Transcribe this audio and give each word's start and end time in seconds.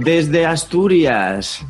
Desde 0.00 0.46
Asturias, 0.46 1.64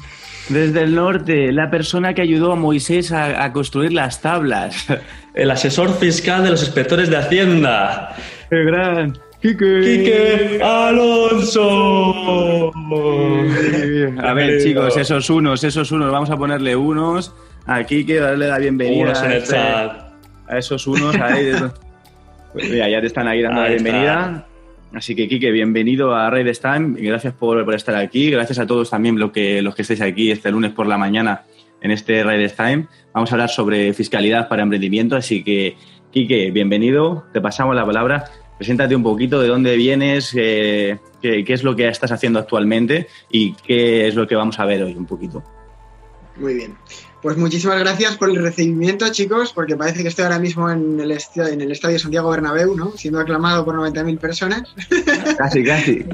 desde 0.48 0.82
el 0.82 0.95
norte, 0.95 1.53
la 1.53 1.71
persona 1.71 2.14
que 2.14 2.22
ayudó 2.22 2.53
a 2.53 2.56
Moisés 2.56 3.12
a, 3.12 3.53
construir 3.53 3.92
las 3.92 4.21
tablas. 4.22 4.87
El 5.34 5.50
asesor 5.50 5.96
fiscal 5.98 6.42
de 6.42 6.50
los 6.50 6.62
inspectores 6.62 7.10
de 7.10 7.16
Hacienda. 7.16 8.16
¡Qué 8.50 8.64
gran! 8.64 9.16
¡Quique! 9.40 9.80
¡Quique 9.82 10.60
Alonso! 10.60 11.72
A 14.21 14.33
ver, 14.33 14.61
chicos, 14.61 14.97
esos 14.97 15.31
unos, 15.31 15.63
esos 15.63 15.93
unos, 15.93 16.11
vamos 16.11 16.30
a 16.30 16.37
ponerle 16.37 16.75
unos 16.75 17.33
a 17.66 17.84
Quique, 17.84 18.19
darle 18.19 18.48
la 18.48 18.59
bienvenida. 18.59 19.05
Unos 19.05 19.23
en 19.23 19.30
el 19.30 19.38
este- 19.38 19.55
chat. 19.55 19.93
a 20.48 20.59
esos 20.59 20.87
unos 20.88 21.15
ahí. 21.16 21.52
Pues 22.52 22.69
mira, 22.70 22.88
ya 22.88 23.01
te 23.01 23.06
están 23.06 23.29
ahí 23.29 23.43
dando 23.43 23.61
Ahí 23.61 23.66
la 23.66 23.75
bienvenida. 23.75 24.48
Así 24.95 25.14
que, 25.14 25.28
Quique, 25.28 25.50
bienvenido 25.50 26.14
a 26.14 26.30
Raid 26.30 26.51
Time 26.60 27.01
gracias 27.01 27.34
por, 27.34 27.74
estar 27.74 27.95
aquí. 27.95 28.30
Gracias 28.30 28.59
a 28.59 28.66
todos 28.66 28.91
también 28.91 29.19
los 29.19 29.33
que, 29.33 29.60
los 29.60 29.74
que 29.74 29.83
estáis 29.83 30.01
aquí 30.01 30.30
este 30.30 30.51
lunes 30.51 30.73
por 30.73 30.87
la 30.87 30.96
mañana 30.96 31.45
en 31.83 31.91
este 31.91 32.24
Raid 32.24 32.51
Time. 32.56 32.87
Vamos 33.12 33.30
a 33.30 33.34
hablar 33.34 33.51
sobre 33.51 33.93
fiscalidad 33.93 34.48
para 34.48 34.62
emprendimiento, 34.62 35.16
así 35.16 35.45
que, 35.45 35.77
Quique, 36.10 36.51
bienvenido. 36.51 37.24
Te 37.32 37.41
pasamos 37.41 37.77
la 37.77 37.84
palabra. 37.84 38.24
Preséntate 38.56 38.96
un 38.96 39.02
poquito 39.02 39.41
de 39.41 39.48
dónde 39.48 39.77
vienes, 39.77 40.34
eh, 40.34 40.98
qué, 41.20 41.45
qué 41.45 41.52
es 41.52 41.62
lo 41.62 41.77
que 41.77 41.87
estás 41.87 42.10
haciendo 42.10 42.38
actualmente 42.38 43.07
y 43.30 43.52
qué 43.52 44.09
es 44.09 44.15
lo 44.15 44.27
que 44.27 44.34
vamos 44.34 44.59
a 44.59 44.65
ver 44.65 44.82
hoy 44.82 44.95
un 44.95 45.07
poquito. 45.07 45.45
Muy 46.37 46.55
bien. 46.55 46.77
Pues 47.21 47.37
muchísimas 47.37 47.81
gracias 47.81 48.17
por 48.17 48.31
el 48.31 48.37
recibimiento, 48.37 49.09
chicos, 49.11 49.53
porque 49.53 49.77
parece 49.77 50.03
que 50.03 50.09
estoy 50.09 50.25
ahora 50.25 50.39
mismo 50.39 50.71
en 50.71 51.01
el, 51.01 51.11
estadio, 51.11 51.53
en 51.53 51.61
el 51.61 51.73
estadio 51.73 51.99
Santiago 51.99 52.31
Bernabéu, 52.31 52.77
¿no? 52.77 52.93
Siendo 52.97 53.19
aclamado 53.19 53.65
por 53.65 53.75
90.000 53.75 54.19
personas. 54.21 54.63
Casi, 55.37 55.63
casi. 55.63 56.05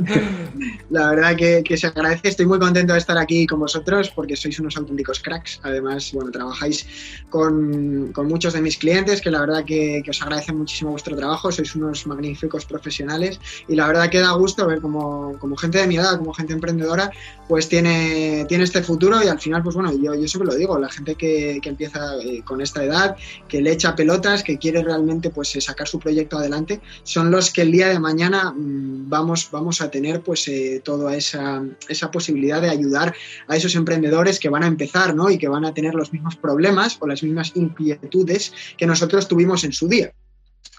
La 0.91 1.11
verdad 1.11 1.37
que, 1.37 1.63
que 1.63 1.77
se 1.77 1.87
agradece. 1.87 2.29
Estoy 2.29 2.46
muy 2.46 2.59
contento 2.59 2.93
de 2.93 2.99
estar 2.99 3.16
aquí 3.16 3.46
con 3.46 3.61
vosotros 3.61 4.11
porque 4.11 4.37
sois 4.37 4.59
unos 4.61 4.77
auténticos 4.77 5.21
cracks. 5.21 5.61
Además, 5.63 6.11
bueno, 6.13 6.30
trabajáis 6.30 6.87
con, 7.30 8.13
con 8.13 8.29
muchos 8.29 8.52
de 8.52 8.61
mis 8.61 8.77
clientes 8.77 9.21
que 9.21 9.30
la 9.30 9.41
verdad 9.41 9.65
que, 9.65 10.02
que 10.05 10.11
os 10.11 10.21
agradecen 10.21 10.59
muchísimo 10.59 10.91
vuestro 10.91 11.16
trabajo. 11.16 11.51
Sois 11.52 11.74
unos 11.74 12.07
magníficos 12.07 12.66
profesionales 12.66 13.41
y 13.68 13.77
la 13.77 13.87
verdad 13.87 14.11
que 14.11 14.21
da 14.21 14.33
gusto 14.33 14.66
ver 14.66 14.80
como, 14.80 15.39
como 15.39 15.57
gente 15.57 15.79
de 15.79 15.87
mi 15.87 15.96
edad, 15.96 16.18
como 16.18 16.35
gente 16.35 16.52
emprendedora, 16.52 17.11
pues 17.48 17.68
tiene, 17.68 18.45
tiene 18.48 18.64
este 18.64 18.82
futuro 18.82 19.23
y 19.23 19.28
al 19.28 19.40
final, 19.40 19.62
pues 19.62 19.74
bueno, 19.74 19.92
yo, 19.92 20.14
yo 20.14 20.28
siempre 20.28 20.50
lo 20.50 20.54
digo, 20.54 20.78
la 20.78 20.88
gente 20.88 21.14
que, 21.14 21.59
que 21.62 21.68
empieza 21.68 22.16
eh, 22.23 22.42
con 22.45 22.60
esta 22.60 22.82
edad, 22.84 23.16
que 23.48 23.60
le 23.60 23.73
echa 23.73 23.95
pelotas, 23.95 24.42
que 24.42 24.59
quiere 24.59 24.82
realmente 24.82 25.30
pues 25.30 25.54
eh, 25.56 25.60
sacar 25.60 25.87
su 25.87 25.98
proyecto 25.98 26.38
adelante, 26.38 26.80
son 27.02 27.30
los 27.30 27.52
que 27.52 27.62
el 27.62 27.72
día 27.72 27.88
de 27.88 27.98
mañana 27.98 28.52
mm, 28.52 29.09
vamos, 29.09 29.48
vamos 29.50 29.80
a 29.80 29.90
tener 29.90 30.22
pues 30.22 30.48
eh, 30.48 30.80
toda 30.84 31.15
esa, 31.16 31.62
esa 31.88 32.10
posibilidad 32.10 32.62
de 32.62 32.70
ayudar 32.70 33.15
a 33.48 33.56
esos 33.56 33.74
emprendedores 33.74 34.38
que 34.38 34.48
van 34.48 34.62
a 34.62 34.66
empezar 34.66 35.15
¿no? 35.15 35.30
y 35.30 35.38
que 35.38 35.48
van 35.48 35.65
a 35.65 35.74
tener 35.74 35.95
los 35.95 36.12
mismos 36.12 36.37
problemas 36.37 36.96
o 37.00 37.06
las 37.06 37.22
mismas 37.22 37.52
inquietudes 37.54 38.52
que 38.76 38.87
nosotros 38.87 39.28
tuvimos 39.28 39.65
en 39.65 39.72
su 39.72 39.88
día 39.88 40.12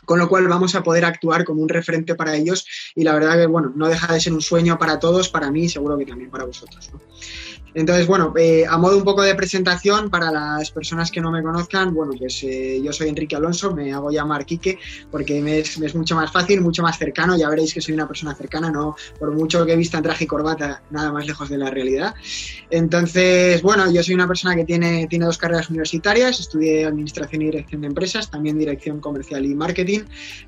con 0.05 0.19
lo 0.19 0.29
cual 0.29 0.47
vamos 0.47 0.75
a 0.75 0.83
poder 0.83 1.05
actuar 1.05 1.43
como 1.43 1.61
un 1.61 1.69
referente 1.69 2.15
para 2.15 2.35
ellos 2.35 2.65
y 2.95 3.03
la 3.03 3.13
verdad 3.13 3.37
que 3.37 3.45
bueno, 3.47 3.73
no 3.75 3.87
deja 3.87 4.13
de 4.13 4.19
ser 4.19 4.33
un 4.33 4.41
sueño 4.41 4.77
para 4.77 4.99
todos, 4.99 5.29
para 5.29 5.51
mí 5.51 5.63
y 5.63 5.69
seguro 5.69 5.97
que 5.97 6.05
también 6.05 6.29
para 6.29 6.45
vosotros. 6.45 6.91
Entonces, 7.75 8.07
bueno, 8.07 8.33
eh, 8.37 8.63
a 8.67 8.77
modo 8.77 8.97
un 8.97 9.03
poco 9.03 9.21
de 9.21 9.35
presentación 9.35 10.09
para 10.09 10.31
las 10.31 10.71
personas 10.71 11.11
que 11.11 11.19
no 11.19 11.29
me 11.29 11.43
conozcan, 11.43 11.93
bueno, 11.93 12.13
pues 12.17 12.41
eh, 12.43 12.79
yo 12.81 12.93
soy 12.93 13.09
Enrique 13.09 13.35
Alonso, 13.35 13.75
me 13.75 13.91
hago 13.91 14.11
llamar 14.11 14.45
Quique 14.45 14.79
porque 15.11 15.41
me 15.41 15.59
es, 15.59 15.77
me 15.77 15.87
es, 15.87 15.93
mucho 15.93 16.15
más 16.15 16.31
fácil, 16.31 16.61
mucho 16.61 16.81
más 16.83 16.97
cercano, 16.97 17.37
ya 17.37 17.49
veréis 17.49 17.73
que 17.73 17.81
soy 17.81 17.93
una 17.93 18.07
persona 18.07 18.33
cercana, 18.33 18.71
no 18.71 18.95
por 19.19 19.33
mucho 19.33 19.65
que 19.65 19.73
he 19.73 19.75
visto 19.75 19.97
en 19.97 20.03
traje 20.03 20.23
y 20.23 20.27
corbata, 20.27 20.83
nada 20.89 21.11
más 21.11 21.27
lejos 21.27 21.49
de 21.49 21.57
la 21.57 21.69
realidad. 21.69 22.15
Entonces, 22.69 23.61
bueno, 23.61 23.91
yo 23.91 24.01
soy 24.01 24.15
una 24.15 24.27
persona 24.27 24.55
que 24.55 24.63
tiene, 24.63 25.07
tiene 25.07 25.25
dos 25.25 25.37
carreras 25.37 25.69
universitarias, 25.69 26.39
estudié 26.39 26.85
Administración 26.85 27.41
y 27.41 27.45
Dirección 27.45 27.81
de 27.81 27.87
Empresas, 27.87 28.31
también 28.31 28.57
Dirección 28.57 29.01
Comercial 29.01 29.45
y 29.45 29.53
Marketing, 29.53 30.01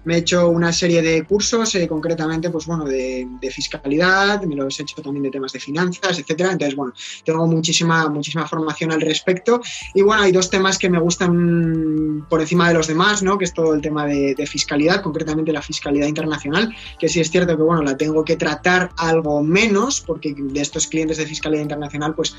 me 0.06 0.16
he 0.16 0.18
hecho 0.19 0.47
una 0.47 0.72
serie 0.72 1.01
de 1.01 1.25
cursos, 1.25 1.75
eh, 1.75 1.90
concretamente, 1.90 2.50
pues 2.50 2.66
bueno, 2.66 2.85
de, 2.85 3.28
de, 3.41 3.51
fiscalidad, 3.51 4.41
me 4.44 4.56
los 4.56 4.80
he 4.80 4.84
hecho 4.84 5.01
también 5.01 5.24
de 5.24 5.31
temas 5.31 5.51
de 5.51 5.59
finanzas, 5.59 6.19
etcétera, 6.19 6.53
entonces, 6.53 6.75
bueno, 6.75 6.94
tengo 7.23 7.47
muchísima, 7.47 8.09
muchísima 8.09 8.47
formación 8.47 8.91
al 8.91 9.01
respecto. 9.01 9.61
Y 9.94 10.01
bueno, 10.01 10.23
hay 10.23 10.31
dos 10.31 10.50
temas 10.50 10.78
que 10.78 10.89
me 10.89 11.00
gustan 11.00 12.25
por 12.29 12.41
encima 12.41 12.67
de 12.67 12.73
los 12.73 12.88
demás, 12.88 13.23
¿no? 13.23 13.38
Que 13.38 13.45
es 13.45 13.53
todo 13.53 13.73
el 13.73 13.81
tema 13.81 14.05
de, 14.05 14.35
fiscalidad, 14.47 15.01
concretamente 15.01 15.51
la 15.51 15.61
fiscalidad 15.61 16.07
internacional, 16.07 16.73
que 17.00 17.09
sí 17.09 17.19
es 17.19 17.29
cierto 17.29 17.57
que, 17.57 17.63
bueno, 17.63 17.81
la 17.81 17.97
tengo 17.97 18.23
que 18.23 18.38
tratar 18.38 18.91
algo 18.97 19.44
menos, 19.44 20.01
porque 20.01 20.33
de 20.38 20.61
estos 20.61 20.88
clientes 20.88 21.17
de 21.17 21.25
fiscalidad 21.25 21.61
internacional, 21.61 22.16
pues 22.16 22.35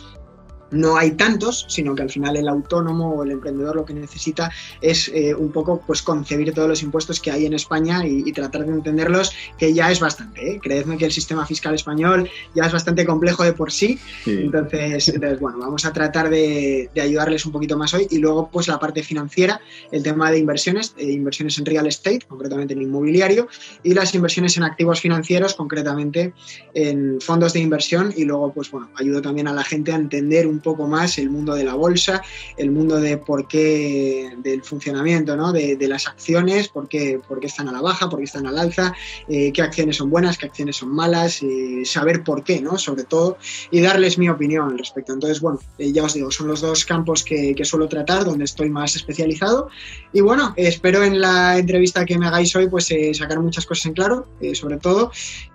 no 0.70 0.96
hay 0.96 1.12
tantos, 1.12 1.66
sino 1.68 1.94
que 1.94 2.02
al 2.02 2.10
final 2.10 2.36
el 2.36 2.48
autónomo 2.48 3.14
o 3.14 3.24
el 3.24 3.30
emprendedor 3.30 3.76
lo 3.76 3.84
que 3.84 3.94
necesita 3.94 4.50
es 4.80 5.08
eh, 5.08 5.34
un 5.34 5.52
poco 5.52 5.82
pues 5.86 6.02
concebir 6.02 6.52
todos 6.52 6.68
los 6.68 6.82
impuestos 6.82 7.20
que 7.20 7.30
hay 7.30 7.46
en 7.46 7.54
España 7.54 8.06
y, 8.06 8.22
y 8.26 8.32
tratar 8.32 8.66
de 8.66 8.72
entenderlos, 8.72 9.32
que 9.58 9.72
ya 9.72 9.90
es 9.90 10.00
bastante. 10.00 10.52
¿eh? 10.52 10.60
Creedme 10.62 10.96
que 10.96 11.04
el 11.04 11.12
sistema 11.12 11.46
fiscal 11.46 11.74
español 11.74 12.28
ya 12.54 12.64
es 12.64 12.72
bastante 12.72 13.04
complejo 13.04 13.44
de 13.44 13.52
por 13.52 13.72
sí. 13.72 13.98
sí. 14.24 14.32
Entonces, 14.32 15.08
entonces, 15.08 15.40
bueno, 15.40 15.58
vamos 15.58 15.84
a 15.84 15.92
tratar 15.92 16.30
de, 16.30 16.90
de, 16.94 17.00
ayudarles 17.00 17.46
un 17.46 17.52
poquito 17.52 17.76
más 17.76 17.94
hoy. 17.94 18.06
Y 18.10 18.18
luego, 18.18 18.48
pues 18.50 18.68
la 18.68 18.78
parte 18.78 19.02
financiera, 19.02 19.60
el 19.90 20.02
tema 20.02 20.30
de 20.30 20.38
inversiones, 20.38 20.94
eh, 20.96 21.10
inversiones 21.10 21.58
en 21.58 21.66
real 21.66 21.86
estate, 21.86 22.20
concretamente 22.28 22.74
en 22.74 22.82
inmobiliario, 22.82 23.48
y 23.82 23.94
las 23.94 24.14
inversiones 24.14 24.56
en 24.56 24.64
activos 24.64 25.00
financieros, 25.00 25.54
concretamente 25.54 26.32
en 26.74 27.20
fondos 27.20 27.52
de 27.52 27.60
inversión. 27.60 28.12
Y 28.16 28.24
luego, 28.24 28.52
pues 28.52 28.70
bueno, 28.70 28.90
ayudo 28.96 29.22
también 29.22 29.48
a 29.48 29.52
la 29.52 29.64
gente 29.64 29.92
a 29.92 29.96
entender 29.96 30.46
un 30.46 30.57
un 30.58 30.62
poco 30.62 30.88
más 30.88 31.18
el 31.18 31.30
mundo 31.30 31.54
de 31.54 31.64
la 31.64 31.74
bolsa, 31.74 32.20
el 32.56 32.70
mundo 32.72 33.00
de 33.00 33.16
por 33.16 33.46
qué, 33.46 34.32
del 34.38 34.62
funcionamiento 34.62 35.36
¿no? 35.36 35.52
de, 35.52 35.76
de, 35.76 35.88
las 35.88 36.08
acciones, 36.08 36.68
por 36.68 36.88
qué, 36.88 37.20
por 37.26 37.38
qué, 37.38 37.46
están 37.46 37.68
a 37.68 37.72
la 37.72 37.80
baja, 37.80 38.10
por 38.10 38.18
qué 38.18 38.24
están 38.24 38.46
al 38.46 38.58
alza, 38.58 38.92
eh, 39.28 39.52
qué 39.52 39.62
acciones 39.62 39.96
son 39.96 40.10
buenas, 40.10 40.36
qué 40.36 40.46
acciones 40.46 40.76
son 40.76 40.90
malas, 40.94 41.42
eh, 41.42 41.82
saber 41.84 42.24
por 42.24 42.42
qué, 42.42 42.60
¿no? 42.60 42.76
Sobre 42.76 43.04
todo, 43.04 43.38
y 43.70 43.80
darles 43.80 44.18
mi 44.18 44.28
opinión 44.28 44.70
al 44.70 44.78
respecto. 44.78 45.12
Entonces, 45.12 45.40
bueno, 45.40 45.60
eh, 45.78 45.92
ya 45.92 46.04
os 46.04 46.14
digo, 46.14 46.30
son 46.30 46.48
los 46.48 46.60
dos 46.60 46.84
campos 46.84 47.22
que, 47.22 47.54
que, 47.54 47.64
suelo 47.64 47.88
tratar, 47.88 48.24
donde 48.24 48.44
estoy 48.44 48.68
más 48.68 48.96
especializado. 48.96 49.68
Y 50.12 50.20
bueno, 50.20 50.54
espero 50.56 51.04
en 51.04 51.20
la 51.20 51.58
entrevista 51.58 52.04
que 52.04 52.18
me 52.18 52.26
hagáis 52.26 52.54
hoy, 52.56 52.68
pues 52.68 52.90
eh, 52.90 53.14
sacar 53.14 53.40
muchas 53.40 53.66
cosas 53.66 53.86
en 53.86 53.92
claro, 53.92 54.26
eh, 54.40 54.54
sobre 54.54 54.78
todo, 54.78 55.12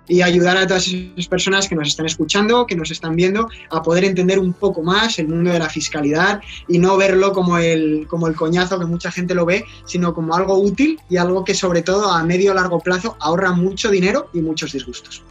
y 0.08 0.22
ayudar 0.22 0.56
a 0.56 0.66
todas 0.66 0.88
esas 0.88 1.28
personas 1.28 1.68
que 1.68 1.74
nos 1.74 1.88
están 1.88 2.06
escuchando, 2.06 2.66
que 2.66 2.76
nos 2.76 2.90
están 2.90 3.16
viendo, 3.16 3.48
a 3.70 3.82
poder 3.82 4.04
entender 4.04 4.38
un 4.38 4.52
poco 4.52 4.82
más 4.82 5.18
el 5.18 5.28
mundo 5.28 5.52
de 5.52 5.58
la 5.58 5.68
fiscalidad 5.68 6.40
y 6.68 6.78
no 6.78 6.96
verlo 6.96 7.32
como 7.32 7.58
el, 7.58 8.06
como 8.08 8.28
el 8.28 8.34
coñazo 8.34 8.78
que 8.78 8.86
mucha 8.86 9.10
gente 9.10 9.34
lo 9.34 9.46
ve, 9.46 9.64
sino 9.86 10.14
como 10.14 10.34
algo 10.34 10.58
útil 10.58 10.98
y 11.08 11.16
algo 11.16 11.44
que 11.44 11.54
sobre 11.54 11.82
todo 11.82 12.10
a 12.10 12.22
medio 12.24 12.52
o 12.52 12.54
largo 12.54 12.80
plazo 12.80 13.16
ahorra 13.20 13.52
mucho 13.52 13.90
dinero 13.90 14.28
y 14.32 14.40
muchos 14.40 14.72
disgustos. 14.72 15.22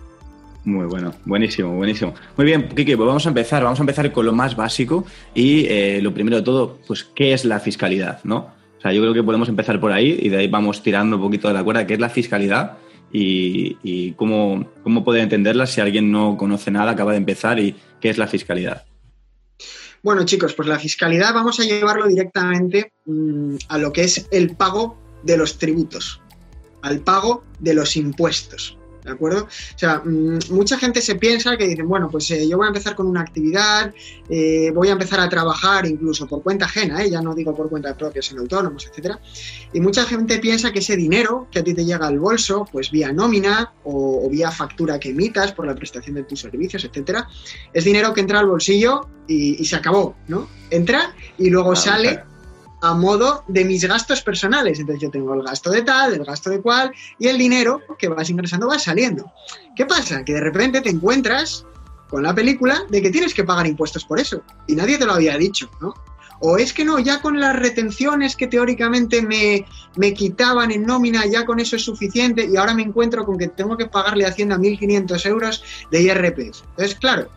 Muy 0.66 0.86
bueno, 0.86 1.14
buenísimo, 1.26 1.76
buenísimo. 1.76 2.14
Muy 2.38 2.46
bien, 2.46 2.70
Kike, 2.70 2.96
pues 2.96 3.08
vamos 3.08 3.26
a 3.26 3.30
empezar, 3.30 3.64
vamos 3.64 3.80
a 3.80 3.84
empezar 3.84 4.12
con 4.14 4.26
lo 4.26 4.32
más 4.32 4.56
básico 4.56 5.06
y 5.36 5.66
eh, 5.66 6.00
lo 6.02 6.14
primero 6.14 6.38
de 6.38 6.44
todo, 6.44 6.80
pues, 6.88 7.04
¿qué 7.04 7.34
es 7.34 7.44
la 7.44 7.60
fiscalidad? 7.60 8.22
¿no? 8.24 8.38
O 8.78 8.82
sea, 8.82 8.94
yo 8.94 9.02
creo 9.02 9.14
que 9.14 9.24
podemos 9.24 9.50
empezar 9.50 9.80
por 9.82 9.92
ahí 9.92 10.18
y 10.22 10.30
de 10.30 10.38
ahí 10.38 10.48
vamos 10.48 10.82
tirando 10.82 11.18
un 11.18 11.22
poquito 11.22 11.50
de 11.50 11.54
la 11.54 11.64
cuerda, 11.64 11.86
¿qué 11.86 11.96
es 11.96 12.00
la 12.00 12.10
fiscalidad? 12.10 12.78
Y, 13.16 14.14
cómo, 14.14 14.68
cómo 14.82 15.04
poder 15.04 15.22
entenderla 15.22 15.68
si 15.68 15.80
alguien 15.80 16.12
no 16.12 16.36
conoce 16.36 16.72
nada, 16.72 16.92
acaba 16.92 17.12
de 17.12 17.20
empezar 17.20 17.60
y 17.60 17.76
qué 18.02 18.10
es 18.10 18.18
la 18.18 18.28
fiscalidad. 18.28 18.86
Bueno, 20.02 20.26
chicos, 20.26 20.54
pues 20.54 20.68
la 20.68 20.80
fiscalidad 20.80 21.34
vamos 21.34 21.60
a 21.60 21.64
llevarlo 21.64 22.08
directamente 22.08 22.92
mmm, 23.06 23.56
a 23.70 23.78
lo 23.78 23.94
que 23.94 24.04
es 24.04 24.28
el 24.32 24.56
pago 24.56 24.98
de 25.24 25.38
los 25.38 25.58
tributos, 25.60 26.22
al 26.82 27.00
pago 27.00 27.44
de 27.60 27.74
los 27.74 27.96
impuestos. 27.96 28.78
¿De 29.04 29.12
acuerdo? 29.12 29.44
O 29.44 29.78
sea, 29.78 30.02
mmm, 30.04 30.40
mucha 30.52 30.78
gente 30.78 31.02
se 31.02 31.16
piensa 31.16 31.58
que 31.58 31.68
dicen, 31.68 31.88
bueno, 31.88 32.10
pues 32.10 32.30
eh, 32.32 32.48
yo 32.48 32.58
voy 32.58 32.66
a 32.66 32.70
empezar 32.70 32.96
con 32.96 33.08
una 33.08 33.22
actividad, 33.22 33.94
eh, 34.30 34.72
voy 34.74 34.88
a 34.90 34.94
empezar 34.94 35.20
a 35.20 35.28
trabajar 35.28 35.86
incluso 35.86 36.28
por 36.28 36.42
cuenta 36.42 36.66
ajena, 36.66 37.04
¿eh? 37.04 37.10
ya 37.10 37.22
no 37.22 37.36
digo 37.36 37.56
por 37.56 37.70
cuenta 37.70 37.96
propia, 37.96 38.22
sino 38.22 38.42
autónomos, 38.42 38.88
etcétera. 38.88 39.20
Y 39.74 39.82
mucha 39.82 40.06
gente 40.06 40.40
piensa 40.40 40.72
que 40.72 40.80
ese 40.80 40.96
dinero 40.96 41.48
que 41.52 41.60
a 41.60 41.64
ti 41.64 41.74
te 41.74 41.84
llega 41.84 42.08
al 42.08 42.20
bolso, 42.20 42.66
pues 42.72 42.92
vía 42.92 43.12
nómina 43.12 43.74
o, 43.84 44.26
o 44.26 44.30
vía 44.30 44.52
factura 44.52 45.00
que 45.00 45.10
emitas 45.10 45.52
por 45.52 45.68
la 45.68 45.76
prestación 45.76 46.16
de 46.16 46.24
tus 46.24 46.40
servicios, 46.40 46.86
etcétera, 46.86 47.28
es 47.74 47.84
dinero 47.84 48.14
que 48.14 48.22
entra 48.22 48.40
al 48.40 48.48
bolsillo 48.48 49.08
y, 49.28 49.62
y 49.62 49.66
se 49.66 49.76
acabó, 49.76 50.16
¿no? 50.28 50.48
Entra 50.70 51.14
y 51.38 51.50
luego 51.50 51.76
sale. 51.76 52.24
A 52.84 52.94
modo 52.94 53.46
de 53.48 53.64
mis 53.64 53.86
gastos 53.86 54.22
personales. 54.22 54.78
Entonces 54.78 55.02
yo 55.02 55.10
tengo 55.10 55.34
el 55.34 55.42
gasto 55.42 55.72
de 55.72 55.84
tal, 55.84 56.14
el 56.14 56.26
gasto 56.26 56.50
de 56.50 56.62
cual, 56.62 56.92
y 57.18 57.28
el 57.30 57.38
dinero 57.38 57.80
que 57.98 58.10
vas 58.10 58.30
ingresando 58.30 58.68
va 58.68 58.78
saliendo. 58.78 59.32
¿Qué 59.74 59.86
pasa? 59.86 60.26
Que 60.26 60.34
de 60.34 60.42
repente 60.42 60.82
te 60.82 60.90
encuentras 60.90 61.66
con 62.10 62.24
la 62.24 62.36
película 62.36 62.84
de 62.90 63.02
que 63.02 63.10
tienes 63.10 63.34
que 63.34 63.46
pagar 63.46 63.68
impuestos 63.68 64.04
por 64.04 64.20
eso. 64.20 64.44
Y 64.68 64.76
nadie 64.76 64.98
te 64.98 65.06
lo 65.06 65.14
había 65.14 65.38
dicho, 65.38 65.72
¿no? 65.80 65.94
O 66.42 66.58
es 66.58 66.74
que 66.74 66.84
no, 66.84 67.00
ya 67.00 67.22
con 67.22 67.40
las 67.40 67.56
retenciones 67.56 68.36
que 68.36 68.48
teóricamente 68.48 69.22
me, 69.22 69.66
me 69.96 70.14
quitaban 70.14 70.70
en 70.72 70.84
nómina, 70.84 71.26
ya 71.26 71.46
con 71.46 71.62
eso 71.62 71.78
es 71.78 71.84
suficiente 71.84 72.50
y 72.52 72.58
ahora 72.58 72.74
me 72.74 72.82
encuentro 72.82 73.24
con 73.24 73.38
que 73.38 73.48
tengo 73.48 73.78
que 73.78 73.86
pagarle 73.86 74.26
a 74.26 74.30
Hacienda 74.30 74.58
1.500 74.58 75.26
euros 75.26 75.64
de 75.90 76.02
IRPF. 76.02 76.64
Entonces, 76.72 76.96
claro, 76.96 77.30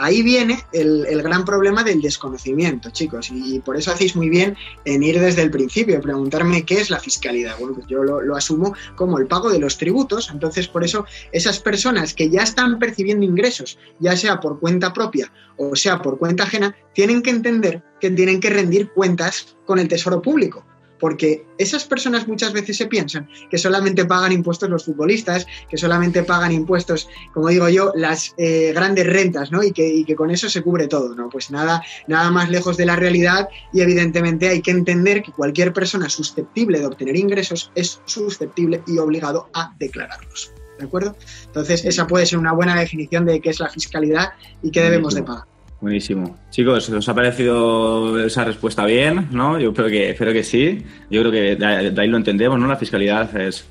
ahí 0.00 0.22
viene 0.22 0.64
el, 0.72 1.22
gran 1.22 1.44
problema 1.44 1.84
del 1.84 2.00
desconocimiento, 2.00 2.90
chicos, 2.90 3.30
y, 3.32 3.60
por 3.60 3.76
eso 3.76 3.92
hacéis 3.92 4.16
muy 4.16 4.28
bien 4.28 4.56
en 4.84 5.02
ir 5.02 5.20
desde 5.20 5.42
el 5.42 5.50
principio, 5.50 6.00
preguntarme 6.00 6.64
qué 6.64 6.80
es 6.80 6.90
la 6.90 6.98
fiscalidad. 6.98 7.56
Bueno, 7.58 7.74
pues 7.74 7.86
yo 7.86 8.02
lo, 8.02 8.36
asumo 8.36 8.74
como 8.96 9.18
el 9.18 9.26
pago 9.26 9.50
de 9.50 9.58
los 9.58 9.76
tributos, 9.76 10.30
entonces 10.30 10.66
por 10.68 10.84
eso 10.84 11.04
esas 11.32 11.60
personas 11.60 12.14
que 12.14 12.30
ya 12.30 12.42
están 12.42 12.78
percibiendo 12.78 13.24
ingresos, 13.24 13.78
ya 13.98 14.16
sea 14.16 14.40
por 14.40 14.58
cuenta 14.58 14.92
propia 14.92 15.30
o 15.56 15.76
sea 15.76 16.00
por 16.00 16.18
cuenta 16.18 16.44
ajena, 16.44 16.74
tienen 16.94 17.22
que 17.22 17.30
entender 17.30 17.82
que 18.00 18.10
tienen 18.10 18.40
que 18.40 18.48
rendir 18.48 18.90
cuentas 18.92 19.56
con 19.66 19.78
el 19.78 19.88
Tesoro 19.88 20.22
Público 20.22 20.64
porque 21.00 21.44
esas 21.58 21.84
personas 21.84 22.28
muchas 22.28 22.52
veces 22.52 22.76
se 22.76 22.86
piensan 22.86 23.28
que 23.50 23.58
solamente 23.58 24.04
pagan 24.04 24.32
impuestos 24.32 24.68
los 24.68 24.84
futbolistas, 24.84 25.46
que 25.68 25.76
solamente 25.76 26.22
pagan 26.22 26.52
impuestos, 26.52 27.08
como 27.32 27.48
digo 27.48 27.68
yo, 27.68 27.92
las 27.96 28.34
eh, 28.36 28.72
grandes 28.74 29.06
rentas, 29.06 29.50
¿no? 29.50 29.62
Y 29.62 29.72
que, 29.72 30.04
que, 30.06 30.14
con 30.14 30.30
eso 30.30 30.48
se 30.48 30.62
cubre 30.62 30.86
todo, 30.86 31.14
¿no? 31.14 31.28
Pues 31.28 31.50
nada, 31.50 31.82
nada 32.06 32.30
más 32.30 32.50
lejos 32.50 32.76
de 32.76 32.86
la 32.86 32.96
realidad 32.96 33.48
y 33.72 33.80
evidentemente 33.80 34.48
hay 34.48 34.62
que 34.62 34.70
entender 34.70 35.22
que 35.22 35.32
cualquier 35.32 35.72
persona 35.72 36.08
susceptible 36.08 36.78
de 36.78 36.86
obtener 36.86 37.16
ingresos 37.16 37.72
es 37.74 38.00
susceptible 38.04 38.82
y 38.86 38.98
obligado 38.98 39.48
a 39.54 39.74
declararlos. 39.78 40.52
¿De 40.78 40.86
acuerdo? 40.86 41.14
Entonces, 41.46 41.84
esa 41.84 42.06
puede 42.06 42.24
ser 42.24 42.38
una 42.38 42.52
buena 42.52 42.78
definición 42.78 43.26
de 43.26 43.40
qué 43.40 43.50
es 43.50 43.60
la 43.60 43.68
fiscalidad 43.68 44.30
y 44.62 44.70
qué 44.70 44.80
debemos 44.80 45.14
de 45.14 45.22
pagar. 45.22 45.49
Buenísimo. 45.80 46.36
Chicos, 46.50 46.88
¿os 46.90 47.08
ha 47.08 47.14
parecido 47.14 48.22
esa 48.22 48.44
respuesta 48.44 48.84
bien? 48.84 49.28
¿No? 49.30 49.58
Yo 49.58 49.72
creo 49.72 49.88
que, 49.88 50.10
espero 50.10 50.32
que 50.32 50.44
sí. 50.44 50.84
Yo 51.10 51.22
creo 51.22 51.32
que 51.32 51.56
de 51.56 52.00
ahí 52.00 52.08
lo 52.08 52.18
entendemos, 52.18 52.58
¿no? 52.58 52.66
La 52.66 52.76
fiscalidad 52.76 53.34
es 53.40 53.66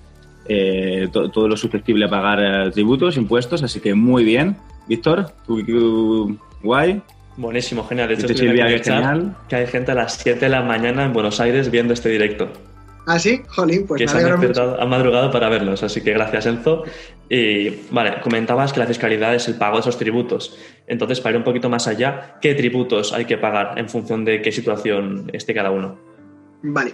eh, 0.48 1.08
todo 1.12 1.48
lo 1.48 1.56
susceptible 1.56 2.06
a 2.06 2.10
pagar 2.10 2.40
eh, 2.42 2.72
tributos, 2.72 3.16
impuestos, 3.18 3.62
así 3.62 3.80
que 3.80 3.94
muy 3.94 4.24
bien. 4.24 4.58
Víctor, 4.88 5.28
¿tú, 5.46 6.36
guay? 6.64 7.00
Buenísimo, 7.38 7.86
genial. 7.88 8.08
De 8.08 8.16
hecho, 8.16 8.26
estoy 8.26 8.50
que, 8.50 8.82
que 9.48 9.56
hay 9.56 9.68
gente 9.68 9.92
a 9.92 9.96
las 9.96 10.16
7 10.16 10.40
de 10.40 10.50
la 10.50 10.62
mañana 10.62 11.06
en 11.06 11.14
Buenos 11.14 11.40
Aires 11.40 11.70
viendo 11.70 11.94
este 11.94 12.10
directo. 12.10 12.50
Ah, 13.06 13.18
sí, 13.18 13.42
jolín, 13.48 13.88
pues 13.88 14.00
que 14.00 14.08
se 14.08 14.18
han 14.18 14.26
despertado, 14.26 14.86
madrugado 14.88 15.32
para 15.32 15.50
verlos, 15.50 15.82
así 15.84 16.02
que 16.02 16.14
gracias 16.14 16.46
Enzo. 16.46 16.84
Y 17.30 17.70
vale, 17.92 18.22
comentabas 18.22 18.74
que 18.74 18.80
la 18.80 18.88
fiscalidad 18.88 19.36
es 19.36 19.48
el 19.48 19.56
pago 19.56 19.76
de 19.76 19.82
esos 19.82 19.98
tributos. 19.98 20.58
Entonces, 20.88 21.22
para 21.22 21.34
ir 21.34 21.38
un 21.38 21.44
poquito 21.44 21.70
más 21.70 21.88
allá, 21.88 22.40
¿qué 22.42 22.56
tributos 22.56 23.14
hay 23.14 23.26
que 23.26 23.38
pagar 23.38 23.78
en 23.78 23.88
función 23.88 24.26
de 24.26 24.42
qué 24.42 24.52
situación 24.52 25.30
esté 25.32 25.54
cada 25.54 25.70
uno? 25.70 26.09
Vale, 26.62 26.94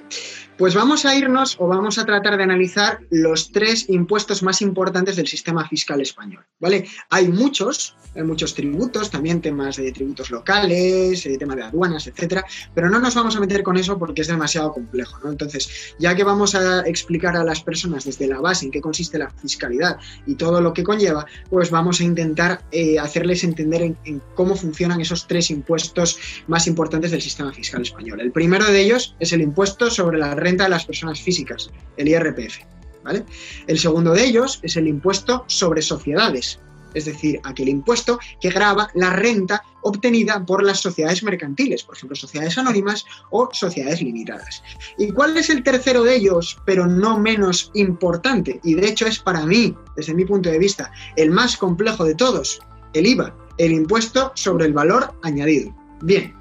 pues 0.60 0.76
vamos 0.76 1.06
a 1.06 1.16
irnos 1.16 1.58
o 1.60 1.68
vamos 1.68 1.98
a 1.98 2.06
tratar 2.06 2.38
de 2.38 2.44
analizar 2.44 3.00
los 3.10 3.52
tres 3.52 3.90
impuestos 3.90 4.44
más 4.44 4.62
importantes 4.62 5.16
del 5.16 5.26
sistema 5.26 5.68
fiscal 5.68 6.02
español. 6.02 6.46
¿vale? 6.60 6.88
Hay 7.10 7.30
muchos, 7.30 7.98
hay 8.16 8.22
muchos 8.22 8.54
tributos, 8.54 9.10
también 9.10 9.42
temas 9.42 9.78
de 9.78 9.92
tributos 9.92 10.30
locales, 10.30 11.26
eh, 11.26 11.38
tema 11.40 11.56
de 11.56 11.64
aduanas, 11.64 12.06
etcétera, 12.06 12.46
pero 12.76 12.92
no 12.92 13.00
nos 13.00 13.16
vamos 13.16 13.36
a 13.36 13.40
meter 13.40 13.64
con 13.64 13.76
eso 13.76 13.98
porque 13.98 14.22
es 14.22 14.28
demasiado 14.28 14.72
complejo. 14.72 15.18
¿no? 15.24 15.32
Entonces, 15.32 15.96
ya 15.98 16.16
que 16.16 16.24
vamos 16.24 16.54
a 16.54 16.82
explicar 16.82 17.36
a 17.36 17.44
las 17.44 17.64
personas 17.64 18.06
desde 18.06 18.28
la 18.28 18.40
base 18.40 18.66
en 18.66 18.72
qué 18.72 18.82
consiste 18.82 19.18
la 19.18 19.32
fiscalidad 19.32 19.98
y 20.28 20.36
todo 20.36 20.62
lo 20.62 20.74
que 20.74 20.84
conlleva, 20.84 21.26
pues 21.50 21.72
vamos 21.72 22.02
a 22.02 22.04
intentar 22.04 22.64
eh, 22.72 23.00
hacerles 23.00 23.44
entender 23.44 23.96
en 24.06 24.22
cómo 24.36 24.56
funcionan 24.56 25.02
esos 25.02 25.26
tres 25.26 25.50
impuestos 25.50 26.20
más 26.46 26.68
importantes 26.68 27.10
del 27.10 27.22
sistema 27.22 27.52
fiscal 27.52 27.82
español. 27.82 28.22
El 28.22 28.32
primero 28.32 28.66
de 28.66 28.80
ellos 28.80 29.16
es 29.20 29.34
el 29.34 29.42
impuesto 29.42 29.55
sobre 29.90 30.18
la 30.18 30.36
renta 30.36 30.66
de 30.66 30.70
las 30.70 30.86
personas 30.86 31.22
físicas, 31.22 31.70
el 31.98 32.08
IRPF. 32.08 32.60
¿vale? 33.04 33.24
El 33.68 33.80
segundo 33.80 34.14
de 34.14 34.26
ellos 34.26 34.60
es 34.64 34.76
el 34.78 34.88
impuesto 34.88 35.46
sobre 35.48 35.82
sociedades, 35.82 36.60
es 36.94 37.06
decir, 37.06 37.40
aquel 37.44 37.70
impuesto 37.70 38.20
que 38.42 38.50
grava 38.50 38.90
la 38.96 39.12
renta 39.12 39.64
obtenida 39.82 40.44
por 40.44 40.64
las 40.64 40.80
sociedades 40.80 41.22
mercantiles, 41.24 41.84
por 41.84 41.96
ejemplo, 41.96 42.16
sociedades 42.16 42.58
anónimas 42.58 43.06
o 43.30 43.50
sociedades 43.52 44.02
limitadas. 44.02 44.64
¿Y 44.98 45.12
cuál 45.12 45.38
es 45.38 45.50
el 45.50 45.62
tercero 45.62 46.04
de 46.04 46.16
ellos, 46.16 46.58
pero 46.66 46.88
no 46.88 47.20
menos 47.20 47.70
importante? 47.76 48.60
Y 48.64 48.74
de 48.74 48.88
hecho 48.88 49.06
es 49.06 49.20
para 49.20 49.46
mí, 49.46 49.76
desde 49.96 50.16
mi 50.16 50.26
punto 50.26 50.50
de 50.50 50.58
vista, 50.58 50.92
el 51.18 51.30
más 51.30 51.58
complejo 51.58 52.04
de 52.06 52.16
todos, 52.16 52.60
el 52.94 53.06
IVA, 53.06 53.36
el 53.58 53.74
impuesto 53.74 54.32
sobre 54.36 54.66
el 54.66 54.74
valor 54.74 55.14
añadido. 55.22 55.76
Bien, 56.02 56.34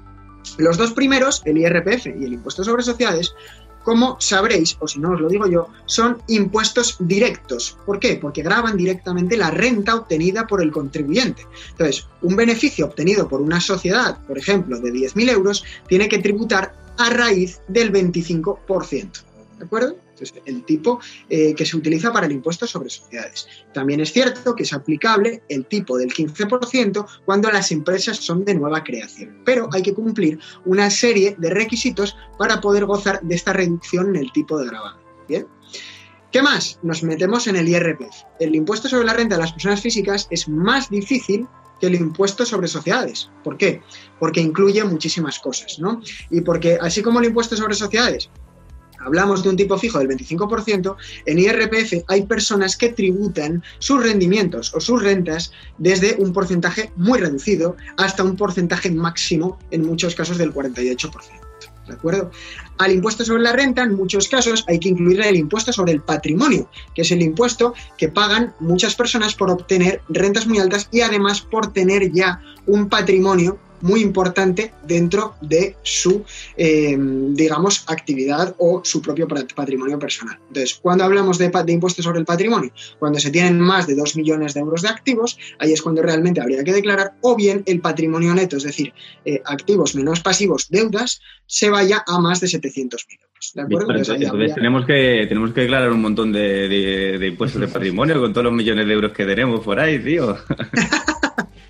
los 0.57 0.77
dos 0.77 0.93
primeros, 0.93 1.41
el 1.45 1.57
IRPF 1.57 2.07
y 2.07 2.25
el 2.25 2.33
impuesto 2.33 2.63
sobre 2.63 2.83
sociedades, 2.83 3.33
como 3.85 4.17
sabréis, 4.19 4.75
o 4.79 4.87
si 4.87 4.99
no 4.99 5.11
os 5.11 5.21
lo 5.21 5.29
digo 5.29 5.45
yo, 5.47 5.67
son 5.85 6.17
impuestos 6.27 6.97
directos. 6.99 7.77
¿Por 7.85 7.99
qué? 7.99 8.15
Porque 8.15 8.41
graban 8.41 8.75
directamente 8.75 9.37
la 9.37 9.51
renta 9.51 9.95
obtenida 9.95 10.47
por 10.47 10.61
el 10.61 10.71
contribuyente. 10.71 11.45
Entonces, 11.69 12.07
un 12.23 12.35
beneficio 12.35 12.87
obtenido 12.87 13.27
por 13.29 13.41
una 13.41 13.61
sociedad, 13.61 14.17
por 14.25 14.39
ejemplo, 14.39 14.79
de 14.79 14.91
10.000 14.91 15.29
euros, 15.29 15.63
tiene 15.87 16.09
que 16.09 16.17
tributar 16.17 16.73
a 16.97 17.11
raíz 17.11 17.61
del 17.67 17.93
25%. 17.93 19.23
¿De 19.59 19.65
acuerdo? 19.65 19.95
El 20.45 20.63
tipo 20.65 20.99
eh, 21.29 21.53
que 21.53 21.65
se 21.65 21.77
utiliza 21.77 22.11
para 22.11 22.25
el 22.25 22.31
impuesto 22.31 22.67
sobre 22.67 22.89
sociedades. 22.89 23.47
También 23.73 23.99
es 23.99 24.11
cierto 24.11 24.55
que 24.55 24.63
es 24.63 24.73
aplicable 24.73 25.43
el 25.49 25.65
tipo 25.65 25.97
del 25.97 26.13
15% 26.13 27.05
cuando 27.25 27.51
las 27.51 27.71
empresas 27.71 28.17
son 28.17 28.45
de 28.45 28.55
nueva 28.55 28.83
creación, 28.83 29.41
pero 29.45 29.69
hay 29.73 29.81
que 29.81 29.93
cumplir 29.93 30.39
una 30.65 30.89
serie 30.89 31.35
de 31.37 31.49
requisitos 31.49 32.15
para 32.37 32.61
poder 32.61 32.85
gozar 32.85 33.21
de 33.21 33.35
esta 33.35 33.53
reducción 33.53 34.09
en 34.09 34.17
el 34.17 34.31
tipo 34.31 34.57
de 34.57 34.67
gravamen. 34.67 35.03
¿Bien? 35.27 35.47
¿Qué 36.31 36.41
más? 36.41 36.79
Nos 36.83 37.01
metemos 37.01 37.47
en 37.47 37.55
el 37.55 37.69
IRPF. 37.69 38.23
El 38.39 38.55
impuesto 38.55 38.89
sobre 38.89 39.05
la 39.05 39.13
renta 39.13 39.35
de 39.35 39.41
las 39.41 39.53
personas 39.53 39.81
físicas 39.81 40.27
es 40.29 40.49
más 40.49 40.89
difícil 40.89 41.47
que 41.79 41.87
el 41.87 41.95
impuesto 41.95 42.45
sobre 42.45 42.67
sociedades. 42.67 43.29
¿Por 43.43 43.57
qué? 43.57 43.81
Porque 44.19 44.41
incluye 44.41 44.83
muchísimas 44.83 45.39
cosas, 45.39 45.79
¿no? 45.79 46.01
Y 46.29 46.41
porque 46.41 46.77
así 46.81 47.01
como 47.01 47.19
el 47.19 47.27
impuesto 47.27 47.55
sobre 47.55 47.75
sociedades 47.75 48.29
hablamos 49.05 49.43
de 49.43 49.49
un 49.49 49.57
tipo 49.57 49.77
fijo 49.77 49.99
del 49.99 50.09
25%, 50.09 50.95
en 51.25 51.39
IRPF 51.39 52.03
hay 52.07 52.23
personas 52.23 52.75
que 52.75 52.89
tributan 52.89 53.63
sus 53.79 54.03
rendimientos 54.03 54.73
o 54.73 54.79
sus 54.79 55.01
rentas 55.01 55.51
desde 55.77 56.15
un 56.19 56.33
porcentaje 56.33 56.91
muy 56.95 57.19
reducido 57.19 57.75
hasta 57.97 58.23
un 58.23 58.35
porcentaje 58.35 58.91
máximo, 58.91 59.59
en 59.71 59.85
muchos 59.85 60.15
casos 60.15 60.37
del 60.37 60.53
48%. 60.53 61.45
¿De 61.87 61.93
acuerdo? 61.93 62.31
Al 62.79 62.91
impuesto 62.91 63.23
sobre 63.23 63.43
la 63.43 63.53
renta, 63.53 63.83
en 63.83 63.93
muchos 63.93 64.27
casos, 64.27 64.65
hay 64.67 64.79
que 64.79 64.89
incluir 64.89 65.21
el 65.21 65.35
impuesto 65.35 65.71
sobre 65.71 65.91
el 65.91 66.01
patrimonio, 66.01 66.67
que 66.95 67.03
es 67.03 67.11
el 67.11 67.21
impuesto 67.21 67.75
que 67.97 68.09
pagan 68.09 68.55
muchas 68.59 68.95
personas 68.95 69.35
por 69.35 69.51
obtener 69.51 70.01
rentas 70.09 70.47
muy 70.47 70.57
altas 70.57 70.89
y 70.91 71.01
además 71.01 71.41
por 71.41 71.71
tener 71.73 72.11
ya 72.11 72.41
un 72.65 72.89
patrimonio 72.89 73.59
muy 73.85 74.01
importante 74.01 74.71
dentro 74.83 75.35
de 75.41 75.75
su, 75.83 76.25
eh, 76.57 76.97
digamos, 76.97 77.83
actividad 77.87 78.55
o 78.57 78.81
su 78.83 78.99
propio 78.99 79.27
patrimonio 79.27 79.99
personal. 79.99 80.39
Entonces, 80.47 80.79
cuando 80.81 81.03
hablamos 81.03 81.37
de, 81.37 81.51
impuestos 81.67 82.03
sobre 82.03 82.19
el 82.19 82.25
patrimonio, 82.25 82.71
cuando 82.97 83.19
se 83.19 83.29
tienen 83.29 83.59
más 83.59 83.85
de 83.85 83.95
2 83.95 84.15
millones 84.15 84.55
de 84.55 84.61
euros 84.61 84.81
de 84.81 84.89
activos, 84.89 85.37
ahí 85.59 85.71
es 85.71 85.83
cuando 85.83 86.01
realmente 86.01 86.41
habría 86.41 86.63
que 86.63 86.73
declarar, 86.73 87.13
o 87.21 87.35
bien 87.35 87.61
el 87.67 87.79
patrimonio 87.79 88.33
neto, 88.33 88.57
es 88.57 88.63
decir, 88.63 88.91
eh, 89.23 89.41
activos 89.45 89.93
menos 89.93 90.19
pasivos, 90.19 90.67
deudas, 90.69 91.21
se 91.45 91.69
vaya 91.69 92.03
a 92.07 92.19
más 92.19 92.39
de 92.39 92.47
700.000 92.47 92.71
euros. 92.71 93.51
¿De 93.53 93.61
acuerdo? 93.61 93.91
Entonces, 93.91 94.55
tenemos, 94.55 94.85
que, 94.87 95.25
tenemos 95.29 95.53
que 95.53 95.61
declarar 95.61 95.91
un 95.91 96.01
montón 96.01 96.31
de, 96.31 96.67
de 97.19 97.27
impuestos 97.27 97.61
de 97.61 97.67
patrimonio 97.75 98.19
con 98.19 98.33
todos 98.33 98.45
los 98.45 98.53
millones 98.53 98.87
de 98.87 98.93
euros 98.93 99.11
que 99.11 99.25
tenemos 99.25 99.59
por 99.59 99.79
ahí, 99.79 99.99
tío. 99.99 100.35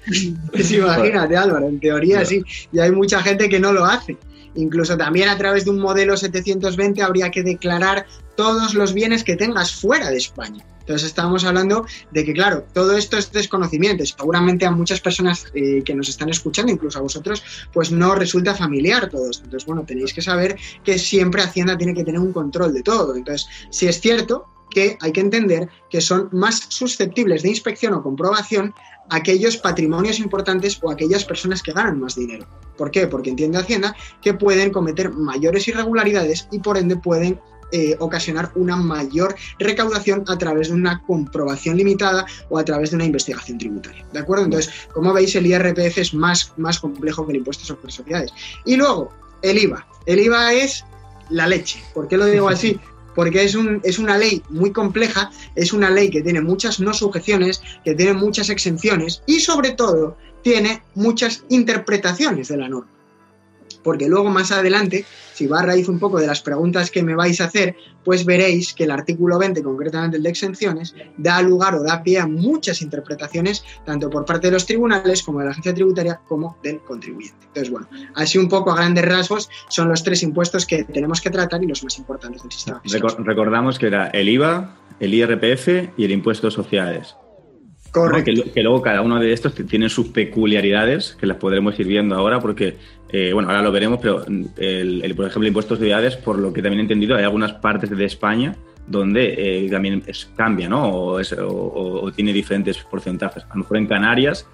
Pues 0.51 0.71
imagínate, 0.71 1.35
Álvaro, 1.35 1.67
en 1.67 1.79
teoría 1.79 2.25
sí. 2.25 2.43
Y 2.71 2.79
hay 2.79 2.91
mucha 2.91 3.21
gente 3.21 3.49
que 3.49 3.59
no 3.59 3.73
lo 3.73 3.85
hace. 3.85 4.17
Incluso 4.55 4.97
también 4.97 5.29
a 5.29 5.37
través 5.37 5.65
de 5.65 5.71
un 5.71 5.79
modelo 5.79 6.15
720 6.15 7.01
habría 7.01 7.29
que 7.29 7.43
declarar 7.43 8.05
todos 8.35 8.73
los 8.73 8.93
bienes 8.93 9.23
que 9.23 9.35
tengas 9.35 9.73
fuera 9.73 10.09
de 10.09 10.17
España. 10.17 10.63
Entonces 10.79 11.07
estamos 11.07 11.43
hablando 11.43 11.85
de 12.11 12.23
que, 12.23 12.33
claro, 12.33 12.63
todo 12.71 12.95
esto 12.95 13.17
es 13.17 13.31
desconocimiento. 13.31 14.05
Seguramente 14.05 14.67
a 14.67 14.71
muchas 14.71 15.01
personas 15.01 15.45
eh, 15.55 15.81
que 15.83 15.95
nos 15.95 16.09
están 16.09 16.29
escuchando, 16.29 16.71
incluso 16.71 16.99
a 16.99 17.01
vosotros, 17.01 17.43
pues 17.73 17.91
no 17.91 18.13
resulta 18.13 18.53
familiar 18.53 19.09
todo 19.09 19.31
esto. 19.31 19.45
Entonces, 19.45 19.65
bueno, 19.65 19.83
tenéis 19.83 20.13
que 20.13 20.21
saber 20.21 20.55
que 20.83 20.99
siempre 20.99 21.41
Hacienda 21.41 21.75
tiene 21.75 21.95
que 21.95 22.03
tener 22.03 22.21
un 22.21 22.31
control 22.31 22.71
de 22.71 22.83
todo. 22.83 23.15
Entonces, 23.15 23.47
si 23.71 23.87
es 23.87 23.99
cierto 23.99 24.45
que 24.69 24.95
hay 25.01 25.11
que 25.11 25.21
entender 25.21 25.69
que 25.89 26.01
son 26.01 26.29
más 26.31 26.67
susceptibles 26.69 27.41
de 27.41 27.49
inspección 27.49 27.93
o 27.93 28.03
comprobación 28.03 28.73
aquellos 29.09 29.57
patrimonios 29.57 30.19
importantes 30.19 30.79
o 30.81 30.89
aquellas 30.89 31.25
personas 31.25 31.61
que 31.61 31.71
ganan 31.71 31.99
más 31.99 32.15
dinero. 32.15 32.45
¿Por 32.77 32.91
qué? 32.91 33.07
Porque 33.07 33.29
entiende 33.29 33.57
Hacienda 33.57 33.95
que 34.21 34.33
pueden 34.33 34.71
cometer 34.71 35.11
mayores 35.11 35.67
irregularidades 35.67 36.47
y 36.51 36.59
por 36.59 36.77
ende 36.77 36.97
pueden 36.97 37.39
eh, 37.71 37.95
ocasionar 37.99 38.51
una 38.55 38.75
mayor 38.75 39.35
recaudación 39.59 40.23
a 40.27 40.37
través 40.37 40.69
de 40.69 40.75
una 40.75 41.01
comprobación 41.01 41.77
limitada 41.77 42.25
o 42.49 42.59
a 42.59 42.65
través 42.65 42.91
de 42.91 42.97
una 42.97 43.05
investigación 43.05 43.57
tributaria. 43.57 44.05
¿De 44.13 44.19
acuerdo? 44.19 44.45
Entonces, 44.45 44.73
como 44.93 45.11
veis, 45.13 45.35
el 45.35 45.47
IRPF 45.47 45.97
es 45.97 46.13
más, 46.13 46.53
más 46.57 46.79
complejo 46.79 47.25
que 47.25 47.33
el 47.33 47.39
impuesto 47.39 47.65
sobre 47.65 47.91
sociedades. 47.91 48.31
Y 48.65 48.75
luego, 48.75 49.09
el 49.41 49.57
IVA. 49.57 49.85
El 50.05 50.19
IVA 50.19 50.53
es 50.53 50.85
la 51.29 51.47
leche. 51.47 51.83
¿Por 51.93 52.07
qué 52.07 52.17
lo 52.17 52.25
digo 52.25 52.49
así? 52.49 52.79
Porque 53.15 53.43
es, 53.43 53.55
un, 53.55 53.81
es 53.83 53.97
una 53.97 54.17
ley 54.17 54.43
muy 54.49 54.71
compleja, 54.71 55.31
es 55.55 55.73
una 55.73 55.89
ley 55.89 56.09
que 56.09 56.21
tiene 56.21 56.41
muchas 56.41 56.79
no 56.79 56.93
sujeciones, 56.93 57.61
que 57.83 57.95
tiene 57.95 58.13
muchas 58.13 58.49
exenciones 58.49 59.23
y 59.25 59.39
sobre 59.39 59.71
todo 59.71 60.17
tiene 60.43 60.83
muchas 60.93 61.43
interpretaciones 61.49 62.49
de 62.49 62.57
la 62.57 62.69
norma 62.69 62.94
porque 63.85 64.09
luego 64.09 64.31
más 64.31 64.51
adelante, 64.51 65.05
si 65.33 65.45
va 65.45 65.59
a 65.59 65.65
raíz 65.67 65.87
un 65.87 65.99
poco 65.99 66.19
de 66.19 66.25
las 66.25 66.41
preguntas 66.41 66.89
que 66.89 67.03
me 67.03 67.13
vais 67.13 67.39
a 67.39 67.45
hacer, 67.45 67.75
pues 68.03 68.25
veréis 68.25 68.73
que 68.73 68.85
el 68.85 68.91
artículo 68.91 69.37
20, 69.37 69.61
concretamente 69.61 70.17
el 70.17 70.23
de 70.23 70.29
exenciones, 70.29 70.95
da 71.17 71.39
lugar 71.43 71.75
o 71.75 71.83
da 71.83 72.01
pie 72.01 72.17
a 72.19 72.25
muchas 72.25 72.81
interpretaciones, 72.81 73.63
tanto 73.85 74.09
por 74.09 74.25
parte 74.25 74.47
de 74.47 74.53
los 74.53 74.65
tribunales 74.65 75.21
como 75.21 75.39
de 75.39 75.45
la 75.45 75.51
agencia 75.51 75.73
tributaria, 75.73 76.19
como 76.27 76.57
del 76.63 76.79
contribuyente. 76.79 77.45
Entonces, 77.45 77.71
bueno, 77.71 77.87
así 78.15 78.39
un 78.39 78.49
poco 78.49 78.71
a 78.71 78.75
grandes 78.75 79.05
rasgos 79.05 79.49
son 79.69 79.87
los 79.87 80.03
tres 80.03 80.23
impuestos 80.23 80.65
que 80.65 80.83
tenemos 80.83 81.21
que 81.21 81.29
tratar 81.29 81.63
y 81.63 81.67
los 81.67 81.83
más 81.83 81.97
importantes 81.99 82.41
del 82.41 82.51
sistema 82.51 82.81
fiscal. 82.81 83.15
Recordamos 83.19 83.77
que 83.77 83.85
era 83.85 84.07
el 84.07 84.27
IVA, 84.29 84.75
el 84.99 85.13
IRPF 85.13 85.91
y 85.95 86.05
el 86.05 86.11
impuesto 86.11 86.49
sociales. 86.49 87.15
Correcto. 87.95 88.43
Que, 88.53 88.61
luego 88.61 88.81
cada 88.81 89.01
uno 89.01 89.19
de 89.21 89.31
estos 89.31 89.55
tiene 89.55 89.87
sus 89.87 90.09
peculiaridades, 90.09 91.15
que 91.17 91.25
las 91.25 91.37
podremos 91.37 91.79
ir 91.79 91.87
viendo 91.87 92.13
ahora, 92.13 92.41
porque, 92.41 92.75
eh, 93.07 93.31
bueno, 93.31 93.47
ahora 93.47 93.61
lo 93.61 93.71
veremos, 93.71 93.99
pero 94.01 94.25
el, 94.25 95.13
por 95.15 95.27
ejemplo, 95.27 95.43
el 95.43 95.47
impuesto 95.47 95.75
de 95.75 95.79
sociedades, 95.79 96.17
por 96.17 96.37
lo 96.37 96.51
que 96.51 96.61
también 96.61 96.79
he 96.79 96.83
entendido, 96.83 97.15
hay 97.15 97.23
algunas 97.23 97.53
partes 97.53 97.89
de 97.89 98.03
España 98.03 98.53
donde 98.85 99.33
eh, 99.37 99.69
también 99.69 100.03
cambia, 100.35 100.67
¿no? 100.67 100.89
O, 100.91 102.11
tiene 102.11 102.33
diferentes 102.33 102.77
porcentajes. 102.79 103.45
A 103.45 103.53
lo 103.53 103.61
mejor 103.61 103.77
en 103.77 103.87
Canarias 103.87 104.45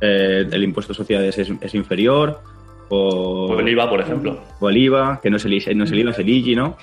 eh, 0.00 0.46
el 0.50 0.62
impuesto 0.62 0.92
de 0.92 0.98
sociedades 0.98 1.38
es, 1.38 1.74
inferior. 1.74 2.42
O, 2.90 3.58
el 3.58 3.68
IVA, 3.68 3.88
por 3.88 4.00
ejemplo. 4.00 4.40
O 4.60 4.68
el 4.68 4.76
IVA, 4.76 5.20
que 5.22 5.30
no 5.30 5.38
es 5.38 5.44
el, 5.46 5.78
no 5.78 5.84
es 5.84 5.90
el 5.90 6.00
IVA, 6.00 6.10
es 6.10 6.18
el 6.18 6.28
IGI, 6.28 6.54
¿no? 6.54 6.76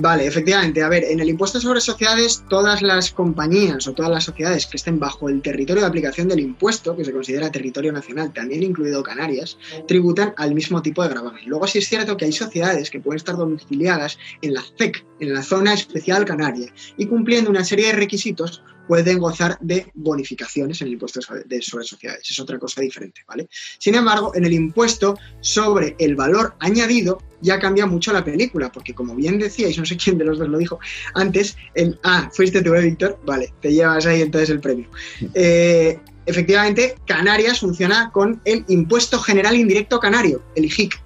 Vale, 0.00 0.26
efectivamente. 0.26 0.82
A 0.82 0.88
ver, 0.88 1.04
en 1.04 1.20
el 1.20 1.28
impuesto 1.28 1.60
sobre 1.60 1.80
sociedades, 1.80 2.44
todas 2.48 2.80
las 2.80 3.10
compañías 3.10 3.86
o 3.86 3.92
todas 3.92 4.10
las 4.10 4.24
sociedades 4.24 4.66
que 4.66 4.78
estén 4.78 4.98
bajo 4.98 5.28
el 5.28 5.42
territorio 5.42 5.82
de 5.82 5.88
aplicación 5.88 6.28
del 6.28 6.40
impuesto, 6.40 6.96
que 6.96 7.04
se 7.04 7.12
considera 7.12 7.50
territorio 7.50 7.92
nacional, 7.92 8.32
también 8.32 8.62
incluido 8.62 9.02
Canarias, 9.02 9.58
tributan 9.86 10.32
al 10.38 10.54
mismo 10.54 10.80
tipo 10.80 11.02
de 11.02 11.10
gravamen. 11.10 11.44
Luego 11.46 11.66
sí 11.66 11.78
es 11.78 11.88
cierto 11.88 12.16
que 12.16 12.24
hay 12.24 12.32
sociedades 12.32 12.90
que 12.90 13.00
pueden 13.00 13.18
estar 13.18 13.36
domiciliadas 13.36 14.18
en 14.40 14.54
la 14.54 14.62
CEC, 14.78 15.04
en 15.20 15.34
la 15.34 15.42
Zona 15.42 15.74
Especial 15.74 16.24
Canaria, 16.24 16.72
y 16.96 17.06
cumpliendo 17.06 17.50
una 17.50 17.64
serie 17.64 17.88
de 17.88 17.92
requisitos 17.92 18.62
pueden 18.86 19.18
gozar 19.18 19.58
de 19.60 19.86
bonificaciones 19.94 20.80
en 20.80 20.88
el 20.88 20.94
impuesto 20.94 21.20
sobre 21.22 21.84
sociedades. 21.84 22.30
Es 22.30 22.38
otra 22.38 22.58
cosa 22.58 22.80
diferente, 22.80 23.22
¿vale? 23.26 23.48
Sin 23.78 23.94
embargo, 23.94 24.32
en 24.34 24.44
el 24.44 24.52
impuesto 24.52 25.18
sobre 25.40 25.94
el 25.98 26.16
valor 26.16 26.54
añadido 26.58 27.18
ya 27.40 27.58
cambia 27.58 27.86
mucho 27.86 28.12
la 28.12 28.24
película, 28.24 28.70
porque 28.70 28.94
como 28.94 29.14
bien 29.14 29.38
decíais, 29.38 29.76
no 29.78 29.84
sé 29.84 29.96
quién 29.96 30.16
de 30.16 30.24
los 30.24 30.38
dos 30.38 30.48
lo 30.48 30.58
dijo 30.58 30.78
antes, 31.14 31.56
el, 31.74 31.98
ah, 32.04 32.30
fuiste 32.32 32.62
tú, 32.62 32.74
¿eh, 32.74 32.82
Víctor? 32.82 33.18
Vale, 33.26 33.52
te 33.60 33.72
llevas 33.72 34.06
ahí 34.06 34.22
entonces 34.22 34.50
el 34.50 34.60
premio. 34.60 34.88
Eh, 35.34 35.98
efectivamente, 36.26 36.94
Canarias 37.06 37.60
funciona 37.60 38.10
con 38.12 38.40
el 38.44 38.64
Impuesto 38.68 39.18
General 39.18 39.56
Indirecto 39.56 39.98
Canario, 39.98 40.42
el 40.54 40.66
IGIC, 40.66 41.01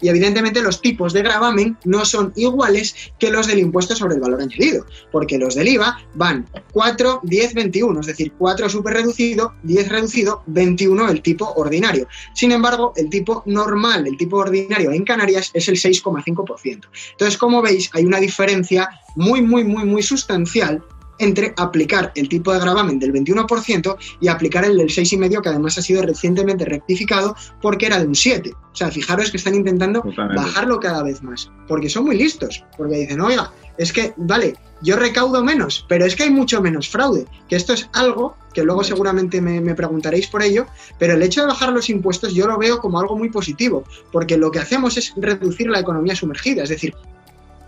y 0.00 0.08
evidentemente 0.08 0.62
los 0.62 0.80
tipos 0.80 1.12
de 1.12 1.22
gravamen 1.22 1.76
no 1.84 2.04
son 2.04 2.32
iguales 2.36 2.94
que 3.18 3.30
los 3.30 3.46
del 3.46 3.58
impuesto 3.58 3.94
sobre 3.94 4.14
el 4.14 4.20
valor 4.20 4.40
añadido, 4.40 4.86
porque 5.12 5.38
los 5.38 5.54
del 5.54 5.68
IVA 5.68 5.98
van 6.14 6.48
4, 6.72 7.20
10, 7.22 7.54
21, 7.54 8.00
es 8.00 8.06
decir, 8.06 8.32
4 8.38 8.68
súper 8.68 8.94
reducido, 8.94 9.54
10 9.62 9.88
reducido, 9.88 10.42
21 10.46 11.08
el 11.08 11.22
tipo 11.22 11.52
ordinario. 11.56 12.06
Sin 12.34 12.52
embargo, 12.52 12.92
el 12.96 13.10
tipo 13.10 13.42
normal, 13.46 14.06
el 14.06 14.16
tipo 14.16 14.38
ordinario 14.38 14.92
en 14.92 15.04
Canarias 15.04 15.50
es 15.54 15.68
el 15.68 15.76
6,5%. 15.76 16.88
Entonces, 17.12 17.38
como 17.38 17.62
veis, 17.62 17.90
hay 17.92 18.04
una 18.04 18.18
diferencia 18.18 18.88
muy, 19.16 19.42
muy, 19.42 19.64
muy, 19.64 19.84
muy 19.84 20.02
sustancial 20.02 20.82
entre 21.20 21.54
aplicar 21.56 22.12
el 22.14 22.28
tipo 22.28 22.52
de 22.52 22.58
gravamen 22.58 22.98
del 22.98 23.12
21% 23.12 23.96
y 24.20 24.28
aplicar 24.28 24.64
el 24.64 24.76
del 24.76 24.88
6,5% 24.88 25.42
que 25.42 25.48
además 25.48 25.78
ha 25.78 25.82
sido 25.82 26.02
recientemente 26.02 26.64
rectificado 26.64 27.36
porque 27.62 27.86
era 27.86 28.00
de 28.00 28.06
un 28.06 28.14
7. 28.14 28.52
O 28.52 28.76
sea, 28.76 28.90
fijaros 28.90 29.30
que 29.30 29.36
están 29.36 29.54
intentando 29.54 30.02
bajarlo 30.34 30.80
cada 30.80 31.02
vez 31.02 31.22
más, 31.22 31.50
porque 31.68 31.88
son 31.88 32.04
muy 32.04 32.16
listos, 32.16 32.64
porque 32.76 32.96
dicen, 32.96 33.20
oiga, 33.20 33.52
es 33.78 33.92
que, 33.92 34.14
vale, 34.16 34.56
yo 34.82 34.96
recaudo 34.96 35.42
menos, 35.44 35.84
pero 35.88 36.04
es 36.06 36.16
que 36.16 36.24
hay 36.24 36.30
mucho 36.30 36.60
menos 36.60 36.88
fraude, 36.88 37.26
que 37.48 37.56
esto 37.56 37.72
es 37.72 37.88
algo 37.92 38.36
que 38.54 38.62
luego 38.62 38.82
seguramente 38.82 39.40
me, 39.40 39.60
me, 39.60 39.74
preguntaréis 39.74 40.26
por 40.26 40.42
ello, 40.42 40.66
pero 40.98 41.14
el 41.14 41.22
hecho 41.22 41.42
de 41.42 41.48
bajar 41.48 41.72
los 41.72 41.88
impuestos 41.88 42.34
yo 42.34 42.46
lo 42.46 42.58
veo 42.58 42.80
como 42.80 42.98
algo 42.98 43.16
muy 43.16 43.30
positivo, 43.30 43.84
porque 44.10 44.36
lo 44.36 44.50
que 44.50 44.58
hacemos 44.58 44.96
es 44.96 45.12
reducir 45.16 45.68
la 45.68 45.80
economía 45.80 46.16
sumergida, 46.16 46.64
es 46.64 46.68
decir, 46.70 46.94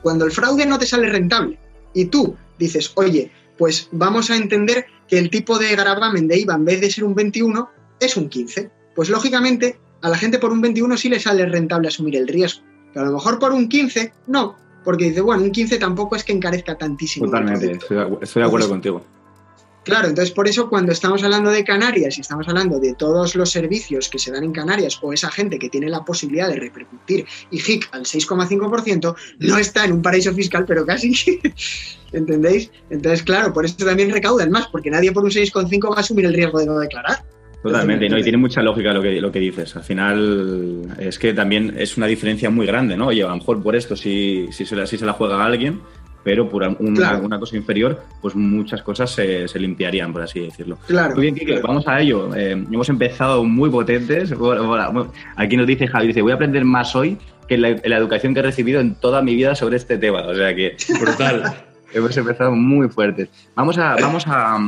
cuando 0.02 0.24
el 0.24 0.32
fraude 0.32 0.66
no 0.66 0.78
te 0.78 0.86
sale 0.86 1.08
rentable 1.08 1.58
y 1.94 2.06
tú 2.06 2.36
dices, 2.58 2.92
oye, 2.94 3.30
pues 3.62 3.88
vamos 3.92 4.28
a 4.28 4.36
entender 4.36 4.86
que 5.06 5.20
el 5.20 5.30
tipo 5.30 5.56
de 5.56 5.76
gravamen 5.76 6.26
de 6.26 6.36
IVA 6.36 6.56
en 6.56 6.64
vez 6.64 6.80
de 6.80 6.90
ser 6.90 7.04
un 7.04 7.14
21 7.14 7.70
es 8.00 8.16
un 8.16 8.28
15. 8.28 8.72
Pues 8.96 9.08
lógicamente 9.08 9.78
a 10.00 10.08
la 10.08 10.18
gente 10.18 10.40
por 10.40 10.50
un 10.50 10.60
21 10.60 10.96
sí 10.96 11.08
le 11.08 11.20
sale 11.20 11.46
rentable 11.46 11.86
asumir 11.86 12.16
el 12.16 12.26
riesgo, 12.26 12.64
pero 12.92 13.06
a 13.06 13.08
lo 13.08 13.14
mejor 13.14 13.38
por 13.38 13.52
un 13.52 13.68
15 13.68 14.12
no, 14.26 14.56
porque 14.82 15.04
dice, 15.04 15.20
bueno, 15.20 15.44
un 15.44 15.52
15 15.52 15.78
tampoco 15.78 16.16
es 16.16 16.24
que 16.24 16.32
encarezca 16.32 16.76
tantísimo. 16.76 17.26
Totalmente, 17.26 17.78
estoy 18.20 18.42
de 18.42 18.48
acuerdo 18.48 18.68
contigo. 18.68 19.06
Claro, 19.84 20.08
entonces 20.08 20.32
por 20.32 20.46
eso 20.46 20.68
cuando 20.68 20.92
estamos 20.92 21.24
hablando 21.24 21.50
de 21.50 21.64
Canarias 21.64 22.16
y 22.16 22.20
estamos 22.20 22.46
hablando 22.48 22.78
de 22.78 22.94
todos 22.94 23.34
los 23.34 23.50
servicios 23.50 24.08
que 24.08 24.18
se 24.18 24.30
dan 24.30 24.44
en 24.44 24.52
Canarias 24.52 24.98
o 25.02 25.12
esa 25.12 25.30
gente 25.30 25.58
que 25.58 25.68
tiene 25.68 25.88
la 25.88 26.04
posibilidad 26.04 26.48
de 26.48 26.56
repercutir 26.56 27.26
IGIC 27.50 27.88
al 27.92 28.02
6,5%, 28.02 29.16
no 29.40 29.58
está 29.58 29.84
en 29.84 29.92
un 29.92 30.02
paraíso 30.02 30.32
fiscal, 30.32 30.64
pero 30.66 30.86
casi. 30.86 31.12
¿Entendéis? 32.12 32.70
Entonces, 32.90 33.22
claro, 33.22 33.52
por 33.52 33.64
eso 33.64 33.74
también 33.84 34.10
recaudan 34.10 34.50
más, 34.50 34.68
porque 34.68 34.90
nadie 34.90 35.12
por 35.12 35.24
un 35.24 35.30
6,5 35.30 35.90
va 35.90 35.96
a 35.96 36.00
asumir 36.00 36.26
el 36.26 36.34
riesgo 36.34 36.60
de 36.60 36.66
no 36.66 36.78
declarar. 36.78 37.24
Totalmente, 37.62 38.08
¿no? 38.08 38.18
y 38.18 38.22
tiene 38.22 38.38
mucha 38.38 38.60
lógica 38.60 38.92
lo 38.92 39.00
que, 39.00 39.20
lo 39.20 39.30
que 39.30 39.38
dices. 39.38 39.76
Al 39.76 39.84
final 39.84 40.82
es 40.98 41.18
que 41.18 41.32
también 41.32 41.74
es 41.78 41.96
una 41.96 42.06
diferencia 42.06 42.50
muy 42.50 42.66
grande, 42.66 42.96
¿no? 42.96 43.06
Oye, 43.06 43.22
a 43.22 43.28
lo 43.28 43.36
mejor 43.36 43.62
por 43.62 43.76
esto 43.76 43.94
si, 43.94 44.48
si, 44.50 44.66
se, 44.66 44.74
la, 44.74 44.86
si 44.86 44.98
se 44.98 45.06
la 45.06 45.12
juega 45.12 45.40
a 45.40 45.46
alguien, 45.46 45.80
pero 46.24 46.48
por 46.48 46.62
una, 46.78 47.38
cosa 47.38 47.56
inferior, 47.56 48.02
pues 48.20 48.34
muchas 48.34 48.82
cosas 48.82 49.10
se, 49.10 49.46
limpiarían, 49.58 50.12
por 50.12 50.22
así 50.22 50.40
decirlo. 50.40 50.78
Claro. 50.86 51.14
Muy 51.14 51.22
bien, 51.22 51.34
Kike, 51.34 51.60
vamos 51.60 51.86
a 51.88 52.00
ello. 52.00 52.34
Eh, 52.34 52.52
hemos 52.52 52.88
empezado 52.88 53.44
muy 53.44 53.70
potentes. 53.70 54.32
Aquí 55.36 55.56
nos 55.56 55.66
dice 55.66 55.86
Javi, 55.86 56.08
dice, 56.08 56.22
voy 56.22 56.32
a 56.32 56.36
aprender 56.36 56.64
más 56.64 56.94
hoy 56.94 57.18
que 57.48 57.58
la, 57.58 57.76
la, 57.84 57.96
educación 57.96 58.34
que 58.34 58.40
he 58.40 58.42
recibido 58.42 58.80
en 58.80 58.94
toda 58.94 59.22
mi 59.22 59.34
vida 59.34 59.54
sobre 59.54 59.76
este 59.76 59.98
tema. 59.98 60.20
O 60.22 60.34
sea 60.34 60.54
que, 60.54 60.76
brutal. 61.00 61.54
hemos 61.92 62.16
empezado 62.16 62.52
muy 62.52 62.88
fuertes. 62.88 63.28
Vamos 63.54 63.78
a, 63.78 63.96
vamos 63.96 64.24
a 64.26 64.58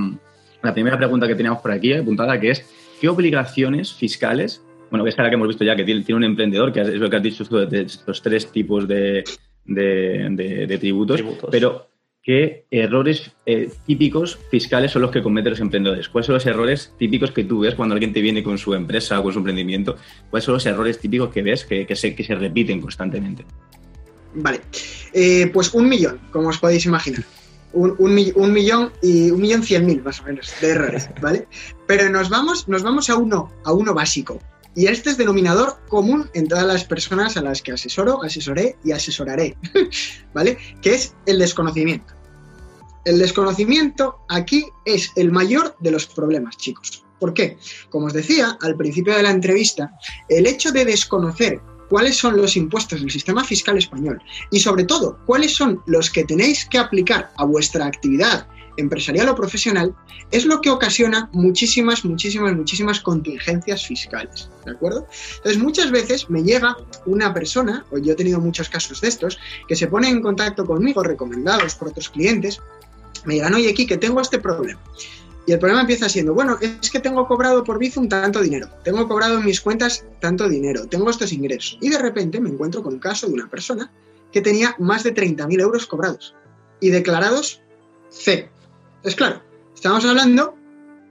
la 0.63 0.73
primera 0.73 0.97
pregunta 0.97 1.27
que 1.27 1.35
teníamos 1.35 1.61
por 1.63 1.71
aquí 1.71 1.93
apuntada, 1.93 2.39
que 2.39 2.51
es, 2.51 2.67
¿qué 3.01 3.09
obligaciones 3.09 3.93
fiscales 3.93 4.63
bueno, 4.91 5.03
que 5.03 5.11
es 5.11 5.19
la 5.19 5.29
que 5.29 5.35
hemos 5.35 5.49
visto 5.49 5.65
ya, 5.65 5.75
que 5.75 5.83
tiene, 5.83 6.05
un 6.15 6.23
emprendedor, 6.23 6.73
que 6.73 6.81
es 6.83 6.89
lo 6.89 7.11
que 7.11 7.17
has 7.17 7.23
dicho 7.23 7.45
tú, 7.45 7.57
de 7.57 7.83
estos 7.83 8.23
tres 8.23 8.53
tipos 8.53 8.87
de, 8.87 9.25
de, 9.65 10.79
tributos, 10.81 11.23
pero 11.51 11.89
¿qué 12.23 12.67
errores 12.71 13.33
eh, 13.47 13.71
típicos 13.87 14.39
fiscales 14.51 14.93
son 14.93 15.03
los 15.03 15.11
que 15.11 15.23
cometen 15.23 15.51
los 15.51 15.61
emprendedores? 15.61 16.09
¿Cuáles 16.09 16.27
son 16.27 16.35
los 16.35 16.47
errores 16.47 16.93
típicos 16.99 17.31
que 17.31 17.45
tú 17.45 17.61
ves 17.61 17.75
cuando 17.75 17.95
alguien 17.95 18.13
te 18.13 18.21
viene 18.21 18.43
con 18.43 18.59
su 18.59 18.75
empresa 18.75 19.21
o 19.21 19.23
con 19.23 19.33
su 19.33 19.39
emprendimiento? 19.39 19.97
¿Cuáles 20.31 20.45
son 20.45 20.55
los 20.55 20.67
errores 20.67 20.99
típicos 20.99 21.31
que 21.31 21.43
ves 21.43 21.65
que, 21.65 21.87
se, 21.95 22.15
que 22.15 22.25
se 22.25 22.35
repiten 22.35 22.81
constantemente? 22.81 23.45
Vale, 24.35 24.61
eh, 25.13 25.51
pues 25.53 25.73
un 25.75 25.89
millón, 25.89 26.19
como 26.31 26.49
os 26.49 26.59
podéis 26.59 26.87
imaginar. 26.87 27.25
Un, 27.73 27.95
un, 27.99 28.15
millón 28.53 28.93
y 29.03 29.33
un 29.33 29.41
millón 29.41 29.63
cien 29.65 29.85
mil 29.85 30.01
más 30.01 30.21
o 30.21 30.25
menos 30.25 30.53
de 30.61 30.69
errores, 30.69 31.11
¿vale? 31.21 31.49
Pero 31.87 32.09
nos 32.09 32.29
vamos, 32.29 32.69
nos 32.69 32.83
vamos 32.83 33.11
a 33.11 33.17
uno, 33.17 33.53
a 33.65 33.73
uno 33.73 33.95
básico, 33.95 34.41
y 34.75 34.87
este 34.87 35.11
es 35.11 35.17
denominador 35.17 35.79
común 35.89 36.31
en 36.35 36.49
todas 36.49 36.67
las 36.67 36.85
personas 36.85 37.37
a 37.37 37.43
las 37.43 37.63
que 37.63 37.73
asesoro, 37.73 38.23
asesoré 38.23 38.77
y 38.85 38.93
asesoraré, 38.93 39.57
¿vale? 40.35 40.59
Que 40.83 40.95
es 40.95 41.15
el 41.27 41.39
desconocimiento. 41.39 42.15
El 43.05 43.19
desconocimiento 43.19 44.21
aquí 44.29 44.65
es 44.85 45.11
el 45.17 45.31
mayor 45.31 45.77
de 45.81 45.91
los 45.91 46.07
problemas, 46.07 46.57
chicos. 46.57 47.05
¿Por 47.21 47.35
qué? 47.35 47.59
Como 47.91 48.07
os 48.07 48.13
decía 48.13 48.59
al 48.61 48.77
principio 48.77 49.15
de 49.15 49.23
la 49.23 49.31
entrevista, 49.31 49.93
el 50.29 50.47
hecho 50.47 50.73
de 50.73 50.85
desconocer 50.85 51.61
cuáles 51.89 52.17
son 52.17 52.37
los 52.37 52.57
impuestos 52.57 53.01
del 53.01 53.11
sistema 53.11 53.45
fiscal 53.45 53.79
español 53.79 54.21
y 54.51 54.59
sobre 54.59 54.85
todo 54.85 55.19
cuáles 55.27 55.55
son 55.55 55.83
los 55.87 56.11
que 56.11 56.25
tenéis 56.25 56.65
que 56.65 56.79
aplicar 56.79 57.31
a 57.37 57.45
vuestra 57.45 57.87
actividad 57.87 58.49
empresarial 58.77 59.29
o 59.29 59.35
profesional, 59.35 59.95
es 60.31 60.45
lo 60.45 60.61
que 60.61 60.71
ocasiona 60.71 61.29
muchísimas, 61.33 62.05
muchísimas, 62.05 62.55
muchísimas 62.55 63.01
contingencias 63.01 63.87
fiscales. 63.87 64.49
¿De 64.65 64.73
acuerdo? 64.73 65.07
Entonces, 65.37 65.63
muchas 65.63 65.91
veces 65.91 66.31
me 66.31 66.43
llega 66.43 66.77
una 67.07 67.33
persona, 67.33 67.85
o 67.91 67.99
yo 67.99 68.13
he 68.13 68.17
tenido 68.17 68.41
muchos 68.41 68.69
casos 68.69 69.01
de 69.01 69.09
estos, 69.09 69.39
que 69.69 69.77
se 69.77 69.87
pone 69.87 70.09
en 70.09 70.23
contacto 70.23 70.65
conmigo, 70.65 71.03
recomendados 71.03 71.75
por 71.75 71.89
otros 71.89 72.09
clientes, 72.09 72.61
me 73.25 73.35
digan, 73.35 73.55
oye, 73.55 73.71
aquí 73.71 73.87
que 73.87 73.97
tengo 73.97 74.21
este 74.21 74.39
problema. 74.39 74.81
Y 75.47 75.53
el 75.53 75.59
problema 75.59 75.83
empieza 75.83 76.09
siendo, 76.09 76.33
bueno, 76.33 76.59
es 76.61 76.91
que 76.91 77.01
tengo 77.01 77.27
cobrado 77.27 77.65
por 77.65 77.79
Bizum 77.79 78.09
tanto 78.09 78.41
dinero, 78.41 78.69
tengo 78.83 79.07
cobrado 79.07 79.39
en 79.39 79.45
mis 79.45 79.61
cuentas 79.61 80.05
tanto 80.19 80.49
dinero, 80.49 80.87
tengo 80.87 81.11
estos 81.11 81.33
ingresos. 81.33 81.77
Y 81.83 81.91
de 81.91 81.99
repente 81.99 82.41
me 82.41 82.49
encuentro 82.49 82.83
con 82.83 82.95
un 82.95 82.99
caso 82.99 83.27
de 83.27 83.35
una 83.35 83.49
persona 83.49 83.93
que 84.33 84.41
tenía 84.41 84.75
más 84.79 85.05
de 85.05 85.15
30.000 85.15 85.61
euros 85.61 85.87
cobrados 85.87 86.35
y 86.81 86.91
declarados 86.91 87.61
cero. 88.11 88.49
Es 89.05 89.15
claro, 89.15 89.43
estamos 89.75 90.03
hablando 90.07 90.55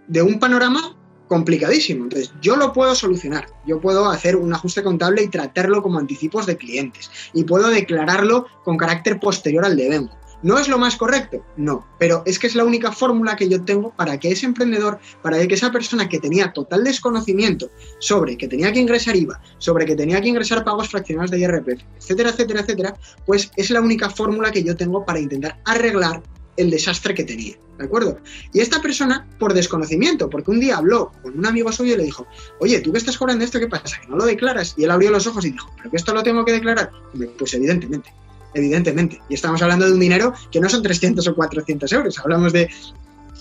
de 0.07 0.23
un 0.23 0.39
panorama 0.39 0.95
complicadísimo. 1.27 2.05
Entonces, 2.05 2.33
yo 2.41 2.55
lo 2.55 2.73
puedo 2.73 2.95
solucionar. 2.95 3.45
Yo 3.67 3.79
puedo 3.79 4.09
hacer 4.09 4.35
un 4.35 4.51
ajuste 4.51 4.81
contable 4.81 5.21
y 5.21 5.27
tratarlo 5.27 5.83
como 5.83 5.99
anticipos 5.99 6.47
de 6.47 6.57
clientes. 6.57 7.11
Y 7.33 7.43
puedo 7.43 7.69
declararlo 7.69 8.47
con 8.63 8.77
carácter 8.77 9.19
posterior 9.19 9.63
al 9.63 9.77
de 9.77 10.09
¿No 10.41 10.57
es 10.57 10.67
lo 10.67 10.77
más 10.77 10.97
correcto? 10.97 11.45
No, 11.55 11.87
pero 11.99 12.23
es 12.25 12.37
que 12.37 12.47
es 12.47 12.55
la 12.55 12.65
única 12.65 12.91
fórmula 12.91 13.35
que 13.37 13.47
yo 13.47 13.63
tengo 13.63 13.91
para 13.91 14.19
que 14.19 14.31
ese 14.31 14.45
emprendedor, 14.45 14.99
para 15.21 15.47
que 15.47 15.53
esa 15.53 15.71
persona 15.71 16.09
que 16.09 16.19
tenía 16.19 16.51
total 16.51 16.83
desconocimiento 16.83 17.69
sobre 17.99 18.37
que 18.37 18.49
tenía 18.49 18.73
que 18.73 18.79
ingresar 18.79 19.15
IVA, 19.15 19.39
sobre 19.59 19.85
que 19.85 19.95
tenía 19.95 20.19
que 20.19 20.27
ingresar 20.27 20.65
pagos 20.65 20.89
fraccionados 20.89 21.31
de 21.31 21.39
IRPF, 21.39 21.83
etcétera, 21.97 22.31
etcétera, 22.31 22.59
etcétera, 22.59 22.97
pues 23.25 23.51
es 23.55 23.69
la 23.69 23.79
única 23.79 24.09
fórmula 24.09 24.51
que 24.51 24.63
yo 24.63 24.75
tengo 24.75 25.05
para 25.05 25.19
intentar 25.19 25.61
arreglar 25.63 26.21
el 26.57 26.69
desastre 26.69 27.13
que 27.13 27.23
tenía, 27.23 27.55
¿de 27.83 27.87
acuerdo? 27.87 28.17
Y 28.53 28.61
esta 28.61 28.81
persona, 28.81 29.27
por 29.37 29.53
desconocimiento, 29.53 30.29
porque 30.29 30.51
un 30.51 30.59
día 30.59 30.77
habló 30.77 31.11
con 31.21 31.37
un 31.37 31.45
amigo 31.45 31.71
suyo 31.71 31.93
y 31.93 31.97
le 31.97 32.03
dijo, 32.03 32.25
oye, 32.59 32.79
¿tú 32.79 32.91
que 32.91 32.97
estás 32.97 33.17
cobrando 33.17 33.43
esto? 33.43 33.59
¿Qué 33.59 33.67
pasa? 33.67 33.99
¿Que 34.01 34.07
no 34.07 34.15
lo 34.15 34.25
declaras? 34.25 34.73
Y 34.77 34.85
él 34.85 34.91
abrió 34.91 35.11
los 35.11 35.27
ojos 35.27 35.45
y 35.45 35.51
dijo, 35.51 35.69
¿pero 35.77 35.91
que 35.91 35.97
esto 35.97 36.13
lo 36.13 36.23
tengo 36.23 36.45
que 36.45 36.53
declarar? 36.53 36.91
Pues 37.37 37.53
evidentemente, 37.53 38.13
evidentemente. 38.53 39.21
Y 39.29 39.33
estamos 39.33 39.61
hablando 39.61 39.85
de 39.85 39.91
un 39.91 39.99
dinero 39.99 40.33
que 40.49 40.61
no 40.61 40.69
son 40.69 40.81
300 40.81 41.27
o 41.27 41.35
400 41.35 41.91
euros, 41.91 42.19
hablamos 42.19 42.53
de 42.53 42.69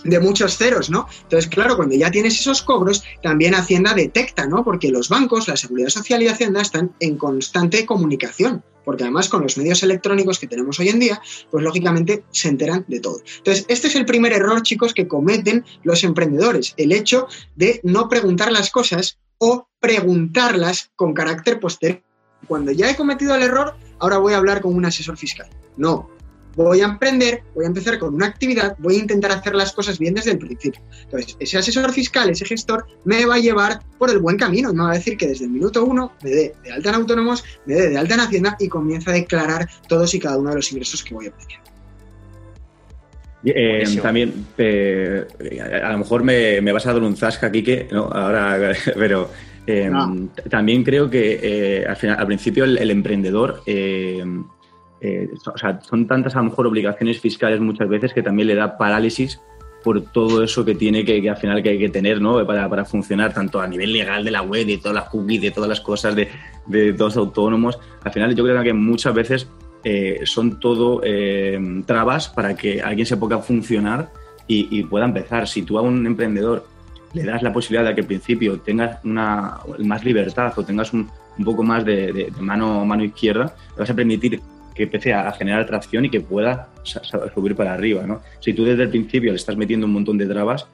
de 0.05 0.21
muchos 0.21 0.57
ceros, 0.57 0.91
¿no? 0.91 1.07
Entonces, 1.23 1.49
claro, 1.49 1.77
cuando 1.77 1.95
ya 1.95 2.11
tienes 2.11 2.39
esos 2.41 2.63
cobros, 2.63 3.05
también 3.23 3.55
Hacienda 3.55 3.95
detecta, 3.95 4.47
¿no? 4.47 4.65
Porque 4.65 4.91
los 4.91 5.09
bancos, 5.09 5.49
la 5.49 5.57
Seguridad 5.57 5.89
Social 5.89 6.23
y 6.23 6.29
Hacienda 6.29 6.61
están 6.61 6.93
en 7.01 7.17
constante 7.17 7.87
comunicación, 7.87 8.63
porque 8.85 9.05
además 9.05 9.29
con 9.29 9.43
los 9.43 9.57
medios 9.57 9.83
electrónicos 9.83 10.39
que 10.39 10.47
tenemos 10.47 10.79
hoy 10.81 10.89
en 10.89 10.99
día, 10.99 11.21
pues 11.51 11.65
lógicamente 11.65 12.25
se 12.31 12.49
enteran 12.49 12.85
de 12.89 13.01
todo. 13.01 13.23
Entonces, 13.39 13.65
este 13.69 13.89
es 13.89 13.97
el 13.97 14.07
primer 14.07 14.33
error, 14.33 14.63
chicos, 14.63 14.95
que 14.95 15.09
cometen 15.09 15.65
los 15.83 16.05
emprendedores, 16.05 16.75
el 16.77 16.93
hecho 16.93 17.27
de 17.57 17.81
no 17.85 18.09
preguntar 18.09 18.51
las 18.53 18.71
cosas 18.71 19.19
o 19.39 19.69
preguntarlas 19.81 20.91
con 20.97 21.15
carácter 21.15 21.61
posterior. 21.61 22.03
Cuando 22.47 22.73
ya 22.73 22.91
he 22.91 22.97
cometido 22.97 23.35
el 23.35 23.43
error, 23.43 23.75
ahora 23.99 24.19
voy 24.19 24.35
a 24.35 24.39
hablar 24.39 24.61
con 24.61 24.75
un 24.75 24.85
asesor 24.85 25.17
fiscal. 25.17 25.49
No, 25.77 26.11
voy 26.55 26.81
a 26.81 26.85
emprender, 26.85 27.43
voy 27.55 27.65
a 27.65 27.69
empezar 27.69 27.99
con 27.99 28.15
una 28.15 28.27
actividad, 28.27 28.77
voy 28.79 28.97
a 28.97 28.99
intentar 28.99 29.33
hacer 29.33 29.55
las 29.55 29.73
cosas 29.73 29.99
bien 29.99 30.15
desde 30.15 30.33
el 30.33 30.39
principio. 30.39 30.81
Entonces, 31.05 31.37
ese 31.39 31.59
asesor 31.59 31.93
fiscal, 31.93 32.29
ese 32.31 32.45
gestor, 32.45 32.87
me 33.05 33.25
va 33.25 33.37
a 33.37 33.39
llevar 33.39 33.81
por 33.99 34.11
el 34.11 34.19
buen 34.19 34.37
camino, 34.37 34.73
me 34.73 34.83
va 34.83 34.91
a 34.91 34.95
decir 34.95 35.17
que 35.17 35.29
desde 35.29 35.45
el 35.45 35.51
minuto 35.51 35.85
uno 35.85 36.13
me 36.23 36.31
dé 36.31 36.55
de 36.63 36.73
alta 36.73 36.91
en 36.91 36.95
autónomos, 36.97 37.45
me 37.67 37.75
dé 37.75 37.91
de 37.91 37.99
alta 37.99 38.15
en 38.15 38.21
Hacienda 38.21 38.57
y 38.59 38.69
comienza 38.69 39.11
a 39.11 39.15
declarar 39.15 39.69
todos 39.89 40.15
y 40.15 40.19
cada 40.19 40.39
uno 40.39 40.51
de 40.51 40.57
los 40.57 40.73
ingresos 40.73 41.03
que 41.03 41.15
voy 41.15 41.27
a 41.27 41.31
obtener. 41.31 41.59
Eh, 43.45 43.99
también, 44.01 44.47
eh, 44.57 45.27
a 45.83 45.91
lo 45.91 45.99
mejor 45.99 46.23
me, 46.23 46.61
vas 46.73 46.87
a 46.87 46.93
dar 46.93 47.03
un 47.03 47.17
zasca, 47.17 47.51
Kike, 47.51 47.89
¿no? 47.91 48.05
Ahora, 48.05 48.73
pero 48.97 49.31
eh, 49.67 49.91
también 50.49 50.85
creo 50.85 51.11
que 51.11 51.85
al, 51.89 51.97
final, 51.97 52.21
al 52.21 52.27
principio 52.27 52.65
el, 52.65 52.79
el 52.79 52.91
emprendedor 52.91 53.63
eh, 55.05 55.29
o 55.53 55.59
sea, 55.59 55.81
son 55.81 56.07
tantas 56.07 56.37
a 56.37 56.39
lo 56.39 56.45
mejor 56.45 56.67
obligaciones 56.69 57.21
fiscales 57.21 57.61
muchas 57.61 57.89
veces 57.89 58.15
que 58.15 58.23
también 58.23 58.47
le 58.47 58.55
da 58.55 58.79
parálisis 58.79 59.41
por 59.83 60.01
todo 60.01 60.45
eso 60.45 60.65
que 60.65 60.77
tiene 60.77 61.05
que, 61.05 61.29
al 61.29 61.37
final 61.37 61.61
que 61.61 61.71
hay 61.71 61.79
que 61.79 61.89
tener 61.89 62.21
¿no? 62.21 62.47
para, 62.47 62.69
para, 62.69 62.85
funcionar 62.85 63.35
tanto 63.35 63.61
a 63.61 63.67
nivel 63.67 63.93
legal 63.93 64.25
de 64.25 64.31
la 64.31 64.43
web, 64.43 64.65
de 64.65 64.79
todas 64.79 64.95
las 64.95 65.09
cookies, 65.09 65.43
de 65.43 65.51
todas 65.51 65.69
las 65.69 65.81
cosas 65.81 66.15
de, 66.15 66.29
de 66.67 66.93
todos 66.93 67.17
autónomos. 67.17 67.81
Al 68.05 68.13
final 68.13 68.33
yo 68.37 68.45
creo 68.45 68.63
que 68.63 68.73
muchas 68.73 69.13
veces 69.13 69.49
eh, 69.85 70.21
son 70.25 70.61
todo 70.61 71.01
eh, 71.03 71.59
trabas 71.85 72.29
para 72.29 72.55
que 72.55 72.81
alguien 72.81 73.05
se 73.07 73.17
ponga 73.17 73.37
a 73.37 73.41
funcionar 73.41 74.11
y, 74.47 74.83
pueda 74.85 75.07
empezar. 75.07 75.49
Si 75.49 75.63
tú 75.63 75.79
a 75.79 75.83
un 75.83 76.07
emprendedor 76.07 76.67
le 77.15 77.25
das 77.25 77.43
la 77.43 77.55
posibilidad 77.55 77.89
de 77.89 77.95
que 77.95 78.03
al 78.03 78.07
principio 78.07 78.61
tengas 78.61 79.03
una, 79.03 79.61
más 79.79 80.05
libertad 80.05 80.53
o 80.57 80.63
tengas 80.63 80.93
un, 80.93 81.09
un 81.39 81.45
poco 81.45 81.63
más 81.63 81.87
de, 81.87 82.13
de, 82.13 82.33
mano, 82.39 82.85
mano 82.85 83.03
izquierda, 83.03 83.55
le 83.71 83.81
vas 83.81 83.89
a 83.89 83.95
permitir 83.95 84.43
que 84.75 84.85
empiece 84.85 85.13
a, 85.13 85.31
generar 85.33 85.61
atracción 85.61 86.05
y 86.05 86.11
que 86.11 86.21
pueda 86.21 86.69
subir 86.83 87.55
para 87.55 87.75
arriba. 87.75 88.07
¿no? 88.07 88.21
Si 88.41 88.53
tú 88.53 88.65
desde 88.65 88.85
el 88.85 88.89
principio 88.89 89.31
le 89.31 89.37
estás 89.37 89.57
metiendo 89.57 89.87
un 89.87 89.93
montón 89.93 90.19
de 90.19 90.27
trabas, 90.27 90.67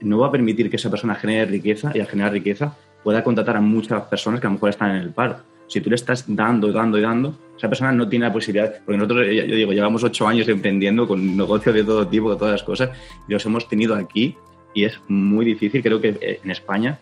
no 0.00 0.18
va 0.18 0.28
a 0.28 0.30
permitir 0.30 0.70
que 0.70 0.76
esa 0.76 0.90
persona 0.90 1.14
genere 1.14 1.46
riqueza 1.46 1.92
y 1.94 2.00
al 2.00 2.06
generar 2.06 2.32
riqueza 2.32 2.76
pueda 3.02 3.22
contratar 3.22 3.56
a 3.56 3.60
muchas 3.60 4.02
personas 4.04 4.40
que 4.40 4.46
a 4.46 4.50
lo 4.50 4.54
mejor 4.54 4.70
están 4.70 4.90
en 4.90 5.02
el 5.02 5.10
paro. 5.10 5.36
Si 5.66 5.80
tú 5.80 5.88
le 5.88 5.96
estás 5.96 6.24
dando, 6.26 6.72
dando 6.72 6.98
y 6.98 7.02
dando, 7.02 7.38
esa 7.56 7.68
persona 7.68 7.92
no 7.92 8.08
tiene 8.08 8.26
la 8.26 8.32
posibilidad, 8.32 8.74
porque 8.84 8.98
nosotros, 8.98 9.26
yo 9.26 9.54
digo, 9.54 9.72
llevamos 9.72 10.04
ocho 10.04 10.26
años 10.26 10.48
emprendiendo 10.48 11.08
con 11.08 11.36
negocios 11.36 11.74
de 11.74 11.84
todo 11.84 12.06
tipo, 12.06 12.32
de 12.32 12.38
todas 12.38 12.52
las 12.52 12.62
cosas, 12.62 12.90
y 13.26 13.32
los 13.32 13.44
hemos 13.46 13.68
tenido 13.68 13.94
aquí 13.94 14.36
y 14.74 14.84
es 14.84 15.00
muy 15.08 15.44
difícil. 15.44 15.82
Creo 15.82 16.00
que 16.00 16.18
eh, 16.20 16.40
en 16.42 16.50
España 16.50 16.98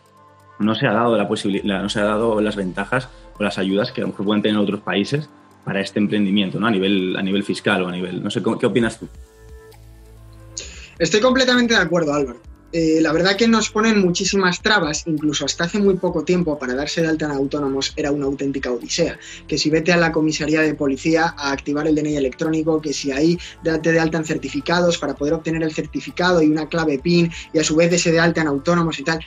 no 0.59 0.74
se 0.74 0.87
ha 0.87 0.92
dado 0.92 1.16
la 1.16 1.26
posibilidad, 1.26 1.83
no 1.83 1.88
se 1.88 2.00
ha 2.00 2.05
dado 2.05 2.40
las 2.40 2.55
ventajas 2.55 3.09
o 3.38 3.42
las 3.42 3.59
ayudas 3.59 3.90
que 3.90 4.02
a 4.02 4.05
lo 4.05 4.09
mejor 4.09 4.26
pueden 4.26 4.42
tener 4.42 4.59
otros 4.59 4.81
países 4.81 5.28
para 5.64 5.81
este 5.81 5.98
emprendimiento, 5.98 6.59
¿no? 6.59 6.66
A 6.66 6.70
nivel, 6.70 7.16
a 7.16 7.22
nivel 7.22 7.44
fiscal 7.44 7.83
o 7.83 7.88
a 7.88 7.92
nivel. 7.92 8.22
No 8.22 8.31
sé, 8.31 8.42
¿qué 8.42 8.66
opinas 8.66 8.98
tú? 8.98 9.09
Estoy 10.98 11.20
completamente 11.20 11.75
de 11.75 11.81
acuerdo, 11.81 12.12
Álvaro. 12.12 12.40
Eh, 12.72 13.01
la 13.03 13.12
verdad 13.12 13.37
que 13.37 13.46
nos 13.46 13.68
ponen 13.68 14.01
muchísimas 14.01 14.62
trabas, 14.62 15.07
incluso 15.07 15.44
hasta 15.44 15.64
hace 15.64 15.79
muy 15.79 15.96
poco 15.96 16.25
tiempo 16.25 16.59
para 16.59 16.75
darse 16.75 17.03
de 17.03 17.09
alta 17.09 17.27
en 17.27 17.33
autónomos 17.33 17.92
era 17.96 18.11
una 18.11 18.25
auténtica 18.25 18.72
odisea. 18.72 19.18
Que 19.46 19.59
si 19.59 19.68
vete 19.68 19.92
a 19.92 19.98
la 19.98 20.11
comisaría 20.11 20.62
de 20.62 20.75
policía 20.75 21.35
a 21.37 21.53
activar 21.53 21.87
el 21.87 21.94
DNI 21.94 22.16
electrónico, 22.16 22.81
que 22.81 22.94
si 22.94 23.12
ahí 23.12 23.38
date 23.62 23.92
de 23.92 24.01
alta 24.01 24.16
en 24.16 24.25
certificados 24.25 24.96
para 24.96 25.14
poder 25.14 25.35
obtener 25.35 25.62
el 25.62 25.75
certificado 25.75 26.40
y 26.40 26.46
una 26.46 26.66
clave 26.66 26.98
PIN 26.98 27.31
y 27.53 27.59
a 27.59 27.64
su 27.64 27.77
vez 27.77 27.92
ese 27.92 28.11
de 28.11 28.20
alta 28.20 28.40
en 28.40 28.46
autónomos 28.46 28.98
y 28.98 29.05
tal, 29.05 29.20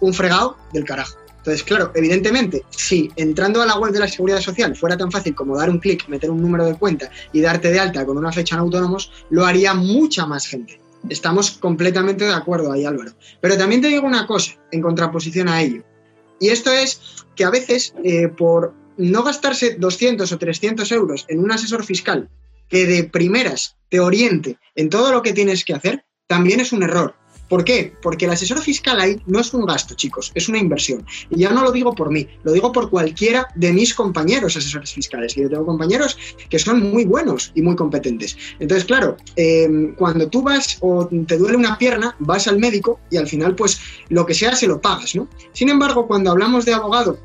un 0.00 0.14
fregado 0.14 0.56
del 0.72 0.84
carajo. 0.84 1.16
Entonces, 1.46 1.62
claro, 1.62 1.92
evidentemente, 1.94 2.64
si 2.70 3.08
entrando 3.14 3.62
a 3.62 3.66
la 3.66 3.78
web 3.78 3.92
de 3.92 4.00
la 4.00 4.08
Seguridad 4.08 4.40
Social 4.40 4.74
fuera 4.74 4.96
tan 4.96 5.12
fácil 5.12 5.32
como 5.32 5.56
dar 5.56 5.70
un 5.70 5.78
clic, 5.78 6.08
meter 6.08 6.28
un 6.28 6.42
número 6.42 6.64
de 6.64 6.74
cuenta 6.74 7.08
y 7.32 7.40
darte 7.40 7.70
de 7.70 7.78
alta 7.78 8.04
con 8.04 8.18
una 8.18 8.32
fecha 8.32 8.56
en 8.56 8.62
autónomos, 8.62 9.12
lo 9.30 9.46
haría 9.46 9.72
mucha 9.72 10.26
más 10.26 10.48
gente. 10.48 10.80
Estamos 11.08 11.52
completamente 11.52 12.24
de 12.24 12.32
acuerdo 12.32 12.72
ahí, 12.72 12.84
Álvaro. 12.84 13.12
Pero 13.40 13.56
también 13.56 13.80
te 13.80 13.86
digo 13.86 14.04
una 14.04 14.26
cosa, 14.26 14.54
en 14.72 14.82
contraposición 14.82 15.46
a 15.46 15.62
ello. 15.62 15.84
Y 16.40 16.48
esto 16.48 16.72
es 16.72 17.00
que 17.36 17.44
a 17.44 17.50
veces, 17.50 17.94
eh, 18.02 18.26
por 18.26 18.74
no 18.96 19.22
gastarse 19.22 19.76
200 19.78 20.32
o 20.32 20.38
300 20.38 20.90
euros 20.90 21.26
en 21.28 21.38
un 21.38 21.52
asesor 21.52 21.84
fiscal 21.84 22.28
que 22.68 22.86
de 22.86 23.04
primeras 23.04 23.76
te 23.88 24.00
oriente 24.00 24.58
en 24.74 24.90
todo 24.90 25.12
lo 25.12 25.22
que 25.22 25.32
tienes 25.32 25.64
que 25.64 25.74
hacer, 25.74 26.04
también 26.26 26.58
es 26.58 26.72
un 26.72 26.82
error. 26.82 27.14
¿Por 27.48 27.64
qué? 27.64 27.92
Porque 28.02 28.24
el 28.24 28.32
asesor 28.32 28.60
fiscal 28.60 29.00
ahí 29.00 29.20
no 29.26 29.40
es 29.40 29.52
un 29.54 29.66
gasto, 29.66 29.94
chicos, 29.94 30.32
es 30.34 30.48
una 30.48 30.58
inversión. 30.58 31.04
Y 31.30 31.40
ya 31.40 31.50
no 31.50 31.62
lo 31.62 31.72
digo 31.72 31.94
por 31.94 32.10
mí, 32.10 32.26
lo 32.42 32.52
digo 32.52 32.72
por 32.72 32.90
cualquiera 32.90 33.48
de 33.54 33.72
mis 33.72 33.94
compañeros 33.94 34.56
asesores 34.56 34.92
fiscales. 34.92 35.34
yo 35.34 35.48
tengo 35.48 35.66
compañeros 35.66 36.16
que 36.48 36.58
son 36.58 36.90
muy 36.92 37.04
buenos 37.04 37.52
y 37.54 37.62
muy 37.62 37.76
competentes. 37.76 38.36
Entonces, 38.58 38.84
claro, 38.84 39.16
em, 39.36 39.94
cuando 39.94 40.28
tú 40.28 40.42
vas 40.42 40.78
o 40.80 41.08
te 41.26 41.38
duele 41.38 41.56
una 41.56 41.78
pierna, 41.78 42.16
vas 42.18 42.48
al 42.48 42.58
médico 42.58 43.00
y 43.10 43.16
al 43.16 43.28
final, 43.28 43.54
pues 43.54 43.80
lo 44.08 44.26
que 44.26 44.34
sea, 44.34 44.54
se 44.54 44.66
lo 44.66 44.80
pagas, 44.80 45.14
¿no? 45.14 45.28
Sin 45.52 45.68
embargo, 45.68 46.06
cuando 46.06 46.30
hablamos 46.30 46.64
de 46.64 46.74
abogado 46.74 47.18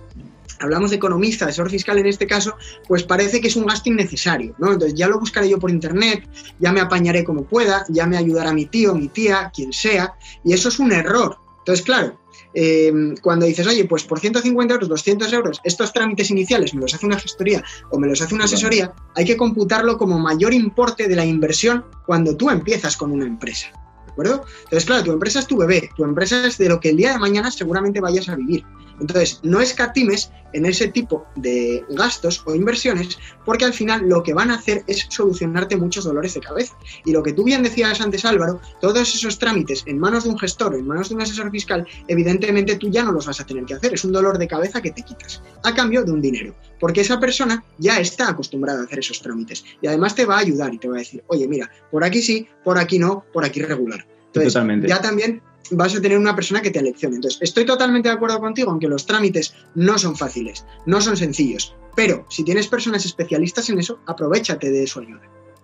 hablamos 0.62 0.92
de 0.92 0.98
economista, 0.98 1.46
asesor 1.46 1.70
fiscal 1.70 1.98
en 1.98 2.06
este 2.06 2.28
caso, 2.28 2.56
pues 2.88 3.04
parece 3.04 3.42
que 3.42 3.48
es 3.48 3.56
un 3.56 3.66
gasto 3.66 3.90
innecesario, 3.90 4.56
¿no? 4.58 4.72
Entonces 4.72 4.98
ya 4.98 5.08
lo 5.08 5.20
buscaré 5.20 5.50
yo 5.50 5.60
por 5.60 5.72
internet, 5.72 6.28
ya 6.60 6.72
me 6.72 6.80
apañaré 6.80 7.24
como 7.24 7.44
pueda, 7.44 7.86
ya 7.90 8.06
me 8.06 8.18
ayudará 8.18 8.54
mi 8.54 8.66
tío, 8.66 8.94
mi 8.94 9.08
tía, 9.08 9.52
quien 9.54 9.74
sea, 9.74 10.14
y 10.44 10.54
eso 10.54 10.70
es 10.70 10.80
un 10.80 10.92
error. 10.92 11.38
Entonces, 11.60 11.86
claro, 11.86 12.20
eh, 12.54 12.92
cuando 13.22 13.46
dices, 13.46 13.66
oye, 13.68 13.86
pues 13.86 14.04
por 14.04 14.20
150 14.20 14.74
euros, 14.74 14.90
200 14.90 15.32
euros, 15.34 15.62
estos 15.64 15.94
trámites 15.94 16.32
iniciales 16.32 16.74
me 16.74 16.82
los 16.82 16.94
hace 16.94 17.06
una 17.06 17.20
gestoría 17.20 17.64
o 17.92 18.00
me 18.00 18.08
los 18.08 18.22
hace 18.22 18.36
una 18.36 18.46
asesoría, 18.46 18.94
hay 19.16 19.26
que 19.26 19.38
computarlo 19.38 19.98
como 19.98 20.20
mayor 20.20 20.54
importe 20.54 21.08
de 21.08 21.16
la 21.16 21.26
inversión 21.26 21.86
cuando 22.06 22.36
tú 22.36 22.50
empiezas 22.50 22.98
con 22.98 23.12
una 23.12 23.26
empresa. 23.26 23.68
¿De 24.06 24.12
acuerdo? 24.12 24.46
Entonces, 24.64 24.86
claro, 24.86 25.04
tu 25.04 25.12
empresa 25.14 25.40
es 25.40 25.48
tu 25.48 25.58
bebé, 25.58 25.90
tu 25.96 26.04
empresa 26.04 26.46
es 26.46 26.58
de 26.58 26.68
lo 26.68 26.80
que 26.80 26.90
el 26.90 26.98
día 26.98 27.14
de 27.14 27.20
mañana 27.20 27.50
seguramente 27.50 28.02
vayas 28.02 28.28
a 28.28 28.36
vivir. 28.36 28.66
Entonces, 29.02 29.40
no 29.44 29.60
escatimes 29.60 30.32
en 30.54 30.66
ese 30.66 30.88
tipo 30.88 31.26
de 31.36 31.84
gastos 31.90 32.44
o 32.46 32.54
inversiones 32.54 33.18
porque 33.46 33.66
al 33.66 33.74
final 33.74 34.08
lo 34.08 34.22
que 34.22 34.34
van 34.34 34.52
a 34.52 34.56
hacer 34.56 34.84
es 34.88 35.08
solucionarte 35.10 35.76
muchos 35.76 36.04
dolores 36.04 36.34
de 36.36 36.42
cabeza. 36.42 36.76
Y 37.06 37.12
lo 37.12 37.24
que 37.24 37.34
tú 37.34 37.44
bien 37.44 37.64
decías 37.64 38.00
antes, 38.00 38.26
Álvaro, 38.26 38.62
todos 38.80 39.16
esos 39.16 39.40
trámites 39.40 39.84
en 39.88 40.00
manos 40.00 40.24
de 40.24 40.30
un 40.30 40.40
gestor 40.40 40.76
o 40.76 40.78
en 40.78 40.88
manos 40.88 41.10
de 41.10 41.16
un 41.16 41.22
asesor 41.22 41.50
fiscal, 41.52 41.88
evidentemente 42.08 42.76
tú 42.76 42.90
ya 42.90 43.04
no 43.04 43.12
los 43.12 43.26
vas 43.26 43.40
a 43.40 43.46
tener 43.46 43.66
que 43.66 43.74
hacer. 43.74 43.94
Es 43.94 44.06
un 44.06 44.12
dolor 44.12 44.38
de 44.38 44.48
cabeza 44.48 44.82
que 44.82 44.92
te 44.92 45.02
quitas 45.02 45.42
a 45.64 45.74
cambio 45.74 46.04
de 46.04 46.12
un 46.12 46.22
dinero. 46.22 46.56
Porque 46.80 47.02
esa 47.02 47.20
persona 47.20 47.64
ya 47.78 48.00
está 48.00 48.30
acostumbrada 48.30 48.82
a 48.82 48.84
hacer 48.84 49.00
esos 49.00 49.22
trámites. 49.22 49.66
Y 49.82 49.88
además 49.88 50.16
te 50.16 50.26
va 50.26 50.36
a 50.36 50.40
ayudar 50.40 50.74
y 50.74 50.78
te 50.78 50.88
va 50.88 50.96
a 50.96 51.00
decir, 51.00 51.24
oye, 51.28 51.48
mira, 51.48 51.72
por 51.90 52.04
aquí 52.04 52.22
sí, 52.22 52.48
por 52.64 52.78
aquí 52.78 53.00
no, 53.00 53.26
por 53.34 53.46
aquí 53.46 53.62
regular. 53.62 54.06
Entonces, 54.28 54.54
totalmente. 54.54 54.88
ya 54.88 55.02
también 55.02 55.42
vas 55.72 55.96
a 55.96 56.02
tener 56.02 56.18
una 56.18 56.36
persona 56.36 56.62
que 56.62 56.72
te 56.72 56.80
aleccione. 56.80 57.16
Entonces, 57.16 57.42
estoy 57.42 57.66
totalmente 57.66 58.10
de 58.10 58.16
acuerdo 58.16 58.40
contigo 58.40 58.72
en 58.72 58.80
que 58.80 58.88
los 58.88 59.06
trámites 59.06 59.54
no 59.76 59.98
son 59.98 60.16
fáciles, 60.16 60.66
no 60.86 61.02
son 61.02 61.16
sencillos, 61.18 61.76
pero 61.96 62.26
si 62.30 62.44
tienes 62.44 62.68
personas 62.68 63.06
especialistas 63.06 63.70
en 63.70 63.80
eso, 63.80 64.00
aprovechate 64.06 64.72
de 64.72 64.88
su 64.88 65.00
ayuda. 65.00 65.22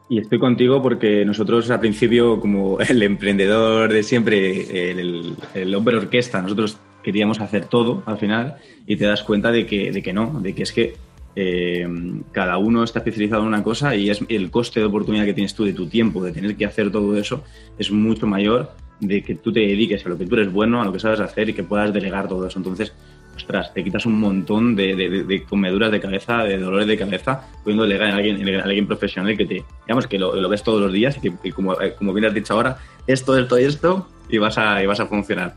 Y 0.10 0.20
estoy 0.20 0.40
contigo 0.40 0.82
porque 0.82 1.26
nosotros 1.26 1.70
al 1.70 1.80
principio, 1.80 2.40
como 2.40 2.80
el 2.80 3.04
emprendedor 3.04 3.92
de 3.92 4.04
siempre, 4.04 4.92
el, 4.92 5.76
hombre 5.76 5.98
orquesta, 5.98 6.42
nosotros 6.42 6.78
queríamos 7.04 7.40
hacer 7.40 7.66
todo 7.66 8.04
al 8.06 8.18
final 8.18 8.58
y 8.86 8.96
te 8.96 9.06
das 9.06 9.24
cuenta 9.24 9.52
de 9.52 9.66
que, 9.66 9.92
de 9.92 10.02
que 10.02 10.14
no, 10.14 10.40
de 10.42 10.54
que 10.54 10.64
es 10.64 10.72
que 10.72 10.96
eh, 11.36 11.88
cada 12.32 12.58
uno 12.58 12.84
está 12.84 13.00
especializado 13.00 13.44
en 13.44 13.50
una 13.50 13.64
cosa 13.64 13.96
y 13.96 14.10
es 14.10 14.22
el 14.28 14.50
coste 14.50 14.80
de 14.80 14.88
oportunidad 14.88 15.26
que 15.26 15.34
tienes 15.34 15.54
tú 15.54 15.66
de 15.66 15.74
tu 15.74 15.88
tiempo, 15.88 16.24
de 16.24 16.32
tener 16.32 16.56
que 16.56 16.66
hacer 16.66 16.92
todo 16.92 17.16
eso, 17.18 17.44
es 17.78 17.92
mucho 17.92 18.26
mayor 18.26 18.72
de 19.00 19.24
que 19.24 19.36
tú 19.36 19.52
te 19.52 19.60
dediques 19.60 20.06
a 20.06 20.10
lo 20.10 20.18
que 20.18 20.26
tú 20.26 20.36
eres 20.36 20.52
bueno, 20.52 20.82
a 20.82 20.86
lo 20.86 20.92
que 20.92 21.00
sabes 21.00 21.20
hacer 21.20 21.50
y 21.50 21.54
que 21.54 21.64
puedas 21.64 21.94
delegar 21.94 22.28
todo 22.28 22.48
eso. 22.48 22.60
Entonces, 22.60 22.94
ostras, 23.36 23.74
te 23.74 23.84
quitas 23.84 24.06
un 24.06 24.20
montón 24.20 24.76
de, 24.76 24.96
de, 24.96 25.44
comeduras 25.44 25.92
de 25.92 26.00
cabeza, 26.00 26.44
de 26.44 26.58
dolores 26.58 26.88
de 26.88 26.98
cabeza, 26.98 27.48
pudiendo 27.64 27.84
delegar 27.84 28.10
en 28.10 28.16
alguien, 28.16 28.60
alguien 28.60 28.88
profesional 28.88 29.38
que 29.38 29.46
te, 29.46 29.64
digamos, 29.86 30.08
que 30.08 30.18
lo, 30.18 30.50
ves 30.50 30.64
todos 30.64 30.82
los 30.82 30.92
días 30.92 31.18
y 31.18 31.32
que, 31.32 31.52
como, 31.52 31.80
eh, 31.80 31.94
como 31.98 32.14
bien 32.14 32.26
has 32.26 32.34
dicho 32.34 32.54
ahora, 32.54 32.78
esto, 33.06 33.38
esto 33.38 33.60
y 33.60 33.64
esto, 33.64 34.08
y 34.30 34.38
vas 34.40 34.58
a, 34.58 34.82
y 34.82 34.86
vas 34.88 35.00
a 35.00 35.06
funcionar. 35.06 35.54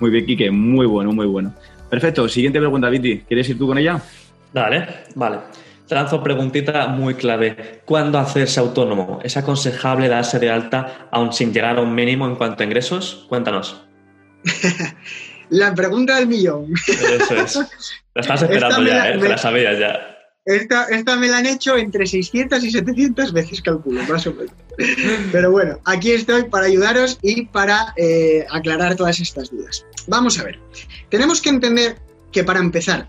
Muy 0.00 0.10
bien, 0.10 0.26
Kike, 0.26 0.50
muy 0.50 0.86
bueno, 0.86 1.12
muy 1.12 1.26
bueno. 1.26 1.54
Perfecto, 1.90 2.28
siguiente 2.28 2.58
pregunta, 2.58 2.88
Viti, 2.88 3.20
¿quieres 3.20 3.48
ir 3.48 3.58
tú 3.58 3.66
con 3.66 3.78
ella? 3.78 4.00
Dale, 4.52 4.86
vale. 5.14 5.38
Lanzo 5.90 6.22
preguntita 6.22 6.88
muy 6.88 7.14
clave. 7.14 7.82
¿Cuándo 7.84 8.18
hacerse 8.18 8.60
autónomo? 8.60 9.20
¿Es 9.22 9.36
aconsejable 9.36 10.08
darse 10.08 10.38
de 10.38 10.50
alta 10.50 11.08
aún 11.10 11.32
sin 11.32 11.52
llegar 11.52 11.78
a 11.78 11.80
un 11.80 11.94
mínimo 11.94 12.26
en 12.26 12.36
cuanto 12.36 12.62
a 12.62 12.66
ingresos? 12.66 13.26
Cuéntanos. 13.28 13.84
la 15.50 15.74
pregunta 15.74 16.16
del 16.16 16.28
millón. 16.28 16.72
Eso 16.86 17.34
es. 17.34 17.56
La 18.14 18.20
estás 18.20 18.42
esperando 18.42 18.82
ya, 18.82 19.10
¿eh? 19.10 19.18
Te 19.18 19.28
la 19.28 19.38
sabías 19.38 19.78
ya. 19.78 20.14
Esta, 20.44 20.84
esta, 20.84 21.16
me 21.16 21.28
la 21.28 21.38
han 21.38 21.46
hecho 21.46 21.76
entre 21.76 22.06
600 22.06 22.64
y 22.64 22.70
700 22.70 23.32
veces, 23.34 23.60
calculo, 23.60 24.02
más 24.04 24.26
o 24.26 24.32
menos. 24.32 24.54
Pero 25.30 25.50
bueno, 25.50 25.78
aquí 25.84 26.12
estoy 26.12 26.44
para 26.44 26.66
ayudaros 26.66 27.18
y 27.20 27.44
para 27.46 27.92
eh, 27.96 28.46
aclarar 28.50 28.96
todas 28.96 29.20
estas 29.20 29.50
dudas. 29.50 29.84
Vamos 30.06 30.38
a 30.38 30.44
ver. 30.44 30.58
Tenemos 31.10 31.42
que 31.42 31.50
entender 31.50 31.96
que 32.32 32.44
para 32.44 32.60
empezar, 32.60 33.08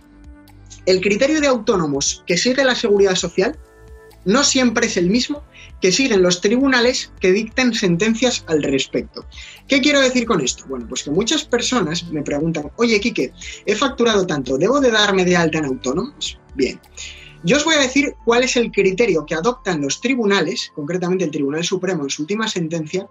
el 0.86 1.02
criterio 1.02 1.42
de 1.42 1.48
autónomos 1.48 2.24
que 2.26 2.38
sigue 2.38 2.64
la 2.64 2.76
seguridad 2.76 3.16
social 3.16 3.58
no 4.26 4.44
siempre 4.44 4.88
es 4.88 4.98
el 4.98 5.10
mismo 5.10 5.44
que 5.82 5.92
siguen 5.92 6.22
los 6.22 6.42
tribunales 6.42 7.12
que 7.20 7.32
dictan 7.32 7.74
sentencias 7.74 8.44
al 8.48 8.62
respecto. 8.64 9.26
¿Qué 9.68 9.82
quiero 9.82 10.02
decir 10.02 10.26
con 10.26 10.42
esto? 10.42 10.66
Bueno, 10.68 10.86
pues 10.90 11.04
que 11.04 11.12
muchas 11.12 11.46
personas 11.46 12.04
me 12.12 12.22
preguntan, 12.22 12.72
oye, 12.76 13.00
Quique, 13.00 13.32
he 13.66 13.76
facturado 13.76 14.28
tanto, 14.28 14.58
¿debo 14.58 14.82
de 14.82 14.92
darme 14.92 15.24
de 15.24 15.38
alta 15.38 15.60
en 15.60 15.66
autónomos? 15.66 16.38
Bien. 16.56 16.80
Yo 17.44 17.56
os 17.56 17.64
voy 17.64 17.76
a 17.76 17.80
decir 17.80 18.16
cuál 18.26 18.44
es 18.44 18.58
el 18.58 18.72
criterio 18.72 19.26
que 19.26 19.36
adoptan 19.36 19.82
los 19.82 20.02
tribunales, 20.02 20.72
concretamente 20.76 21.24
el 21.24 21.32
Tribunal 21.32 21.64
Supremo 21.64 22.04
en 22.04 22.10
su 22.10 22.24
última 22.24 22.50
sentencia, 22.50 23.08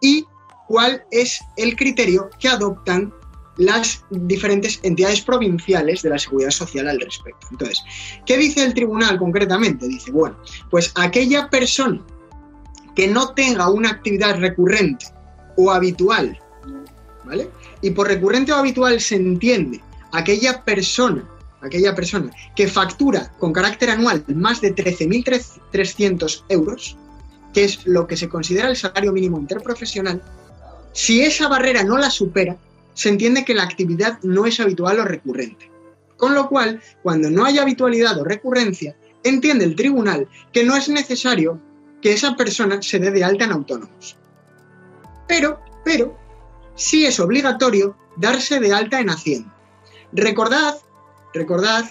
y 0.00 0.26
cuál 0.66 1.04
es 1.12 1.38
el 1.56 1.76
criterio 1.76 2.28
que 2.40 2.48
adoptan 2.48 3.14
las 3.58 4.04
diferentes 4.10 4.80
entidades 4.82 5.20
provinciales 5.20 6.02
de 6.02 6.10
la 6.10 6.18
seguridad 6.18 6.50
social 6.50 6.88
al 6.88 7.00
respecto. 7.00 7.48
Entonces, 7.50 7.82
¿qué 8.24 8.38
dice 8.38 8.64
el 8.64 8.72
tribunal 8.72 9.18
concretamente? 9.18 9.86
Dice, 9.86 10.10
bueno, 10.12 10.36
pues 10.70 10.92
aquella 10.94 11.50
persona 11.50 12.00
que 12.94 13.08
no 13.08 13.34
tenga 13.34 13.68
una 13.68 13.90
actividad 13.90 14.38
recurrente 14.38 15.06
o 15.56 15.70
habitual, 15.72 16.38
¿vale? 17.24 17.50
Y 17.82 17.90
por 17.90 18.06
recurrente 18.06 18.52
o 18.52 18.56
habitual 18.56 19.00
se 19.00 19.16
entiende 19.16 19.80
aquella 20.12 20.64
persona, 20.64 21.24
aquella 21.60 21.94
persona 21.94 22.30
que 22.54 22.68
factura 22.68 23.32
con 23.38 23.52
carácter 23.52 23.90
anual 23.90 24.24
más 24.28 24.60
de 24.60 24.74
13.300 24.74 26.44
euros, 26.48 26.96
que 27.52 27.64
es 27.64 27.86
lo 27.86 28.06
que 28.06 28.16
se 28.16 28.28
considera 28.28 28.68
el 28.68 28.76
salario 28.76 29.12
mínimo 29.12 29.38
interprofesional, 29.38 30.22
si 30.92 31.22
esa 31.22 31.48
barrera 31.48 31.82
no 31.82 31.98
la 31.98 32.10
supera, 32.10 32.56
se 32.98 33.10
entiende 33.10 33.44
que 33.44 33.54
la 33.54 33.62
actividad 33.62 34.18
no 34.24 34.44
es 34.44 34.58
habitual 34.58 34.98
o 34.98 35.04
recurrente. 35.04 35.70
Con 36.16 36.34
lo 36.34 36.48
cual, 36.48 36.82
cuando 37.00 37.30
no 37.30 37.44
hay 37.44 37.56
habitualidad 37.56 38.18
o 38.18 38.24
recurrencia, 38.24 38.96
entiende 39.22 39.64
el 39.64 39.76
tribunal 39.76 40.28
que 40.52 40.64
no 40.64 40.74
es 40.74 40.88
necesario 40.88 41.62
que 42.02 42.12
esa 42.12 42.34
persona 42.34 42.82
se 42.82 42.98
dé 42.98 43.12
de 43.12 43.22
alta 43.22 43.44
en 43.44 43.52
autónomos. 43.52 44.18
Pero, 45.28 45.60
pero, 45.84 46.18
sí 46.74 47.06
es 47.06 47.20
obligatorio 47.20 47.96
darse 48.16 48.58
de 48.58 48.72
alta 48.72 48.98
en 48.98 49.10
Hacienda. 49.10 49.54
Recordad, 50.12 50.74
recordad 51.32 51.84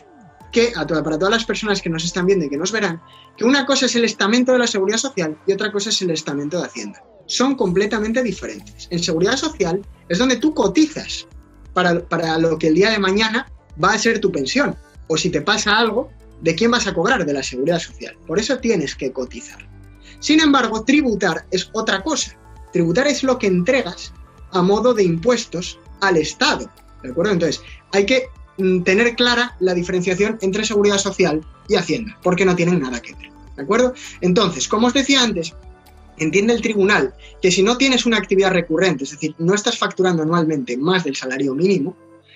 que 0.52 0.74
a 0.76 0.86
para 0.86 1.18
todas 1.18 1.32
las 1.32 1.46
personas 1.46 1.82
que 1.82 1.90
nos 1.90 2.04
están 2.04 2.26
viendo 2.26 2.44
y 2.44 2.50
que 2.50 2.58
nos 2.58 2.74
verán, 2.74 3.02
que 3.38 3.46
una 3.46 3.66
cosa 3.66 3.86
es 3.86 3.96
el 3.96 4.04
estamento 4.04 4.52
de 4.52 4.60
la 4.60 4.68
seguridad 4.68 4.98
social 4.98 5.40
y 5.48 5.54
otra 5.54 5.72
cosa 5.72 5.90
es 5.90 6.02
el 6.02 6.12
estamento 6.12 6.60
de 6.60 6.66
Hacienda 6.66 7.02
son 7.28 7.56
completamente 7.56 8.24
diferentes. 8.24 8.88
En 8.90 9.00
seguridad 9.00 9.36
social 9.36 9.82
es 10.10 10.18
donde 10.18 10.38
tú 10.38 10.54
cotizas 10.54 11.28
para, 11.74 12.38
lo 12.40 12.58
que 12.58 12.68
el 12.68 12.76
día 12.76 12.90
de 12.90 13.00
mañana 13.00 13.52
va 13.84 13.94
a 13.94 14.00
ser 14.00 14.20
tu 14.20 14.32
pensión. 14.32 14.76
O 15.08 15.18
si 15.18 15.30
te 15.30 15.42
pasa 15.42 15.78
algo, 15.78 16.10
¿de 16.42 16.56
quién 16.56 16.72
vas 16.72 16.88
a 16.88 16.94
cobrar? 16.94 17.26
De 17.26 17.34
la 17.34 17.44
seguridad 17.44 17.80
social. 17.80 18.18
Por 18.26 18.40
eso 18.40 18.58
tienes 18.58 18.96
que 18.96 19.12
cotizar. 19.12 19.68
Sin 20.20 20.40
embargo, 20.42 20.84
tributar 20.84 21.46
es 21.52 21.70
otra 21.74 22.02
cosa. 22.02 22.36
Tributar 22.74 23.08
es 23.08 23.24
lo 23.24 23.38
que 23.38 23.48
entregas 23.48 24.12
a 24.52 24.62
modo 24.62 24.94
de 24.94 25.04
impuestos 25.04 25.80
al 26.02 26.18
Estado. 26.18 26.70
¿De 27.04 27.12
acuerdo? 27.12 27.34
Entonces, 27.34 27.62
hay 27.94 28.06
que 28.06 28.28
mm, 28.58 28.82
tener 28.82 29.16
clara 29.16 29.56
la 29.60 29.74
diferenciación 29.74 30.38
entre 30.42 30.66
seguridad 30.66 30.98
social 30.98 31.46
y 31.68 31.76
Hacienda, 31.76 32.18
porque 32.24 32.46
no 32.46 32.56
tienen 32.56 32.80
nada 32.80 33.02
que 33.02 33.14
ver. 33.14 33.30
¿De 33.56 33.64
acuerdo? 33.64 33.94
Entonces, 34.22 34.68
como 34.68 34.88
os 34.88 34.94
decía 34.94 35.22
antes, 35.22 35.54
entiende 36.18 36.54
el 36.54 36.62
tribunal 36.62 37.14
que 37.42 37.52
si 37.52 37.64
no 37.64 37.78
tienes 37.78 38.06
una 38.06 38.18
actividad 38.18 38.52
recurrente, 38.52 39.04
es 39.04 39.12
decir, 39.12 39.36
no 39.38 39.54
estás 39.54 39.78
facturando 39.78 40.24
anualmente 40.24 40.78
más 40.78 41.04
del 41.04 41.16
salario 41.16 41.54
mínimo, 41.54 41.96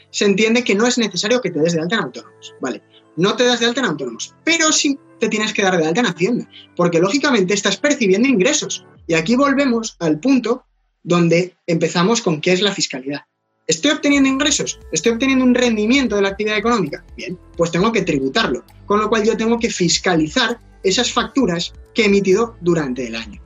se 0.10 0.26
entiende 0.26 0.64
que 0.64 0.76
no 0.76 0.86
es 0.86 0.98
necesario 0.98 1.42
que 1.42 1.52
te 1.52 1.60
des 1.60 1.74
de 1.74 1.82
alta 1.82 1.96
en 1.96 2.04
autónomos. 2.04 2.56
Vale, 2.62 2.82
no 3.16 3.36
te 3.36 3.46
das 3.46 3.60
de 3.60 3.66
alta 3.66 3.82
en 3.82 3.88
autónomos, 3.88 4.36
pero 4.44 4.72
sí 4.72 4.98
te 5.20 5.30
tienes 5.30 5.54
que 5.54 5.64
dar 5.64 5.78
de 5.78 5.86
alta 5.86 6.02
en 6.02 6.08
Hacienda, 6.08 6.50
porque 6.76 7.00
lógicamente 7.00 7.54
estás 7.54 7.78
percibiendo 7.78 8.28
ingresos. 8.28 8.86
Y 9.08 9.14
aquí 9.14 9.36
volvemos 9.36 9.96
al 10.00 10.20
punto 10.20 10.66
donde 11.04 11.56
empezamos 11.68 12.22
con 12.22 12.42
qué 12.42 12.54
es 12.54 12.62
la 12.62 12.74
fiscalidad. 12.74 13.22
¿Estoy 13.68 13.92
obteniendo 13.92 14.28
ingresos? 14.28 14.80
¿Estoy 14.92 15.14
obteniendo 15.14 15.46
un 15.46 15.56
rendimiento 15.56 16.16
de 16.16 16.24
la 16.24 16.30
actividad 16.30 16.58
económica? 16.58 17.06
Bien, 17.16 17.38
pues 17.56 17.72
tengo 17.72 17.92
que 17.92 18.02
tributarlo, 18.02 18.66
con 18.86 19.00
lo 19.00 19.10
cual 19.10 19.24
yo 19.24 19.38
tengo 19.38 19.60
que 19.60 19.70
fiscalizar 19.70 20.60
esas 20.84 21.12
facturas 21.12 21.74
que 21.94 22.04
he 22.04 22.06
emitido 22.06 22.56
durante 22.62 23.08
el 23.08 23.16
año. 23.16 23.42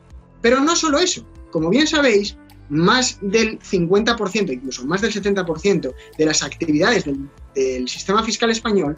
Pero 0.46 0.60
no 0.60 0.76
solo 0.76 1.00
eso, 1.00 1.26
como 1.50 1.72
bien 1.72 1.88
sabéis, 1.88 2.38
más 2.70 3.18
del 3.20 3.58
50%, 3.58 4.54
incluso 4.54 4.86
más 4.86 5.02
del 5.02 5.12
70% 5.12 5.92
de 6.20 6.26
las 6.28 6.44
actividades 6.44 7.04
del, 7.04 7.90
sistema 7.90 8.22
fiscal 8.22 8.52
español 8.52 8.96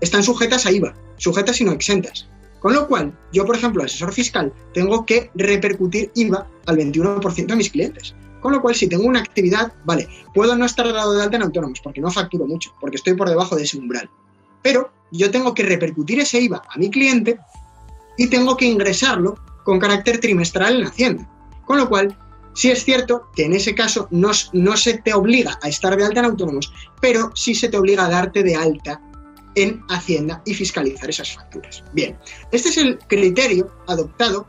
están 0.00 0.22
sujetas 0.22 0.64
a 0.64 0.72
IVA, 0.72 0.94
sujetas 1.18 1.60
y 1.60 1.64
no 1.64 1.72
exentas. 1.72 2.30
Con 2.60 2.72
lo 2.72 2.88
cual, 2.88 3.14
yo, 3.30 3.44
por 3.44 3.56
ejemplo, 3.56 3.84
asesor 3.84 4.10
fiscal, 4.10 4.54
tengo 4.72 5.04
que 5.04 5.30
repercutir 5.34 6.12
IVA 6.14 6.48
al 6.64 6.78
21% 6.78 7.46
de 7.46 7.56
mis 7.56 7.68
clientes. 7.68 8.14
Con 8.40 8.52
lo 8.52 8.62
cual, 8.62 8.74
si 8.74 8.88
tengo 8.88 9.04
una 9.04 9.20
actividad, 9.20 9.74
vale, 9.84 10.08
puedo 10.32 10.56
no 10.56 10.64
estar 10.64 10.90
dado 10.90 11.12
de 11.12 11.24
alta 11.24 11.36
en 11.36 11.42
autónomos 11.42 11.78
porque 11.82 12.00
no 12.00 12.10
facturo 12.10 12.46
mucho, 12.46 12.74
porque 12.80 12.96
estoy 12.96 13.12
por 13.12 13.28
debajo 13.28 13.54
de 13.54 13.64
ese 13.64 13.76
umbral. 13.76 14.08
Pero 14.62 14.90
yo 15.12 15.30
tengo 15.30 15.52
que 15.52 15.62
repercutir 15.62 16.20
ese 16.20 16.40
IVA 16.40 16.62
a 16.66 16.78
mi 16.78 16.88
cliente 16.88 17.38
y 18.16 18.28
tengo 18.28 18.56
que 18.56 18.64
ingresarlo 18.64 19.36
con 19.66 19.80
carácter 19.80 20.20
trimestral 20.20 20.76
en 20.76 20.86
Hacienda. 20.86 21.28
Con 21.64 21.78
lo 21.78 21.88
cual, 21.88 22.16
sí 22.54 22.70
es 22.70 22.84
cierto 22.84 23.26
que 23.34 23.46
en 23.46 23.52
ese 23.52 23.74
caso 23.74 24.06
no, 24.12 24.30
no 24.52 24.76
se 24.76 24.98
te 24.98 25.12
obliga 25.12 25.58
a 25.60 25.68
estar 25.68 25.96
de 25.96 26.04
alta 26.04 26.20
en 26.20 26.26
autónomos, 26.26 26.72
pero 27.00 27.32
sí 27.34 27.52
se 27.52 27.68
te 27.68 27.76
obliga 27.76 28.06
a 28.06 28.08
darte 28.08 28.44
de 28.44 28.54
alta 28.54 29.02
en 29.56 29.82
Hacienda 29.88 30.40
y 30.44 30.54
fiscalizar 30.54 31.10
esas 31.10 31.34
facturas. 31.34 31.82
Bien, 31.92 32.16
este 32.52 32.68
es 32.68 32.76
el 32.78 32.98
criterio 32.98 33.68
adoptado 33.88 34.46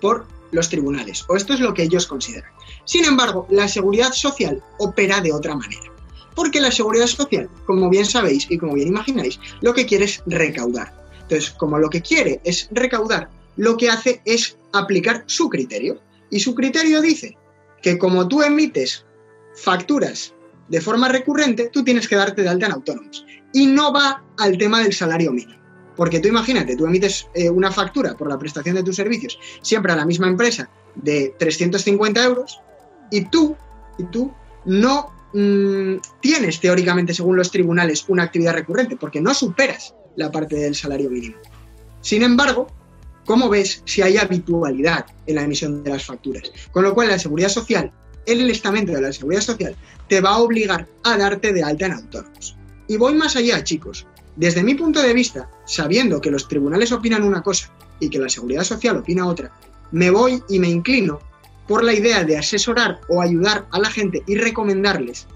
por 0.00 0.28
los 0.52 0.68
tribunales, 0.68 1.24
o 1.28 1.34
esto 1.34 1.52
es 1.52 1.58
lo 1.58 1.74
que 1.74 1.82
ellos 1.82 2.06
consideran. 2.06 2.52
Sin 2.84 3.04
embargo, 3.04 3.48
la 3.50 3.66
seguridad 3.66 4.12
social 4.12 4.62
opera 4.78 5.20
de 5.20 5.32
otra 5.32 5.56
manera, 5.56 5.90
porque 6.36 6.60
la 6.60 6.70
seguridad 6.70 7.08
social, 7.08 7.50
como 7.66 7.90
bien 7.90 8.06
sabéis 8.06 8.46
y 8.48 8.58
como 8.58 8.74
bien 8.74 8.88
imagináis, 8.88 9.40
lo 9.60 9.74
que 9.74 9.86
quiere 9.86 10.04
es 10.04 10.22
recaudar. 10.26 10.94
Entonces, 11.22 11.50
como 11.50 11.78
lo 11.78 11.90
que 11.90 12.00
quiere 12.00 12.40
es 12.44 12.68
recaudar, 12.70 13.28
lo 13.56 13.76
que 13.76 13.90
hace 13.90 14.20
es 14.24 14.58
aplicar 14.72 15.24
su 15.26 15.48
criterio. 15.48 16.00
Y 16.30 16.40
su 16.40 16.54
criterio 16.54 17.00
dice 17.00 17.36
que 17.82 17.98
como 17.98 18.28
tú 18.28 18.42
emites 18.42 19.04
facturas 19.54 20.34
de 20.68 20.80
forma 20.80 21.08
recurrente, 21.08 21.70
tú 21.72 21.84
tienes 21.84 22.08
que 22.08 22.16
darte 22.16 22.42
de 22.42 22.48
alta 22.48 22.66
en 22.66 22.72
autónomos. 22.72 23.24
Y 23.52 23.66
no 23.66 23.92
va 23.92 24.24
al 24.38 24.58
tema 24.58 24.82
del 24.82 24.92
salario 24.92 25.32
mínimo. 25.32 25.60
Porque 25.96 26.20
tú 26.20 26.28
imagínate, 26.28 26.76
tú 26.76 26.84
emites 26.86 27.26
eh, 27.34 27.48
una 27.48 27.72
factura 27.72 28.16
por 28.16 28.28
la 28.28 28.38
prestación 28.38 28.76
de 28.76 28.82
tus 28.82 28.96
servicios 28.96 29.38
siempre 29.62 29.92
a 29.92 29.96
la 29.96 30.04
misma 30.04 30.28
empresa 30.28 30.68
de 30.94 31.34
350 31.38 32.22
euros 32.22 32.60
Y 33.10 33.24
tú, 33.26 33.56
y 33.98 34.04
tú 34.04 34.32
no 34.66 35.12
mm, 35.32 35.96
tienes 36.20 36.60
teóricamente, 36.60 37.14
según 37.14 37.36
los 37.36 37.50
tribunales, 37.50 38.04
una 38.08 38.24
actividad 38.24 38.54
recurrente, 38.54 38.96
porque 38.96 39.20
no 39.20 39.32
superas 39.32 39.94
la 40.16 40.30
parte 40.30 40.56
del 40.56 40.74
salario 40.74 41.08
mínimo. 41.08 41.36
Sin 42.00 42.22
embargo, 42.22 42.66
¿cómo 43.26 43.50
ves 43.50 43.82
si 43.84 44.00
hay 44.00 44.16
habitualidad 44.16 45.04
en 45.26 45.34
la 45.34 45.42
emisión 45.42 45.84
de 45.84 45.90
las 45.90 46.06
facturas? 46.06 46.50
Con 46.72 46.84
lo 46.84 46.94
cual, 46.94 47.08
la 47.08 47.18
seguridad 47.18 47.50
social, 47.50 47.92
el 48.24 48.48
estamento 48.48 48.92
de 48.92 49.02
la 49.02 49.12
seguridad 49.12 49.42
social, 49.42 49.76
te 50.08 50.22
va 50.22 50.30
a 50.30 50.38
obligar 50.38 50.88
a 51.04 51.18
darte 51.18 51.52
de 51.52 51.62
alta 51.62 51.86
en 51.86 51.92
autónomos. 51.92 52.56
Y 52.88 52.96
voy 52.96 53.14
más 53.14 53.36
allá, 53.36 53.62
chicos. 53.62 54.06
Desde 54.36 54.62
mi 54.62 54.74
punto 54.74 55.02
de 55.02 55.12
vista, 55.12 55.50
sabiendo 55.66 56.20
que 56.20 56.30
los 56.30 56.48
tribunales 56.48 56.92
opinan 56.92 57.22
una 57.22 57.42
cosa 57.42 57.70
y 58.00 58.08
que 58.08 58.18
la 58.18 58.28
seguridad 58.28 58.64
social 58.64 58.96
opina 58.96 59.26
otra, 59.26 59.52
me 59.92 60.10
voy 60.10 60.42
y 60.48 60.58
me 60.58 60.68
inclino 60.68 61.20
por 61.66 61.82
la 61.82 61.94
idea 61.94 62.22
de 62.24 62.36
asesorar 62.36 63.00
o 63.08 63.20
ayudar 63.20 63.66
a 63.72 63.78
la 63.78 63.90
gente 63.90 64.22
y 64.26 64.36
recomendarles 64.36 65.26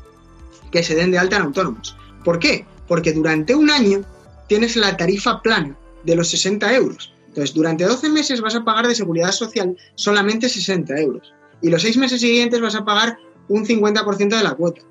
que 0.71 0.83
se 0.83 0.95
den 0.95 1.11
de 1.11 1.19
alta 1.19 1.37
en 1.37 1.43
autónomos. 1.43 1.97
¿Por 2.25 2.39
qué? 2.39 2.67
Porque 2.87 3.13
durante 3.13 3.55
un 3.55 3.71
año 3.71 4.03
tienes 4.49 4.77
la 4.77 4.97
tarifa 4.97 5.43
plana 5.43 5.77
de 6.05 6.17
los 6.17 6.29
60 6.29 6.75
euros. 6.75 7.13
Entonces, 7.31 7.55
durante 7.55 7.85
12 7.85 8.11
meses 8.11 8.41
vas 8.41 8.55
a 8.55 8.65
pagar 8.65 8.87
de 8.87 8.95
seguridad 8.95 9.33
social 9.33 9.77
solamente 9.95 10.49
60 10.49 10.99
euros. 10.99 11.33
Y 11.63 11.71
los 11.71 11.83
6 11.83 11.97
meses 11.97 12.21
siguientes 12.21 12.61
vas 12.61 12.75
a 12.75 12.85
pagar 12.85 13.19
un 13.49 13.65
50% 13.65 14.37
de 14.37 14.43
la 14.43 14.55
cuota 14.55 14.83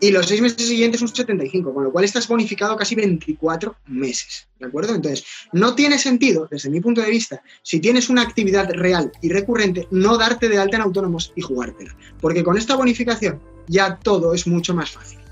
y 0.00 0.10
los 0.10 0.26
seis 0.26 0.42
meses 0.42 0.66
siguientes 0.68 1.00
un 1.00 1.08
75, 1.08 1.72
con 1.72 1.84
lo 1.84 1.90
cual 1.90 2.04
estás 2.04 2.28
bonificado 2.28 2.76
casi 2.76 2.94
24 2.94 3.74
meses, 3.86 4.48
¿de 4.58 4.66
acuerdo? 4.66 4.94
Entonces, 4.94 5.24
no 5.52 5.74
tiene 5.74 5.98
sentido, 5.98 6.46
desde 6.50 6.68
mi 6.68 6.80
punto 6.80 7.00
de 7.00 7.08
vista, 7.08 7.42
si 7.62 7.80
tienes 7.80 8.10
una 8.10 8.20
actividad 8.20 8.70
real 8.70 9.10
y 9.22 9.30
recurrente, 9.30 9.88
no 9.90 10.18
darte 10.18 10.50
de 10.50 10.58
alta 10.58 10.76
en 10.76 10.82
autónomos 10.82 11.32
y 11.36 11.40
jugártela, 11.40 11.96
porque 12.20 12.44
con 12.44 12.58
esta 12.58 12.76
bonificación 12.76 13.40
ya 13.66 13.96
todo 13.96 14.34
es 14.34 14.46
mucho 14.46 14.74
más 14.74 14.90
fácil. 14.90 15.23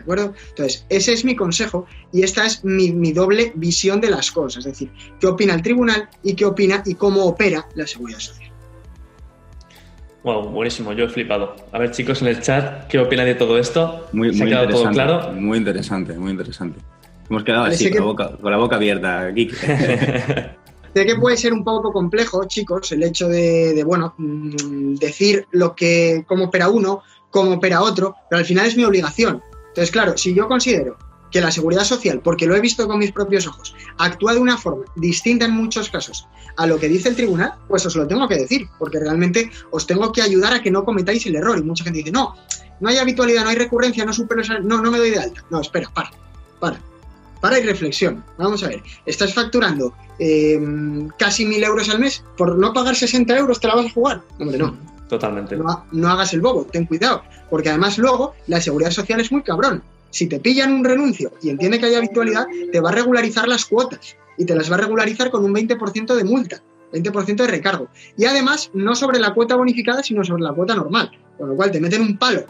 ¿De 0.00 0.04
acuerdo? 0.04 0.32
Entonces, 0.48 0.86
ese 0.88 1.12
es 1.12 1.26
mi 1.26 1.36
consejo 1.36 1.86
y 2.10 2.22
esta 2.22 2.46
es 2.46 2.64
mi, 2.64 2.90
mi 2.90 3.12
doble 3.12 3.52
visión 3.54 4.00
de 4.00 4.08
las 4.08 4.30
cosas, 4.30 4.64
es 4.64 4.72
decir, 4.72 4.90
qué 5.20 5.26
opina 5.26 5.52
el 5.52 5.60
tribunal 5.60 6.08
y 6.22 6.34
qué 6.34 6.46
opina 6.46 6.82
y 6.86 6.94
cómo 6.94 7.24
opera 7.24 7.68
la 7.74 7.86
seguridad 7.86 8.18
social. 8.18 8.50
Wow, 10.22 10.48
buenísimo, 10.48 10.94
yo 10.94 11.04
he 11.04 11.08
flipado. 11.08 11.54
A 11.70 11.78
ver, 11.78 11.90
chicos, 11.90 12.22
en 12.22 12.28
el 12.28 12.40
chat, 12.40 12.88
¿qué 12.88 12.98
opinan 12.98 13.26
de 13.26 13.34
todo 13.34 13.58
esto? 13.58 14.06
Muy, 14.12 14.32
¿Se 14.32 14.38
muy 14.38 14.46
ha 14.46 14.46
quedado 14.46 14.68
todo 14.70 14.82
interesante, 14.84 15.18
claro? 15.18 15.32
Muy 15.38 15.58
interesante, 15.58 16.12
muy 16.14 16.30
interesante. 16.30 16.80
Hemos 17.28 17.44
quedado 17.44 17.64
así, 17.64 17.90
con, 17.90 17.98
la 17.98 18.04
boca, 18.04 18.36
con 18.40 18.50
la 18.50 18.56
boca 18.56 18.76
abierta, 18.76 19.28
Geek. 19.28 19.54
Sé 20.94 21.06
que 21.06 21.14
puede 21.16 21.36
ser 21.36 21.52
un 21.52 21.62
poco 21.62 21.92
complejo, 21.92 22.46
chicos, 22.46 22.90
el 22.92 23.02
hecho 23.02 23.28
de, 23.28 23.74
de, 23.74 23.84
bueno, 23.84 24.14
mm, 24.16 24.94
decir 24.94 25.46
lo 25.50 25.74
que, 25.76 26.24
cómo 26.26 26.46
opera 26.46 26.70
uno, 26.70 27.02
cómo 27.30 27.52
opera 27.52 27.82
otro, 27.82 28.16
pero 28.28 28.40
al 28.40 28.46
final 28.46 28.66
es 28.66 28.76
mi 28.78 28.84
obligación. 28.84 29.42
Entonces, 29.70 29.90
claro, 29.90 30.16
si 30.16 30.34
yo 30.34 30.48
considero 30.48 30.98
que 31.30 31.40
la 31.40 31.50
seguridad 31.50 31.84
social, 31.84 32.20
porque 32.22 32.46
lo 32.46 32.56
he 32.56 32.60
visto 32.60 32.86
con 32.88 32.98
mis 32.98 33.12
propios 33.12 33.46
ojos, 33.46 33.74
actúa 33.98 34.34
de 34.34 34.40
una 34.40 34.56
forma 34.56 34.84
distinta 34.96 35.44
en 35.44 35.52
muchos 35.52 35.88
casos 35.88 36.26
a 36.56 36.66
lo 36.66 36.78
que 36.78 36.88
dice 36.88 37.08
el 37.08 37.16
tribunal, 37.16 37.54
pues 37.68 37.86
os 37.86 37.94
lo 37.96 38.06
tengo 38.06 38.26
que 38.28 38.36
decir, 38.36 38.68
porque 38.78 38.98
realmente 38.98 39.50
os 39.70 39.86
tengo 39.86 40.10
que 40.12 40.22
ayudar 40.22 40.54
a 40.54 40.62
que 40.62 40.70
no 40.70 40.84
cometáis 40.84 41.24
el 41.26 41.36
error. 41.36 41.58
Y 41.58 41.62
mucha 41.62 41.84
gente 41.84 41.98
dice, 41.98 42.10
no, 42.10 42.34
no 42.80 42.88
hay 42.88 42.98
habitualidad, 42.98 43.44
no 43.44 43.50
hay 43.50 43.56
recurrencia, 43.56 44.04
no 44.04 44.12
supero, 44.12 44.42
no, 44.62 44.80
no 44.82 44.90
me 44.90 44.98
doy 44.98 45.10
de 45.10 45.20
alta. 45.20 45.44
No, 45.50 45.60
espera, 45.60 45.88
para, 45.94 46.10
para. 46.58 46.80
Para 47.40 47.58
y 47.58 47.62
reflexión. 47.62 48.22
Vamos 48.36 48.62
a 48.64 48.68
ver, 48.68 48.82
estás 49.06 49.32
facturando 49.32 49.94
eh, 50.18 50.60
casi 51.18 51.46
mil 51.46 51.64
euros 51.64 51.88
al 51.88 51.98
mes, 51.98 52.22
por 52.36 52.58
no 52.58 52.74
pagar 52.74 52.94
60 52.94 53.34
euros 53.38 53.60
te 53.60 53.68
la 53.68 53.76
vas 53.76 53.86
a 53.86 53.90
jugar. 53.90 54.22
Hombre, 54.38 54.58
no, 54.58 54.76
Totalmente. 55.10 55.56
no, 55.56 55.86
no 55.90 56.08
hagas 56.08 56.32
el 56.34 56.40
bobo, 56.40 56.64
ten 56.64 56.86
cuidado, 56.86 57.22
porque 57.50 57.68
además 57.68 57.98
luego 57.98 58.34
la 58.46 58.60
seguridad 58.60 58.92
social 58.92 59.20
es 59.20 59.32
muy 59.32 59.42
cabrón. 59.42 59.82
Si 60.10 60.28
te 60.28 60.38
pillan 60.38 60.72
un 60.72 60.84
renuncio 60.84 61.32
y 61.42 61.50
entiende 61.50 61.80
que 61.80 61.86
hay 61.86 61.96
habitualidad, 61.96 62.46
te 62.70 62.80
va 62.80 62.90
a 62.90 62.92
regularizar 62.92 63.48
las 63.48 63.64
cuotas 63.64 64.16
y 64.38 64.44
te 64.44 64.54
las 64.54 64.70
va 64.70 64.76
a 64.76 64.78
regularizar 64.78 65.30
con 65.30 65.44
un 65.44 65.52
20% 65.52 66.14
de 66.14 66.24
multa, 66.24 66.62
20% 66.92 67.34
de 67.34 67.46
recargo. 67.46 67.88
Y 68.16 68.24
además, 68.24 68.70
no 68.72 68.94
sobre 68.94 69.18
la 69.18 69.34
cuota 69.34 69.56
bonificada, 69.56 70.02
sino 70.04 70.24
sobre 70.24 70.42
la 70.42 70.52
cuota 70.52 70.76
normal, 70.76 71.10
con 71.36 71.48
lo 71.48 71.56
cual 71.56 71.72
te 71.72 71.80
meten 71.80 72.02
un 72.02 72.16
palo 72.16 72.44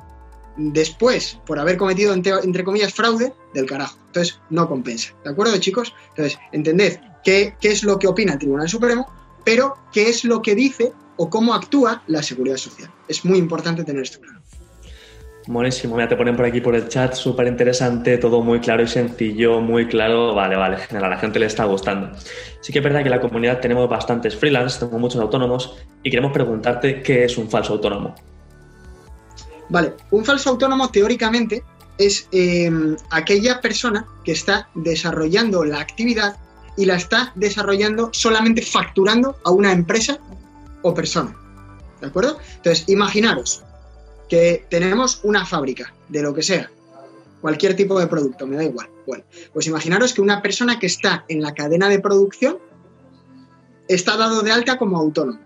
después 0.56 1.38
por 1.46 1.58
haber 1.58 1.78
cometido, 1.78 2.12
entre, 2.12 2.64
comillas, 2.64 2.92
fraude 2.92 3.32
del 3.54 3.66
carajo. 3.66 3.96
Entonces, 4.06 4.38
no 4.50 4.68
compensa. 4.68 5.14
¿De 5.24 5.30
acuerdo, 5.30 5.56
chicos? 5.58 5.94
Entonces, 6.10 6.38
entended 6.52 7.00
qué, 7.24 7.54
qué 7.60 7.68
es 7.68 7.82
lo 7.84 7.98
que 7.98 8.06
opina 8.06 8.34
el 8.34 8.38
Tribunal 8.38 8.68
Supremo, 8.68 9.06
pero 9.44 9.76
qué 9.92 10.08
es 10.08 10.24
lo 10.24 10.42
que 10.42 10.54
dice 10.54 10.92
o 11.22 11.28
cómo 11.28 11.52
actúa 11.52 12.02
la 12.06 12.22
seguridad 12.22 12.56
social. 12.56 12.90
Es 13.06 13.26
muy 13.26 13.36
importante 13.36 13.84
tener 13.84 14.04
esto 14.04 14.20
claro. 14.20 14.40
Buenísimo, 15.46 15.94
mira, 15.96 16.08
te 16.08 16.16
ponen 16.16 16.34
por 16.34 16.46
aquí 16.46 16.62
por 16.62 16.74
el 16.74 16.88
chat, 16.88 17.12
súper 17.12 17.46
interesante, 17.46 18.16
todo 18.16 18.40
muy 18.40 18.58
claro 18.60 18.82
y 18.82 18.88
sencillo, 18.88 19.60
muy 19.60 19.86
claro. 19.86 20.34
Vale, 20.34 20.56
vale, 20.56 20.76
a 20.76 21.08
la 21.08 21.18
gente 21.18 21.38
le 21.38 21.44
está 21.44 21.66
gustando. 21.66 22.10
Sí 22.62 22.72
que 22.72 22.78
es 22.78 22.82
verdad 22.82 23.00
que 23.00 23.08
en 23.08 23.16
la 23.16 23.20
comunidad 23.20 23.60
tenemos 23.60 23.86
bastantes 23.86 24.34
freelance, 24.34 24.78
tenemos 24.78 24.98
muchos 24.98 25.20
autónomos 25.20 25.76
y 26.02 26.10
queremos 26.10 26.32
preguntarte 26.32 27.02
qué 27.02 27.24
es 27.26 27.36
un 27.36 27.50
falso 27.50 27.74
autónomo. 27.74 28.14
Vale, 29.68 29.92
un 30.12 30.24
falso 30.24 30.48
autónomo 30.48 30.88
teóricamente 30.88 31.62
es 31.98 32.28
eh, 32.32 32.70
aquella 33.10 33.60
persona 33.60 34.06
que 34.24 34.32
está 34.32 34.70
desarrollando 34.74 35.64
la 35.64 35.80
actividad 35.80 36.36
y 36.78 36.86
la 36.86 36.94
está 36.94 37.32
desarrollando 37.34 38.08
solamente 38.12 38.62
facturando 38.62 39.36
a 39.44 39.50
una 39.50 39.70
empresa 39.70 40.18
o 40.82 40.94
persona. 40.94 41.36
¿De 42.00 42.06
acuerdo? 42.06 42.38
Entonces, 42.56 42.88
imaginaros 42.88 43.62
que 44.28 44.64
tenemos 44.70 45.20
una 45.24 45.44
fábrica 45.44 45.92
de 46.08 46.22
lo 46.22 46.32
que 46.32 46.42
sea, 46.42 46.70
cualquier 47.40 47.74
tipo 47.76 47.98
de 47.98 48.06
producto, 48.06 48.46
me 48.46 48.56
da 48.56 48.64
igual. 48.64 48.88
Bueno, 49.06 49.24
pues 49.52 49.66
imaginaros 49.66 50.12
que 50.12 50.20
una 50.20 50.40
persona 50.40 50.78
que 50.78 50.86
está 50.86 51.24
en 51.28 51.42
la 51.42 51.54
cadena 51.54 51.88
de 51.88 51.98
producción 51.98 52.58
está 53.88 54.16
dado 54.16 54.42
de 54.42 54.52
alta 54.52 54.78
como 54.78 54.98
autónomo. 54.98 55.40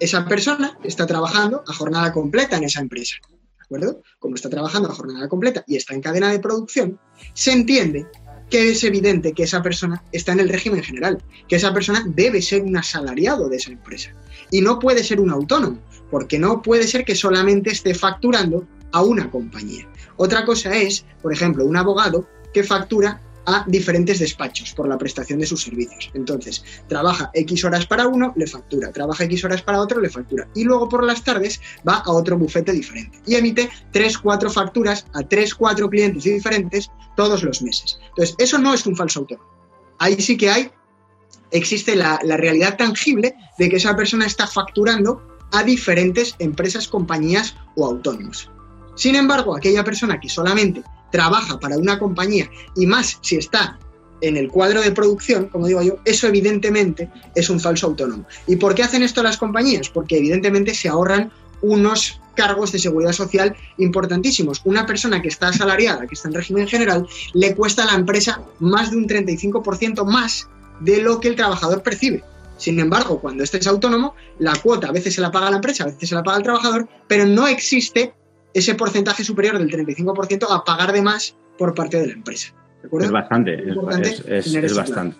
Esa 0.00 0.26
persona 0.26 0.78
está 0.82 1.06
trabajando 1.06 1.62
a 1.66 1.72
jornada 1.72 2.12
completa 2.12 2.56
en 2.56 2.64
esa 2.64 2.80
empresa. 2.80 3.16
¿De 3.30 3.64
acuerdo? 3.64 4.02
Como 4.18 4.34
está 4.34 4.48
trabajando 4.48 4.88
a 4.90 4.94
jornada 4.94 5.28
completa 5.28 5.64
y 5.66 5.76
está 5.76 5.94
en 5.94 6.00
cadena 6.00 6.30
de 6.30 6.40
producción, 6.40 6.98
se 7.34 7.52
entiende 7.52 8.06
que 8.50 8.70
es 8.70 8.82
evidente 8.84 9.32
que 9.32 9.42
esa 9.42 9.62
persona 9.62 10.02
está 10.12 10.32
en 10.32 10.40
el 10.40 10.48
régimen 10.48 10.82
general, 10.82 11.22
que 11.48 11.56
esa 11.56 11.72
persona 11.72 12.04
debe 12.06 12.40
ser 12.42 12.62
un 12.62 12.76
asalariado 12.76 13.48
de 13.48 13.56
esa 13.56 13.72
empresa 13.72 14.12
y 14.50 14.60
no 14.60 14.78
puede 14.78 15.04
ser 15.04 15.20
un 15.20 15.30
autónomo, 15.30 15.78
porque 16.10 16.38
no 16.38 16.62
puede 16.62 16.86
ser 16.86 17.04
que 17.04 17.14
solamente 17.14 17.70
esté 17.70 17.94
facturando 17.94 18.66
a 18.92 19.02
una 19.02 19.30
compañía. 19.30 19.86
Otra 20.16 20.44
cosa 20.44 20.74
es, 20.76 21.04
por 21.22 21.32
ejemplo, 21.32 21.64
un 21.64 21.76
abogado 21.76 22.26
que 22.52 22.64
factura 22.64 23.20
a 23.48 23.64
diferentes 23.66 24.18
despachos 24.18 24.74
por 24.74 24.86
la 24.86 24.98
prestación 24.98 25.38
de 25.38 25.46
sus 25.46 25.62
servicios. 25.62 26.10
Entonces, 26.12 26.62
trabaja 26.86 27.30
X 27.32 27.64
horas 27.64 27.86
para 27.86 28.06
uno, 28.06 28.34
le 28.36 28.46
factura, 28.46 28.92
trabaja 28.92 29.24
X 29.24 29.42
horas 29.44 29.62
para 29.62 29.80
otro, 29.80 30.02
le 30.02 30.10
factura. 30.10 30.46
Y 30.54 30.64
luego 30.64 30.86
por 30.86 31.02
las 31.02 31.24
tardes 31.24 31.58
va 31.88 31.94
a 31.94 32.12
otro 32.12 32.36
bufete 32.36 32.72
diferente 32.72 33.18
y 33.26 33.36
emite 33.36 33.70
3, 33.92 34.18
4 34.18 34.50
facturas 34.50 35.06
a 35.14 35.22
3, 35.22 35.54
4 35.54 35.88
clientes 35.88 36.24
diferentes 36.24 36.90
todos 37.16 37.42
los 37.42 37.62
meses. 37.62 37.98
Entonces, 38.10 38.36
eso 38.38 38.58
no 38.58 38.74
es 38.74 38.84
un 38.84 38.94
falso 38.94 39.20
autónomo. 39.20 39.48
Ahí 39.98 40.20
sí 40.20 40.36
que 40.36 40.50
hay, 40.50 40.70
existe 41.50 41.96
la, 41.96 42.20
la 42.22 42.36
realidad 42.36 42.76
tangible 42.76 43.34
de 43.58 43.70
que 43.70 43.76
esa 43.76 43.96
persona 43.96 44.26
está 44.26 44.46
facturando 44.46 45.22
a 45.52 45.62
diferentes 45.62 46.36
empresas, 46.38 46.86
compañías 46.86 47.56
o 47.76 47.86
autónomos. 47.86 48.50
Sin 48.94 49.14
embargo, 49.14 49.56
aquella 49.56 49.84
persona 49.84 50.20
que 50.20 50.28
solamente 50.28 50.82
trabaja 51.10 51.58
para 51.58 51.78
una 51.78 51.98
compañía 51.98 52.50
y 52.76 52.86
más 52.86 53.18
si 53.20 53.36
está 53.36 53.78
en 54.20 54.36
el 54.36 54.48
cuadro 54.48 54.82
de 54.82 54.92
producción, 54.92 55.46
como 55.46 55.66
digo 55.66 55.82
yo, 55.82 55.98
eso 56.04 56.26
evidentemente 56.26 57.08
es 57.34 57.50
un 57.50 57.60
falso 57.60 57.86
autónomo. 57.86 58.24
¿Y 58.46 58.56
por 58.56 58.74
qué 58.74 58.82
hacen 58.82 59.02
esto 59.02 59.22
las 59.22 59.36
compañías? 59.36 59.88
Porque 59.88 60.18
evidentemente 60.18 60.74
se 60.74 60.88
ahorran 60.88 61.30
unos 61.62 62.20
cargos 62.34 62.72
de 62.72 62.78
seguridad 62.78 63.12
social 63.12 63.56
importantísimos. 63.78 64.60
Una 64.64 64.86
persona 64.86 65.20
que 65.20 65.28
está 65.28 65.48
asalariada, 65.48 66.06
que 66.06 66.14
está 66.14 66.28
en 66.28 66.34
régimen 66.34 66.68
general, 66.68 67.06
le 67.34 67.54
cuesta 67.54 67.82
a 67.82 67.86
la 67.86 67.94
empresa 67.94 68.42
más 68.60 68.90
de 68.90 68.96
un 68.96 69.08
35% 69.08 70.04
más 70.04 70.48
de 70.80 71.02
lo 71.02 71.18
que 71.20 71.28
el 71.28 71.36
trabajador 71.36 71.82
percibe. 71.82 72.22
Sin 72.56 72.78
embargo, 72.80 73.20
cuando 73.20 73.44
este 73.44 73.58
es 73.58 73.66
autónomo, 73.66 74.14
la 74.38 74.54
cuota 74.56 74.88
a 74.88 74.92
veces 74.92 75.14
se 75.14 75.20
la 75.20 75.30
paga 75.30 75.50
la 75.50 75.56
empresa, 75.56 75.84
a 75.84 75.86
veces 75.86 76.08
se 76.08 76.14
la 76.14 76.22
paga 76.22 76.38
el 76.38 76.42
trabajador, 76.44 76.88
pero 77.06 77.24
no 77.24 77.46
existe 77.46 78.14
ese 78.58 78.74
porcentaje 78.74 79.24
superior 79.24 79.58
del 79.58 79.70
35% 79.70 80.46
a 80.50 80.64
pagar 80.64 80.92
de 80.92 81.02
más 81.02 81.36
por 81.56 81.74
parte 81.74 82.00
de 82.00 82.08
la 82.08 82.12
empresa. 82.12 82.54
¿De 82.82 82.86
acuerdo? 82.86 83.06
Es 83.06 83.12
bastante, 83.12 83.64
es, 84.28 84.76
bastante. 84.76 85.16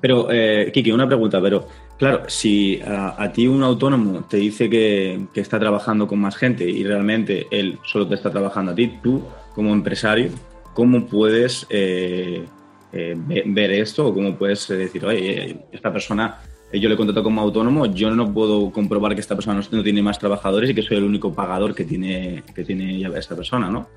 Pero, 0.00 0.28
eh, 0.30 0.70
Kiki, 0.72 0.90
una 0.90 1.06
pregunta, 1.06 1.40
pero 1.40 1.68
claro, 1.98 2.24
si 2.28 2.80
a, 2.80 3.22
a 3.22 3.32
ti 3.32 3.46
un 3.46 3.62
autónomo 3.62 4.24
te 4.24 4.38
dice 4.38 4.68
que, 4.68 5.26
que 5.32 5.40
está 5.40 5.60
trabajando 5.60 6.08
con 6.08 6.18
más 6.18 6.36
gente 6.36 6.68
y 6.68 6.82
realmente 6.82 7.46
él 7.50 7.78
solo 7.84 8.08
te 8.08 8.16
está 8.16 8.30
trabajando 8.30 8.72
a 8.72 8.74
ti, 8.74 8.98
tú 9.02 9.22
como 9.54 9.72
empresario, 9.72 10.30
¿cómo 10.74 11.06
puedes 11.06 11.66
eh, 11.70 12.44
eh, 12.92 13.14
ve- 13.16 13.44
ver 13.46 13.70
esto 13.72 14.08
o 14.08 14.14
cómo 14.14 14.34
puedes 14.36 14.66
decir, 14.66 15.04
oye, 15.04 15.64
esta 15.70 15.92
persona 15.92 16.40
yo 16.80 16.88
le 16.88 16.96
contrato 16.96 17.22
como 17.22 17.40
autónomo, 17.40 17.86
yo 17.86 18.10
no 18.10 18.32
puedo 18.32 18.70
comprobar 18.70 19.14
que 19.14 19.20
esta 19.20 19.34
persona 19.34 19.62
no, 19.70 19.82
tiene 19.82 20.02
más 20.02 20.18
trabajadores 20.18 20.70
y 20.70 20.74
que 20.74 20.82
soy 20.82 20.96
el 20.96 21.04
único 21.04 21.32
pagador 21.34 21.74
que 21.74 21.84
tiene, 21.84 22.42
que 22.54 22.64
tiene 22.64 23.02
esta 23.18 23.36
persona, 23.36 23.68
¿no? 23.68 23.88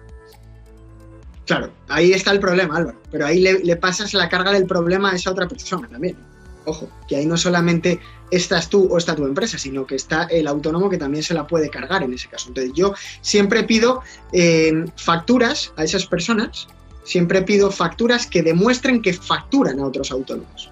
Claro, 1.46 1.72
ahí 1.88 2.12
está 2.12 2.32
el 2.32 2.40
problema, 2.40 2.78
Álvaro. 2.78 3.00
Pero 3.12 3.26
ahí 3.26 3.40
le, 3.40 3.76
pasas 3.78 4.14
la 4.14 4.28
carga 4.30 4.52
del 4.52 4.66
problema 4.66 5.12
a 5.12 5.16
esa 5.16 5.32
otra 5.32 5.48
persona 5.48 5.88
también. 5.88 6.18
Ojo, 6.66 6.90
que 7.08 7.16
ahí 7.16 7.28
no 7.28 7.38
solamente 7.38 8.00
estás 8.32 8.70
tú 8.70 8.88
o 8.92 8.98
está 8.98 9.16
tu 9.16 9.26
empresa, 9.26 9.60
sino 9.60 9.86
que 9.86 9.96
está 9.96 10.24
el 10.24 10.48
autónomo 10.48 10.90
que 10.90 10.98
también 10.98 11.24
se 11.24 11.36
la 11.36 11.46
puede 11.46 11.70
cargar 11.70 12.02
en 12.02 12.14
ese 12.14 12.28
caso. 12.28 12.48
Entonces 12.48 12.74
yo 12.74 12.96
siempre 13.22 13.64
pido 13.64 14.02
eh, 14.34 14.86
facturas 14.96 15.72
a 15.78 15.84
esas 15.84 16.08
personas, 16.08 16.68
siempre 17.04 17.44
pido 17.44 17.70
facturas 17.70 18.26
que 18.26 18.42
demuestren 18.42 19.02
que 19.02 19.14
facturan 19.14 19.80
a 19.80 19.86
otros 19.86 20.12
autónomos. 20.12 20.72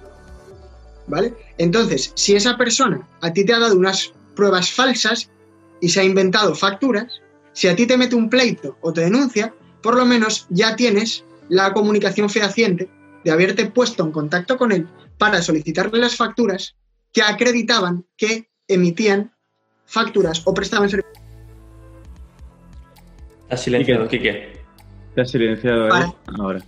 ¿Vale? 1.07 1.33
Entonces, 1.57 2.13
si 2.15 2.35
esa 2.35 2.57
persona 2.57 3.07
a 3.21 3.33
ti 3.33 3.45
te 3.45 3.53
ha 3.53 3.59
dado 3.59 3.75
unas 3.75 4.13
pruebas 4.35 4.71
falsas 4.71 5.29
y 5.81 5.89
se 5.89 5.99
ha 5.99 6.03
inventado 6.03 6.55
facturas, 6.55 7.21
si 7.51 7.67
a 7.67 7.75
ti 7.75 7.85
te 7.85 7.97
mete 7.97 8.15
un 8.15 8.29
pleito 8.29 8.77
o 8.81 8.93
te 8.93 9.01
denuncia, 9.01 9.53
por 9.81 9.95
lo 9.95 10.05
menos 10.05 10.47
ya 10.49 10.75
tienes 10.75 11.23
la 11.49 11.73
comunicación 11.73 12.29
fehaciente 12.29 12.89
de 13.23 13.31
haberte 13.31 13.65
puesto 13.65 14.03
en 14.03 14.11
contacto 14.11 14.57
con 14.57 14.71
él 14.71 14.87
para 15.17 15.41
solicitarle 15.41 15.99
las 15.99 16.15
facturas 16.15 16.75
que 17.11 17.21
acreditaban 17.21 18.05
que 18.17 18.49
emitían 18.67 19.33
facturas 19.85 20.41
o 20.45 20.53
prestaban 20.53 20.89
servicios. 20.89 21.13
Has 23.49 23.61
silenciado, 23.61 24.07
Quique. 24.07 24.59
Te 25.13 25.21
has 25.21 25.29
silenciado 25.29 25.89
ahora. 26.39 26.63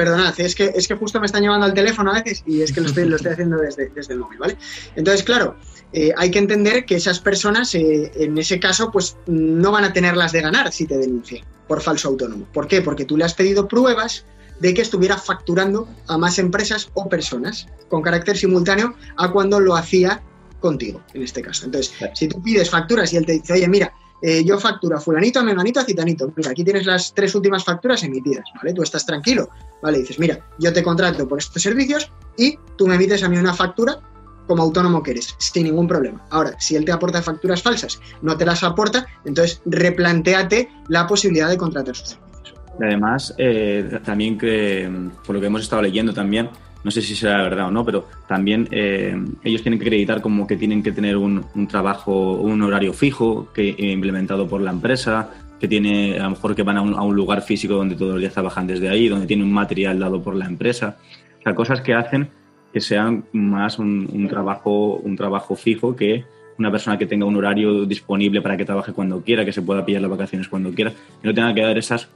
Perdonad, 0.00 0.40
es 0.40 0.54
que, 0.54 0.72
es 0.74 0.88
que 0.88 0.94
justo 0.94 1.20
me 1.20 1.26
están 1.26 1.42
llevando 1.42 1.66
al 1.66 1.74
teléfono 1.74 2.10
a 2.10 2.22
veces 2.22 2.42
y 2.46 2.62
es 2.62 2.72
que 2.72 2.80
lo 2.80 2.86
estoy, 2.86 3.04
lo 3.04 3.16
estoy 3.16 3.32
haciendo 3.34 3.58
desde, 3.58 3.90
desde 3.90 4.14
el 4.14 4.20
móvil, 4.20 4.38
¿vale? 4.38 4.56
Entonces, 4.96 5.22
claro, 5.22 5.56
eh, 5.92 6.10
hay 6.16 6.30
que 6.30 6.38
entender 6.38 6.86
que 6.86 6.94
esas 6.94 7.18
personas, 7.18 7.74
eh, 7.74 8.10
en 8.14 8.38
ese 8.38 8.58
caso, 8.58 8.90
pues 8.90 9.18
no 9.26 9.70
van 9.72 9.84
a 9.84 9.92
tenerlas 9.92 10.32
de 10.32 10.40
ganar 10.40 10.72
si 10.72 10.86
te 10.86 10.96
denuncian 10.96 11.44
por 11.68 11.82
falso 11.82 12.08
autónomo. 12.08 12.46
¿Por 12.50 12.66
qué? 12.66 12.80
Porque 12.80 13.04
tú 13.04 13.18
le 13.18 13.24
has 13.24 13.34
pedido 13.34 13.68
pruebas 13.68 14.24
de 14.58 14.72
que 14.72 14.80
estuviera 14.80 15.18
facturando 15.18 15.86
a 16.06 16.16
más 16.16 16.38
empresas 16.38 16.88
o 16.94 17.06
personas 17.10 17.66
con 17.90 18.00
carácter 18.00 18.38
simultáneo 18.38 18.94
a 19.18 19.30
cuando 19.30 19.60
lo 19.60 19.76
hacía 19.76 20.22
contigo, 20.60 21.02
en 21.12 21.24
este 21.24 21.42
caso. 21.42 21.66
Entonces, 21.66 21.92
si 22.14 22.26
tú 22.26 22.42
pides 22.42 22.70
facturas 22.70 23.12
y 23.12 23.18
él 23.18 23.26
te 23.26 23.32
dice, 23.32 23.52
oye, 23.52 23.68
mira, 23.68 23.92
eh, 24.22 24.44
yo 24.44 24.58
facturo 24.58 24.96
a 24.96 25.00
fulanito, 25.00 25.42
menganito, 25.42 25.82
citanito. 25.82 26.32
Mira, 26.36 26.50
aquí 26.50 26.64
tienes 26.64 26.86
las 26.86 27.14
tres 27.14 27.34
últimas 27.34 27.64
facturas 27.64 28.02
emitidas, 28.02 28.44
¿vale? 28.56 28.74
Tú 28.74 28.82
estás 28.82 29.06
tranquilo, 29.06 29.48
¿vale? 29.82 29.98
dices, 29.98 30.18
mira, 30.18 30.46
yo 30.58 30.72
te 30.72 30.82
contrato 30.82 31.26
por 31.26 31.38
estos 31.38 31.62
servicios 31.62 32.10
y 32.36 32.58
tú 32.76 32.86
me 32.86 32.96
emites 32.96 33.22
a 33.22 33.28
mí 33.28 33.38
una 33.38 33.54
factura 33.54 33.98
como 34.46 34.62
autónomo 34.64 35.02
que 35.02 35.12
eres, 35.12 35.34
sin 35.38 35.64
ningún 35.64 35.86
problema. 35.86 36.24
Ahora, 36.30 36.58
si 36.58 36.74
él 36.74 36.84
te 36.84 36.92
aporta 36.92 37.22
facturas 37.22 37.62
falsas, 37.62 38.00
no 38.20 38.36
te 38.36 38.44
las 38.44 38.64
aporta, 38.64 39.06
entonces 39.24 39.62
replanteate 39.64 40.68
la 40.88 41.06
posibilidad 41.06 41.48
de 41.48 41.56
contratar 41.56 41.94
sus 41.94 42.08
servicios. 42.10 42.54
además, 42.80 43.34
eh, 43.38 44.00
también 44.04 44.36
que, 44.36 44.90
por 45.24 45.36
lo 45.36 45.40
que 45.40 45.46
hemos 45.46 45.62
estado 45.62 45.82
leyendo 45.82 46.12
también, 46.12 46.50
no 46.82 46.90
sé 46.90 47.02
si 47.02 47.14
será 47.14 47.42
verdad 47.42 47.68
o 47.68 47.70
no, 47.70 47.84
pero 47.84 48.06
también 48.26 48.68
eh, 48.70 49.16
ellos 49.44 49.62
tienen 49.62 49.78
que 49.78 49.86
acreditar 49.86 50.20
como 50.20 50.46
que 50.46 50.56
tienen 50.56 50.82
que 50.82 50.92
tener 50.92 51.16
un, 51.16 51.44
trabajo, 51.68 52.34
un 52.34 52.62
horario 52.62 52.92
fijo 52.92 53.48
que 53.52 53.74
implementado 53.78 54.48
por 54.48 54.60
la 54.60 54.70
empresa, 54.70 55.30
que 55.58 55.68
tiene, 55.68 56.18
a 56.18 56.24
lo 56.24 56.30
mejor 56.30 56.54
que 56.54 56.62
van 56.62 56.78
a 56.78 56.82
un, 56.82 57.14
lugar 57.14 57.42
físico 57.42 57.74
donde 57.74 57.96
todos 57.96 58.12
los 58.12 58.20
días 58.20 58.32
trabajan 58.32 58.66
desde 58.66 58.88
ahí, 58.88 59.08
donde 59.08 59.26
tiene 59.26 59.44
un 59.44 59.52
material 59.52 59.98
dado 59.98 60.22
por 60.22 60.34
la 60.34 60.46
empresa. 60.46 60.96
O 61.38 61.42
sea, 61.42 61.54
cosas 61.54 61.82
que 61.82 61.94
hacen 61.94 62.30
que 62.72 62.80
sean 62.80 63.24
más 63.32 63.78
un, 63.78 64.26
trabajo, 64.28 64.96
un 64.96 65.16
trabajo 65.16 65.56
fijo 65.56 65.96
que 65.96 66.24
una 66.56 66.70
persona 66.70 66.98
que 66.98 67.06
tenga 67.06 67.26
un 67.26 67.36
horario 67.36 67.84
disponible 67.84 68.40
para 68.40 68.56
que 68.56 68.64
trabaje 68.64 68.92
cuando 68.92 69.22
quiera, 69.22 69.44
que 69.44 69.52
se 69.52 69.62
pueda 69.62 69.84
pillar 69.84 70.02
las 70.02 70.10
vacaciones 70.10 70.48
cuando 70.48 70.70
quiera, 70.72 70.90
que 70.90 71.28
no 71.28 71.34
tenga 71.34 71.52
que 71.52 71.62
dar 71.62 71.76
esas 71.76 72.08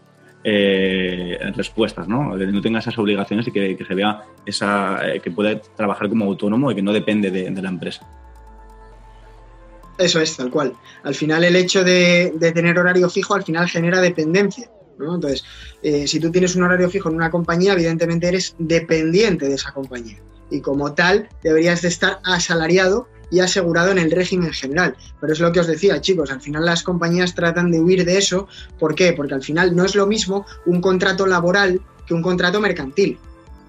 eh, 0.44 1.38
respuestas, 1.56 2.06
¿no? 2.06 2.36
que 2.36 2.46
no 2.46 2.60
tenga 2.60 2.78
esas 2.78 2.98
obligaciones 2.98 3.48
y 3.48 3.50
que, 3.50 3.84
se 3.86 3.94
vea 3.94 4.22
esa, 4.44 5.00
eh, 5.08 5.20
que 5.20 5.30
pueda 5.30 5.58
trabajar 5.58 6.08
como 6.08 6.26
autónomo 6.26 6.70
y 6.70 6.74
que 6.74 6.82
no 6.82 6.92
depende 6.92 7.30
de, 7.30 7.50
la 7.50 7.68
empresa. 7.68 8.06
Eso 9.98 10.20
es, 10.20 10.36
tal 10.36 10.50
cual. 10.50 10.74
Al 11.02 11.14
final 11.14 11.44
el 11.44 11.56
hecho 11.56 11.82
de, 11.82 12.34
tener 12.54 12.78
horario 12.78 13.08
fijo 13.08 13.34
al 13.34 13.42
final 13.42 13.68
genera 13.68 14.00
dependencia. 14.00 14.68
Entonces, 15.00 15.44
eh, 15.82 16.06
si 16.06 16.20
tú 16.20 16.30
tienes 16.30 16.54
un 16.54 16.62
horario 16.62 16.88
fijo 16.88 17.08
en 17.08 17.16
una 17.16 17.30
compañía, 17.30 17.72
evidentemente 17.72 18.28
eres 18.28 18.54
dependiente 18.58 19.48
de 19.48 19.54
esa 19.54 19.72
compañía 19.72 20.18
y 20.50 20.60
como 20.60 20.94
tal 20.94 21.28
deberías 21.42 21.82
de 21.82 21.88
estar 21.88 22.20
asalariado 22.24 23.08
y 23.30 23.40
asegurado 23.40 23.90
en 23.90 23.98
el 23.98 24.10
régimen 24.10 24.52
general. 24.52 24.96
Pero 25.20 25.32
es 25.32 25.40
lo 25.40 25.52
que 25.52 25.60
os 25.60 25.66
decía, 25.66 26.00
chicos, 26.00 26.30
al 26.30 26.40
final 26.40 26.64
las 26.64 26.82
compañías 26.82 27.34
tratan 27.34 27.70
de 27.70 27.80
huir 27.80 28.04
de 28.04 28.18
eso. 28.18 28.48
¿Por 28.78 28.94
qué? 28.94 29.12
Porque 29.12 29.34
al 29.34 29.42
final 29.42 29.74
no 29.74 29.84
es 29.84 29.94
lo 29.94 30.06
mismo 30.06 30.46
un 30.66 30.80
contrato 30.80 31.26
laboral 31.26 31.80
que 32.06 32.14
un 32.14 32.22
contrato 32.22 32.60
mercantil. 32.60 33.18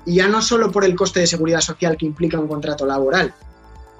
Y 0.05 0.15
ya 0.15 0.27
no 0.27 0.41
solo 0.41 0.71
por 0.71 0.85
el 0.85 0.95
coste 0.95 1.21
de 1.21 1.27
seguridad 1.27 1.61
social 1.61 1.97
que 1.97 2.05
implica 2.05 2.39
un 2.39 2.47
contrato 2.47 2.85
laboral 2.85 3.33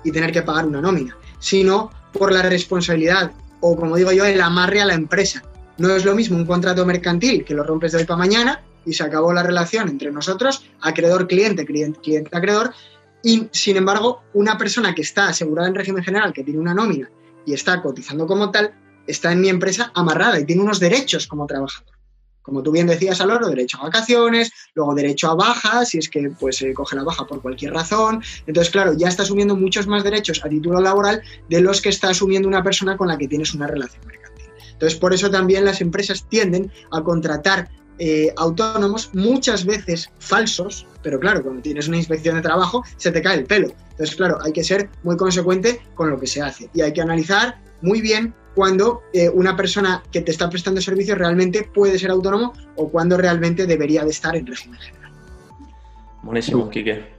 y 0.03 0.11
tener 0.11 0.31
que 0.31 0.43
pagar 0.43 0.65
una 0.65 0.81
nómina, 0.81 1.17
sino 1.39 1.91
por 2.13 2.31
la 2.31 2.43
responsabilidad 2.43 3.31
o, 3.59 3.75
como 3.75 3.95
digo 3.95 4.11
yo, 4.11 4.25
el 4.25 4.39
amarre 4.41 4.81
a 4.81 4.85
la 4.85 4.93
empresa. 4.93 5.41
No 5.77 5.93
es 5.93 6.05
lo 6.05 6.15
mismo 6.15 6.37
un 6.37 6.45
contrato 6.45 6.85
mercantil 6.85 7.43
que 7.43 7.53
lo 7.53 7.63
rompes 7.63 7.91
de 7.91 7.99
hoy 7.99 8.05
para 8.05 8.19
mañana 8.19 8.61
y 8.85 8.93
se 8.93 9.03
acabó 9.03 9.33
la 9.33 9.43
relación 9.43 9.89
entre 9.89 10.11
nosotros, 10.11 10.63
acreedor-cliente, 10.81 11.65
cliente-acreedor, 11.65 12.71
y 13.25 13.49
sin 13.51 13.75
embargo, 13.75 14.21
una 14.35 14.55
persona 14.55 14.93
que 14.93 15.01
está 15.01 15.29
asegurada 15.29 15.67
en 15.67 15.73
régimen 15.73 16.03
general, 16.03 16.31
que 16.31 16.43
tiene 16.43 16.59
una 16.59 16.75
nómina 16.75 17.09
y 17.43 17.53
está 17.53 17.81
cotizando 17.81 18.27
como 18.27 18.51
tal, 18.51 18.71
está 19.07 19.31
en 19.31 19.41
mi 19.41 19.49
empresa 19.49 19.91
amarrada 19.95 20.39
y 20.39 20.45
tiene 20.45 20.61
unos 20.61 20.79
derechos 20.79 21.25
como 21.25 21.47
trabajador. 21.47 21.95
Como 22.43 22.61
tú 22.61 22.71
bien 22.71 22.85
decías, 22.85 23.19
Aloro, 23.21 23.49
derecho 23.49 23.79
a 23.79 23.85
vacaciones, 23.85 24.51
luego 24.75 24.93
derecho 24.93 25.31
a 25.31 25.33
baja, 25.33 25.85
si 25.85 25.97
es 25.97 26.07
que 26.07 26.29
pues, 26.39 26.57
se 26.57 26.71
coge 26.75 26.95
la 26.95 27.03
baja 27.03 27.25
por 27.25 27.41
cualquier 27.41 27.73
razón. 27.73 28.21
Entonces, 28.45 28.71
claro, 28.71 28.93
ya 28.93 29.07
está 29.07 29.23
asumiendo 29.23 29.55
muchos 29.55 29.87
más 29.87 30.03
derechos 30.03 30.45
a 30.45 30.49
título 30.49 30.79
laboral 30.79 31.23
de 31.49 31.61
los 31.61 31.81
que 31.81 31.89
está 31.89 32.09
asumiendo 32.09 32.47
una 32.47 32.61
persona 32.61 32.95
con 32.95 33.07
la 33.07 33.17
que 33.17 33.27
tienes 33.27 33.55
una 33.55 33.65
relación 33.65 34.05
mercantil. 34.05 34.45
Entonces, 34.71 34.99
por 34.99 35.15
eso 35.15 35.31
también 35.31 35.65
las 35.65 35.81
empresas 35.81 36.29
tienden 36.29 36.71
a 36.91 37.01
contratar 37.01 37.71
eh, 37.99 38.33
autónomos, 38.37 39.09
muchas 39.13 39.65
veces 39.65 40.09
falsos, 40.19 40.85
pero 41.01 41.19
claro, 41.19 41.43
cuando 41.43 41.61
tienes 41.61 41.87
una 41.87 41.97
inspección 41.97 42.35
de 42.35 42.41
trabajo 42.41 42.83
se 42.97 43.11
te 43.11 43.21
cae 43.21 43.37
el 43.37 43.45
pelo. 43.45 43.71
Entonces, 43.91 44.15
claro, 44.15 44.37
hay 44.43 44.51
que 44.51 44.63
ser 44.63 44.89
muy 45.03 45.15
consecuente 45.17 45.81
con 45.95 46.09
lo 46.09 46.19
que 46.19 46.27
se 46.27 46.41
hace 46.41 46.69
y 46.73 46.81
hay 46.81 46.93
que 46.93 47.01
analizar 47.01 47.61
muy 47.81 48.01
bien 48.01 48.33
cuando 48.55 49.01
eh, 49.13 49.29
una 49.29 49.55
persona 49.55 50.03
que 50.11 50.21
te 50.21 50.31
está 50.31 50.49
prestando 50.49 50.81
servicios 50.81 51.17
realmente 51.17 51.63
puede 51.63 51.99
ser 51.99 52.11
autónomo 52.11 52.53
o 52.75 52.89
cuando 52.89 53.17
realmente 53.17 53.65
debería 53.65 54.03
de 54.03 54.11
estar 54.11 54.35
en 54.35 54.47
régimen 54.47 54.79
general. 54.79 55.11
Buenísimo, 56.23 56.69
Quique. 56.69 57.14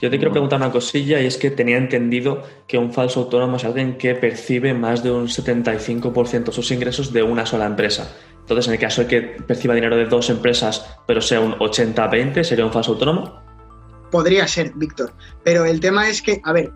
Yo 0.00 0.10
te 0.10 0.18
quiero 0.18 0.32
preguntar 0.32 0.58
una 0.58 0.72
cosilla 0.72 1.20
y 1.20 1.26
es 1.26 1.36
que 1.36 1.50
tenía 1.50 1.76
entendido 1.76 2.42
que 2.66 2.78
un 2.78 2.92
falso 2.92 3.20
autónomo 3.20 3.56
es 3.56 3.64
alguien 3.64 3.96
que 3.96 4.14
percibe 4.14 4.74
más 4.74 5.02
de 5.02 5.10
un 5.10 5.28
75% 5.28 6.44
de 6.44 6.52
sus 6.52 6.70
ingresos 6.70 7.12
de 7.12 7.22
una 7.22 7.46
sola 7.46 7.66
empresa. 7.66 8.12
Entonces, 8.40 8.66
en 8.66 8.74
el 8.74 8.78
caso 8.80 9.02
de 9.02 9.06
que 9.06 9.22
perciba 9.22 9.74
dinero 9.74 9.96
de 9.96 10.06
dos 10.06 10.28
empresas, 10.28 10.98
pero 11.06 11.20
sea 11.22 11.40
un 11.40 11.52
80-20, 11.54 12.42
¿sería 12.42 12.66
un 12.66 12.72
falso 12.72 12.92
autónomo? 12.92 13.40
Podría 14.10 14.46
ser, 14.46 14.72
Víctor. 14.74 15.14
Pero 15.42 15.64
el 15.64 15.80
tema 15.80 16.08
es 16.08 16.20
que, 16.20 16.40
a 16.44 16.52
ver, 16.52 16.70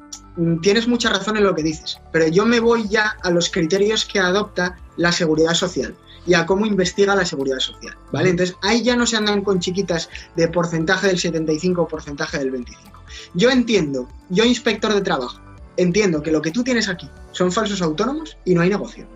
tienes 0.62 0.88
mucha 0.88 1.10
razón 1.10 1.36
en 1.36 1.44
lo 1.44 1.54
que 1.54 1.62
dices, 1.62 2.00
pero 2.12 2.28
yo 2.28 2.46
me 2.46 2.60
voy 2.60 2.88
ya 2.88 3.16
a 3.22 3.30
los 3.30 3.50
criterios 3.50 4.06
que 4.06 4.18
adopta 4.18 4.76
la 4.96 5.12
seguridad 5.12 5.54
social 5.54 5.94
y 6.28 6.34
a 6.34 6.44
cómo 6.44 6.66
investiga 6.66 7.16
la 7.16 7.24
seguridad 7.24 7.58
social, 7.58 7.96
¿vale? 8.12 8.28
Entonces, 8.28 8.54
ahí 8.60 8.82
ya 8.82 8.94
no 8.94 9.06
se 9.06 9.16
andan 9.16 9.42
con 9.42 9.60
chiquitas 9.60 10.10
de 10.36 10.46
porcentaje 10.48 11.06
del 11.06 11.18
75 11.18 11.82
o 11.82 11.88
porcentaje 11.88 12.38
del 12.38 12.50
25. 12.50 13.02
Yo 13.32 13.50
entiendo, 13.50 14.06
yo 14.28 14.44
inspector 14.44 14.92
de 14.92 15.00
trabajo, 15.00 15.40
entiendo 15.78 16.22
que 16.22 16.30
lo 16.30 16.42
que 16.42 16.50
tú 16.50 16.62
tienes 16.62 16.90
aquí 16.90 17.08
son 17.32 17.50
falsos 17.50 17.80
autónomos 17.80 18.36
y 18.44 18.54
no 18.54 18.60
hay 18.60 18.68
negocio, 18.68 19.06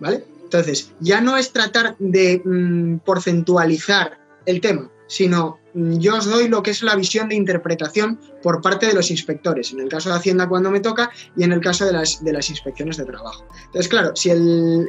¿vale? 0.00 0.24
Entonces, 0.42 0.90
ya 0.98 1.20
no 1.20 1.36
es 1.36 1.52
tratar 1.52 1.94
de 2.00 2.42
mm, 2.44 2.96
porcentualizar 3.04 4.18
el 4.44 4.60
tema, 4.60 4.90
sino 5.12 5.58
mm, 5.74 5.98
yo 5.98 6.16
os 6.16 6.24
doy 6.24 6.48
lo 6.48 6.62
que 6.62 6.70
es 6.70 6.82
la 6.82 6.96
visión 6.96 7.28
de 7.28 7.34
interpretación 7.34 8.18
por 8.42 8.62
parte 8.62 8.86
de 8.86 8.94
los 8.94 9.10
inspectores, 9.10 9.70
en 9.72 9.80
el 9.80 9.90
caso 9.90 10.08
de 10.08 10.16
Hacienda 10.16 10.48
cuando 10.48 10.70
me 10.70 10.80
toca 10.80 11.10
y 11.36 11.44
en 11.44 11.52
el 11.52 11.60
caso 11.60 11.84
de 11.84 11.92
las, 11.92 12.24
de 12.24 12.32
las 12.32 12.48
inspecciones 12.48 12.96
de 12.96 13.04
trabajo. 13.04 13.44
Entonces, 13.66 13.88
claro, 13.88 14.16
si, 14.16 14.30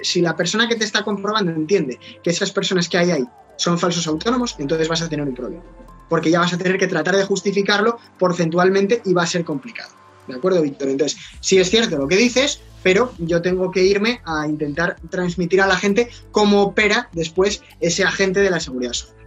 si 0.02 0.22
la 0.22 0.38
persona 0.38 0.70
que 0.70 0.78
te 0.78 0.86
está 0.86 1.04
comprobando 1.04 1.52
entiende 1.52 2.00
que 2.24 2.30
esas 2.30 2.52
personas 2.52 2.88
que 2.88 2.98
hay 2.98 3.12
ahí 3.12 3.26
son 3.58 3.78
falsos 3.78 4.08
autónomos, 4.08 4.56
entonces 4.60 4.88
vas 4.88 5.02
a 5.02 5.10
tener 5.10 5.28
un 5.28 5.36
problema, 5.36 5.64
porque 6.08 6.32
ya 6.32 6.40
vas 6.40 6.54
a 6.54 6.58
tener 6.58 6.78
que 6.78 6.88
tratar 6.88 7.18
de 7.18 7.26
justificarlo 7.26 7.98
porcentualmente 8.18 9.02
y 9.04 9.12
va 9.12 9.24
a 9.24 9.28
ser 9.28 9.44
complicado. 9.44 9.92
¿De 10.30 10.36
acuerdo, 10.36 10.62
Víctor? 10.62 10.88
Entonces, 10.88 11.20
sí 11.42 11.58
es 11.58 11.70
cierto 11.70 11.98
lo 11.98 12.08
que 12.08 12.16
dices, 12.16 12.62
pero 12.82 13.14
yo 13.18 13.42
tengo 13.42 13.72
que 13.72 13.84
irme 13.84 14.22
a 14.24 14.48
intentar 14.48 14.96
transmitir 15.10 15.62
a 15.62 15.68
la 15.68 15.76
gente 15.76 16.10
cómo 16.32 16.64
opera 16.64 17.10
después 17.12 17.62
ese 17.82 18.06
agente 18.06 18.40
de 18.40 18.50
la 18.50 18.62
seguridad 18.62 18.94
social. 18.94 19.23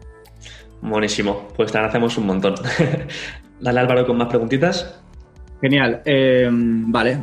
Buenísimo, 0.80 1.48
pues 1.56 1.72
te 1.72 1.78
agradecemos 1.78 2.16
un 2.18 2.26
montón. 2.26 2.54
Dale 3.60 3.80
Álvaro 3.80 4.06
con 4.06 4.16
más 4.16 4.28
preguntitas. 4.28 5.00
Genial. 5.60 6.02
Eh, 6.04 6.48
vale. 6.50 7.18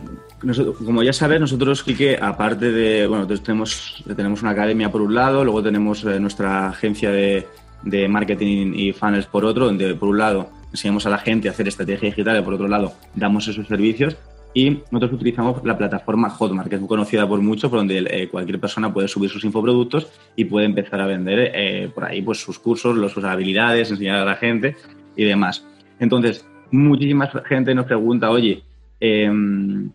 como 0.86 1.04
ya 1.04 1.14
sabes, 1.14 1.39
nosotros, 1.39 1.84
Quique, 1.84 2.18
aparte 2.20 2.72
de, 2.72 3.08
bueno, 3.08 3.28
tenemos, 3.28 4.04
tenemos 4.16 4.41
una 4.41 4.51
academia 4.51 4.91
por 4.91 5.01
un 5.01 5.14
lado, 5.14 5.43
luego 5.43 5.62
tenemos 5.62 6.04
eh, 6.04 6.20
nuestra 6.20 6.70
agencia 6.70 7.12
de, 7.12 7.47
de 7.84 8.08
marketing 8.08 8.74
y 8.76 8.91
funnels 8.91 9.28
por 9.28 9.45
otro, 9.45 9.66
donde 9.66 9.93
por 9.95 10.10
un 10.10 10.18
lado 10.18 10.49
enseñamos 10.72 11.06
a 11.06 11.10
la 11.10 11.20
gente 11.20 11.47
a 11.47 11.51
hacer 11.51 11.68
estrategia 11.68 12.10
digital 12.10 12.39
y 12.39 12.41
por 12.41 12.56
otro 12.56 12.68
lado 12.68 12.93
damos 13.16 13.47
esos 13.47 13.68
servicios. 13.68 14.18
Y 14.54 14.70
nosotros 14.91 15.14
utilizamos 15.14 15.64
la 15.66 15.76
plataforma 15.76 16.30
Hotmart, 16.30 16.70
que 16.70 16.76
es 16.76 16.82
muy 16.82 16.88
conocida 16.88 17.28
por 17.28 17.41
muchos, 17.41 17.72
por 17.72 17.80
donde 17.80 18.06
eh, 18.08 18.28
cualquier 18.30 18.60
persona 18.60 18.93
puede 18.93 19.08
subir 19.08 19.30
sus 19.30 19.43
infoproductos 19.43 20.08
y 20.36 20.45
puede 20.45 20.68
empezar 20.68 21.01
a 21.01 21.08
vender 21.08 21.51
eh, 21.56 21.89
por 21.93 22.06
ahí 22.06 22.22
pues, 22.22 22.39
sus 22.39 22.60
cursos, 22.60 23.12
sus 23.12 23.24
habilidades, 23.24 23.89
enseñar 23.89 24.18
a 24.18 24.26
la 24.26 24.36
gente 24.36 24.76
y 25.16 25.24
demás. 25.24 25.66
Entonces, 25.99 26.45
muchísima 26.70 27.32
gente 27.47 27.74
nos 27.74 27.88
pregunta, 27.88 28.30
oye, 28.30 28.62
em, 28.99 29.89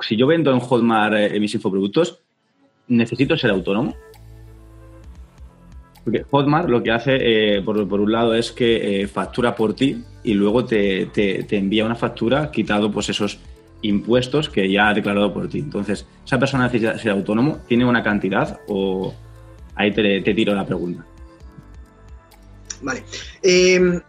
si 0.00 0.16
yo 0.16 0.26
vendo 0.26 0.52
en 0.52 0.58
Hotmart 0.58 1.14
eh, 1.14 1.38
mis 1.38 1.54
infoproductos, 1.54 2.18
¿necesito 2.88 3.36
ser 3.36 3.50
autónomo? 3.50 3.94
Porque 6.02 6.24
Hotmart 6.28 6.68
lo 6.68 6.82
que 6.82 6.90
hace, 6.90 7.62
por, 7.62 7.78
un 7.78 8.10
lado, 8.10 8.34
es 8.34 8.50
que 8.50 9.06
factura 9.12 9.54
por 9.54 9.74
ti 9.74 10.02
y 10.24 10.32
luego 10.32 10.64
te, 10.64 11.10
envía 11.50 11.84
una 11.84 11.94
factura 11.94 12.50
quitado 12.50 12.90
pues 12.90 13.10
esos 13.10 13.38
impuestos 13.82 14.48
que 14.48 14.70
ya 14.70 14.88
ha 14.88 14.94
declarado 14.94 15.32
por 15.32 15.48
ti. 15.48 15.58
Entonces, 15.58 16.06
¿esa 16.24 16.38
persona 16.38 16.64
necesita 16.64 16.98
ser 16.98 17.12
autónomo? 17.12 17.58
¿Tiene 17.68 17.84
una 17.84 18.02
cantidad 18.02 18.60
o 18.68 19.14
ahí 19.74 19.92
te, 19.92 20.22
tiro 20.34 20.54
la 20.54 20.66
pregunta? 20.66 21.04
Vale. 22.82 23.04
Em, 23.42 24.00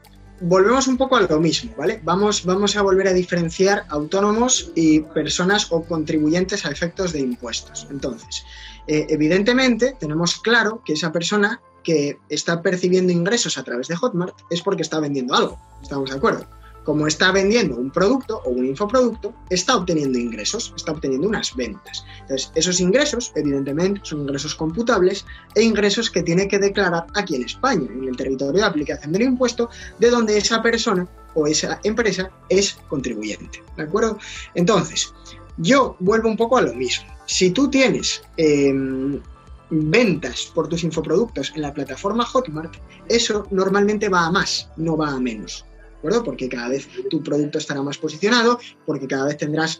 volvemos 0.42 0.88
un 0.88 0.98
poco 0.98 1.16
a 1.16 1.22
lo 1.22 1.40
mismo, 1.40 1.74
¿vale? 1.78 2.00
Vamos, 2.04 2.46
vamos 2.46 2.76
a 2.76 2.82
volver 2.82 3.08
a 3.08 3.14
diferenciar 3.14 3.86
autónomos 3.90 4.72
y 4.76 5.02
personas 5.02 5.72
o 5.72 5.84
contribuyentes 5.84 6.66
a 6.66 6.72
efectos 6.72 7.14
de 7.14 7.20
impuestos. 7.20 7.88
Entonces, 7.90 8.44
eh, 8.88 9.06
evidentemente, 9.10 9.96
tenemos 10.00 10.40
claro 10.40 10.82
que 10.86 10.94
esa 10.94 11.12
persona 11.12 11.62
que 11.84 12.18
está 12.30 12.62
percibiendo 12.62 13.12
ingresos 13.12 13.58
a 13.58 13.64
través 13.64 13.88
de 13.88 13.96
Hotmart 13.96 14.36
es 14.50 14.62
porque 14.62 14.84
está 14.84 15.00
vendiendo 15.00 15.34
algo. 15.34 15.60
¿Estamos 15.82 16.10
de 16.10 16.18
acuerdo? 16.18 16.48
Como 16.84 17.06
está 17.08 17.32
vendiendo 17.32 17.76
un 17.76 17.92
producto 17.92 18.42
o 18.46 18.50
un 18.50 18.66
infoproducto, 18.66 19.34
está 19.50 19.76
obteniendo 19.76 20.18
ingresos, 20.18 20.74
está 20.76 20.92
obteniendo 20.92 21.28
unas 21.28 21.56
ventas. 21.56 22.04
Entonces, 22.22 22.52
esos 22.56 22.80
ingresos, 22.80 23.32
evidentemente, 23.36 24.02
son 24.04 24.22
ingresos 24.22 24.56
computables 24.56 25.26
e 25.56 25.62
ingresos 25.62 26.10
que 26.10 26.24
tiene 26.24 26.48
que 26.48 26.60
declarar 26.60 27.06
aquí 27.16 27.36
en 27.36 27.44
España, 27.44 27.88
en 27.92 28.06
el 28.06 28.18
territorio 28.18 28.62
de 28.62 28.64
aplicación 28.64 29.12
del 29.12 29.24
impuesto, 29.24 29.70
de 30.00 30.10
donde 30.10 30.38
esa 30.38 30.62
persona 30.62 31.08
o 31.36 31.48
esa 31.48 31.80
empresa 31.84 32.32
es 32.50 32.78
contribuyente. 32.90 33.64
¿De 33.78 33.84
acuerdo? 33.84 34.18
Entonces, 34.56 35.14
yo 35.58 35.96
vuelvo 36.00 36.30
un 36.30 36.38
poco 36.38 36.58
a 36.58 36.62
lo 36.62 36.74
mismo. 36.74 37.06
Si 37.26 37.52
tú 37.52 37.70
tienes 37.70 38.24
em, 38.38 39.22
ventas 39.70 40.52
por 40.54 40.68
tus 40.68 40.84
infoproductos 40.84 41.54
en 41.56 41.62
la 41.62 41.74
plataforma 41.74 42.26
Hotmart, 42.26 42.76
eso 43.08 43.48
normalmente 43.52 44.10
va 44.10 44.26
a 44.26 44.32
más, 44.32 44.70
no 44.78 44.98
va 44.98 45.12
a 45.12 45.20
menos. 45.20 45.66
Porque 46.02 46.50
cada 46.50 46.70
vez 46.70 46.88
tu 47.10 47.22
producto 47.22 47.58
estará 47.58 47.82
más 47.82 47.98
posicionado, 47.98 48.60
porque 48.86 49.08
cada 49.08 49.26
vez 49.26 49.38
tendrás 49.38 49.80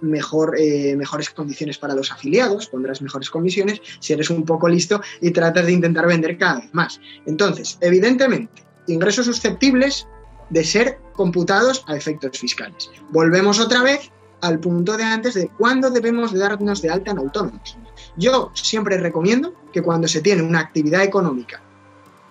eh, 0.58 0.96
mejores 0.96 1.30
condiciones 1.32 1.78
para 1.78 1.96
los 1.96 2.12
afiliados, 2.12 2.68
pondrás 2.68 3.02
mejores 3.02 3.30
comisiones 3.30 3.82
si 4.00 4.14
eres 4.14 4.30
un 4.30 4.46
poco 4.46 4.70
listo 4.70 5.02
y 5.20 5.32
tratas 5.32 5.66
de 5.66 5.72
intentar 5.72 6.08
vender 6.08 6.38
cada 6.38 6.62
vez 6.62 6.74
más. 6.74 7.00
Entonces, 7.26 7.78
evidentemente, 7.82 8.64
ingresos 8.88 9.26
susceptibles 9.26 10.08
de 10.50 10.64
ser 10.64 11.00
computados 11.14 11.84
a 11.88 11.96
efectos 11.96 12.38
fiscales. 12.38 12.90
Volvemos 13.12 13.60
otra 13.60 13.82
vez 13.82 14.12
al 14.42 14.60
punto 14.60 14.98
de 14.98 15.04
antes 15.04 15.36
de 15.36 15.48
cuándo 15.50 15.90
debemos 15.90 16.34
darnos 16.34 16.82
de 16.82 16.90
alta 16.90 17.12
en 17.12 17.20
autónomos. 17.20 17.78
Yo 18.18 18.52
siempre 18.54 18.98
recomiendo 18.98 19.54
que 19.72 19.82
cuando 19.82 20.08
se 20.08 20.22
tiene 20.22 20.42
una 20.42 20.60
actividad 20.60 21.04
económica 21.04 21.62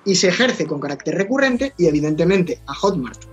y 0.04 0.14
se 0.14 0.28
ejerce 0.28 0.66
con 0.66 0.80
carácter 0.80 1.14
recurrente, 1.14 1.74
y 1.76 1.86
evidentemente 1.86 2.60
a 2.66 2.74
Hotmart 2.74 3.29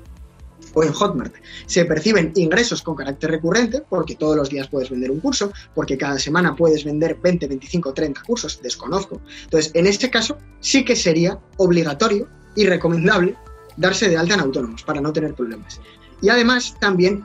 o 0.78 0.84
en 0.84 0.94
Hotmart 0.94 1.34
se 1.66 1.86
perciben 1.86 2.32
ingresos 2.36 2.84
con 2.84 2.96
carácter 2.96 3.32
recurrente, 3.32 3.82
porque 3.90 4.16
todos 4.16 4.36
los 4.36 4.50
días 4.50 4.68
puedes 4.68 4.92
vender 4.92 5.10
un 5.10 5.20
curso, 5.20 5.52
porque 5.74 5.98
cada 5.98 6.20
semana 6.20 6.56
puedes 6.56 6.86
vender 6.86 7.18
20, 7.20 7.48
25, 7.48 7.94
30 7.96 8.22
cursos, 8.22 8.62
desconozco. 8.62 9.20
Entonces, 9.46 9.72
en 9.74 9.88
este 9.88 10.12
caso, 10.12 10.38
sí 10.60 10.86
que 10.86 10.96
sería 10.96 11.40
obligatorio 11.58 12.28
y 12.56 12.68
recomendable 12.68 13.36
darse 13.76 14.08
de 14.08 14.18
alta 14.18 14.36
en 14.36 14.42
autónomos 14.42 14.84
para 14.84 15.02
no 15.02 15.12
tener 15.12 15.34
problemas. 15.34 15.82
Y 16.22 16.30
además, 16.30 16.76
también 16.80 17.24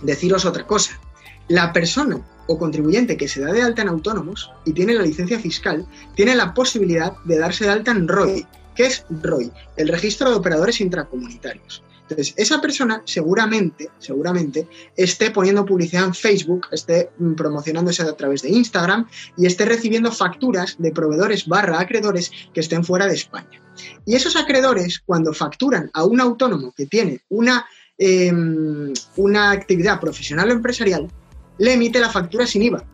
deciros 0.00 0.46
otra 0.46 0.66
cosa. 0.66 0.98
La 1.48 1.74
persona 1.74 2.22
o 2.46 2.58
contribuyente 2.58 3.18
que 3.18 3.28
se 3.28 3.42
da 3.42 3.52
de 3.52 3.60
alta 3.60 3.82
en 3.82 3.88
autónomos 3.88 4.50
y 4.64 4.72
tiene 4.72 4.94
la 4.94 5.02
licencia 5.02 5.38
fiscal, 5.38 5.86
tiene 6.14 6.34
la 6.34 6.54
posibilidad 6.54 7.12
de 7.24 7.38
darse 7.38 7.64
de 7.64 7.70
alta 7.70 7.90
en 7.90 8.08
ROI. 8.08 8.46
¿Qué 8.74 8.86
es 8.86 9.04
ROI? 9.10 9.52
El 9.76 9.88
registro 9.88 10.30
de 10.30 10.36
operadores 10.36 10.80
intracomunitarios. 10.80 11.82
Entonces, 12.08 12.32
esa 12.38 12.60
persona 12.60 13.02
seguramente, 13.04 13.90
seguramente 13.98 14.66
esté 14.96 15.30
poniendo 15.30 15.66
publicidad 15.66 16.06
en 16.06 16.14
Facebook, 16.14 16.66
esté 16.72 17.10
mm, 17.18 17.34
promocionándose 17.34 18.02
a 18.02 18.16
través 18.16 18.40
de 18.42 18.48
Instagram 18.48 19.06
y 19.36 19.44
esté 19.44 19.66
recibiendo 19.66 20.10
facturas 20.10 20.76
de 20.78 20.90
proveedores 20.90 21.46
barra 21.46 21.80
acreedores 21.80 22.30
que 22.54 22.60
estén 22.60 22.82
fuera 22.82 23.06
de 23.06 23.14
España. 23.14 23.60
Y 24.06 24.14
esos 24.14 24.36
acreedores, 24.36 25.00
cuando 25.04 25.34
facturan 25.34 25.90
a 25.92 26.04
un 26.04 26.20
autónomo 26.20 26.72
que 26.72 26.86
tiene 26.86 27.20
una, 27.28 27.66
em, 27.98 28.92
una 29.16 29.50
actividad 29.50 30.00
profesional 30.00 30.48
o 30.48 30.52
empresarial, 30.52 31.08
le 31.58 31.74
emite 31.74 32.00
la 32.00 32.08
factura 32.08 32.46
sin 32.46 32.62
IVA, 32.62 32.84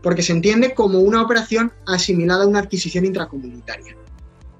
porque 0.00 0.22
se 0.22 0.32
entiende 0.32 0.74
como 0.74 1.00
una 1.00 1.22
operación 1.22 1.72
asimilada 1.86 2.44
a 2.44 2.46
una 2.46 2.60
adquisición 2.60 3.04
intracomunitaria. 3.04 3.96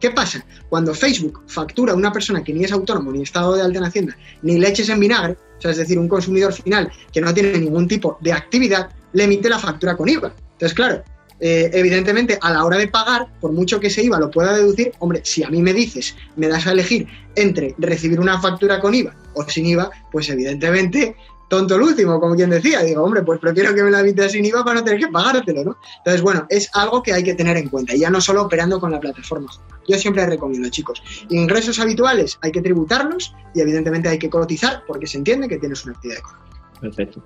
¿Qué 0.01 0.11
pasa? 0.11 0.44
Cuando 0.70 0.94
Facebook 0.94 1.42
factura 1.46 1.92
a 1.92 1.96
una 1.96 2.12
persona 2.12 2.42
que 2.42 2.55
ni 2.55 2.64
es 2.64 2.72
autónomo, 2.72 3.12
ni 3.12 3.22
estado 3.22 3.55
de 3.55 3.62
alta 3.62 3.78
en 3.78 3.84
Hacienda, 3.84 4.16
ni 4.42 4.59
leches 4.59 4.88
en 4.88 4.98
vinagre, 4.98 5.36
o 5.59 5.61
sea, 5.61 5.72
es 5.72 5.76
decir, 5.76 5.98
un 5.98 6.09
consumidor 6.09 6.55
final 6.55 6.90
que 7.12 7.20
no 7.20 7.34
tiene 7.34 7.59
ningún 7.59 7.86
tipo 7.86 8.16
de 8.22 8.32
actividad, 8.32 8.88
le 9.12 9.24
emite 9.24 9.51
la 9.51 9.59
factura 9.59 9.96
con 9.96 10.09
IVA. 10.09 10.32
Entonces, 10.53 10.74
claro, 10.74 11.05
eh, 11.38 11.70
evidentemente 11.72 12.38
a 12.40 12.51
la 12.51 12.64
hora 12.64 12.78
de 12.78 12.88
pagar, 12.88 13.28
por 13.40 13.53
mucho 13.53 13.78
que 13.78 13.88
ese 13.88 14.03
IVA 14.03 14.18
lo 14.18 14.30
pueda 14.30 14.57
deducir, 14.57 14.92
hombre, 15.01 15.20
si 15.24 15.42
a 15.42 15.51
mí 15.51 15.61
me 15.61 15.74
dices, 15.74 16.14
me 16.36 16.48
das 16.48 16.66
a 16.66 16.72
elegir 16.72 17.07
entre 17.34 17.74
recibir 17.78 18.20
una 18.20 18.40
factura 18.40 18.80
con 18.80 18.94
IVA 18.94 19.14
o 19.34 19.48
sin 19.48 19.66
IVA, 19.66 19.90
pues 20.11 20.30
evidentemente 20.30 21.14
tonto 21.51 21.74
el 21.74 21.82
último, 21.82 22.20
como 22.20 22.36
quien 22.36 22.48
decía. 22.48 22.80
Digo, 22.82 23.03
hombre, 23.03 23.22
pues 23.22 23.40
prefiero 23.40 23.74
que 23.74 23.82
me 23.82 23.90
la 23.90 24.01
evite 24.01 24.28
sin 24.28 24.44
IVA 24.44 24.64
para 24.64 24.78
no 24.78 24.84
tener 24.84 25.01
que 25.01 25.09
pagártelo, 25.09 25.64
¿no? 25.64 25.76
Entonces, 25.98 26.22
bueno, 26.22 26.46
es 26.48 26.70
algo 26.74 27.03
que 27.03 27.12
hay 27.12 27.24
que 27.24 27.34
tener 27.34 27.57
en 27.57 27.68
cuenta, 27.68 27.94
y 27.94 27.98
ya 27.98 28.09
no 28.09 28.20
solo 28.20 28.42
operando 28.42 28.78
con 28.80 28.92
la 28.92 29.01
plataforma. 29.01 29.51
Yo 29.88 29.98
siempre 29.98 30.24
recomiendo, 30.24 30.68
chicos, 30.70 31.03
ingresos 31.28 31.80
habituales 31.80 32.38
hay 32.40 32.53
que 32.53 32.62
tributarlos 32.62 33.34
y 33.53 33.61
evidentemente 33.61 34.09
hay 34.09 34.18
que 34.18 34.30
cotizar 34.30 34.84
porque 34.86 35.09
se 35.09 35.18
entiende 35.18 35.48
que 35.48 35.59
tienes 35.59 35.84
una 35.84 35.94
actividad 35.94 36.20
económica. 36.20 36.61
Perfecto. 36.80 37.22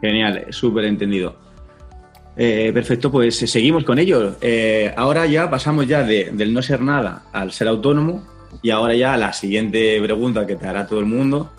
Genial, 0.00 0.46
súper 0.50 0.84
entendido. 0.84 1.34
Eh, 2.36 2.70
perfecto, 2.72 3.10
pues 3.10 3.36
seguimos 3.36 3.82
con 3.82 3.98
ello. 3.98 4.36
Eh, 4.40 4.94
ahora 4.96 5.26
ya 5.26 5.50
pasamos 5.50 5.88
ya 5.88 6.04
del 6.04 6.54
no 6.54 6.62
ser 6.62 6.80
nada 6.80 7.24
al 7.32 7.50
ser 7.50 7.66
autónomo 7.66 8.24
y 8.62 8.70
ahora 8.70 8.94
ya 8.94 9.16
la 9.16 9.32
siguiente 9.32 10.00
pregunta 10.00 10.46
que 10.46 10.54
te 10.54 10.66
hará 10.68 10.86
todo 10.86 11.00
el 11.00 11.06
mundo 11.06 11.50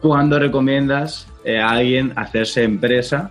¿Cuándo 0.00 0.38
recomiendas 0.38 1.28
eh, 1.44 1.58
a 1.58 1.70
alguien 1.70 2.12
hacerse 2.16 2.62
empresa 2.62 3.30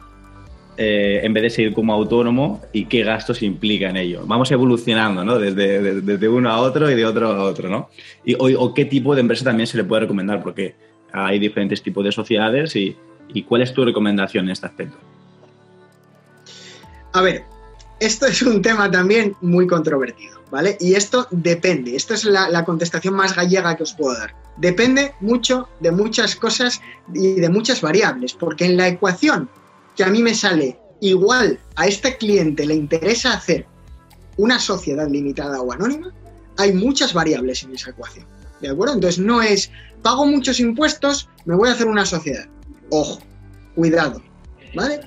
eh, 0.77 1.21
en 1.23 1.33
vez 1.33 1.43
de 1.43 1.49
seguir 1.49 1.73
como 1.73 1.93
autónomo 1.93 2.61
y 2.73 2.85
qué 2.85 3.03
gastos 3.03 3.41
implica 3.43 3.89
en 3.89 3.97
ello? 3.97 4.23
Vamos 4.25 4.51
evolucionando, 4.51 5.23
¿no? 5.23 5.37
Desde, 5.39 6.01
desde 6.01 6.27
uno 6.27 6.49
a 6.49 6.59
otro 6.59 6.89
y 6.89 6.95
de 6.95 7.05
otro 7.05 7.31
a 7.31 7.43
otro, 7.43 7.69
¿no? 7.69 7.89
Y, 8.23 8.35
o, 8.37 8.73
qué 8.73 8.85
tipo 8.85 9.15
de 9.15 9.21
empresa 9.21 9.45
también 9.45 9.67
se 9.67 9.77
le 9.77 9.83
puede 9.83 10.01
recomendar, 10.01 10.41
porque 10.41 10.75
hay 11.13 11.39
diferentes 11.39 11.81
tipos 11.81 12.03
de 12.03 12.11
sociedades 12.11 12.75
y 12.75 12.95
¿cuál 13.47 13.61
es 13.61 13.73
tu 13.73 13.85
recomendación 13.85 14.45
en 14.45 14.51
este 14.51 14.65
aspecto? 14.65 14.97
A 17.13 17.21
ver, 17.21 17.43
esto 17.99 18.25
es 18.25 18.41
un 18.41 18.61
tema 18.61 18.91
también 18.91 19.35
muy 19.41 19.67
controvertido, 19.67 20.41
¿vale? 20.51 20.77
Y 20.79 20.95
esto 20.95 21.27
depende, 21.31 21.95
esto 21.95 22.13
es 22.13 22.25
la, 22.25 22.65
contestación 22.65 23.13
más 23.13 23.35
gallega 23.35 23.75
que 23.75 23.83
os 23.83 23.93
puedo 23.93 24.17
dar. 24.17 24.35
Depende 24.57 25.13
mucho 25.21 25.67
de 25.79 25.91
muchas 25.91 26.35
cosas 26.35 26.81
y 27.13 27.33
de 27.35 27.49
muchas 27.49 27.81
variables, 27.81 28.33
porque 28.33 28.65
en 28.65 28.77
la 28.77 28.87
ecuación 28.87 29.49
que 29.95 30.03
a 30.03 30.07
mí 30.07 30.21
me 30.21 30.33
sale 30.33 30.79
igual 31.01 31.59
a 31.75 31.87
este 31.87 32.17
cliente 32.17 32.65
le 32.65 32.75
interesa 32.75 33.33
hacer 33.33 33.65
una 34.37 34.59
sociedad 34.59 35.09
limitada 35.09 35.61
o 35.61 35.71
anónima, 35.71 36.13
hay 36.57 36.73
muchas 36.73 37.13
variables 37.13 37.63
en 37.63 37.75
esa 37.75 37.91
ecuación, 37.91 38.25
¿de 38.61 38.69
acuerdo? 38.69 38.95
Entonces 38.95 39.23
no 39.23 39.41
es, 39.41 39.71
pago 40.01 40.25
muchos 40.25 40.59
impuestos, 40.59 41.29
me 41.45 41.55
voy 41.55 41.69
a 41.69 41.73
hacer 41.73 41.87
una 41.87 42.05
sociedad. 42.05 42.47
Ojo, 42.89 43.19
cuidado, 43.75 44.21
¿vale? 44.73 45.01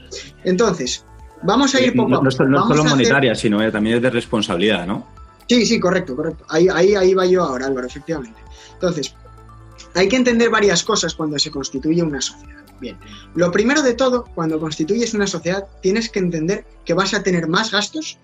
Entonces, 0.45 1.05
Vamos 1.43 1.74
a 1.74 1.80
ir 1.80 1.95
poco 1.95 2.09
no, 2.11 2.22
No, 2.22 2.28
es 2.28 2.34
solo 2.34 2.84
monetaria, 2.84 3.34
sino 3.34 3.62
eh, 3.62 3.70
también 3.70 3.97
es 3.97 4.03
de 4.03 4.11
responsabilidad, 4.11 4.86
¿no? 4.86 5.07
Sí, 5.49 5.64
sí, 5.64 5.80
correcto, 5.80 6.14
correcto. 6.14 6.45
Ahí, 6.49 6.68
ahí, 6.68 6.95
ahí 6.95 7.14
va 7.14 7.24
yo 7.26 7.43
ahora, 7.43 7.66
Álvaro, 7.66 7.86
efectivamente. 7.86 8.39
Entonces, 8.74 9.14
hay 9.95 10.09
que 10.09 10.16
entender 10.16 10.51
varias 10.51 10.82
cosas 10.82 11.14
cuando 11.14 11.39
se 11.39 11.51
constituye 11.51 12.03
una 12.03 12.20
sociedad. 12.20 12.64
Bien, 12.80 12.97
lo 13.34 13.51
primero 13.51 13.82
de 13.82 13.95
todo, 13.95 14.24
cuando 14.34 14.61
constituyes 14.61 15.14
una 15.14 15.26
sociedad, 15.26 15.66
tienes 15.80 16.11
que 16.11 16.20
entender 16.20 16.64
que 16.84 16.95
vas 16.95 17.14
a 17.14 17.22
tener 17.22 17.49
más 17.49 17.72
gastos 17.72 18.18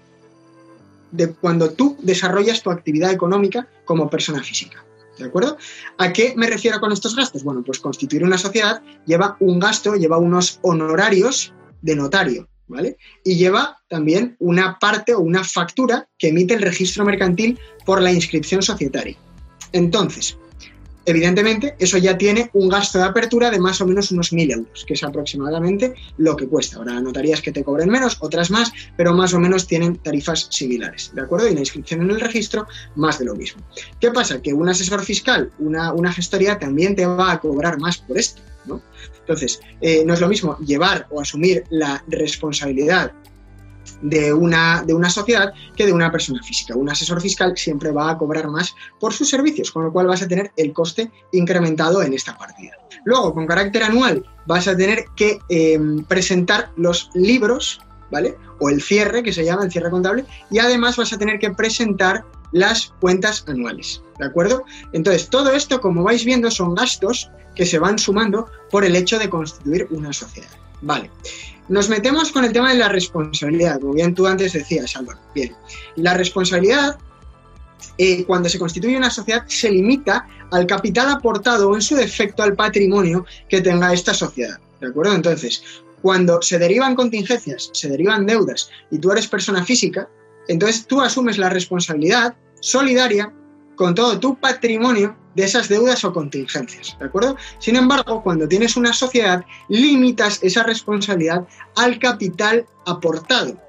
de 1.11 1.33
cuando 1.33 1.71
tú 1.71 1.97
desarrollas 2.03 2.63
tu 2.63 2.71
actividad 2.71 3.11
económica 3.11 3.67
como 3.85 4.11
persona 4.11 4.43
física. 4.43 4.85
¿De 5.19 5.25
acuerdo? 5.25 5.57
¿A 5.99 6.13
qué 6.13 6.35
me 6.37 6.49
refiero 6.49 6.81
con 6.81 6.93
estos 6.93 7.15
gastos? 7.15 7.45
Bueno, 7.45 7.63
pues 7.65 7.79
constituir 7.79 8.25
una 8.25 8.39
sociedad 8.39 8.83
lleva 9.07 9.37
un 9.41 9.61
gasto, 9.61 9.95
lleva 9.95 10.19
unos 10.19 10.59
honorarios 10.63 11.53
de 11.83 11.95
notario, 11.95 12.49
¿vale? 12.67 12.97
Y 13.25 13.37
lleva 13.37 13.79
también 13.89 14.37
una 14.39 14.79
parte 14.79 15.15
o 15.15 15.21
una 15.21 15.45
factura 15.45 16.09
que 16.19 16.29
emite 16.29 16.55
el 16.55 16.63
registro 16.63 17.05
mercantil 17.05 17.59
por 17.85 18.01
la 18.01 18.13
inscripción 18.13 18.63
societaria. 18.63 19.17
Entonces, 19.73 20.37
Evidentemente, 21.07 21.77
eso 21.79 21.99
ya 21.99 22.17
tiene 22.17 22.51
un 22.55 22.69
gasto 22.69 22.99
de 22.99 23.05
apertura 23.05 23.51
de 23.51 23.59
más 23.59 23.81
o 23.81 23.87
menos 23.87 24.11
unos 24.11 24.33
1.000 24.33 24.53
euros, 24.53 24.85
que 24.87 24.95
es 24.95 25.05
aproximadamente 25.05 25.95
lo 26.17 26.35
que 26.35 26.49
cuesta. 26.49 26.79
Ahora, 26.79 26.99
notarías 27.01 27.43
que 27.43 27.53
te 27.53 27.63
cobren 27.63 27.91
menos, 27.91 28.17
otras 28.21 28.51
más, 28.51 28.73
pero 28.97 29.13
más 29.13 29.35
o 29.35 29.39
menos 29.39 29.67
tienen 29.67 29.97
tarifas 29.97 30.49
similares, 30.51 31.11
¿de 31.15 31.21
acuerdo? 31.21 31.49
Y 31.49 31.55
la 31.55 31.61
inscripción 31.61 32.01
en 32.03 32.11
el 32.11 32.21
registro, 32.21 32.67
más 32.97 33.19
de 33.19 33.27
lo 33.27 33.35
mismo. 33.35 33.63
¿Qué 34.01 34.11
pasa? 34.13 34.41
Que 34.41 34.55
un 34.55 34.69
asesor 34.69 35.05
fiscal, 35.05 35.53
una, 35.59 35.93
una 35.93 36.13
gestoría, 36.13 36.59
también 36.59 36.97
te 36.97 37.05
va 37.05 37.33
a 37.33 37.41
cobrar 37.41 37.79
más 37.79 37.99
por 37.99 38.17
esto, 38.17 38.41
¿no? 38.65 38.81
Entonces, 39.25 39.61
eh, 39.81 40.05
no 40.05 40.13
es 40.13 40.21
lo 40.21 40.29
mismo 40.29 40.59
llevar 40.59 41.07
o 41.11 41.21
asumir 41.21 41.65
la 41.71 42.05
responsabilidad 42.09 43.13
de 44.03 44.33
una, 44.33 44.83
de 44.87 44.93
una 44.93 45.09
sociedad 45.09 45.53
que 45.75 45.87
de 45.87 45.93
una 45.93 46.11
persona 46.11 46.43
física. 46.43 46.77
Un 46.77 46.91
asesor 46.91 47.21
fiscal 47.21 47.57
siempre 47.57 47.91
va 47.91 48.11
a 48.11 48.19
cobrar 48.19 48.49
más 48.49 48.75
por 49.01 49.13
sus 49.13 49.31
servicios, 49.31 49.71
con 49.71 49.85
lo 49.85 49.93
cual 49.93 50.07
vas 50.07 50.23
a 50.23 50.29
tener 50.29 50.53
el 50.57 50.73
coste 50.73 51.11
incrementado 51.33 52.03
en 52.03 52.13
esta 52.13 52.37
partida. 52.37 52.73
Luego, 53.05 53.33
con 53.33 53.47
carácter 53.47 53.83
anual, 53.83 54.25
vas 54.47 54.69
a 54.69 54.77
tener 54.77 55.05
que 55.17 55.39
eh, 55.49 55.79
presentar 56.07 56.71
los 56.77 57.11
libros, 57.15 57.81
¿vale? 58.11 58.37
O 58.61 58.69
el 58.69 58.83
cierre, 58.83 59.23
que 59.23 59.33
se 59.33 59.45
llama 59.45 59.65
el 59.65 59.73
cierre 59.73 59.91
contable, 59.91 60.25
y 60.51 60.59
además 60.59 60.97
vas 60.97 61.13
a 61.13 61.19
tener 61.19 61.39
que 61.39 61.51
presentar 61.51 62.25
las 62.55 62.95
cuentas 63.01 63.45
anuales, 63.49 64.01
¿de 64.19 64.27
acuerdo? 64.27 64.65
Entonces, 64.93 65.29
todo 65.29 65.53
esto, 65.53 65.81
como 65.81 66.05
vais 66.05 66.25
viendo, 66.25 66.51
son 66.51 66.75
gastos 66.75 67.29
que 67.57 67.67
se 67.67 67.81
van 67.81 67.99
sumando 67.99 68.47
por 68.71 68.85
el 68.85 68.95
hecho 68.97 69.19
de 69.19 69.29
constituir 69.29 69.89
una 69.91 70.13
sociedad. 70.13 70.49
Vale. 70.81 71.11
Nos 71.69 71.89
metemos 71.89 72.31
con 72.31 72.45
el 72.45 72.53
tema 72.53 72.73
de 72.73 72.79
la 72.79 72.89
responsabilidad, 72.89 73.81
como 73.81 73.95
bien 73.95 74.15
tú 74.15 74.27
antes 74.27 74.53
decías, 74.53 74.95
Álvaro. 74.97 75.19
Bien, 75.35 75.53
la 75.97 76.15
responsabilidad, 76.15 76.97
eh, 77.99 78.25
cuando 78.25 78.49
se 78.49 78.59
constituye 78.59 78.97
una 78.97 79.11
sociedad, 79.11 79.45
se 79.49 79.71
limita 79.71 80.29
al 80.53 80.67
capital 80.67 81.11
aportado 81.11 81.71
o, 81.71 81.75
en 81.75 81.83
su 81.83 81.97
defecto, 81.97 82.45
al 82.45 82.55
patrimonio 82.55 83.27
que 83.49 83.63
tenga 83.63 83.93
esta 83.93 84.15
sociedad. 84.15 84.61
¿De 84.81 84.89
acuerdo? 84.89 85.15
Entonces, 85.15 85.63
cuando 86.03 86.41
se 86.41 86.59
derivan 86.59 86.95
contingencias, 86.95 87.71
se 87.73 87.89
derivan 87.89 88.27
deudas 88.27 88.71
y 88.93 88.99
tú 88.99 89.11
eres 89.11 89.27
persona 89.27 89.65
física, 89.65 90.09
entonces 90.47 90.87
tú 90.87 91.01
asumes 91.01 91.39
la 91.39 91.49
responsabilidad 91.49 92.37
solidaria 92.65 93.31
con 93.77 93.95
todo 93.95 94.19
tu 94.19 94.37
patrimonio 94.37 95.17
de 95.35 95.45
esas 95.45 95.69
deudas 95.69 96.05
o 96.05 96.13
contingencias, 96.13 96.97
¿de 96.99 97.07
acuerdo? 97.07 97.37
Sin 97.59 97.77
embargo, 97.77 98.23
cuando 98.23 98.49
tienes 98.49 98.77
una 98.77 98.93
sociedad, 98.93 99.45
limitas 99.69 100.39
esa 100.43 100.63
responsabilidad 100.63 101.47
al 101.77 101.99
capital 101.99 102.65
aportado, 102.87 103.61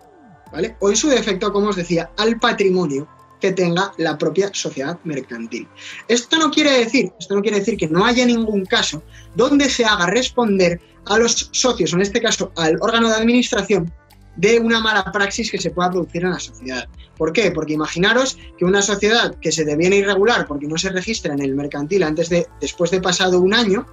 ¿vale? 0.51 0.77
O 0.79 0.89
en 0.89 0.95
su 0.95 1.09
defecto, 1.09 1.51
como 1.51 1.69
os 1.69 1.75
decía, 1.75 2.09
al 2.17 2.39
patrimonio 2.39 3.07
que 3.41 3.51
tenga 3.51 3.91
la 3.97 4.17
propia 4.17 4.49
sociedad 4.53 4.97
mercantil. 5.03 5.67
Esto 6.07 6.37
no 6.37 6.49
quiere 6.51 6.71
decir, 6.71 7.11
esto 7.19 7.35
no 7.35 7.41
quiere 7.41 7.59
decir 7.59 7.77
que 7.77 7.89
no 7.89 8.05
haya 8.05 8.25
ningún 8.25 8.63
caso 8.65 9.03
donde 9.35 9.69
se 9.69 9.83
haga 9.83 10.05
responder 10.05 10.79
a 11.07 11.17
los 11.17 11.49
socios, 11.51 11.93
en 11.93 12.01
este 12.01 12.21
caso 12.21 12.51
al 12.55 12.77
órgano 12.79 13.09
de 13.09 13.15
administración, 13.15 13.91
de 14.35 14.59
una 14.59 14.79
mala 14.79 15.11
praxis 15.11 15.51
que 15.51 15.57
se 15.57 15.71
pueda 15.71 15.91
producir 15.91 16.23
en 16.23 16.31
la 16.31 16.39
sociedad. 16.39 16.87
¿Por 17.17 17.31
qué? 17.31 17.51
Porque 17.51 17.73
imaginaros 17.73 18.37
que 18.57 18.65
una 18.65 18.81
sociedad 18.81 19.35
que 19.39 19.51
se 19.51 19.63
deviene 19.63 19.97
irregular 19.97 20.45
porque 20.47 20.67
no 20.67 20.77
se 20.77 20.89
registra 20.89 21.33
en 21.33 21.41
el 21.41 21.55
mercantil 21.55 22.03
antes 22.03 22.29
de, 22.29 22.47
después 22.59 22.91
de 22.91 23.01
pasado 23.01 23.39
un 23.39 23.53
año, 23.53 23.85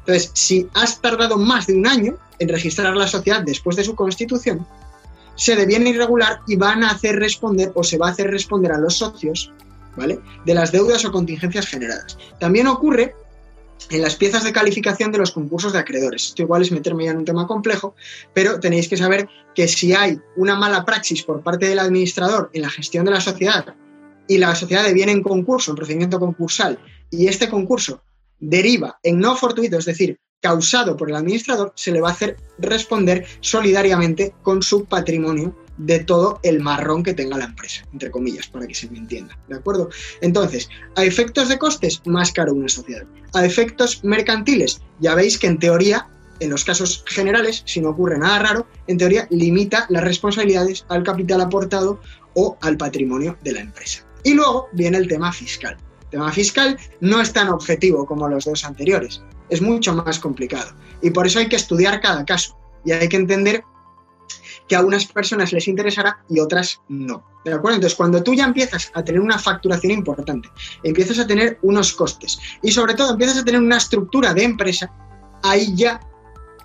entonces 0.00 0.30
si 0.34 0.68
has 0.74 1.00
tardado 1.00 1.36
más 1.36 1.66
de 1.66 1.74
un 1.74 1.86
año 1.86 2.16
en 2.38 2.48
registrar 2.48 2.96
la 2.96 3.06
sociedad 3.06 3.42
después 3.42 3.76
de 3.76 3.84
su 3.84 3.94
constitución, 3.94 4.66
se 5.36 5.56
deviene 5.56 5.90
irregular 5.90 6.40
y 6.46 6.56
van 6.56 6.84
a 6.84 6.90
hacer 6.90 7.16
responder 7.16 7.72
o 7.74 7.82
se 7.82 7.98
va 7.98 8.08
a 8.08 8.10
hacer 8.10 8.30
responder 8.30 8.72
a 8.72 8.78
los 8.78 8.96
socios, 8.96 9.52
¿vale? 9.96 10.20
De 10.44 10.54
las 10.54 10.72
deudas 10.72 11.04
o 11.04 11.12
contingencias 11.12 11.66
generadas. 11.66 12.16
También 12.38 12.66
ocurre 12.66 13.14
en 13.90 14.02
las 14.02 14.16
piezas 14.16 14.44
de 14.44 14.52
calificación 14.52 15.12
de 15.12 15.18
los 15.18 15.32
concursos 15.32 15.72
de 15.72 15.78
acreedores. 15.78 16.26
Esto 16.26 16.42
igual 16.42 16.62
es 16.62 16.72
meterme 16.72 17.04
ya 17.04 17.10
en 17.10 17.18
un 17.18 17.24
tema 17.24 17.46
complejo, 17.46 17.94
pero 18.32 18.58
tenéis 18.60 18.88
que 18.88 18.96
saber 18.96 19.28
que 19.54 19.68
si 19.68 19.92
hay 19.92 20.18
una 20.36 20.56
mala 20.56 20.84
praxis 20.84 21.22
por 21.22 21.42
parte 21.42 21.66
del 21.68 21.78
administrador 21.78 22.50
en 22.52 22.62
la 22.62 22.70
gestión 22.70 23.04
de 23.04 23.10
la 23.10 23.20
sociedad 23.20 23.74
y 24.26 24.38
la 24.38 24.54
sociedad 24.54 24.84
deviene 24.84 25.12
en 25.12 25.22
concurso, 25.22 25.70
en 25.70 25.76
procedimiento 25.76 26.18
concursal, 26.18 26.78
y 27.10 27.28
este 27.28 27.48
concurso 27.48 28.02
deriva 28.40 28.98
en 29.02 29.18
no 29.18 29.36
fortuito, 29.36 29.78
es 29.78 29.84
decir, 29.84 30.18
causado 30.40 30.96
por 30.96 31.10
el 31.10 31.16
administrador, 31.16 31.72
se 31.74 31.90
le 31.90 32.00
va 32.00 32.08
a 32.08 32.12
hacer 32.12 32.36
responder 32.58 33.26
solidariamente 33.40 34.34
con 34.42 34.62
su 34.62 34.84
patrimonio 34.84 35.54
de 35.76 36.00
todo 36.00 36.40
el 36.42 36.60
marrón 36.60 37.02
que 37.02 37.14
tenga 37.14 37.38
la 37.38 37.46
empresa, 37.46 37.84
entre 37.92 38.10
comillas, 38.10 38.46
para 38.46 38.66
que 38.66 38.74
se 38.74 38.88
me 38.90 38.98
entienda. 38.98 39.38
¿De 39.48 39.56
acuerdo? 39.56 39.90
Entonces, 40.20 40.68
a 40.96 41.04
efectos 41.04 41.48
de 41.48 41.58
costes, 41.58 42.02
más 42.06 42.32
caro 42.32 42.52
una 42.52 42.68
sociedad. 42.68 43.04
A 43.32 43.44
efectos 43.44 44.04
mercantiles, 44.04 44.80
ya 45.00 45.14
veis 45.14 45.38
que 45.38 45.46
en 45.46 45.58
teoría, 45.58 46.08
en 46.40 46.50
los 46.50 46.64
casos 46.64 47.04
generales, 47.06 47.62
si 47.66 47.80
no 47.80 47.90
ocurre 47.90 48.18
nada 48.18 48.38
raro, 48.38 48.66
en 48.86 48.98
teoría 48.98 49.26
limita 49.30 49.86
las 49.88 50.04
responsabilidades 50.04 50.84
al 50.88 51.02
capital 51.02 51.40
aportado 51.40 52.00
o 52.34 52.56
al 52.60 52.76
patrimonio 52.76 53.36
de 53.42 53.52
la 53.52 53.60
empresa. 53.60 54.04
Y 54.22 54.34
luego 54.34 54.68
viene 54.72 54.98
el 54.98 55.08
tema 55.08 55.32
fiscal. 55.32 55.76
El 56.04 56.10
tema 56.10 56.32
fiscal 56.32 56.78
no 57.00 57.20
es 57.20 57.32
tan 57.32 57.48
objetivo 57.48 58.06
como 58.06 58.28
los 58.28 58.44
dos 58.44 58.64
anteriores, 58.64 59.22
es 59.50 59.60
mucho 59.60 59.94
más 59.94 60.18
complicado. 60.18 60.72
Y 61.02 61.10
por 61.10 61.26
eso 61.26 61.38
hay 61.38 61.48
que 61.48 61.56
estudiar 61.56 62.00
cada 62.00 62.24
caso 62.24 62.56
y 62.84 62.92
hay 62.92 63.08
que 63.08 63.16
entender 63.16 63.64
que 64.68 64.76
a 64.76 64.82
unas 64.82 65.06
personas 65.06 65.52
les 65.52 65.68
interesará 65.68 66.24
y 66.28 66.40
otras 66.40 66.80
no. 66.88 67.24
¿De 67.44 67.52
acuerdo? 67.52 67.76
Entonces, 67.76 67.96
cuando 67.96 68.22
tú 68.22 68.34
ya 68.34 68.44
empiezas 68.44 68.90
a 68.94 69.04
tener 69.04 69.20
una 69.20 69.38
facturación 69.38 69.92
importante, 69.92 70.48
empiezas 70.82 71.18
a 71.18 71.26
tener 71.26 71.58
unos 71.62 71.92
costes 71.92 72.38
y 72.62 72.70
sobre 72.70 72.94
todo 72.94 73.12
empiezas 73.12 73.38
a 73.38 73.44
tener 73.44 73.60
una 73.60 73.76
estructura 73.76 74.32
de 74.32 74.44
empresa, 74.44 74.90
ahí 75.42 75.74
ya 75.76 76.00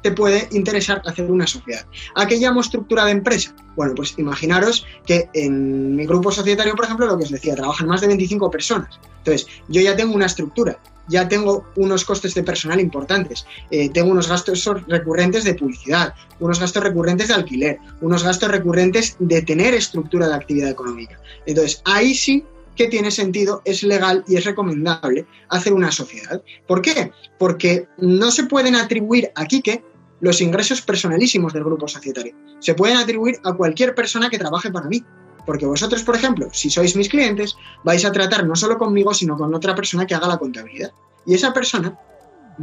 te 0.02 0.12
puede 0.12 0.47
interesar 0.52 1.02
hacer 1.06 1.30
una 1.30 1.45
sociedad. 1.45 1.86
¿A 2.16 2.26
qué 2.26 2.38
llamo 2.38 2.62
estructura 2.62 3.06
de 3.06 3.12
empresa? 3.12 3.54
Bueno, 3.76 3.93
pues 3.95 4.18
imaginaros 4.18 4.86
que 5.06 5.30
en 5.34 5.95
mi 5.95 6.06
grupo 6.06 6.32
societario, 6.32 6.76
por 6.76 6.86
ejemplo, 6.86 7.06
lo 7.06 7.18
que 7.18 7.26
os 7.26 7.32
decía, 7.32 7.56
trabajan 7.56 7.88
más 7.88 8.02
de 8.02 8.08
25 8.08 8.50
personas. 8.50 9.00
Entonces, 9.18 9.47
yo 9.68 9.82
ya 9.82 9.95
tengo 9.97 10.16
una 10.16 10.28
estructura 10.28 10.80
ya 11.10 11.28
tengo 11.28 11.66
unos 11.76 12.05
costes 12.05 12.34
de 12.34 12.43
personal 12.43 12.80
importantes, 12.80 13.45
eh, 13.72 13.89
tengo 13.89 14.12
unos 14.12 14.30
gastos 14.30 14.70
recurrentes 14.88 15.43
de 15.43 15.55
publicidad, 15.55 16.14
unos 16.39 16.60
gastos 16.60 16.84
recurrentes 16.84 17.28
de 17.28 17.34
alquiler, 17.34 17.80
unos 18.01 18.24
gastos 18.24 18.49
recurrentes 18.49 19.16
de 19.20 19.41
tener 19.41 19.74
estructura 19.74 20.28
de 20.28 20.36
actividad 20.36 20.70
económica. 20.70 21.20
Entonces, 21.45 21.82
ahí 21.86 22.14
sí 22.14 22.45
que 22.80 22.88
tiene 22.88 23.12
sentido, 23.12 23.62
es 23.66 23.84
legal 23.84 24.24
y 24.26 24.38
es 24.38 24.45
recomendable 24.45 25.26
hacer 25.49 25.74
una 25.74 25.91
sociedad. 25.91 26.41
¿Por 26.66 26.82
qué? 26.82 27.12
Porque 27.38 27.89
no 27.97 28.32
se 28.32 28.45
pueden 28.45 28.76
atribuir 28.76 29.32
a 29.36 29.45
Quique 29.45 29.84
los 30.22 30.39
ingresos 30.39 30.82
personalísimos 30.82 31.51
del 31.51 31.66
grupo 31.66 31.89
societario. 31.89 32.34
Se 32.60 32.76
pueden 32.76 32.95
atribuir 32.95 33.38
a 33.43 33.51
cualquier 33.53 33.95
persona 33.95 34.30
que 34.30 34.38
trabaje 34.38 34.72
para 34.72 34.88
mí. 34.88 35.03
Porque 35.50 35.66
vosotros, 35.66 36.04
por 36.04 36.16
ejemplo, 36.16 36.47
si 36.54 36.70
sois 36.70 36.95
mis 36.95 37.10
clientes, 37.10 37.58
vais 37.84 38.06
a 38.06 38.12
tratar 38.12 38.45
no 38.45 38.56
solo 38.56 38.78
conmigo, 38.78 39.16
sino 39.16 39.36
con 39.36 39.52
otra 39.56 39.74
persona 39.74 40.06
que 40.06 40.14
haga 40.14 40.28
la 40.28 40.38
contabilidad. 40.38 40.91
Y 41.26 41.34
esa 41.34 41.52
persona 41.52 41.97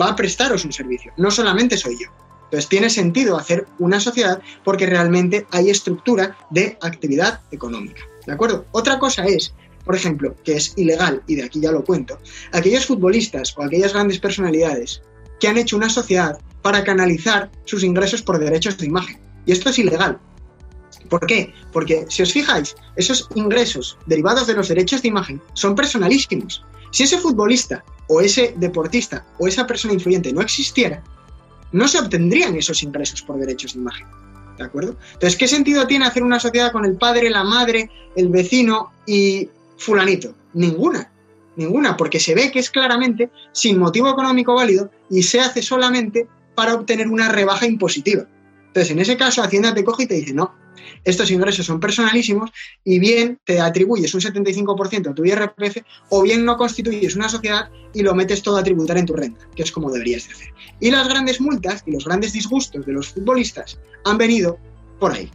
va 0.01 0.11
a 0.11 0.15
prestaros 0.15 0.65
un 0.65 0.73
servicio, 0.73 1.13
no 1.17 1.33
solamente 1.33 1.77
soy 1.77 1.97
yo. 1.99 2.11
Entonces 2.45 2.69
tiene 2.69 2.89
sentido 2.89 3.37
hacer 3.37 3.67
una 3.81 3.99
sociedad 3.99 4.41
porque 4.63 4.87
realmente 4.87 5.49
hay 5.51 5.69
estructura 5.69 6.37
de 6.51 6.79
actividad 6.81 7.41
económica. 7.51 8.03
¿De 8.25 8.35
acuerdo? 8.35 8.67
Otra 8.71 9.01
cosa 9.01 9.25
es, 9.25 9.53
por 9.85 9.97
ejemplo, 9.97 10.37
que 10.45 10.53
es 10.55 10.73
ilegal, 10.77 11.25
y 11.27 11.35
de 11.35 11.43
aquí 11.43 11.59
ya 11.59 11.73
lo 11.73 11.85
cuento, 11.85 12.21
aquellos 12.53 12.87
futbolistas 12.87 13.53
o 13.59 13.65
aquellas 13.65 13.95
grandes 13.95 14.21
personalidades 14.21 15.03
que 15.41 15.49
han 15.49 15.59
hecho 15.59 15.77
una 15.77 15.91
sociedad 15.91 16.39
para 16.63 16.85
canalizar 16.85 17.51
sus 17.65 17.83
ingresos 17.83 18.23
por 18.23 18.39
derechos 18.39 18.79
de 18.79 18.87
imagen. 18.87 19.19
Y 19.45 19.51
esto 19.51 19.71
es 19.71 19.79
ilegal. 19.81 20.21
¿Por 21.09 21.27
qué? 21.27 21.53
Porque 21.73 22.07
si 22.09 22.23
os 22.23 22.33
fijáis, 22.33 22.77
esos 22.97 23.29
ingresos 23.35 23.97
derivados 24.07 24.47
de 24.47 24.55
los 24.55 24.69
derechos 24.69 25.03
de 25.03 25.09
imagen 25.09 25.41
son 25.55 25.75
personalísimos. 25.75 26.65
Si 26.91 27.05
ese 27.05 27.19
futbolista 27.19 27.85
o 28.09 28.21
ese 28.21 28.55
deportista 28.57 29.25
o 29.39 29.47
esa 29.47 29.67
persona 29.67 29.95
influyente 29.95 30.33
no 30.33 30.41
existiera, 30.41 31.03
no 31.73 31.89
se 31.89 31.99
obtendrían 31.99 32.57
esos 32.57 32.83
ingresos 32.83 33.23
por 33.23 33.39
derechos 33.39 33.75
de 33.75 33.81
imagen. 33.81 34.07
¿De 34.57 34.65
acuerdo? 34.65 34.97
Entonces, 35.13 35.37
¿qué 35.37 35.49
sentido 35.49 35.87
tiene 35.87 36.07
hacer 36.07 36.23
una 36.23 36.41
sociedad 36.41 36.73
con 36.73 36.85
el 36.85 36.97
padre, 36.97 37.29
la 37.29 37.45
madre, 37.45 37.91
el 38.15 38.29
vecino 38.29 38.93
y 39.05 39.51
fulanito? 39.77 40.35
Ninguna. 40.55 41.11
Ninguna, 41.57 41.97
porque 41.97 42.21
se 42.21 42.35
ve 42.35 42.51
que 42.51 42.59
es 42.59 42.71
claramente 42.71 43.31
sin 43.53 43.79
motivo 43.79 44.11
económico 44.11 44.55
válido 44.55 44.91
y 45.11 45.23
se 45.23 45.41
hace 45.41 45.63
solamente 45.63 46.27
para 46.55 46.75
obtener 46.75 47.09
una 47.09 47.29
rebaja 47.29 47.67
impositiva. 47.67 48.27
Entonces, 48.69 48.91
en 48.91 48.99
ese 48.99 49.17
caso, 49.17 49.43
Hacienda 49.43 49.73
te 49.75 49.85
coge 49.85 50.03
y 50.03 50.07
te 50.07 50.15
dice, 50.15 50.35
no, 50.35 50.55
estos 51.07 51.31
ingresos 51.31 51.65
son 51.65 51.79
personalísimos 51.79 52.51
y 52.83 52.99
bien 52.99 53.39
te 53.45 53.61
atribuyes 53.61 54.13
un 54.13 54.21
75% 54.21 55.11
a 55.11 55.15
tu 55.15 55.25
IRPF 55.25 55.79
o 56.11 56.23
bien 56.23 56.45
no 56.45 56.57
constituyes 56.57 57.15
una 57.15 57.29
sociedad 57.29 57.71
y 57.95 58.03
lo 58.03 58.13
metes 58.13 58.43
todo 58.43 58.57
a 58.57 58.65
tributar 58.65 58.99
en 58.99 59.07
tu 59.07 59.15
renta, 59.15 59.49
que 59.55 59.63
es 59.63 59.71
como 59.71 59.93
deberías 59.93 60.27
de 60.27 60.35
hacer. 60.35 60.49
Y 60.81 60.91
las 60.91 61.09
grandes 61.09 61.41
multas 61.41 61.85
y 61.87 61.93
los 61.93 62.05
grandes 62.05 62.33
disgustos 62.33 62.85
de 62.85 62.93
los 62.93 63.11
futbolistas 63.11 63.79
han 64.05 64.19
venido 64.19 64.59
por 64.99 65.13
ahí. 65.13 65.31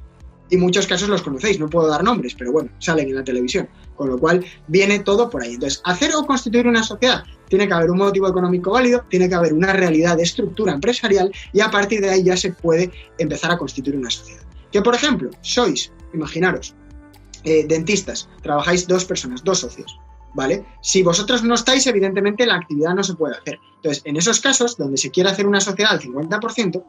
Y 0.50 0.58
muchos 0.58 0.86
casos 0.88 1.08
los 1.08 1.22
conocéis, 1.22 1.58
no 1.58 1.70
puedo 1.70 1.88
dar 1.88 2.04
nombres, 2.04 2.36
pero 2.38 2.52
bueno, 2.52 2.70
salen 2.80 3.08
en 3.08 3.16
la 3.16 3.24
televisión. 3.24 3.70
Con 3.96 4.10
lo 4.10 4.18
cual 4.18 4.44
viene 4.68 5.00
todo 5.00 5.30
por 5.30 5.42
ahí. 5.42 5.54
Entonces, 5.54 5.82
hacer 5.86 6.12
o 6.16 6.26
constituir 6.26 6.68
una 6.68 6.84
sociedad 6.84 7.24
tiene 7.48 7.66
que 7.66 7.74
haber 7.74 7.92
un 7.92 8.00
motivo 8.00 8.28
económico 8.28 8.72
válido, 8.72 9.06
tiene 9.10 9.30
que 9.30 9.36
haber 9.36 9.54
una 9.54 9.72
realidad 9.72 10.18
de 10.18 10.24
estructura 10.24 10.74
empresarial 10.74 11.32
y 11.54 11.62
a 11.62 11.72
partir 11.72 12.02
de 12.02 12.10
ahí 12.10 12.24
ya 12.24 12.36
se 12.36 12.52
puede 12.52 12.92
empezar 13.18 13.52
a 13.52 13.58
constituir 13.58 13.96
una 13.96 14.10
sociedad. 14.10 14.44
Que 14.72 14.82
por 14.82 14.96
ejemplo, 14.96 15.30
sois, 15.42 15.92
imaginaros, 16.14 16.76
eh, 17.44 17.66
dentistas, 17.68 18.30
trabajáis 18.42 18.88
dos 18.88 19.06
personas, 19.06 19.44
dos 19.44 19.60
socios. 19.60 20.00
¿Vale? 20.34 20.66
Si 20.82 21.04
vosotros 21.04 21.44
no 21.44 21.56
estáis, 21.56 21.86
evidentemente 21.88 22.46
la 22.46 22.56
actividad 22.56 22.94
no 22.94 23.04
se 23.04 23.16
puede 23.16 23.36
hacer. 23.36 23.60
Entonces, 23.76 24.02
en 24.06 24.16
esos 24.16 24.40
casos 24.40 24.78
donde 24.78 24.98
se 24.98 25.12
quiere 25.12 25.30
hacer 25.30 25.46
una 25.46 25.60
sociedad 25.60 25.92
al 25.92 26.00
50%, 26.00 26.84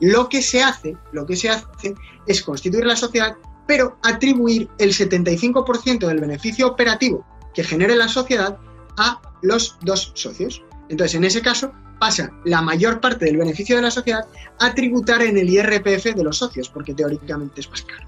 lo 0.00 0.28
que 0.28 0.42
se 0.42 0.64
hace, 0.64 0.96
lo 1.12 1.24
que 1.24 1.36
se 1.36 1.48
hace 1.48 1.94
es 2.26 2.42
constituir 2.42 2.84
la 2.84 2.96
sociedad, 2.96 3.36
pero 3.68 3.98
atribuir 4.02 4.68
el 4.78 4.92
75% 4.92 6.08
del 6.08 6.18
beneficio 6.18 6.66
operativo 6.66 7.24
que 7.54 7.62
genere 7.62 7.94
la 7.94 8.08
sociedad 8.08 8.58
a 8.96 9.20
los 9.42 9.78
dos 9.82 10.10
socios. 10.14 10.62
Entonces, 10.88 11.14
en 11.14 11.24
ese 11.24 11.42
caso, 11.42 11.72
pasa 11.98 12.30
la 12.44 12.62
mayor 12.62 13.00
parte 13.00 13.26
del 13.26 13.36
beneficio 13.36 13.76
de 13.76 13.82
la 13.82 13.90
sociedad 13.90 14.24
a 14.58 14.74
tributar 14.74 15.22
en 15.22 15.36
el 15.36 15.48
IRPF 15.48 16.14
de 16.14 16.24
los 16.24 16.38
socios, 16.38 16.68
porque 16.68 16.94
teóricamente 16.94 17.60
es 17.60 17.70
más 17.70 17.82
caro. 17.82 18.06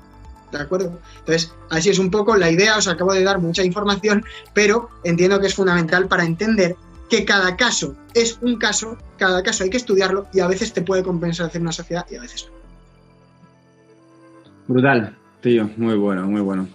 ¿De 0.53 0.59
acuerdo? 0.59 0.99
Entonces, 1.21 1.55
así 1.71 1.91
es 1.91 1.99
un 1.99 2.11
poco 2.11 2.37
la 2.37 2.51
idea, 2.51 2.77
os 2.77 2.89
acabo 2.89 3.13
de 3.13 3.23
dar 3.23 3.39
mucha 3.39 3.63
información, 3.63 4.25
pero 4.53 4.91
entiendo 5.05 5.41
que 5.41 5.47
es 5.47 5.55
fundamental 5.55 6.09
para 6.09 6.25
entender 6.25 6.77
que 7.09 7.25
cada 7.25 7.57
caso 7.57 7.97
es 8.15 8.39
un 8.41 8.57
caso, 8.57 8.97
cada 9.17 9.43
caso 9.43 9.65
hay 9.65 9.71
que 9.71 9.77
estudiarlo 9.77 10.27
y 10.33 10.41
a 10.41 10.49
veces 10.49 10.73
te 10.73 10.83
puede 10.83 11.03
compensar 11.03 11.47
hacer 11.47 11.61
una 11.61 11.73
sociedad 11.73 12.07
y 12.11 12.17
a 12.17 12.21
veces 12.21 12.49
no. 12.49 12.61
Brutal, 14.69 15.17
tío, 15.41 15.69
muy 15.77 15.97
bueno, 15.97 16.27
muy 16.27 16.41
bueno. 16.41 16.69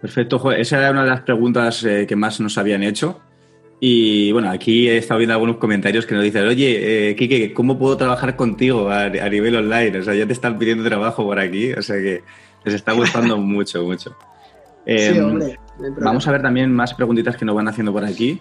Perfecto, 0.00 0.52
esa 0.52 0.78
era 0.78 0.90
una 0.92 1.02
de 1.02 1.10
las 1.10 1.22
preguntas 1.22 1.82
eh, 1.84 2.06
que 2.06 2.14
más 2.14 2.38
nos 2.40 2.56
habían 2.56 2.84
hecho. 2.84 3.20
Y 3.80 4.32
bueno, 4.32 4.50
aquí 4.50 4.88
he 4.88 4.96
estado 4.96 5.18
viendo 5.18 5.34
algunos 5.34 5.56
comentarios 5.56 6.04
que 6.04 6.14
nos 6.14 6.24
dicen, 6.24 6.46
oye, 6.46 7.10
eh, 7.10 7.16
Kike, 7.16 7.52
¿cómo 7.52 7.78
puedo 7.78 7.96
trabajar 7.96 8.34
contigo 8.34 8.90
a, 8.90 9.08
nivel 9.08 9.54
online? 9.54 9.98
O 9.98 10.02
sea, 10.02 10.14
ya 10.14 10.26
te 10.26 10.32
están 10.32 10.58
pidiendo 10.58 10.84
trabajo 10.84 11.24
por 11.24 11.38
aquí, 11.38 11.72
o 11.72 11.82
sea 11.82 11.96
que 11.96 12.22
les 12.64 12.74
está 12.74 12.92
gustando 12.92 13.36
mucho, 13.38 13.84
mucho. 13.84 14.16
sí, 14.84 14.94
em, 14.94 15.24
hombre. 15.24 15.58
vamos 16.00 16.26
a 16.26 16.32
ver 16.32 16.42
también 16.42 16.72
más 16.72 16.92
preguntitas 16.94 17.36
que 17.36 17.44
nos 17.44 17.54
van 17.54 17.68
haciendo 17.68 17.92
por 17.92 18.04
aquí. 18.04 18.40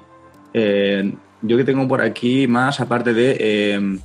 Eh, 0.53 1.13
yo 1.43 1.55
que 1.55 1.63
tengo 1.63 1.87
por 1.87 2.01
aquí 2.01 2.47
más, 2.47 2.79
aparte 2.79 3.13
de 3.13 3.37
eh, 3.39 3.99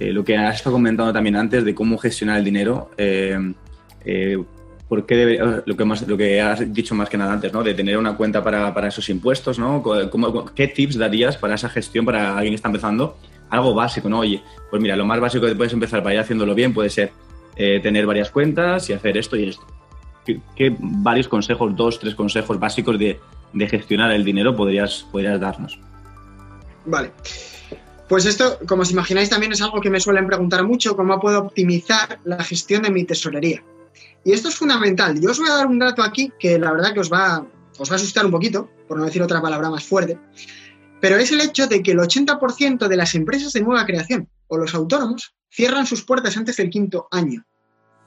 eh, 0.00 0.12
lo 0.12 0.24
que 0.24 0.36
has 0.36 0.56
estado 0.56 0.74
comentando 0.74 1.12
también 1.12 1.36
antes, 1.36 1.64
de 1.64 1.72
cómo 1.72 1.98
gestionar 1.98 2.38
el 2.38 2.44
dinero, 2.44 2.90
¿por 4.88 5.06
qué 5.06 5.38
lo, 5.64 5.76
que 5.76 5.84
más, 5.84 6.06
lo 6.06 6.16
que 6.16 6.40
has 6.40 6.72
dicho 6.72 6.94
más 6.94 7.08
que 7.08 7.16
nada 7.16 7.32
antes, 7.32 7.52
¿no? 7.52 7.62
de 7.62 7.74
tener 7.74 7.96
una 7.98 8.16
cuenta 8.16 8.42
para, 8.42 8.72
para 8.72 8.88
esos 8.88 9.08
impuestos, 9.08 9.58
¿no? 9.58 9.82
¿Qué 10.54 10.68
tips 10.68 10.98
darías 10.98 11.36
para 11.36 11.54
esa 11.54 11.68
gestión 11.68 12.04
para 12.04 12.36
alguien 12.36 12.52
que 12.52 12.56
está 12.56 12.68
empezando? 12.68 13.16
Algo 13.50 13.74
básico, 13.74 14.08
¿no? 14.08 14.20
Oye, 14.20 14.42
pues 14.70 14.80
mira, 14.82 14.96
lo 14.96 15.04
más 15.04 15.20
básico 15.20 15.46
que 15.46 15.54
puedes 15.54 15.72
empezar 15.72 16.02
para 16.02 16.14
ir 16.14 16.20
haciéndolo 16.20 16.54
bien 16.54 16.72
puede 16.74 16.90
ser 16.90 17.12
tener 17.56 18.04
varias 18.04 18.30
cuentas 18.30 18.90
y 18.90 18.92
hacer 18.92 19.16
esto 19.16 19.36
y 19.36 19.48
esto. 19.48 19.64
¿Qué, 20.24 20.74
varios 20.78 21.28
consejos, 21.28 21.76
dos, 21.76 22.00
tres 22.00 22.14
consejos 22.14 22.58
básicos 22.58 22.98
de, 22.98 23.20
de 23.52 23.68
gestionar 23.68 24.10
el 24.10 24.24
dinero 24.24 24.56
podrías, 24.56 25.06
podrías 25.12 25.40
darnos? 25.40 25.78
Vale. 26.86 27.12
Pues 28.08 28.26
esto, 28.26 28.58
como 28.66 28.82
os 28.82 28.90
imagináis, 28.90 29.30
también 29.30 29.52
es 29.52 29.62
algo 29.62 29.80
que 29.80 29.90
me 29.90 30.00
suelen 30.00 30.26
preguntar 30.26 30.62
mucho, 30.64 30.96
cómo 30.96 31.18
puedo 31.18 31.40
optimizar 31.40 32.18
la 32.24 32.42
gestión 32.44 32.82
de 32.82 32.90
mi 32.90 33.04
tesorería. 33.04 33.62
Y 34.24 34.32
esto 34.32 34.48
es 34.48 34.54
fundamental. 34.54 35.20
Yo 35.20 35.30
os 35.30 35.38
voy 35.38 35.48
a 35.48 35.54
dar 35.54 35.66
un 35.66 35.78
dato 35.78 36.02
aquí 36.02 36.32
que 36.38 36.58
la 36.58 36.72
verdad 36.72 36.94
que 36.94 37.00
os 37.00 37.12
va, 37.12 37.46
os 37.78 37.90
va 37.90 37.94
a 37.94 37.96
asustar 37.96 38.24
un 38.24 38.32
poquito, 38.32 38.70
por 38.88 38.98
no 38.98 39.04
decir 39.04 39.22
otra 39.22 39.42
palabra 39.42 39.70
más 39.70 39.84
fuerte, 39.84 40.18
pero 41.00 41.16
es 41.16 41.30
el 41.32 41.40
hecho 41.40 41.66
de 41.66 41.82
que 41.82 41.92
el 41.92 41.98
80% 41.98 42.88
de 42.88 42.96
las 42.96 43.14
empresas 43.14 43.52
de 43.52 43.60
nueva 43.60 43.84
creación 43.84 44.28
o 44.48 44.56
los 44.56 44.74
autónomos 44.74 45.34
cierran 45.50 45.86
sus 45.86 46.02
puertas 46.02 46.36
antes 46.36 46.56
del 46.56 46.70
quinto 46.70 47.08
año. 47.10 47.44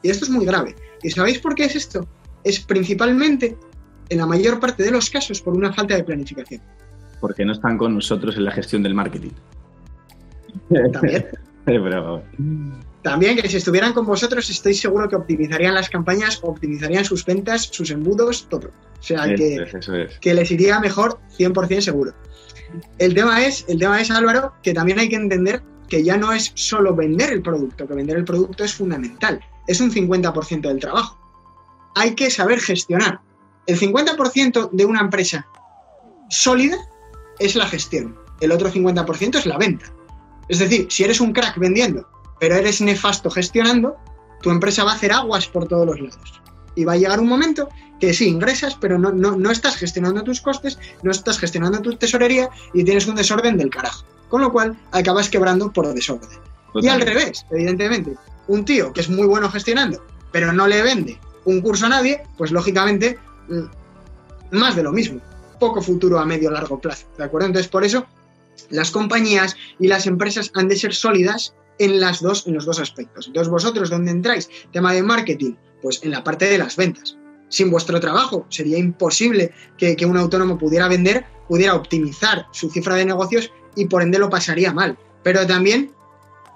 Y 0.01 0.09
esto 0.09 0.25
es 0.25 0.31
muy 0.31 0.45
grave. 0.45 0.75
¿Y 1.03 1.11
sabéis 1.11 1.39
por 1.39 1.55
qué 1.55 1.65
es 1.65 1.75
esto? 1.75 2.07
Es 2.43 2.59
principalmente 2.59 3.57
en 4.09 4.17
la 4.17 4.25
mayor 4.25 4.59
parte 4.59 4.83
de 4.83 4.91
los 4.91 5.09
casos 5.09 5.41
por 5.41 5.55
una 5.55 5.71
falta 5.73 5.95
de 5.95 6.03
planificación. 6.03 6.61
Porque 7.19 7.45
no 7.45 7.51
están 7.51 7.77
con 7.77 7.95
nosotros 7.95 8.35
en 8.35 8.45
la 8.45 8.51
gestión 8.51 8.83
del 8.83 8.93
marketing. 8.93 9.31
También. 10.91 11.27
También 13.07 13.37
que 13.37 13.47
si 13.47 13.55
estuvieran 13.55 13.93
con 13.93 14.05
vosotros 14.05 14.49
estoy 14.49 14.73
seguro 14.73 15.07
que 15.07 15.15
optimizarían 15.15 15.73
las 15.73 15.89
campañas, 15.89 16.39
optimizarían 16.41 17.05
sus 17.05 17.23
ventas, 17.23 17.69
sus 17.71 17.89
embudos, 17.89 18.47
todo. 18.49 18.67
O 18.99 19.03
sea, 19.03 19.33
que, 19.33 19.65
que 20.19 20.33
les 20.33 20.51
iría 20.51 20.79
mejor 20.81 21.17
100% 21.37 21.79
seguro. 21.79 22.13
El 22.97 23.13
tema, 23.13 23.45
es, 23.45 23.63
el 23.69 23.79
tema 23.79 24.01
es, 24.01 24.11
Álvaro, 24.11 24.53
que 24.61 24.73
también 24.73 24.99
hay 24.99 25.07
que 25.07 25.15
entender 25.15 25.63
que 25.87 26.03
ya 26.03 26.17
no 26.17 26.33
es 26.33 26.51
solo 26.55 26.93
vender 26.93 27.31
el 27.31 27.41
producto, 27.41 27.87
que 27.87 27.93
vender 27.93 28.17
el 28.17 28.25
producto 28.25 28.65
es 28.65 28.73
fundamental, 28.73 29.39
es 29.67 29.79
un 29.79 29.89
50% 29.89 30.67
del 30.67 30.79
trabajo. 30.79 31.17
Hay 31.95 32.13
que 32.13 32.29
saber 32.29 32.59
gestionar. 32.59 33.21
El 33.67 33.79
50% 33.79 34.71
de 34.71 34.85
una 34.85 34.99
empresa 34.99 35.47
sólida 36.29 36.77
es 37.39 37.55
la 37.55 37.67
gestión, 37.67 38.17
el 38.41 38.51
otro 38.51 38.69
50% 38.69 39.37
es 39.37 39.45
la 39.45 39.57
venta. 39.57 39.85
Es 40.49 40.59
decir, 40.59 40.87
si 40.89 41.05
eres 41.05 41.21
un 41.21 41.31
crack 41.31 41.57
vendiendo, 41.57 42.05
pero 42.39 42.55
eres 42.55 42.81
nefasto 42.81 43.29
gestionando, 43.29 43.97
tu 44.41 44.49
empresa 44.49 44.83
va 44.83 44.91
a 44.91 44.95
hacer 44.95 45.11
aguas 45.11 45.47
por 45.47 45.67
todos 45.67 45.85
los 45.85 45.99
lados. 45.99 46.41
Y 46.75 46.85
va 46.85 46.93
a 46.93 46.97
llegar 46.97 47.19
un 47.19 47.27
momento 47.27 47.69
que 47.99 48.13
sí, 48.13 48.27
ingresas, 48.27 48.75
pero 48.75 48.99
no, 48.99 49.11
no, 49.11 49.51
estás 49.51 49.75
gestionando 49.77 50.23
tus 50.23 50.41
costes, 50.41 50.77
no 51.01 51.11
estás 51.11 51.39
gestionando 51.39 51.81
tu 51.81 51.95
tesorería 51.95 52.49
y 52.73 52.83
tienes 52.83 53.07
un 53.07 53.15
desorden 53.15 53.57
del 53.57 53.71
carajo. 53.71 54.05
Con 54.29 54.41
lo 54.41 54.51
cual 54.51 54.77
acabas 54.91 55.29
quebrando 55.29 55.71
por 55.71 55.91
desorden. 55.93 56.29
Y 56.75 56.87
al 56.89 57.01
revés, 57.01 57.45
evidentemente, 57.49 58.15
un 58.47 58.65
tío 58.65 58.93
que 58.93 59.01
es 59.01 59.09
muy 59.09 59.25
bueno 59.25 59.49
gestionando, 59.49 60.05
pero 60.31 60.53
no 60.53 60.67
le 60.67 60.83
vende 60.83 61.19
un 61.45 61.61
curso 61.61 61.87
a 61.87 61.89
nadie, 61.89 62.21
pues 62.37 62.51
lógicamente 62.51 63.17
Mm, 63.47 64.57
más 64.57 64.75
de 64.75 64.83
lo 64.83 64.91
mismo, 64.91 65.21
poco 65.59 65.81
futuro 65.81 66.19
a 66.19 66.25
medio 66.25 66.51
largo 66.51 66.79
plazo, 66.79 67.07
¿de 67.17 67.23
acuerdo? 67.23 67.47
Entonces, 67.47 67.69
por 67.69 67.83
eso 67.83 68.05
las 68.69 68.91
compañías 68.91 69.55
y 69.79 69.87
las 69.87 70.07
empresas 70.07 70.51
han 70.53 70.67
de 70.67 70.77
ser 70.77 70.93
sólidas 70.93 71.53
en, 71.79 71.99
las 71.99 72.21
dos, 72.21 72.47
en 72.47 72.53
los 72.53 72.65
dos 72.65 72.79
aspectos. 72.79 73.27
Entonces, 73.27 73.51
vosotros, 73.51 73.89
¿dónde 73.89 74.11
entráis? 74.11 74.49
Tema 74.71 74.93
de 74.93 75.03
marketing, 75.03 75.53
pues 75.81 76.03
en 76.03 76.11
la 76.11 76.23
parte 76.23 76.45
de 76.45 76.57
las 76.57 76.75
ventas. 76.75 77.17
Sin 77.49 77.71
vuestro 77.71 77.99
trabajo 77.99 78.45
sería 78.49 78.77
imposible 78.77 79.51
que, 79.77 79.95
que 79.95 80.05
un 80.05 80.17
autónomo 80.17 80.57
pudiera 80.57 80.87
vender, 80.87 81.25
pudiera 81.47 81.75
optimizar 81.75 82.45
su 82.51 82.69
cifra 82.69 82.95
de 82.95 83.05
negocios 83.05 83.51
y 83.75 83.85
por 83.85 84.01
ende 84.01 84.19
lo 84.19 84.29
pasaría 84.29 84.73
mal. 84.73 84.97
Pero 85.23 85.47
también, 85.47 85.91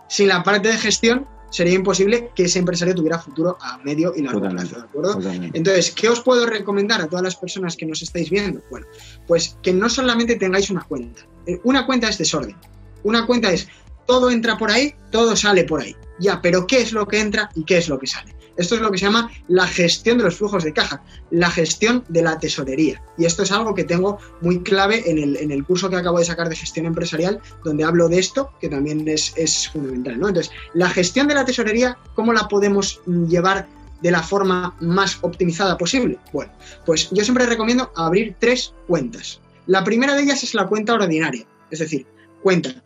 sin 0.09 0.27
la 0.27 0.43
parte 0.43 0.67
de 0.67 0.77
gestión, 0.77 1.27
sería 1.51 1.73
imposible 1.73 2.31
que 2.33 2.45
ese 2.45 2.59
empresario 2.59 2.95
tuviera 2.95 3.19
futuro 3.19 3.57
a 3.61 3.77
medio 3.79 4.13
y 4.15 4.23
largo 4.23 4.49
plazo, 4.49 4.77
¿de 4.77 4.81
acuerdo? 4.81 5.19
Entonces, 5.53 5.91
¿qué 5.91 6.09
os 6.09 6.21
puedo 6.21 6.45
recomendar 6.47 7.01
a 7.01 7.07
todas 7.07 7.23
las 7.23 7.35
personas 7.35 7.75
que 7.75 7.85
nos 7.85 8.01
estáis 8.01 8.29
viendo? 8.29 8.61
Bueno, 8.71 8.87
pues 9.27 9.57
que 9.61 9.73
no 9.73 9.89
solamente 9.89 10.35
tengáis 10.37 10.69
una 10.69 10.83
cuenta. 10.83 11.21
Eh, 11.45 11.59
una 11.63 11.85
cuenta 11.85 12.09
es 12.09 12.17
desorden. 12.17 12.55
Una 13.03 13.25
cuenta 13.25 13.51
es 13.51 13.67
todo 14.11 14.29
entra 14.29 14.57
por 14.57 14.69
ahí, 14.69 14.93
todo 15.09 15.37
sale 15.37 15.63
por 15.63 15.79
ahí. 15.79 15.95
Ya, 16.19 16.41
pero 16.41 16.67
¿qué 16.67 16.81
es 16.81 16.91
lo 16.91 17.07
que 17.07 17.21
entra 17.21 17.49
y 17.55 17.63
qué 17.63 17.77
es 17.77 17.87
lo 17.87 17.97
que 17.97 18.07
sale? 18.07 18.35
Esto 18.57 18.75
es 18.75 18.81
lo 18.81 18.91
que 18.91 18.97
se 18.97 19.05
llama 19.05 19.31
la 19.47 19.65
gestión 19.65 20.17
de 20.17 20.25
los 20.25 20.35
flujos 20.35 20.65
de 20.65 20.73
caja, 20.73 21.01
la 21.29 21.49
gestión 21.49 22.03
de 22.09 22.21
la 22.21 22.37
tesorería. 22.37 23.01
Y 23.17 23.23
esto 23.23 23.43
es 23.43 23.53
algo 23.53 23.73
que 23.73 23.85
tengo 23.85 24.19
muy 24.41 24.63
clave 24.63 25.09
en 25.09 25.49
el, 25.49 25.63
curso 25.63 25.89
que 25.89 25.95
acabo 25.95 26.19
de 26.19 26.25
sacar 26.25 26.49
de 26.49 26.57
gestión 26.57 26.87
empresarial, 26.87 27.39
donde 27.63 27.85
hablo 27.85 28.09
de 28.09 28.19
esto, 28.19 28.51
que 28.59 28.67
también 28.67 29.07
es, 29.07 29.31
es 29.37 29.69
fundamental. 29.69 30.19
¿no? 30.19 30.27
Entonces, 30.27 30.51
la 30.73 30.89
gestión 30.89 31.29
de 31.29 31.35
la 31.35 31.45
tesorería, 31.45 31.97
¿cómo 32.13 32.33
la 32.33 32.49
podemos 32.49 32.99
llevar 33.29 33.69
de 34.01 34.11
la 34.11 34.21
forma 34.21 34.75
más 34.81 35.19
optimizada 35.21 35.77
posible? 35.77 36.19
Bueno, 36.33 36.51
pues 36.85 37.09
yo 37.11 37.23
siempre 37.23 37.45
recomiendo 37.45 37.93
abrir 37.95 38.35
tres 38.39 38.73
cuentas. 38.87 39.39
La 39.67 39.85
primera 39.85 40.15
de 40.15 40.23
ellas 40.23 40.43
es 40.43 40.53
la 40.53 40.67
cuenta 40.67 40.95
ordinaria, 40.95 41.45
es 41.69 41.79
decir, 41.79 42.05
cuenta 42.43 42.83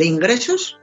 de 0.00 0.06
ingresos 0.06 0.80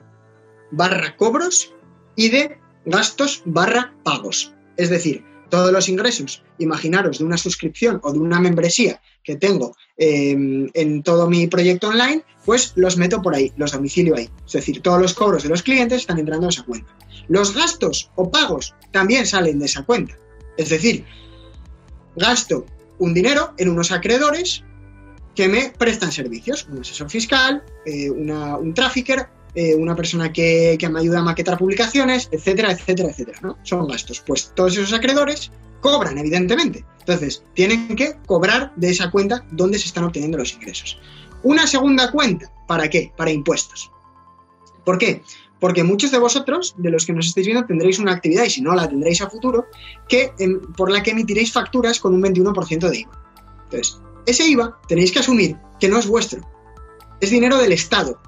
barra 0.70 1.15
cobros 1.18 1.74
y 2.15 2.30
de 2.30 2.59
gastos 2.86 3.41
barra 3.45 3.95
pagos. 4.03 4.53
Es 4.78 4.91
decir, 4.91 5.26
todos 5.49 5.72
los 5.72 5.89
ingresos, 5.89 6.43
imaginaros, 6.59 7.18
de 7.18 7.26
una 7.26 7.38
suscripción 7.38 7.99
o 8.03 8.13
de 8.13 8.20
una 8.20 8.39
membresía 8.39 9.01
que 9.24 9.36
tengo 9.36 9.76
em, 9.97 10.70
en 10.76 11.01
todo 11.01 11.28
mi 11.28 11.47
proyecto 11.47 11.88
online, 11.88 12.24
pues 12.45 12.74
los 12.76 12.97
meto 12.97 13.24
por 13.24 13.34
ahí, 13.34 13.51
los 13.57 13.72
domicilio 13.72 14.15
ahí. 14.15 14.30
Es 14.45 14.53
decir, 14.53 14.84
todos 14.84 15.01
los 15.01 15.15
cobros 15.15 15.41
de 15.41 15.49
los 15.49 15.63
clientes 15.63 16.01
están 16.01 16.20
entrando 16.20 16.45
en 16.45 16.49
esa 16.49 16.63
cuenta. 16.63 16.95
Los 17.28 17.55
gastos 17.55 18.11
o 18.18 18.30
pagos 18.30 18.76
también 18.91 19.26
salen 19.26 19.57
de 19.57 19.65
esa 19.65 19.84
cuenta. 19.84 20.15
Es 20.57 20.70
decir, 20.70 21.05
gasto 22.15 22.68
un 22.99 23.15
dinero 23.15 23.55
en 23.57 23.70
unos 23.70 23.91
acreedores 23.91 24.63
que 25.38 25.47
me 25.47 25.69
prestan 25.69 26.11
servicios, 26.11 26.67
un 26.67 26.81
asesor 26.81 27.11
fiscal, 27.11 27.63
eh, 27.85 28.09
un 28.09 28.73
trafficker, 28.73 29.29
eh, 29.53 29.75
una 29.75 29.95
persona 29.95 30.33
que, 30.33 30.75
me 30.91 30.99
ayuda 30.99 31.19
a 31.19 31.23
maquetar 31.23 31.59
publicaciones, 31.59 32.27
etcétera, 32.31 32.71
etcétera, 32.71 33.09
etcétera. 33.09 33.39
¿no? 33.43 33.55
Son 33.61 33.88
gastos. 33.88 34.23
Pues 34.25 34.51
todos 34.55 34.75
esos 34.75 34.93
acreedores 34.93 35.51
cobran, 35.79 36.17
evidentemente. 36.17 36.83
Entonces, 37.01 37.43
tienen 37.53 37.95
que 37.95 38.15
cobrar 38.25 38.73
de 38.77 38.89
esa 38.89 39.11
cuenta 39.11 39.45
donde 39.51 39.77
se 39.77 39.85
están 39.85 40.05
obteniendo 40.05 40.39
los 40.39 40.53
ingresos. 40.53 40.99
Una 41.43 41.67
segunda 41.67 42.09
cuenta, 42.09 42.51
¿para 42.67 42.89
qué? 42.89 43.13
Para 43.15 43.29
impuestos. 43.29 43.91
¿Por 44.83 44.97
qué? 44.97 45.21
Porque 45.59 45.83
muchos 45.83 46.09
de 46.09 46.17
vosotros, 46.17 46.73
de 46.79 46.89
los 46.89 47.05
que 47.05 47.13
nos 47.13 47.27
estáis 47.27 47.45
viendo, 47.45 47.67
tendréis 47.67 47.99
una 47.99 48.13
actividad, 48.13 48.43
y 48.45 48.49
si 48.49 48.61
no 48.61 48.73
la 48.73 48.89
tendréis 48.89 49.21
a 49.21 49.29
futuro, 49.29 49.67
que, 50.09 50.31
em, 50.39 50.59
por 50.73 50.91
la 50.91 51.03
que 51.03 51.11
emitiréis 51.11 51.53
facturas 51.53 51.99
con 51.99 52.15
un 52.15 52.21
21% 52.21 52.89
de 52.89 53.01
IVA. 53.01 53.23
Entonces, 53.65 53.99
ese 54.28 54.47
IVA 54.47 54.78
tenéis 54.88 55.11
que 55.11 55.19
asumir 55.19 55.57
que 55.80 55.89
no 55.89 55.97
es 55.97 56.05
vuestro, 56.05 56.41
es 57.19 57.32
dinero 57.32 57.57
del 57.57 57.71
Estado, 57.71 58.19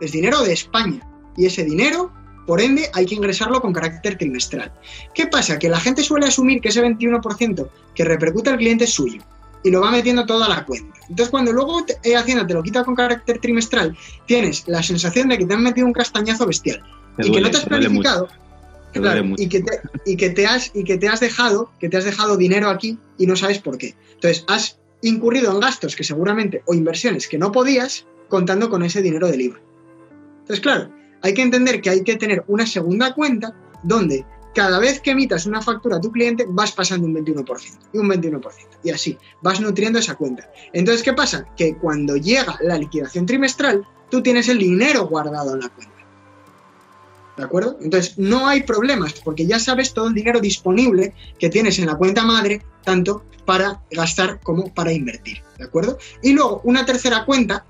es 0.00 0.12
dinero 0.12 0.42
de 0.42 0.52
España, 0.52 1.00
y 1.36 1.46
ese 1.46 1.64
dinero, 1.64 2.12
por 2.46 2.60
ende, 2.60 2.88
hay 2.94 3.06
que 3.06 3.14
ingresarlo 3.14 3.60
con 3.60 3.72
carácter 3.72 4.16
trimestral. 4.16 4.72
¿Qué 5.14 5.26
pasa? 5.26 5.58
Que 5.58 5.68
la 5.68 5.80
gente 5.80 6.02
suele 6.02 6.26
asumir 6.26 6.60
que 6.60 6.68
ese 6.68 6.82
21% 6.82 7.68
que 7.94 8.04
repercute 8.04 8.50
al 8.50 8.58
cliente 8.58 8.84
es 8.84 8.90
suyo 8.90 9.20
y 9.64 9.70
lo 9.70 9.80
va 9.80 9.90
metiendo 9.90 10.24
toda 10.26 10.48
la 10.48 10.64
cuenta. 10.64 10.98
Entonces, 11.08 11.28
cuando 11.28 11.52
luego 11.52 11.84
eh, 12.04 12.14
Hacienda 12.14 12.46
te 12.46 12.54
lo 12.54 12.62
quita 12.62 12.84
con 12.84 12.94
carácter 12.94 13.40
trimestral, 13.40 13.96
tienes 14.26 14.66
la 14.68 14.82
sensación 14.82 15.28
de 15.28 15.38
que 15.38 15.46
te 15.46 15.54
han 15.54 15.62
metido 15.62 15.86
un 15.86 15.92
castañazo 15.92 16.46
bestial 16.46 16.82
y 17.18 17.32
que 17.32 17.40
no 17.40 17.50
te 17.50 17.56
has 17.56 17.64
planificado. 17.64 18.28
y 19.36 19.48
que, 19.48 19.60
te, 19.60 19.80
y 20.06 20.16
que 20.16 20.30
te 20.30 20.46
has 20.46 20.70
y 20.72 20.84
que 20.84 20.96
te 20.96 21.08
has 21.08 21.20
dejado 21.20 21.70
que 21.78 21.90
te 21.90 21.98
has 21.98 22.04
dejado 22.04 22.38
dinero 22.38 22.70
aquí 22.70 22.96
y 23.18 23.26
no 23.26 23.36
sabes 23.36 23.58
por 23.58 23.76
qué 23.76 23.94
entonces 24.14 24.44
has 24.48 24.78
incurrido 25.02 25.52
en 25.52 25.60
gastos 25.60 25.96
que 25.96 26.04
seguramente 26.04 26.62
o 26.66 26.74
inversiones 26.74 27.28
que 27.28 27.38
no 27.38 27.52
podías 27.52 28.06
contando 28.28 28.70
con 28.70 28.82
ese 28.82 29.02
dinero 29.02 29.28
del 29.28 29.42
IVA 29.42 29.60
entonces 30.40 30.60
claro 30.60 30.90
hay 31.22 31.34
que 31.34 31.42
entender 31.42 31.80
que 31.80 31.90
hay 31.90 32.02
que 32.02 32.16
tener 32.16 32.44
una 32.48 32.66
segunda 32.66 33.14
cuenta 33.14 33.54
donde 33.82 34.24
cada 34.56 34.78
vez 34.78 35.00
que 35.00 35.10
emitas 35.10 35.44
una 35.44 35.60
factura 35.60 35.96
a 35.96 36.00
tu 36.00 36.10
cliente 36.10 36.46
vas 36.48 36.72
pasando 36.72 37.06
un 37.06 37.14
21% 37.14 37.78
y 37.92 37.98
un 37.98 38.08
21% 38.08 38.40
y 38.82 38.90
así 38.90 39.18
vas 39.42 39.60
nutriendo 39.60 39.98
esa 39.98 40.14
cuenta. 40.14 40.50
Entonces, 40.72 41.02
¿qué 41.02 41.12
pasa? 41.12 41.46
Que 41.56 41.76
cuando 41.76 42.16
llega 42.16 42.58
la 42.62 42.78
liquidación 42.78 43.26
trimestral, 43.26 43.86
tú 44.10 44.22
tienes 44.22 44.48
el 44.48 44.58
dinero 44.58 45.08
guardado 45.08 45.52
en 45.52 45.60
la 45.60 45.68
cuenta. 45.68 45.95
¿De 47.36 47.44
acuerdo? 47.44 47.78
Entonces, 47.82 48.16
no 48.18 48.48
hay 48.48 48.62
problemas 48.62 49.14
porque 49.24 49.46
ya 49.46 49.58
sabes 49.58 49.92
todo 49.92 50.08
el 50.08 50.14
dinero 50.14 50.40
disponible 50.40 51.12
que 51.38 51.50
tienes 51.50 51.78
en 51.78 51.86
la 51.86 51.96
cuenta 51.96 52.24
madre, 52.24 52.62
tanto 52.82 53.24
para 53.44 53.82
gastar 53.90 54.40
como 54.40 54.72
para 54.72 54.92
invertir. 54.92 55.42
¿De 55.58 55.64
acuerdo? 55.64 55.98
Y 56.22 56.32
luego, 56.32 56.60
una 56.64 56.86
tercera 56.86 57.24
cuenta, 57.24 57.64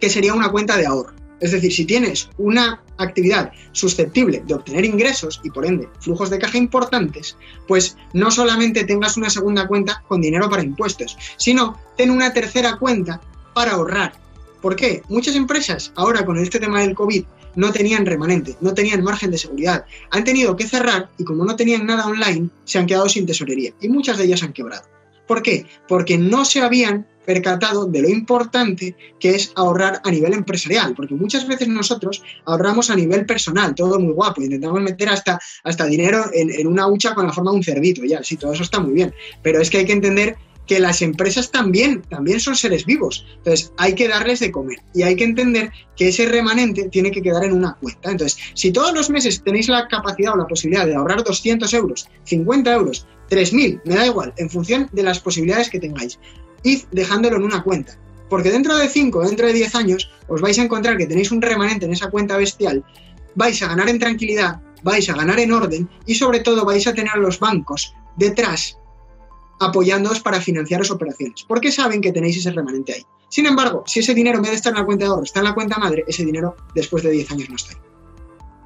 que 0.00 0.10
sería 0.10 0.34
una 0.34 0.50
cuenta 0.50 0.76
de 0.76 0.86
ahorro. 0.86 1.14
Es 1.38 1.52
decir, 1.52 1.72
si 1.72 1.84
tienes 1.84 2.30
una 2.38 2.82
actividad 2.96 3.52
susceptible 3.72 4.42
de 4.46 4.54
obtener 4.54 4.84
ingresos 4.84 5.40
y 5.44 5.50
por 5.50 5.66
ende 5.66 5.88
flujos 6.00 6.30
de 6.30 6.38
caja 6.38 6.56
importantes, 6.56 7.36
pues 7.68 7.96
no 8.14 8.30
solamente 8.30 8.84
tengas 8.84 9.16
una 9.18 9.28
segunda 9.28 9.66
cuenta 9.68 10.02
con 10.08 10.22
dinero 10.22 10.48
para 10.48 10.62
impuestos, 10.62 11.16
sino 11.36 11.78
ten 11.96 12.10
una 12.10 12.32
tercera 12.32 12.76
cuenta 12.78 13.20
para 13.54 13.72
ahorrar. 13.72 14.14
¿Por 14.62 14.76
qué? 14.76 15.02
Muchas 15.08 15.36
empresas 15.36 15.92
ahora 15.94 16.24
con 16.24 16.38
este 16.38 16.58
tema 16.58 16.80
del 16.80 16.94
COVID 16.94 17.24
no 17.56 17.72
tenían 17.72 18.06
remanente, 18.06 18.56
no 18.60 18.74
tenían 18.74 19.02
margen 19.02 19.30
de 19.30 19.38
seguridad, 19.38 19.84
han 20.10 20.24
tenido 20.24 20.54
que 20.56 20.68
cerrar 20.68 21.10
y 21.18 21.24
como 21.24 21.44
no 21.44 21.56
tenían 21.56 21.86
nada 21.86 22.06
online, 22.06 22.50
se 22.64 22.78
han 22.78 22.86
quedado 22.86 23.08
sin 23.08 23.26
tesorería 23.26 23.72
y 23.80 23.88
muchas 23.88 24.18
de 24.18 24.24
ellas 24.24 24.42
han 24.42 24.52
quebrado. 24.52 24.84
¿Por 25.26 25.42
qué? 25.42 25.66
Porque 25.88 26.16
no 26.16 26.44
se 26.44 26.60
habían 26.60 27.06
percatado 27.26 27.86
de 27.86 28.00
lo 28.00 28.08
importante 28.08 28.96
que 29.18 29.34
es 29.34 29.52
ahorrar 29.56 30.00
a 30.04 30.10
nivel 30.10 30.32
empresarial, 30.32 30.94
porque 30.94 31.14
muchas 31.14 31.46
veces 31.46 31.66
nosotros 31.66 32.22
ahorramos 32.44 32.88
a 32.88 32.96
nivel 32.96 33.26
personal, 33.26 33.74
todo 33.74 33.98
muy 33.98 34.12
guapo, 34.12 34.40
intentamos 34.40 34.80
meter 34.80 35.08
hasta, 35.08 35.38
hasta 35.64 35.86
dinero 35.86 36.26
en, 36.32 36.66
una 36.66 36.86
hucha 36.86 37.14
con 37.14 37.26
la 37.26 37.32
forma 37.32 37.50
de 37.50 37.56
un 37.56 37.64
cerdito, 37.64 38.04
ya, 38.04 38.22
sí, 38.22 38.36
todo 38.36 38.52
eso 38.52 38.62
está 38.62 38.78
muy 38.78 38.94
bien, 38.94 39.12
pero 39.42 39.60
es 39.60 39.68
que 39.68 39.78
hay 39.78 39.84
que 39.84 39.92
entender 39.92 40.36
que 40.66 40.80
las 40.80 41.02
empresas 41.02 41.50
también, 41.50 42.02
también 42.02 42.40
son 42.40 42.56
seres 42.56 42.84
vivos. 42.84 43.24
Entonces, 43.38 43.72
hay 43.76 43.94
que 43.94 44.08
darles 44.08 44.40
de 44.40 44.50
comer 44.50 44.78
y 44.94 45.02
hay 45.02 45.16
que 45.16 45.24
entender 45.24 45.70
que 45.96 46.08
ese 46.08 46.26
remanente 46.26 46.88
tiene 46.88 47.10
que 47.10 47.22
quedar 47.22 47.44
en 47.44 47.52
una 47.52 47.74
cuenta. 47.74 48.10
Entonces, 48.10 48.38
si 48.54 48.72
todos 48.72 48.92
los 48.92 49.10
meses 49.10 49.42
tenéis 49.42 49.68
la 49.68 49.86
capacidad 49.88 50.34
o 50.34 50.36
la 50.36 50.46
posibilidad 50.46 50.86
de 50.86 50.94
ahorrar 50.94 51.22
200 51.22 51.72
euros, 51.74 52.08
50 52.24 52.74
euros, 52.74 53.06
3.000, 53.30 53.80
me 53.84 53.94
da 53.94 54.06
igual, 54.06 54.32
en 54.36 54.50
función 54.50 54.88
de 54.92 55.02
las 55.02 55.20
posibilidades 55.20 55.70
que 55.70 55.80
tengáis, 55.80 56.18
id 56.62 56.82
dejándolo 56.90 57.36
en 57.36 57.44
una 57.44 57.62
cuenta. 57.62 57.98
Porque 58.28 58.50
dentro 58.50 58.76
de 58.76 58.88
5 58.88 59.22
dentro 59.22 59.46
de 59.46 59.52
10 59.52 59.74
años 59.76 60.10
os 60.26 60.40
vais 60.40 60.58
a 60.58 60.64
encontrar 60.64 60.96
que 60.96 61.06
tenéis 61.06 61.30
un 61.30 61.42
remanente 61.42 61.86
en 61.86 61.92
esa 61.92 62.10
cuenta 62.10 62.36
bestial, 62.36 62.84
vais 63.36 63.62
a 63.62 63.68
ganar 63.68 63.88
en 63.88 64.00
tranquilidad, 64.00 64.60
vais 64.82 65.08
a 65.08 65.14
ganar 65.14 65.38
en 65.38 65.52
orden 65.52 65.88
y 66.06 66.16
sobre 66.16 66.40
todo 66.40 66.64
vais 66.64 66.86
a 66.86 66.94
tener 66.94 67.12
a 67.12 67.18
los 67.18 67.38
bancos 67.38 67.94
detrás 68.16 68.78
apoyándoos 69.60 70.20
para 70.20 70.40
financiaros 70.40 70.90
operaciones, 70.90 71.44
porque 71.46 71.72
saben 71.72 72.00
que 72.00 72.12
tenéis 72.12 72.36
ese 72.36 72.52
remanente 72.52 72.94
ahí. 72.94 73.02
Sin 73.28 73.46
embargo, 73.46 73.82
si 73.86 74.00
ese 74.00 74.14
dinero 74.14 74.36
en 74.36 74.42
vez 74.42 74.52
de 74.52 74.56
estar 74.56 74.72
en 74.72 74.78
la 74.78 74.84
cuenta 74.84 75.04
de 75.04 75.10
ahorro 75.10 75.24
está 75.24 75.40
en 75.40 75.46
la 75.46 75.54
cuenta 75.54 75.78
madre, 75.78 76.04
ese 76.06 76.24
dinero 76.24 76.56
después 76.74 77.02
de 77.02 77.10
10 77.10 77.32
años 77.32 77.50
no 77.50 77.56
está 77.56 77.74
ahí. 77.74 77.80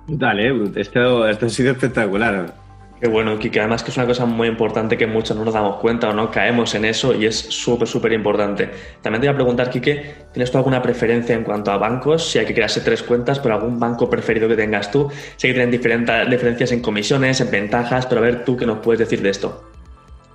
Dale, 0.09 0.73
esto, 0.77 1.29
esto 1.29 1.47
ha 1.47 1.49
sido 1.49 1.73
espectacular. 1.73 2.55
Qué 3.01 3.09
bueno, 3.09 3.39
Kike. 3.39 3.61
Además 3.61 3.83
que 3.83 3.91
es 3.91 3.97
una 3.97 4.07
cosa 4.07 4.27
muy 4.27 4.47
importante 4.47 4.99
que 4.99 5.07
muchos 5.07 5.35
no 5.35 5.43
nos 5.43 5.55
damos 5.55 5.77
cuenta 5.77 6.11
o 6.11 6.13
no 6.13 6.31
caemos 6.31 6.75
en 6.75 6.85
eso 6.85 7.15
y 7.15 7.25
es 7.25 7.35
súper, 7.35 7.89
súper 7.89 8.13
importante. 8.13 8.69
También 9.01 9.23
te 9.23 9.29
voy 9.29 9.33
a 9.33 9.37
preguntar, 9.37 9.71
Kike, 9.71 10.17
¿tienes 10.35 10.51
tú 10.51 10.59
alguna 10.59 10.83
preferencia 10.83 11.35
en 11.35 11.43
cuanto 11.43 11.71
a 11.71 11.79
bancos? 11.79 12.31
Si 12.31 12.39
hay 12.39 12.45
que 12.45 12.53
crearse 12.53 12.83
tres 12.83 13.03
cuentas, 13.03 13.39
pero 13.39 13.55
algún 13.55 13.81
banco 13.81 14.11
preferido 14.11 14.49
que 14.49 14.57
tengas 14.57 14.91
tú. 14.91 15.09
Sé 15.37 15.49
que 15.49 15.55
tienen 15.55 15.71
diferentes 15.71 16.29
diferencias 16.29 16.73
en 16.73 16.83
comisiones, 16.83 17.41
en 17.41 17.51
ventajas, 17.51 18.05
pero 18.05 18.21
a 18.21 18.25
ver 18.25 18.45
tú 18.45 18.59
qué 18.59 18.67
nos 18.67 18.81
puedes 18.81 18.99
decir 18.99 19.23
de 19.23 19.31
esto. 19.31 19.65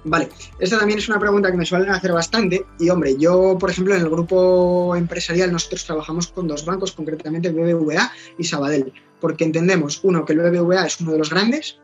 Vale, 0.07 0.29
esta 0.59 0.77
también 0.77 0.99
es 0.99 1.09
una 1.09 1.19
pregunta 1.19 1.49
que 1.49 1.57
me 1.57 1.65
suelen 1.65 1.89
hacer 1.89 2.11
bastante 2.11 2.63
y 2.79 2.89
hombre, 2.89 3.15
yo 3.17 3.57
por 3.59 3.71
ejemplo 3.71 3.95
en 3.95 4.01
el 4.01 4.09
grupo 4.09 4.95
empresarial 4.95 5.51
nosotros 5.51 5.83
trabajamos 5.83 6.27
con 6.27 6.47
dos 6.47 6.63
bancos, 6.63 6.91
concretamente 6.91 7.49
BBVA 7.49 8.11
y 8.37 8.43
Sabadell, 8.43 8.93
porque 9.19 9.45
entendemos, 9.45 9.99
uno, 10.03 10.23
que 10.23 10.33
el 10.33 10.39
BBVA 10.39 10.85
es 10.85 11.01
uno 11.01 11.13
de 11.13 11.17
los 11.17 11.31
grandes, 11.31 11.79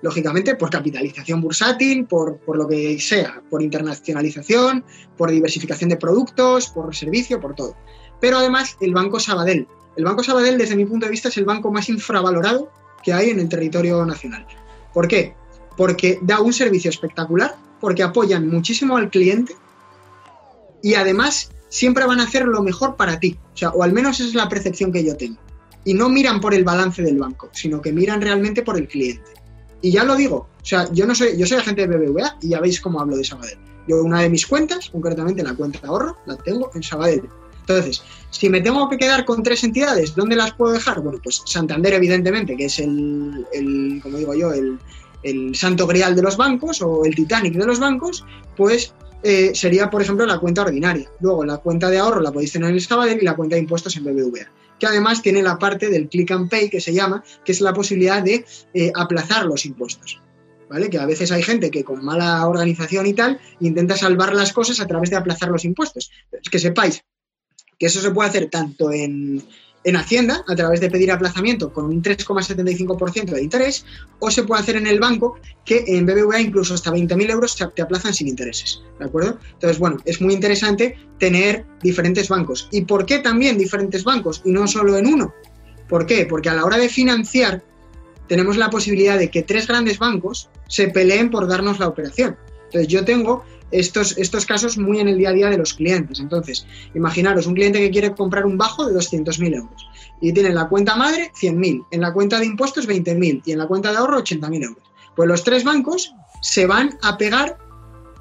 lógicamente 0.00 0.54
por 0.54 0.70
capitalización 0.70 1.42
bursátil, 1.42 2.06
por, 2.06 2.38
por, 2.38 2.56
lo 2.56 2.66
que 2.66 2.98
sea, 2.98 3.42
por 3.50 3.62
internacionalización, 3.62 4.82
por 5.18 5.30
diversificación 5.30 5.90
de 5.90 5.98
productos, 5.98 6.68
por 6.68 6.96
servicio, 6.96 7.40
por 7.40 7.54
todo. 7.54 7.76
Pero 8.22 8.38
además 8.38 8.78
el 8.80 8.94
Banco 8.94 9.20
Sabadell. 9.20 9.68
El 9.96 10.04
Banco 10.04 10.22
Sabadell, 10.22 10.56
desde 10.56 10.76
mi 10.76 10.86
punto 10.86 11.04
de 11.04 11.10
vista, 11.10 11.28
es 11.28 11.36
el 11.36 11.44
banco 11.44 11.70
más 11.70 11.90
infravalorado 11.90 12.72
que 13.02 13.12
hay 13.12 13.30
en 13.30 13.40
el 13.40 13.48
territorio 13.48 14.06
nacional. 14.06 14.46
¿Por 14.94 15.08
qué? 15.08 15.34
Porque 15.78 16.18
da 16.20 16.40
un 16.40 16.52
servicio 16.52 16.90
espectacular, 16.90 17.56
porque 17.80 18.02
apoyan 18.02 18.48
muchísimo 18.48 18.98
al 18.98 19.08
cliente 19.08 19.54
y 20.82 20.94
además 20.94 21.50
siempre 21.68 22.04
van 22.04 22.20
a 22.20 22.24
hacer 22.24 22.46
lo 22.46 22.62
mejor 22.62 22.96
para 22.96 23.20
ti. 23.20 23.38
O 23.54 23.56
sea, 23.56 23.70
o 23.70 23.82
al 23.82 23.92
menos 23.92 24.18
esa 24.20 24.28
es 24.28 24.34
la 24.34 24.48
percepción 24.48 24.92
que 24.92 25.04
yo 25.04 25.16
tengo. 25.16 25.38
Y 25.84 25.94
no 25.94 26.08
miran 26.08 26.40
por 26.40 26.52
el 26.52 26.64
balance 26.64 27.02
del 27.02 27.18
banco, 27.18 27.48
sino 27.52 27.80
que 27.80 27.92
miran 27.92 28.20
realmente 28.20 28.62
por 28.62 28.76
el 28.76 28.88
cliente. 28.88 29.30
Y 29.80 29.92
ya 29.92 30.02
lo 30.04 30.16
digo, 30.16 30.48
o 30.60 30.64
sea, 30.64 30.92
yo 30.92 31.06
no 31.06 31.14
soy, 31.14 31.38
yo 31.38 31.46
soy 31.46 31.58
agente 31.58 31.86
de 31.86 31.96
BBVA 31.96 32.38
y 32.42 32.48
ya 32.48 32.60
veis 32.60 32.80
cómo 32.80 33.00
hablo 33.00 33.16
de 33.16 33.24
Sabadell. 33.24 33.58
Yo 33.86 34.02
una 34.02 34.20
de 34.20 34.28
mis 34.28 34.46
cuentas, 34.46 34.90
concretamente 34.90 35.42
la 35.42 35.54
cuenta 35.54 35.78
de 35.80 35.86
ahorro, 35.86 36.18
la 36.26 36.36
tengo 36.36 36.70
en 36.74 36.82
Sabadell. 36.82 37.28
Entonces, 37.60 38.02
si 38.30 38.48
me 38.48 38.60
tengo 38.60 38.88
que 38.88 38.96
quedar 38.96 39.24
con 39.24 39.42
tres 39.42 39.62
entidades, 39.62 40.14
¿dónde 40.14 40.36
las 40.36 40.52
puedo 40.54 40.72
dejar? 40.72 41.00
Bueno, 41.00 41.20
pues 41.22 41.42
Santander, 41.46 41.94
evidentemente, 41.94 42.56
que 42.56 42.64
es 42.64 42.78
el, 42.78 43.46
el 43.52 44.00
como 44.02 44.18
digo 44.18 44.34
yo, 44.34 44.52
el, 44.52 44.78
el, 45.22 45.54
santo 45.54 45.86
grial 45.86 46.14
de 46.14 46.22
los 46.22 46.36
bancos 46.36 46.82
o 46.82 47.04
el 47.04 47.14
Titanic 47.14 47.54
de 47.54 47.66
los 47.66 47.78
bancos, 47.78 48.24
pues 48.56 48.94
eh, 49.22 49.52
sería, 49.54 49.90
por 49.90 50.02
ejemplo, 50.02 50.26
la 50.26 50.38
cuenta 50.38 50.62
ordinaria. 50.62 51.10
Luego, 51.20 51.44
la 51.44 51.58
cuenta 51.58 51.90
de 51.90 51.98
ahorro 51.98 52.20
la 52.20 52.32
podéis 52.32 52.52
tener 52.52 52.70
en 52.70 52.80
Sabadell 52.80 53.18
y 53.20 53.24
la 53.24 53.36
cuenta 53.36 53.56
de 53.56 53.62
impuestos 53.62 53.96
en 53.96 54.04
BBVA 54.04 54.48
que 54.78 54.86
además 54.86 55.22
tiene 55.22 55.42
la 55.42 55.58
parte 55.58 55.88
del 55.88 56.08
click 56.08 56.30
and 56.30 56.48
pay 56.48 56.70
que 56.70 56.80
se 56.80 56.92
llama, 56.92 57.24
que 57.44 57.52
es 57.52 57.60
la 57.60 57.72
posibilidad 57.72 58.22
de 58.22 58.44
eh, 58.74 58.92
aplazar 58.94 59.44
los 59.44 59.66
impuestos. 59.66 60.20
¿Vale? 60.70 60.90
Que 60.90 60.98
a 60.98 61.06
veces 61.06 61.32
hay 61.32 61.42
gente 61.42 61.70
que 61.70 61.82
con 61.82 62.04
mala 62.04 62.46
organización 62.46 63.06
y 63.06 63.14
tal 63.14 63.40
intenta 63.58 63.96
salvar 63.96 64.34
las 64.34 64.52
cosas 64.52 64.80
a 64.80 64.86
través 64.86 65.08
de 65.08 65.16
aplazar 65.16 65.48
los 65.48 65.64
impuestos. 65.64 66.10
Es 66.30 66.50
que 66.50 66.58
sepáis 66.58 67.02
que 67.78 67.86
eso 67.86 68.00
se 68.00 68.10
puede 68.10 68.28
hacer 68.28 68.50
tanto 68.50 68.92
en, 68.92 69.42
en 69.88 69.96
Hacienda 69.96 70.44
a 70.46 70.54
través 70.54 70.80
de 70.80 70.90
pedir 70.90 71.10
aplazamiento 71.10 71.72
con 71.72 71.86
un 71.86 72.02
3,75% 72.02 73.30
de 73.30 73.42
interés 73.42 73.86
o 74.18 74.30
se 74.30 74.42
puede 74.42 74.60
hacer 74.60 74.76
en 74.76 74.86
el 74.86 75.00
banco 75.00 75.38
que 75.64 75.84
en 75.86 76.04
BBVA 76.04 76.40
incluso 76.40 76.74
hasta 76.74 76.90
20.000 76.90 77.30
euros 77.30 77.56
te 77.74 77.82
aplazan 77.82 78.12
sin 78.12 78.28
intereses. 78.28 78.82
¿De 78.98 79.06
acuerdo? 79.06 79.38
Entonces, 79.54 79.78
bueno, 79.78 79.96
es 80.04 80.20
muy 80.20 80.34
interesante 80.34 80.98
tener 81.18 81.64
diferentes 81.82 82.28
bancos. 82.28 82.68
¿Y 82.70 82.82
por 82.82 83.06
qué 83.06 83.20
también 83.20 83.56
diferentes 83.56 84.04
bancos 84.04 84.42
y 84.44 84.50
no 84.50 84.66
solo 84.66 84.96
en 84.98 85.06
uno? 85.06 85.32
¿Por 85.88 86.04
qué? 86.04 86.26
Porque 86.26 86.50
a 86.50 86.54
la 86.54 86.64
hora 86.64 86.76
de 86.76 86.88
financiar 86.88 87.64
tenemos 88.28 88.58
la 88.58 88.68
posibilidad 88.68 89.18
de 89.18 89.30
que 89.30 89.42
tres 89.42 89.66
grandes 89.66 89.98
bancos 89.98 90.50
se 90.68 90.88
peleen 90.88 91.30
por 91.30 91.48
darnos 91.48 91.78
la 91.78 91.88
operación. 91.88 92.36
Entonces 92.66 92.88
yo 92.88 93.04
tengo 93.06 93.44
estos, 93.70 94.16
estos 94.18 94.46
casos 94.46 94.78
muy 94.78 95.00
en 95.00 95.08
el 95.08 95.18
día 95.18 95.30
a 95.30 95.32
día 95.32 95.50
de 95.50 95.58
los 95.58 95.74
clientes. 95.74 96.20
Entonces, 96.20 96.66
imaginaros 96.94 97.46
un 97.46 97.54
cliente 97.54 97.78
que 97.78 97.90
quiere 97.90 98.14
comprar 98.14 98.46
un 98.46 98.58
bajo 98.58 98.86
de 98.86 98.94
200.000 98.94 99.54
euros 99.54 99.88
y 100.20 100.32
tiene 100.32 100.50
en 100.50 100.54
la 100.54 100.68
cuenta 100.68 100.96
madre 100.96 101.32
100.000, 101.40 101.86
en 101.90 102.00
la 102.00 102.12
cuenta 102.12 102.38
de 102.38 102.46
impuestos 102.46 102.88
20.000 102.88 103.42
y 103.44 103.52
en 103.52 103.58
la 103.58 103.66
cuenta 103.66 103.90
de 103.90 103.98
ahorro 103.98 104.18
80.000 104.18 104.64
euros. 104.64 104.82
Pues 105.14 105.28
los 105.28 105.44
tres 105.44 105.64
bancos 105.64 106.14
se 106.42 106.66
van 106.66 106.98
a 107.02 107.16
pegar 107.18 107.58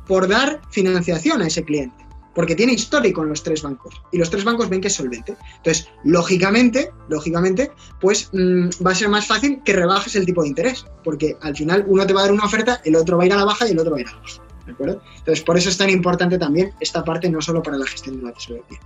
por 0.08 0.28
dar 0.28 0.62
financiación 0.72 1.42
a 1.42 1.48
ese 1.48 1.64
cliente, 1.64 2.06
porque 2.34 2.56
tiene 2.56 2.74
histórico 2.74 3.24
en 3.24 3.30
los 3.30 3.44
tres 3.44 3.62
bancos 3.62 4.02
y 4.12 4.18
los 4.18 4.30
tres 4.30 4.44
bancos 4.44 4.70
ven 4.70 4.82
que 4.82 4.88
es 4.88 4.96
solvente. 4.96 5.36
Entonces, 5.58 5.90
lógicamente, 6.04 6.92
lógicamente, 7.10 7.72
pues 8.00 8.30
mm, 8.34 8.70
va 8.86 8.92
a 8.92 8.96
ser 8.96 9.10
más 9.10 9.28
fácil 9.28 9.62
que 9.64 9.74
rebajes 9.74 10.16
el 10.16 10.26
tipo 10.26 10.42
de 10.42 10.50
interés, 10.50 10.86
porque 11.04 11.38
al 11.42 11.56
final 11.56 11.86
uno 11.88 12.08
te 12.08 12.14
va 12.14 12.22
a 12.22 12.24
dar 12.24 12.32
una 12.32 12.46
oferta, 12.46 12.82
el 12.86 12.96
otro 12.96 13.18
va 13.18 13.24
a 13.24 13.26
ir 13.26 13.34
a 13.34 13.38
la 13.38 13.46
baja 13.46 13.68
y 13.68 13.72
el 13.72 13.80
otro 13.80 13.92
va 13.92 13.98
a 13.98 14.02
ir 14.02 14.08
a 14.08 14.12
la 14.12 14.20
baja. 14.20 14.42
¿De 14.68 14.74
acuerdo? 14.74 15.02
Entonces, 15.18 15.44
por 15.44 15.58
eso 15.58 15.70
es 15.70 15.78
tan 15.78 15.90
importante 15.90 16.38
también 16.38 16.74
esta 16.80 17.04
parte, 17.04 17.30
no 17.30 17.42
solo 17.42 17.64
para 17.64 17.78
la 17.78 17.88
gestión 17.88 18.18
de 18.18 18.24
la 18.24 18.34
tesorería. 18.34 18.80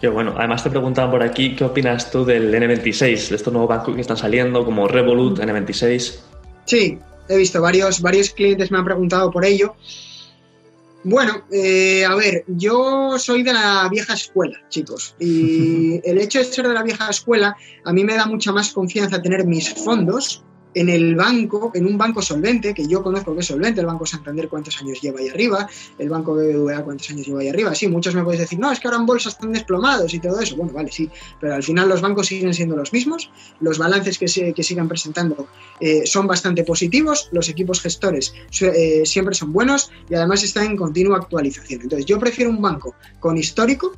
Qué 0.00 0.08
bueno. 0.08 0.34
Además 0.36 0.62
te 0.62 0.70
preguntaban 0.70 1.10
por 1.10 1.22
aquí, 1.22 1.54
¿qué 1.54 1.64
opinas 1.64 2.10
tú 2.10 2.24
del 2.24 2.52
N26, 2.54 3.28
de 3.28 3.36
estos 3.36 3.52
nuevos 3.52 3.68
bancos 3.68 3.94
que 3.94 4.00
están 4.00 4.16
saliendo 4.16 4.64
como 4.64 4.88
Revolut, 4.88 5.38
N26? 5.38 6.18
Sí, 6.64 6.98
he 7.28 7.36
visto 7.36 7.60
varios, 7.60 8.00
varios 8.00 8.30
clientes 8.30 8.70
me 8.70 8.78
han 8.78 8.84
preguntado 8.84 9.30
por 9.30 9.44
ello. 9.44 9.74
Bueno, 11.04 11.44
eh, 11.50 12.04
a 12.04 12.14
ver, 12.14 12.44
yo 12.46 13.18
soy 13.18 13.42
de 13.42 13.52
la 13.52 13.88
vieja 13.90 14.14
escuela, 14.14 14.58
chicos, 14.68 15.16
y 15.18 16.00
el 16.08 16.18
hecho 16.18 16.38
de 16.38 16.44
ser 16.44 16.68
de 16.68 16.74
la 16.74 16.82
vieja 16.82 17.08
escuela 17.10 17.56
a 17.84 17.92
mí 17.92 18.04
me 18.04 18.14
da 18.14 18.26
mucha 18.26 18.52
más 18.52 18.72
confianza 18.72 19.20
tener 19.20 19.44
mis 19.44 19.68
fondos 19.72 20.44
en 20.74 20.88
el 20.88 21.14
banco, 21.14 21.70
en 21.74 21.86
un 21.86 21.98
banco 21.98 22.22
solvente, 22.22 22.74
que 22.74 22.86
yo 22.86 23.02
conozco 23.02 23.34
que 23.34 23.40
es 23.40 23.46
solvente, 23.46 23.80
el 23.80 23.86
Banco 23.86 24.06
Santander 24.06 24.48
cuántos 24.48 24.80
años 24.80 25.00
lleva 25.00 25.20
ahí 25.20 25.28
arriba, 25.28 25.68
el 25.98 26.08
Banco 26.08 26.34
BBVA 26.34 26.82
cuántos 26.82 27.10
años 27.10 27.26
lleva 27.26 27.40
ahí 27.40 27.48
arriba, 27.48 27.74
sí, 27.74 27.88
muchos 27.88 28.14
me 28.14 28.22
podéis 28.22 28.40
decir, 28.40 28.58
no, 28.58 28.70
es 28.72 28.80
que 28.80 28.88
ahora 28.88 28.98
en 28.98 29.06
bolsa 29.06 29.28
están 29.28 29.52
desplomados 29.52 30.14
y 30.14 30.20
todo 30.20 30.40
eso, 30.40 30.56
bueno, 30.56 30.72
vale, 30.72 30.90
sí, 30.90 31.10
pero 31.40 31.54
al 31.54 31.62
final 31.62 31.88
los 31.88 32.00
bancos 32.00 32.26
siguen 32.26 32.54
siendo 32.54 32.76
los 32.76 32.92
mismos, 32.92 33.30
los 33.60 33.78
balances 33.78 34.18
que, 34.18 34.28
se, 34.28 34.52
que 34.52 34.62
sigan 34.62 34.88
presentando 34.88 35.48
eh, 35.80 36.06
son 36.06 36.26
bastante 36.26 36.64
positivos, 36.64 37.28
los 37.32 37.48
equipos 37.48 37.80
gestores 37.80 38.34
eh, 38.60 39.02
siempre 39.04 39.34
son 39.34 39.52
buenos 39.52 39.90
y 40.08 40.14
además 40.14 40.42
están 40.42 40.66
en 40.66 40.76
continua 40.76 41.18
actualización. 41.18 41.82
Entonces 41.82 42.06
yo 42.06 42.18
prefiero 42.18 42.50
un 42.50 42.60
banco 42.60 42.94
con 43.20 43.36
histórico 43.36 43.92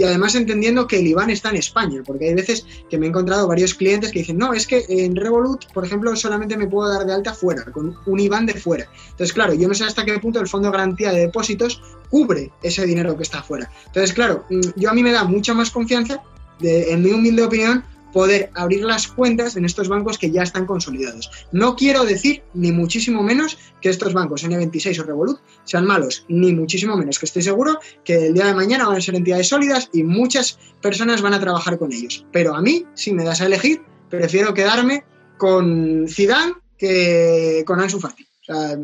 y 0.00 0.04
además 0.04 0.34
entendiendo 0.34 0.86
que 0.86 0.98
el 0.98 1.08
IBAN 1.08 1.28
está 1.28 1.50
en 1.50 1.56
España, 1.56 2.00
porque 2.06 2.28
hay 2.28 2.34
veces 2.34 2.64
que 2.88 2.96
me 2.96 3.04
he 3.04 3.08
encontrado 3.10 3.46
varios 3.46 3.74
clientes 3.74 4.10
que 4.10 4.20
dicen, 4.20 4.38
no, 4.38 4.54
es 4.54 4.66
que 4.66 4.86
en 4.88 5.14
Revolut, 5.14 5.70
por 5.74 5.84
ejemplo, 5.84 6.16
solamente 6.16 6.56
me 6.56 6.66
puedo 6.66 6.90
dar 6.90 7.04
de 7.04 7.12
alta 7.12 7.34
fuera, 7.34 7.66
con 7.66 7.94
un 8.06 8.18
IBAN 8.18 8.46
de 8.46 8.54
fuera. 8.54 8.88
Entonces, 9.10 9.34
claro, 9.34 9.52
yo 9.52 9.68
no 9.68 9.74
sé 9.74 9.84
hasta 9.84 10.06
qué 10.06 10.18
punto 10.18 10.40
el 10.40 10.48
Fondo 10.48 10.68
de 10.68 10.72
Garantía 10.72 11.12
de 11.12 11.20
Depósitos 11.20 11.82
cubre 12.08 12.50
ese 12.62 12.86
dinero 12.86 13.14
que 13.14 13.24
está 13.24 13.42
fuera. 13.42 13.70
Entonces, 13.88 14.14
claro, 14.14 14.46
mm, 14.48 14.60
yo 14.76 14.88
a 14.88 14.94
mí 14.94 15.02
me 15.02 15.12
da 15.12 15.24
mucha 15.24 15.52
más 15.52 15.70
confianza, 15.70 16.22
en 16.62 17.02
mi 17.02 17.10
humilde 17.10 17.42
opinión, 17.42 17.84
poder 18.12 18.50
abrir 18.54 18.84
las 18.84 19.08
cuentas 19.08 19.56
en 19.56 19.64
estos 19.64 19.88
bancos 19.88 20.18
que 20.18 20.30
ya 20.30 20.42
están 20.42 20.66
consolidados. 20.66 21.30
No 21.52 21.76
quiero 21.76 22.04
decir, 22.04 22.42
ni 22.54 22.72
muchísimo 22.72 23.22
menos, 23.22 23.58
que 23.80 23.88
estos 23.88 24.12
bancos 24.12 24.44
N26 24.44 25.00
o 25.00 25.04
Revolut 25.04 25.40
sean 25.64 25.86
malos, 25.86 26.24
ni 26.28 26.52
muchísimo 26.52 26.96
menos, 26.96 27.18
que 27.18 27.26
estoy 27.26 27.42
seguro 27.42 27.78
que 28.04 28.26
el 28.26 28.34
día 28.34 28.46
de 28.46 28.54
mañana 28.54 28.86
van 28.86 28.96
a 28.96 29.00
ser 29.00 29.14
entidades 29.14 29.48
sólidas 29.48 29.88
y 29.92 30.02
muchas 30.02 30.58
personas 30.80 31.22
van 31.22 31.34
a 31.34 31.40
trabajar 31.40 31.78
con 31.78 31.92
ellos. 31.92 32.26
Pero 32.32 32.54
a 32.54 32.60
mí, 32.60 32.84
si 32.94 33.12
me 33.12 33.24
das 33.24 33.40
a 33.40 33.46
elegir, 33.46 33.82
prefiero 34.08 34.54
quedarme 34.54 35.04
con 35.38 36.06
Zidane 36.08 36.54
que 36.76 37.62
con 37.66 37.80
Ansu 37.80 38.00
Fati. 38.00 38.24
O 38.24 38.44
sea, 38.44 38.78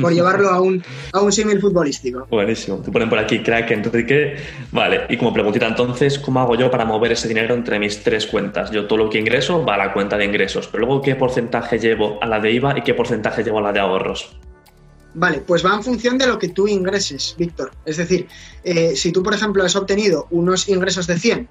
por 0.00 0.12
llevarlo 0.12 0.50
a 0.50 0.60
un, 0.60 0.82
a 1.12 1.20
un 1.20 1.32
símil 1.32 1.60
futbolístico. 1.60 2.26
Buenísimo. 2.30 2.78
Te 2.78 2.90
ponen 2.90 3.08
por 3.08 3.18
aquí, 3.18 3.42
crack, 3.42 3.70
Enrique. 3.70 4.36
Vale, 4.72 5.02
y 5.08 5.16
como 5.16 5.32
preguntita 5.32 5.66
entonces, 5.66 6.18
¿cómo 6.18 6.40
hago 6.40 6.54
yo 6.56 6.70
para 6.70 6.84
mover 6.84 7.12
ese 7.12 7.28
dinero 7.28 7.54
entre 7.54 7.78
mis 7.78 8.02
tres 8.02 8.26
cuentas? 8.26 8.70
Yo 8.70 8.86
todo 8.86 8.98
lo 8.98 9.10
que 9.10 9.18
ingreso 9.18 9.64
va 9.64 9.74
a 9.74 9.78
la 9.78 9.92
cuenta 9.92 10.16
de 10.16 10.24
ingresos, 10.24 10.68
pero 10.68 10.86
luego, 10.86 11.02
¿qué 11.02 11.14
porcentaje 11.16 11.78
llevo 11.78 12.18
a 12.22 12.26
la 12.26 12.40
de 12.40 12.52
IVA 12.52 12.78
y 12.78 12.82
qué 12.82 12.94
porcentaje 12.94 13.42
llevo 13.42 13.58
a 13.58 13.62
la 13.62 13.72
de 13.72 13.80
ahorros? 13.80 14.36
Vale, 15.14 15.38
pues 15.46 15.64
va 15.64 15.74
en 15.74 15.82
función 15.82 16.18
de 16.18 16.26
lo 16.26 16.38
que 16.38 16.50
tú 16.50 16.68
ingreses, 16.68 17.34
Víctor. 17.38 17.70
Es 17.86 17.96
decir, 17.96 18.28
eh, 18.64 18.94
si 18.94 19.12
tú, 19.12 19.22
por 19.22 19.32
ejemplo, 19.32 19.64
has 19.64 19.74
obtenido 19.74 20.26
unos 20.30 20.68
ingresos 20.68 21.06
de 21.06 21.18
100 21.18 21.48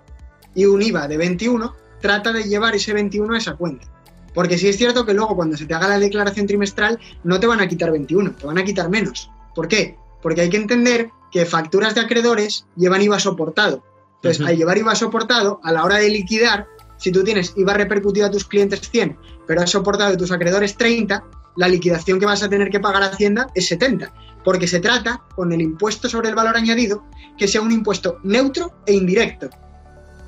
y 0.54 0.66
un 0.66 0.84
IVA 0.84 1.08
de 1.08 1.18
21, 1.18 1.76
trata 2.00 2.32
de 2.32 2.44
llevar 2.44 2.76
ese 2.76 2.94
21 2.94 3.34
a 3.34 3.38
esa 3.40 3.56
cuenta. 3.56 3.88
Porque 4.36 4.58
sí 4.58 4.68
es 4.68 4.78
cierto 4.78 5.06
que 5.06 5.14
luego 5.14 5.36
cuando 5.36 5.58
se 5.58 5.66
te 5.66 5.74
haga 5.74 5.88
la 5.88 5.98
declaración 5.98 6.46
trimestral 6.46 7.00
no 7.24 7.40
te 7.40 7.48
van 7.48 7.62
a 7.62 7.68
quitar 7.68 7.90
21, 7.90 8.36
te 8.36 8.46
van 8.46 8.58
a 8.60 8.64
quitar 8.64 8.90
menos. 8.90 9.32
¿Por 9.56 9.68
qué? 9.68 9.98
Porque 10.22 10.42
hay 10.42 10.50
que 10.50 10.58
entender 10.58 11.10
que 11.32 11.46
facturas 11.46 11.96
de 11.96 12.02
acreedores 12.02 12.68
llevan 12.76 13.02
IVA 13.02 13.18
soportado. 13.20 13.84
Entonces, 14.18 14.46
al 14.46 14.58
llevar 14.58 14.78
IVA 14.78 14.94
soportado, 14.96 15.60
a 15.64 15.72
la 15.72 15.84
hora 15.84 15.98
de 15.98 16.10
liquidar, 16.10 16.68
si 16.98 17.12
tú 17.12 17.24
tienes 17.24 17.54
IVA 17.56 17.74
repercutido 17.76 18.28
a 18.28 18.32
tus 18.32 18.46
clientes 18.46 18.90
100, 18.90 19.18
pero 19.48 19.62
has 19.62 19.70
soportado 19.70 20.12
de 20.12 20.18
tus 20.18 20.32
acreedores 20.32 20.76
30, 20.76 21.24
la 21.56 21.68
liquidación 21.68 22.20
que 22.20 22.26
vas 22.26 22.44
a 22.44 22.50
tener 22.50 22.70
que 22.70 22.80
pagar 22.80 23.04
a 23.04 23.08
Hacienda 23.08 23.48
es 23.56 23.68
70, 23.68 24.14
porque 24.44 24.68
se 24.68 24.80
trata, 24.80 25.24
con 25.36 25.54
el 25.54 25.62
impuesto 25.62 26.10
sobre 26.10 26.30
el 26.30 26.36
valor 26.36 26.58
añadido, 26.58 27.06
que 27.38 27.48
sea 27.48 27.62
un 27.62 27.72
impuesto 27.72 28.20
neutro 28.24 28.74
e 28.86 28.94
indirecto. 28.94 29.50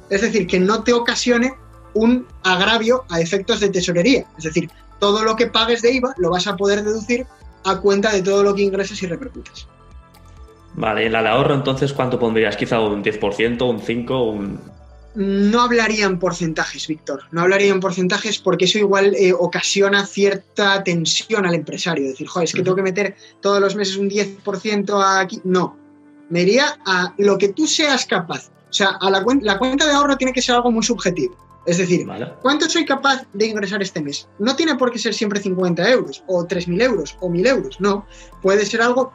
Es 0.09 0.21
decir, 0.21 0.47
que 0.47 0.59
no 0.59 0.83
te 0.83 0.93
ocasione 0.93 1.53
un 1.97 2.27
agravio 2.43 3.05
a 3.09 3.19
efectos 3.19 3.59
de 3.59 3.69
tesorería. 3.69 4.25
Es 4.37 4.45
decir, 4.45 4.69
todo 4.99 5.23
lo 5.23 5.35
que 5.35 5.47
pagues 5.47 5.81
de 5.81 5.93
IVA 5.93 6.13
lo 6.17 6.31
vas 6.31 6.47
a 6.47 6.55
poder 6.55 6.83
deducir 6.83 7.25
a 7.63 7.79
cuenta 7.79 8.11
de 8.11 8.21
todo 8.21 8.43
lo 8.43 8.55
que 8.55 8.63
ingreses 8.63 9.01
y 9.03 9.07
repercutes. 9.07 9.67
Vale, 10.75 11.07
en 11.07 11.11
la 11.11 11.23
de 11.23 11.29
ahorro 11.29 11.55
entonces, 11.55 11.91
¿cuánto 11.91 12.19
pondrías? 12.19 12.55
Quizá 12.55 12.79
un 12.79 13.03
10%, 13.03 13.67
un 13.67 13.81
5%, 13.81 14.31
un... 14.31 14.77
No 15.15 15.61
hablaría 15.61 16.05
en 16.05 16.19
porcentajes, 16.19 16.87
Víctor. 16.87 17.23
No 17.31 17.41
hablaría 17.41 17.71
en 17.71 17.79
porcentajes 17.79 18.37
porque 18.37 18.65
eso 18.65 18.77
igual 18.77 19.15
eh, 19.15 19.33
ocasiona 19.33 20.05
cierta 20.05 20.83
tensión 20.83 21.47
al 21.47 21.55
empresario. 21.55 22.07
Decir, 22.07 22.27
joder, 22.27 22.45
es 22.45 22.53
que 22.53 22.61
tengo 22.61 22.75
que 22.75 22.83
meter 22.83 23.15
todos 23.41 23.59
los 23.59 23.75
meses 23.75 23.97
un 23.97 24.07
10% 24.07 25.19
aquí. 25.19 25.41
No. 25.43 25.75
Me 26.29 26.43
iría 26.43 26.77
a 26.85 27.15
lo 27.17 27.39
que 27.39 27.49
tú 27.49 27.65
seas 27.65 28.05
capaz. 28.05 28.51
O 28.69 28.73
sea, 28.73 28.89
a 29.01 29.09
la, 29.09 29.25
la 29.41 29.57
cuenta 29.57 29.87
de 29.87 29.93
ahorro 29.93 30.17
tiene 30.17 30.33
que 30.33 30.41
ser 30.43 30.53
algo 30.53 30.71
muy 30.71 30.83
subjetivo. 30.83 31.35
Es 31.67 31.77
decir, 31.77 32.07
¿cuánto 32.41 32.69
soy 32.69 32.85
capaz 32.85 33.27
de 33.33 33.45
ingresar 33.45 33.81
este 33.81 34.01
mes? 34.01 34.29
No 34.39 34.55
tiene 34.55 34.75
por 34.75 34.89
qué 34.89 34.97
ser 34.97 35.13
siempre 35.13 35.41
50 35.41 35.91
euros, 35.91 36.23
o 36.25 36.45
3.000 36.45 36.81
euros, 36.81 37.17
o 37.19 37.29
1.000 37.29 37.47
euros, 37.47 37.81
no. 37.81 38.07
Puede 38.41 38.65
ser 38.65 38.81
algo 38.81 39.11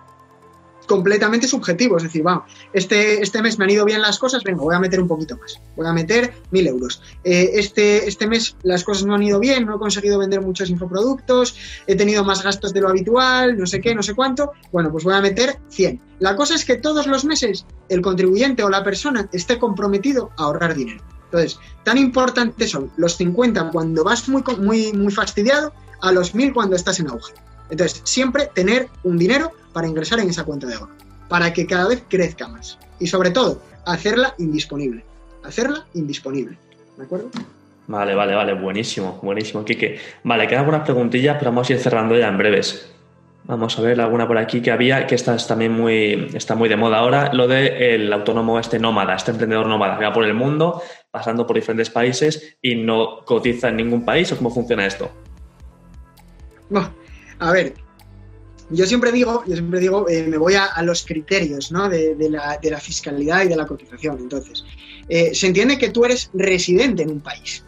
completamente 0.86 1.48
subjetivo, 1.48 1.96
es 1.96 2.02
decir, 2.02 2.22
vamos, 2.22 2.52
este, 2.74 3.22
este 3.22 3.40
mes 3.40 3.58
me 3.58 3.64
han 3.64 3.70
ido 3.70 3.86
bien 3.86 4.02
las 4.02 4.18
cosas, 4.18 4.42
venga, 4.44 4.60
voy 4.60 4.74
a 4.74 4.80
meter 4.80 5.00
un 5.00 5.08
poquito 5.08 5.38
más, 5.38 5.62
voy 5.76 5.86
a 5.86 5.94
meter 5.94 6.34
1.000 6.50 6.68
euros. 6.68 7.00
Eh, 7.24 7.52
este, 7.54 8.06
este 8.06 8.26
mes 8.26 8.54
las 8.64 8.84
cosas 8.84 9.06
no 9.06 9.14
han 9.14 9.22
ido 9.22 9.40
bien, 9.40 9.64
no 9.64 9.76
he 9.76 9.78
conseguido 9.78 10.18
vender 10.18 10.42
muchos 10.42 10.68
infoproductos, 10.68 11.56
he 11.86 11.96
tenido 11.96 12.22
más 12.22 12.42
gastos 12.42 12.74
de 12.74 12.82
lo 12.82 12.90
habitual, 12.90 13.56
no 13.56 13.66
sé 13.66 13.80
qué, 13.80 13.94
no 13.94 14.02
sé 14.02 14.14
cuánto, 14.14 14.52
bueno, 14.72 14.90
pues 14.92 15.04
voy 15.04 15.14
a 15.14 15.22
meter 15.22 15.58
100. 15.70 16.02
La 16.18 16.36
cosa 16.36 16.54
es 16.54 16.66
que 16.66 16.76
todos 16.76 17.06
los 17.06 17.24
meses 17.24 17.64
el 17.88 18.02
contribuyente 18.02 18.62
o 18.62 18.68
la 18.68 18.84
persona 18.84 19.30
esté 19.32 19.58
comprometido 19.58 20.30
a 20.36 20.44
ahorrar 20.44 20.74
dinero. 20.74 21.02
Entonces, 21.32 21.58
tan 21.82 21.96
importantes 21.96 22.70
son 22.70 22.90
los 22.98 23.16
50 23.16 23.70
cuando 23.70 24.04
vas 24.04 24.28
muy, 24.28 24.44
muy, 24.58 24.92
muy 24.92 25.10
fastidiado 25.10 25.72
a 26.02 26.12
los 26.12 26.34
1000 26.34 26.52
cuando 26.52 26.76
estás 26.76 27.00
en 27.00 27.08
auge. 27.08 27.32
Entonces, 27.70 28.02
siempre 28.04 28.50
tener 28.54 28.90
un 29.02 29.16
dinero 29.16 29.50
para 29.72 29.88
ingresar 29.88 30.20
en 30.20 30.28
esa 30.28 30.44
cuenta 30.44 30.66
de 30.66 30.74
ahorro, 30.74 30.92
para 31.30 31.50
que 31.54 31.66
cada 31.66 31.88
vez 31.88 32.02
crezca 32.06 32.48
más. 32.48 32.78
Y 32.98 33.06
sobre 33.06 33.30
todo, 33.30 33.62
hacerla 33.86 34.34
indisponible. 34.36 35.02
Hacerla 35.42 35.86
indisponible. 35.94 36.58
¿De 36.98 37.04
acuerdo? 37.04 37.30
Vale, 37.86 38.14
vale, 38.14 38.34
vale, 38.34 38.52
buenísimo, 38.52 39.18
buenísimo, 39.22 39.64
Kike. 39.64 39.98
Vale, 40.24 40.46
quedan 40.46 40.60
algunas 40.60 40.82
preguntillas, 40.82 41.36
pero 41.38 41.50
vamos 41.50 41.70
a 41.70 41.72
ir 41.72 41.78
cerrando 41.78 42.14
ya 42.16 42.28
en 42.28 42.36
breves. 42.36 42.91
Vamos 43.44 43.76
a 43.78 43.82
ver 43.82 44.00
alguna 44.00 44.26
por 44.28 44.38
aquí 44.38 44.62
que 44.62 44.70
había, 44.70 45.06
que 45.06 45.16
está 45.16 45.36
también 45.36 45.72
muy, 45.72 46.30
está 46.32 46.54
muy 46.54 46.68
de 46.68 46.76
moda 46.76 46.98
ahora, 46.98 47.32
lo 47.32 47.48
del 47.48 47.72
el 47.72 48.12
autónomo 48.12 48.58
este 48.58 48.78
nómada, 48.78 49.16
este 49.16 49.32
emprendedor 49.32 49.66
nómada 49.66 49.98
que 49.98 50.04
va 50.04 50.12
por 50.12 50.24
el 50.24 50.34
mundo, 50.34 50.80
pasando 51.10 51.46
por 51.46 51.56
diferentes 51.56 51.90
países 51.90 52.56
y 52.62 52.76
no 52.76 53.24
cotiza 53.24 53.68
en 53.68 53.76
ningún 53.76 54.04
país, 54.04 54.30
¿o 54.32 54.36
cómo 54.36 54.50
funciona 54.50 54.86
esto? 54.86 55.10
a 57.38 57.52
ver, 57.52 57.74
yo 58.70 58.86
siempre 58.86 59.12
digo, 59.12 59.42
yo 59.46 59.54
siempre 59.54 59.80
digo, 59.80 60.08
eh, 60.08 60.22
me 60.26 60.38
voy 60.38 60.54
a, 60.54 60.80
los 60.82 61.04
criterios 61.04 61.70
¿no? 61.70 61.88
de, 61.88 62.16
la, 62.30 62.58
de, 62.62 62.70
la, 62.70 62.80
fiscalidad 62.80 63.44
y 63.44 63.48
de 63.48 63.56
la 63.56 63.66
cotización. 63.66 64.18
Entonces, 64.18 64.64
eh, 65.08 65.34
se 65.34 65.48
entiende 65.48 65.76
que 65.76 65.90
tú 65.90 66.04
eres 66.04 66.30
residente 66.32 67.02
en 67.02 67.10
un 67.10 67.20
país. 67.20 67.64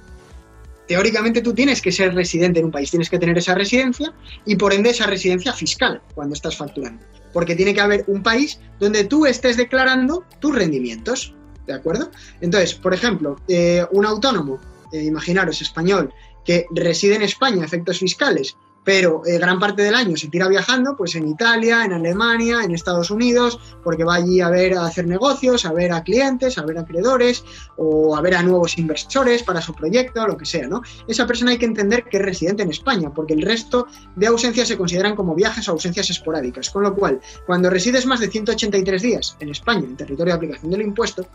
Teóricamente 0.87 1.41
tú 1.41 1.55
tienes 1.55 1.81
que 1.81 1.93
ser 1.93 2.15
residente 2.15 2.61
en 2.61 2.67
un 2.67 2.71
país, 2.71 2.91
tienes 2.91 3.09
que 3.09 3.19
tener 3.19 3.39
esa 3.39 3.55
residencia 3.55 4.13
y 4.45 4.57
por 4.57 4.73
ende 4.73 4.91
esa 4.91 5.07
residencia 5.07 5.53
fiscal 5.53 6.03
cuando 6.15 6.35
estás 6.35 6.57
facturando. 6.57 7.05
Porque 7.33 7.57
tiene 7.57 7.75
que 7.75 7.81
haber 7.81 8.05
un 8.07 8.23
país 8.23 8.61
donde 8.79 9.05
tú 9.05 9.27
estés 9.27 9.57
declarando 9.57 10.25
tus 10.41 10.55
rendimientos. 10.55 11.35
¿De 11.67 11.73
acuerdo? 11.73 12.11
Entonces, 12.43 12.75
por 12.75 12.93
ejemplo, 12.93 13.37
eh, 13.49 13.85
un 13.91 14.05
autónomo, 14.05 14.61
imaginaros 14.93 15.63
español, 15.63 16.13
que 16.45 16.67
reside 16.71 17.17
en 17.17 17.23
España 17.23 17.65
efectos 17.65 17.99
fiscales, 17.99 18.57
pero 18.85 19.23
eh, 19.27 19.39
gran 19.39 19.59
parte 19.59 19.83
del 19.83 19.95
año 19.95 20.17
se 20.17 20.29
tira 20.29 20.47
viajando, 20.47 20.95
pues 20.97 21.15
en 21.15 21.27
Italia, 21.27 21.85
en 21.85 21.95
Alemania, 21.95 22.61
en 22.63 22.73
Estados 22.73 23.11
Unidos, 23.11 23.59
porque 23.83 24.05
va 24.05 24.17
allí 24.17 24.41
a 24.41 24.51
ver 24.51 24.77
a 24.77 24.87
hacer 24.87 25.07
negocios, 25.07 25.65
a 25.65 25.73
ver 25.73 25.93
a 25.93 26.05
clientes, 26.05 26.59
a 26.59 26.63
ver 26.63 26.79
a 26.79 26.83
acreedores 26.83 27.45
o 27.77 28.15
a 28.15 28.21
ver 28.21 28.35
a 28.35 28.43
nuevos 28.43 28.79
inversores 28.79 29.43
para 29.43 29.63
su 29.63 29.75
proyecto, 29.75 30.27
lo 30.27 30.37
que 30.37 30.45
sea, 30.45 30.69
¿no? 30.69 30.83
Esa 31.09 31.27
persona 31.27 31.53
hay 31.53 31.59
que 31.59 31.65
entender 31.65 32.05
que 32.05 32.19
es 32.19 32.23
residente 32.23 32.63
en 32.63 32.71
España, 32.71 33.11
porque 33.13 33.33
el 33.33 33.43
resto 33.43 33.87
de 34.15 34.27
ausencias 34.27 34.69
se 34.69 34.77
consideran 34.77 35.17
como 35.17 35.35
viajes 35.35 35.67
o 35.69 35.73
ausencias 35.73 36.11
esporádicas, 36.11 36.69
con 36.71 36.83
lo 36.83 36.95
cual, 36.95 37.21
cuando 37.47 37.71
resides 37.71 38.05
más 38.05 38.21
de 38.21 38.29
183 38.29 39.03
días 39.03 39.37
en 39.41 39.49
España, 39.49 39.85
en 39.85 39.97
territorio 39.97 40.33
de 40.33 40.37
aplicación 40.37 40.71
del 40.71 40.83
impuesto, 40.83 41.27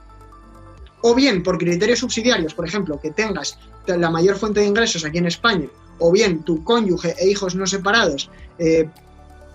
o 1.02 1.16
bien 1.16 1.44
por 1.44 1.58
criterios 1.58 2.00
subsidiarios, 2.00 2.54
por 2.54 2.68
ejemplo, 2.68 3.00
que 3.00 3.12
tengas 3.12 3.58
la 3.88 4.10
mayor 4.10 4.36
fuente 4.36 4.60
de 4.60 4.68
ingresos 4.68 5.06
aquí 5.06 5.18
en 5.18 5.28
España, 5.28 5.70
o 6.00 6.12
bien 6.12 6.44
tu 6.44 6.64
cónyuge 6.64 7.16
e 7.18 7.30
hijos 7.30 7.56
no 7.56 7.68
separados 7.68 8.30
eh, 8.58 8.90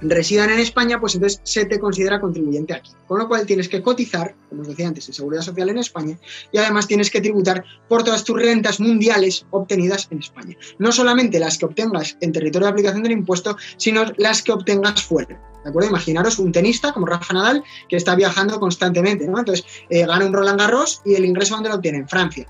residan 0.01 0.51
en 0.51 0.59
España, 0.59 1.01
pues 1.01 1.15
entonces 1.15 1.41
se 1.45 1.65
te 1.65 1.79
considera 1.79 2.21
contribuyente 2.21 2.75
aquí. 2.75 2.91
Con 3.07 3.19
lo 3.19 3.29
cual 3.29 3.47
tienes 3.47 3.69
que 3.69 3.83
cotizar, 3.83 4.35
como 4.49 4.63
os 4.63 4.69
decía 4.69 4.89
antes, 4.89 5.09
en 5.09 5.15
seguridad 5.15 5.43
social 5.43 5.69
en 5.69 5.79
España 5.79 6.19
y 6.53 6.59
además 6.59 6.87
tienes 6.87 7.11
que 7.11 7.21
tributar 7.21 7.65
por 7.89 8.03
todas 8.03 8.25
tus 8.25 8.41
rentas 8.41 8.81
mundiales 8.81 9.47
obtenidas 9.51 10.09
en 10.11 10.19
España. 10.19 10.57
No 10.79 10.93
solamente 10.93 11.39
las 11.39 11.59
que 11.59 11.67
obtengas 11.67 12.17
en 12.21 12.33
territorio 12.33 12.67
de 12.67 12.73
aplicación 12.73 13.03
del 13.03 13.13
impuesto, 13.13 13.57
sino 13.77 14.05
las 14.17 14.43
que 14.43 14.53
obtengas 14.53 15.03
fuera. 15.03 15.41
¿De 15.65 15.71
acuerdo? 15.71 15.89
Imaginaros 15.89 16.39
un 16.39 16.53
tenista 16.53 16.93
como 16.93 17.07
Rafa 17.07 17.33
Nadal 17.33 17.65
que 17.89 17.97
está 17.97 18.15
viajando 18.15 18.61
constantemente, 18.61 19.27
¿no? 19.27 19.39
Entonces 19.39 19.65
eh, 19.89 20.05
gana 20.05 20.27
un 20.27 20.35
Roland 20.35 20.61
Garros 20.61 21.01
y 21.07 21.15
el 21.15 21.25
ingreso 21.25 21.55
donde 21.55 21.71
lo 21.71 21.77
obtiene, 21.77 21.99
en 21.99 22.09
Francia. 22.09 22.47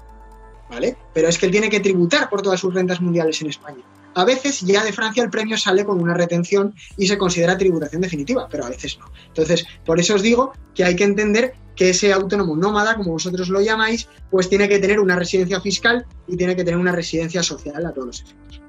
¿Vale? 0.74 0.96
Pero 1.12 1.28
es 1.28 1.38
que 1.38 1.46
él 1.46 1.52
tiene 1.52 1.70
que 1.70 1.78
tributar 1.78 2.28
por 2.28 2.42
todas 2.42 2.58
sus 2.58 2.74
rentas 2.74 3.00
mundiales 3.00 3.40
en 3.40 3.48
España. 3.48 3.84
A 4.16 4.24
veces 4.24 4.60
ya 4.62 4.84
de 4.84 4.92
Francia 4.92 5.22
el 5.22 5.30
premio 5.30 5.56
sale 5.56 5.84
con 5.84 6.00
una 6.00 6.14
retención 6.14 6.74
y 6.96 7.06
se 7.06 7.16
considera 7.16 7.56
tributación 7.56 8.02
definitiva, 8.02 8.48
pero 8.50 8.64
a 8.64 8.70
veces 8.70 8.98
no. 8.98 9.06
Entonces, 9.28 9.64
por 9.84 10.00
eso 10.00 10.16
os 10.16 10.22
digo 10.22 10.52
que 10.74 10.84
hay 10.84 10.96
que 10.96 11.04
entender 11.04 11.54
que 11.76 11.90
ese 11.90 12.12
autónomo 12.12 12.56
nómada, 12.56 12.96
como 12.96 13.12
vosotros 13.12 13.48
lo 13.48 13.60
llamáis, 13.60 14.08
pues 14.30 14.48
tiene 14.48 14.68
que 14.68 14.80
tener 14.80 14.98
una 14.98 15.16
residencia 15.16 15.60
fiscal 15.60 16.06
y 16.26 16.36
tiene 16.36 16.56
que 16.56 16.64
tener 16.64 16.78
una 16.78 16.92
residencia 16.92 17.42
social 17.42 17.86
a 17.86 17.92
todos 17.92 18.06
los 18.06 18.22
efectos. 18.22 18.63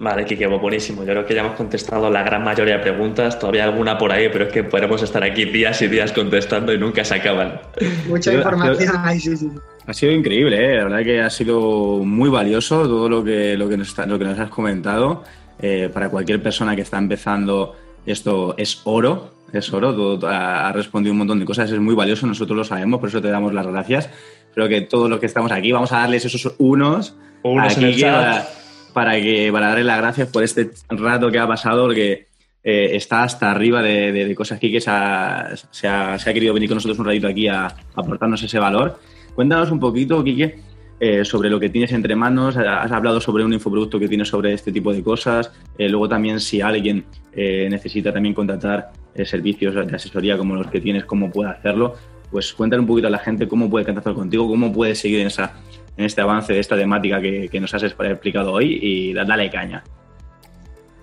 Vale, 0.00 0.24
Kike, 0.24 0.46
buenísimo. 0.46 1.02
Yo 1.04 1.08
creo 1.08 1.26
que 1.26 1.34
ya 1.34 1.42
hemos 1.42 1.56
contestado 1.56 2.08
la 2.08 2.22
gran 2.22 2.42
mayoría 2.42 2.78
de 2.78 2.82
preguntas, 2.82 3.38
todavía 3.38 3.64
alguna 3.64 3.98
por 3.98 4.10
ahí, 4.10 4.30
pero 4.32 4.46
es 4.46 4.52
que 4.52 4.64
podemos 4.64 5.02
estar 5.02 5.22
aquí 5.22 5.44
días 5.44 5.82
y 5.82 5.88
días 5.88 6.10
contestando 6.12 6.72
y 6.72 6.78
nunca 6.78 7.04
se 7.04 7.16
acaban. 7.16 7.60
Mucha 8.08 8.32
información 8.32 8.96
ahí, 9.04 9.20
sí, 9.20 9.36
sí. 9.36 9.50
Ha 9.86 9.92
sido 9.92 10.12
increíble, 10.12 10.56
¿eh? 10.56 10.76
la 10.78 10.84
verdad 10.84 11.02
que 11.04 11.20
ha 11.20 11.28
sido 11.28 11.98
muy 11.98 12.30
valioso 12.30 12.84
todo 12.84 13.10
lo 13.10 13.22
que, 13.22 13.58
lo 13.58 13.68
que, 13.68 13.76
nos, 13.76 13.94
lo 13.98 14.18
que 14.18 14.24
nos 14.24 14.38
has 14.38 14.48
comentado. 14.48 15.22
Eh, 15.60 15.90
para 15.92 16.08
cualquier 16.08 16.42
persona 16.42 16.74
que 16.74 16.80
está 16.80 16.96
empezando, 16.96 17.76
esto 18.06 18.54
es 18.56 18.80
oro, 18.84 19.34
es 19.52 19.70
oro, 19.70 19.94
todo, 19.94 20.28
ha, 20.30 20.72
respondido 20.72 21.12
un 21.12 21.18
montón 21.18 21.38
de 21.38 21.44
cosas, 21.44 21.70
es 21.70 21.78
muy 21.78 21.94
valioso, 21.94 22.26
nosotros 22.26 22.56
lo 22.56 22.64
sabemos, 22.64 23.00
por 23.00 23.10
eso 23.10 23.20
te 23.20 23.28
damos 23.28 23.52
las 23.52 23.66
gracias. 23.66 24.08
Creo 24.54 24.66
que 24.66 24.80
todos 24.80 25.10
los 25.10 25.20
que 25.20 25.26
estamos 25.26 25.52
aquí 25.52 25.72
vamos 25.72 25.92
a 25.92 25.98
darles 25.98 26.24
esos 26.24 26.54
unos, 26.56 27.14
unos 27.42 27.76
aquí 27.76 28.00
para, 28.00 28.46
para, 28.92 29.20
que, 29.20 29.50
para 29.52 29.68
darles 29.68 29.86
las 29.86 29.98
gracias 29.98 30.28
por 30.28 30.42
este 30.42 30.70
rato 30.88 31.30
que 31.30 31.38
ha 31.38 31.46
pasado, 31.46 31.86
porque 31.86 32.28
eh, 32.62 32.90
está 32.92 33.22
hasta 33.22 33.50
arriba 33.50 33.82
de, 33.82 34.34
cosas 34.36 34.58
aquí 34.58 34.70
que 34.70 34.80
se 34.80 34.90
ha, 34.90 35.54
se, 35.70 35.88
ha, 35.88 36.18
querido 36.32 36.52
venir 36.54 36.68
con 36.68 36.76
nosotros 36.76 36.98
un 36.98 37.06
ratito 37.06 37.28
aquí 37.28 37.48
a 37.48 37.74
aportarnos 37.94 38.42
ese 38.42 38.58
valor. 38.58 38.98
Cuéntanos 39.34 39.70
un 39.70 39.80
poquito, 39.80 40.22
Quique, 40.22 40.58
eh, 41.02 41.24
sobre 41.24 41.48
lo 41.48 41.58
que 41.58 41.70
tienes 41.70 41.92
entre 41.92 42.14
manos. 42.14 42.58
Has 42.58 42.92
hablado 42.92 43.22
sobre 43.22 43.42
un 43.42 43.54
infoproducto 43.54 43.98
que 43.98 44.06
tienes 44.06 44.28
sobre 44.28 44.52
este 44.52 44.70
tipo 44.70 44.92
de 44.92 45.02
cosas. 45.02 45.50
Eh, 45.78 45.88
luego 45.88 46.06
también 46.10 46.40
si 46.40 46.60
alguien 46.60 47.06
eh, 47.32 47.68
necesita 47.70 48.12
también 48.12 48.34
contratar 48.34 48.92
servicios 49.24 49.74
de 49.74 49.96
asesoría 49.96 50.36
como 50.36 50.54
los 50.54 50.66
que 50.68 50.80
tienes, 50.80 51.06
cómo 51.06 51.30
puede 51.30 51.50
hacerlo. 51.50 51.94
Pues 52.30 52.52
cuéntale 52.52 52.80
un 52.80 52.86
poquito 52.86 53.08
a 53.08 53.10
la 53.10 53.18
gente 53.18 53.48
cómo 53.48 53.70
puede 53.70 53.86
contactar 53.86 54.12
contigo, 54.12 54.46
cómo 54.46 54.70
puede 54.72 54.94
seguir 54.94 55.20
en, 55.20 55.28
esa, 55.28 55.54
en 55.96 56.04
este 56.04 56.20
avance 56.20 56.52
de 56.52 56.60
esta 56.60 56.76
temática 56.76 57.20
que, 57.20 57.48
que 57.48 57.60
nos 57.60 57.74
has 57.74 57.82
explicado 57.82 58.52
hoy 58.52 58.78
y 58.80 59.12
dale 59.12 59.50
caña. 59.50 59.82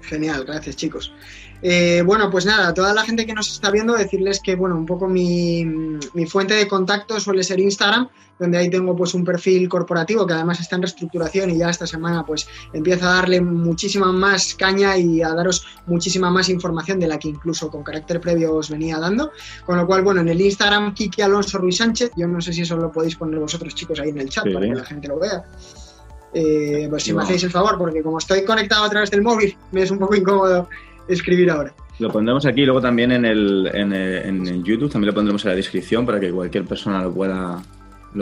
Genial, 0.01 0.45
gracias 0.45 0.75
chicos. 0.75 1.13
Eh, 1.61 2.03
bueno, 2.05 2.29
pues 2.29 2.45
nada, 2.45 2.69
a 2.69 2.73
toda 2.73 2.93
la 2.93 3.03
gente 3.03 3.25
que 3.25 3.33
nos 3.33 3.51
está 3.51 3.71
viendo, 3.71 3.93
decirles 3.93 4.39
que, 4.39 4.55
bueno, 4.55 4.75
un 4.75 4.85
poco 4.85 5.07
mi, 5.07 5.65
fuente 6.27 6.53
de 6.53 6.67
contacto 6.67 7.19
suele 7.19 7.43
ser 7.43 7.59
Instagram, 7.59 8.09
donde 8.39 8.59
ahí 8.59 8.69
tengo 8.69 8.95
pues 8.95 9.15
un 9.15 9.25
perfil 9.25 9.67
corporativo 9.67 10.27
que 10.27 10.33
además 10.33 10.59
está 10.59 10.75
en 10.75 10.83
reestructuración 10.83 11.49
y 11.49 11.57
ya 11.57 11.71
esta 11.71 11.87
semana 11.87 12.23
pues 12.23 12.47
empiezo 12.71 13.07
a 13.07 13.15
darle 13.15 13.41
muchísima 13.41 14.11
más 14.11 14.53
caña 14.53 14.95
y 14.95 15.23
a 15.23 15.29
daros 15.29 15.65
muchísima 15.87 16.29
más 16.29 16.47
información 16.49 16.99
de 16.99 17.07
la 17.07 17.17
que 17.17 17.29
incluso 17.29 17.71
con 17.71 17.83
carácter 17.83 18.21
previo 18.21 18.53
os 18.53 18.69
venía 18.69 18.99
dando. 18.99 19.31
Con 19.65 19.77
lo 19.77 19.87
cual, 19.87 20.03
bueno, 20.03 20.21
en 20.21 20.29
el 20.29 20.39
Instagram 20.39 20.93
Kiki 20.93 21.23
Alonso 21.23 21.57
Ruiz 21.57 21.77
Sánchez, 21.77 22.11
yo 22.15 22.27
no 22.27 22.39
sé 22.39 22.53
si 22.53 22.61
eso 22.61 22.77
lo 22.77 22.91
podéis 22.91 23.15
poner 23.15 23.39
vosotros 23.39 23.73
chicos 23.73 23.99
ahí 23.99 24.09
en 24.09 24.19
el 24.19 24.29
chat 24.29 24.45
para 24.53 24.67
que 24.67 24.75
la 24.75 24.85
gente 24.85 25.07
lo 25.07 25.17
vea. 25.17 25.43
Eh, 26.33 26.85
pues 26.89 27.03
si 27.03 27.13
me 27.13 27.23
hacéis 27.23 27.43
el 27.43 27.51
favor, 27.51 27.79
porque 27.79 28.03
como 28.03 28.19
estoy 28.19 28.43
conectado 28.43 28.83
a 28.83 28.89
través 28.89 29.09
del 29.09 29.23
móvil, 29.23 29.57
me 29.71 29.81
es 29.81 29.89
un 29.89 29.97
poco 29.97 30.15
incómodo 30.15 30.69
escribir 31.07 31.49
ahora. 31.49 31.73
Lo 31.99 32.11
pondremos 32.11 32.45
aquí, 32.45 32.63
luego 32.63 32.79
también 32.79 33.11
en, 33.11 33.25
el, 33.25 33.69
en, 33.73 34.63
YouTube, 34.63 34.91
también 34.91 35.07
lo 35.07 35.15
pondremos 35.15 35.43
en 35.45 35.49
la 35.49 35.55
descripción 35.55 36.05
para 36.05 36.19
que 36.19 36.31
cualquier 36.31 36.65
persona 36.65 37.01
lo 37.01 37.11
pueda, 37.11 37.63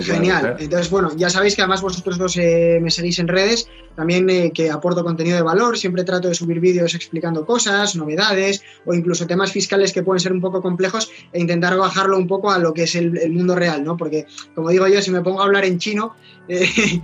Genial. 0.01 0.57
Entonces, 0.59 0.89
bueno, 0.89 1.11
ya 1.15 1.29
sabéis 1.29 1.55
que 1.55 1.61
además 1.61 1.81
vosotros 1.81 2.17
dos 2.17 2.35
eh, 2.37 2.79
me 2.81 2.91
seguís 2.91 3.19
en 3.19 3.27
redes, 3.27 3.69
también 3.95 4.29
eh, 4.29 4.51
que 4.53 4.69
aporto 4.69 5.03
contenido 5.03 5.37
de 5.37 5.43
valor, 5.43 5.77
siempre 5.77 6.03
trato 6.03 6.27
de 6.27 6.35
subir 6.35 6.59
vídeos 6.59 6.95
explicando 6.95 7.45
cosas, 7.45 7.95
novedades 7.95 8.63
o 8.85 8.93
incluso 8.93 9.27
temas 9.27 9.51
fiscales 9.51 9.93
que 9.93 10.03
pueden 10.03 10.19
ser 10.19 10.33
un 10.33 10.41
poco 10.41 10.61
complejos 10.61 11.11
e 11.31 11.39
intentar 11.39 11.77
bajarlo 11.77 12.17
un 12.17 12.27
poco 12.27 12.51
a 12.51 12.57
lo 12.57 12.73
que 12.73 12.83
es 12.83 12.95
el, 12.95 13.31
mundo 13.31 13.55
real, 13.55 13.83
¿no? 13.83 13.95
Porque, 13.95 14.25
como 14.53 14.69
digo 14.69 14.87
yo, 14.87 15.01
si 15.01 15.11
me 15.11 15.21
pongo 15.21 15.41
a 15.41 15.45
hablar 15.45 15.65
en 15.65 15.77
chino, 15.77 16.15
eh, 16.47 17.01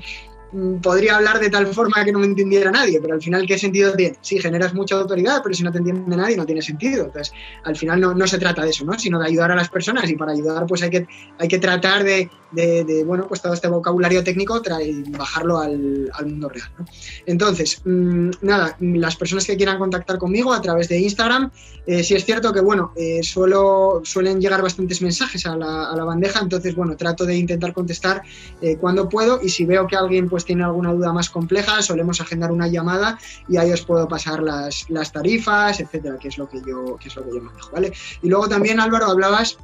podría 0.81 1.17
hablar 1.17 1.39
de 1.39 1.49
tal 1.49 1.67
forma 1.67 2.03
que 2.03 2.11
no 2.11 2.19
me 2.19 2.25
entendiera 2.25 2.71
nadie, 2.71 2.99
pero 3.01 3.13
al 3.13 3.21
final, 3.21 3.45
¿qué 3.45 3.57
sentido 3.57 3.93
tiene? 3.93 4.17
Sí, 4.21 4.39
generas 4.39 4.73
mucha 4.73 4.95
autoridad, 4.95 5.41
pero 5.43 5.55
si 5.55 5.63
no 5.63 5.71
te 5.71 5.77
entiende 5.77 6.15
nadie, 6.15 6.35
no 6.35 6.45
tiene 6.45 6.61
sentido. 6.61 7.05
Entonces, 7.05 7.33
al 7.63 7.75
final 7.75 7.99
no, 7.99 8.13
no 8.13 8.27
se 8.27 8.37
trata 8.37 8.63
de 8.63 8.69
eso, 8.69 8.85
¿no? 8.85 8.97
Sino 8.97 9.19
de 9.19 9.27
ayudar 9.27 9.51
a 9.51 9.55
las 9.55 9.69
personas 9.69 10.09
y 10.09 10.15
para 10.15 10.33
ayudar, 10.33 10.65
pues 10.65 10.83
hay 10.83 10.89
que, 10.89 11.07
hay 11.39 11.47
que 11.47 11.59
tratar 11.59 12.03
de, 12.03 12.29
de, 12.51 13.03
bueno, 13.05 13.27
pues 13.27 13.41
todo 13.41 13.53
este 13.53 13.67
vocabulario 13.67 14.23
técnico 14.23 14.61
y 14.83 15.03
bajarlo 15.11 15.59
al, 15.59 16.09
al, 16.13 16.25
mundo 16.25 16.49
real, 16.49 16.69
¿no? 16.77 16.85
Entonces, 17.25 17.81
mm, 17.85 18.29
nada, 18.41 18.75
las 18.79 19.15
personas 19.15 19.45
que 19.45 19.55
quieran 19.55 19.77
contactar 19.77 20.17
conmigo 20.17 20.53
a 20.53 20.61
través 20.61 20.89
de 20.89 20.99
Instagram, 20.99 21.51
eh, 21.85 22.03
sí 22.03 22.15
es 22.15 22.25
cierto 22.25 22.53
que, 22.53 22.61
bueno, 22.61 22.91
eh, 22.95 23.23
suelo, 23.23 24.01
suelen 24.03 24.39
llegar 24.39 24.61
bastantes 24.61 25.01
mensajes 25.01 25.45
a 25.45 25.55
la, 25.55 25.89
a 25.91 25.95
la, 25.95 26.03
bandeja, 26.03 26.39
entonces, 26.39 26.75
bueno, 26.75 26.95
trato 26.97 27.25
de 27.25 27.35
intentar 27.35 27.73
contestar 27.73 28.21
eh, 28.61 28.77
cuando 28.77 29.07
puedo 29.07 29.39
y 29.41 29.49
si 29.49 29.65
veo 29.65 29.87
que 29.87 29.95
alguien, 29.95 30.29
pues, 30.29 30.40
tiene 30.45 30.63
alguna 30.63 30.93
duda 30.93 31.13
más 31.13 31.29
compleja, 31.29 31.81
solemos 31.81 32.21
agendar 32.21 32.51
una 32.51 32.67
llamada 32.67 33.17
y 33.47 33.57
ahí 33.57 33.71
os 33.71 33.81
puedo 33.81 34.07
pasar 34.07 34.41
las, 34.41 34.89
las 34.89 35.11
tarifas, 35.11 35.79
etcétera, 35.79 36.17
que 36.17 36.27
es 36.29 36.37
lo 36.37 36.49
que 36.49 36.61
yo, 36.65 36.97
que 36.97 37.09
es 37.09 37.15
lo 37.15 37.23
que 37.23 37.35
yo 37.35 37.41
manejo, 37.41 37.71
¿vale? 37.71 37.93
Y 38.21 38.29
luego 38.29 38.47
también, 38.47 38.79
Álvaro, 38.79 39.05
hablabas 39.07 39.57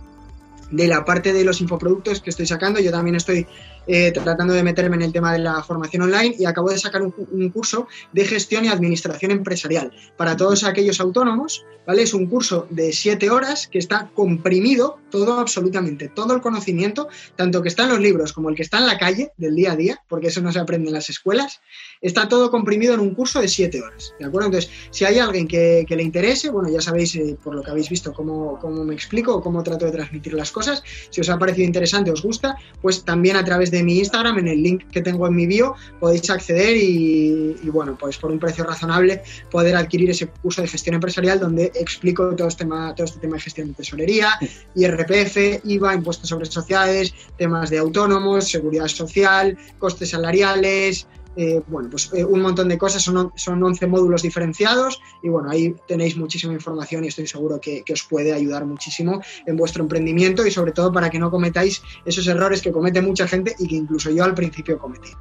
de 0.72 0.88
la 0.88 1.06
parte 1.06 1.34
de 1.34 1.44
los 1.44 1.62
infoproductos 1.62 2.22
que 2.22 2.30
estoy 2.30 2.46
sacando. 2.46 2.80
Yo 2.80 2.92
también 2.92 3.16
estoy 3.16 3.48
eh, 3.88 4.12
tratando 4.12 4.54
de 4.54 4.64
meterme 4.64 4.98
en 4.98 5.04
el 5.04 5.14
tema 5.14 5.32
de 5.32 5.40
la 5.40 5.64
formación 5.64 6.04
online 6.04 6.36
y 6.38 6.46
acabo 6.46 6.70
de 6.70 6.78
sacar 6.78 7.02
un, 7.02 7.50
curso 7.50 7.88
de 8.12 8.26
gestión 8.26 8.66
y 8.66 8.68
administración 8.68 9.32
empresarial 9.32 9.92
para 10.18 10.36
todos 10.36 10.64
aquellos 10.64 11.00
autónomos. 11.00 11.66
¿vale? 11.86 12.04
Es 12.04 12.14
un 12.14 12.26
curso 12.26 12.68
de 12.70 12.92
siete 12.92 13.30
horas 13.30 13.68
que 13.68 13.80
está 13.80 14.12
comprimido 14.14 15.00
todo, 15.10 15.40
absolutamente 15.40 16.10
todo 16.10 16.36
el 16.36 16.42
conocimiento, 16.42 17.08
tanto 17.36 17.62
que 17.62 17.70
está 17.70 17.84
en 17.84 17.90
los 17.90 18.00
libros 18.00 18.34
como 18.34 18.50
el 18.50 18.56
que 18.56 18.64
está 18.64 18.80
en 18.80 18.88
la 18.88 18.98
calle 18.98 19.32
del 19.38 19.56
día 19.56 19.72
a 19.72 19.76
día, 19.76 20.02
porque 20.10 20.28
eso 20.28 20.42
no 20.42 20.52
se 20.52 20.60
aprende 20.60 20.90
en 20.90 20.94
las 20.94 21.10
escuelas. 21.10 21.62
Está 22.02 22.28
todo 22.28 22.52
comprimido 22.52 22.94
en 22.94 23.00
un 23.00 23.16
curso 23.16 23.40
de 23.40 23.48
siete 23.48 23.82
horas. 23.82 24.14
¿De 24.20 24.26
acuerdo? 24.26 24.48
Entonces, 24.48 24.70
si 24.92 25.06
hay 25.06 25.20
alguien 25.20 25.48
que, 25.48 25.86
le 25.90 26.04
interese, 26.04 26.50
bueno, 26.50 26.70
ya 26.70 26.82
sabéis 26.82 27.16
eh, 27.16 27.38
por 27.42 27.56
lo 27.56 27.64
que 27.64 27.72
habéis 27.72 27.90
visto 27.90 28.14
cómo, 28.14 28.60
cómo 28.60 28.84
me 28.84 28.94
explico, 28.94 29.42
cómo 29.42 29.64
trato 29.64 29.86
de 29.86 29.92
transmitir 29.92 30.34
las 30.34 30.52
cosas. 30.52 30.84
Si 31.10 31.22
os 31.22 31.30
ha 31.30 31.40
parecido 31.40 31.66
interesante, 31.66 32.12
os 32.12 32.22
gusta, 32.22 32.58
pues 32.82 33.04
también 33.04 33.38
a 33.38 33.44
través 33.44 33.72
de 33.72 33.77
de 33.78 33.84
mi 33.84 34.00
Instagram, 34.00 34.40
en 34.40 34.48
el 34.48 34.62
link 34.62 34.90
que 34.92 35.02
tengo 35.02 35.28
en 35.28 35.36
mi 35.36 35.48
bio, 35.48 35.76
podéis 36.00 36.30
acceder 36.30 36.76
y, 36.78 37.56
bueno, 37.72 37.98
pues 38.00 38.18
por 38.18 38.32
un 38.32 38.40
precio 38.40 38.64
razonable 38.64 39.22
poder 39.52 39.76
adquirir 39.76 40.10
ese 40.10 40.28
curso 40.28 40.62
de 40.62 40.68
gestión 40.68 40.96
empresarial 40.96 41.40
donde 41.40 41.72
explico 41.76 42.36
todo 42.36 42.48
este 42.48 42.64
tema, 42.64 42.94
todo 42.96 43.06
este 43.06 43.20
tema 43.20 43.36
de 43.36 43.42
gestión 43.42 43.68
de 43.70 43.74
tesorería, 43.76 44.30
IRPF, 44.76 45.64
IVA, 45.64 45.96
impuestos 45.96 46.30
sobre 46.30 46.46
sociedades, 46.46 47.14
temas 47.38 47.70
de 47.70 47.78
autónomos, 47.78 48.50
seguridad 48.50 48.88
social, 48.88 49.58
costes 49.80 50.10
salariales, 50.10 51.08
eh, 51.38 51.62
bueno, 51.68 51.90
pues 51.92 52.12
eh, 52.14 52.26
un 52.26 52.42
montón 52.42 52.68
de 52.68 52.80
cosas, 52.80 53.04
son, 53.04 53.32
son 53.36 53.64
11 53.64 53.86
módulos 53.86 54.24
diferenciados 54.24 55.00
y 55.22 55.30
bueno, 55.30 55.52
ahí 55.52 55.76
tenéis 55.88 56.18
muchísima 56.18 56.52
información 56.54 57.04
y 57.04 57.10
estoy 57.10 57.28
seguro 57.28 57.60
que, 57.62 57.84
os 57.94 58.04
puede 58.04 58.34
ayudar 58.34 58.66
muchísimo 58.66 59.22
en 59.46 59.56
vuestro 59.56 59.84
emprendimiento 59.84 60.46
y 60.46 60.52
sobre 60.52 60.72
todo 60.72 60.92
para 60.92 61.10
que 61.12 61.20
no 61.20 61.30
cometáis 61.30 61.84
esos 62.06 62.28
errores 62.28 62.62
que 62.62 62.72
comete 62.72 63.02
mucha 63.02 63.28
gente 63.28 63.56
y 63.60 63.68
que 63.68 63.76
incluso 63.76 64.10
yo 64.10 64.24
al 64.24 64.34
principio 64.34 64.80
cometí. 64.80 65.12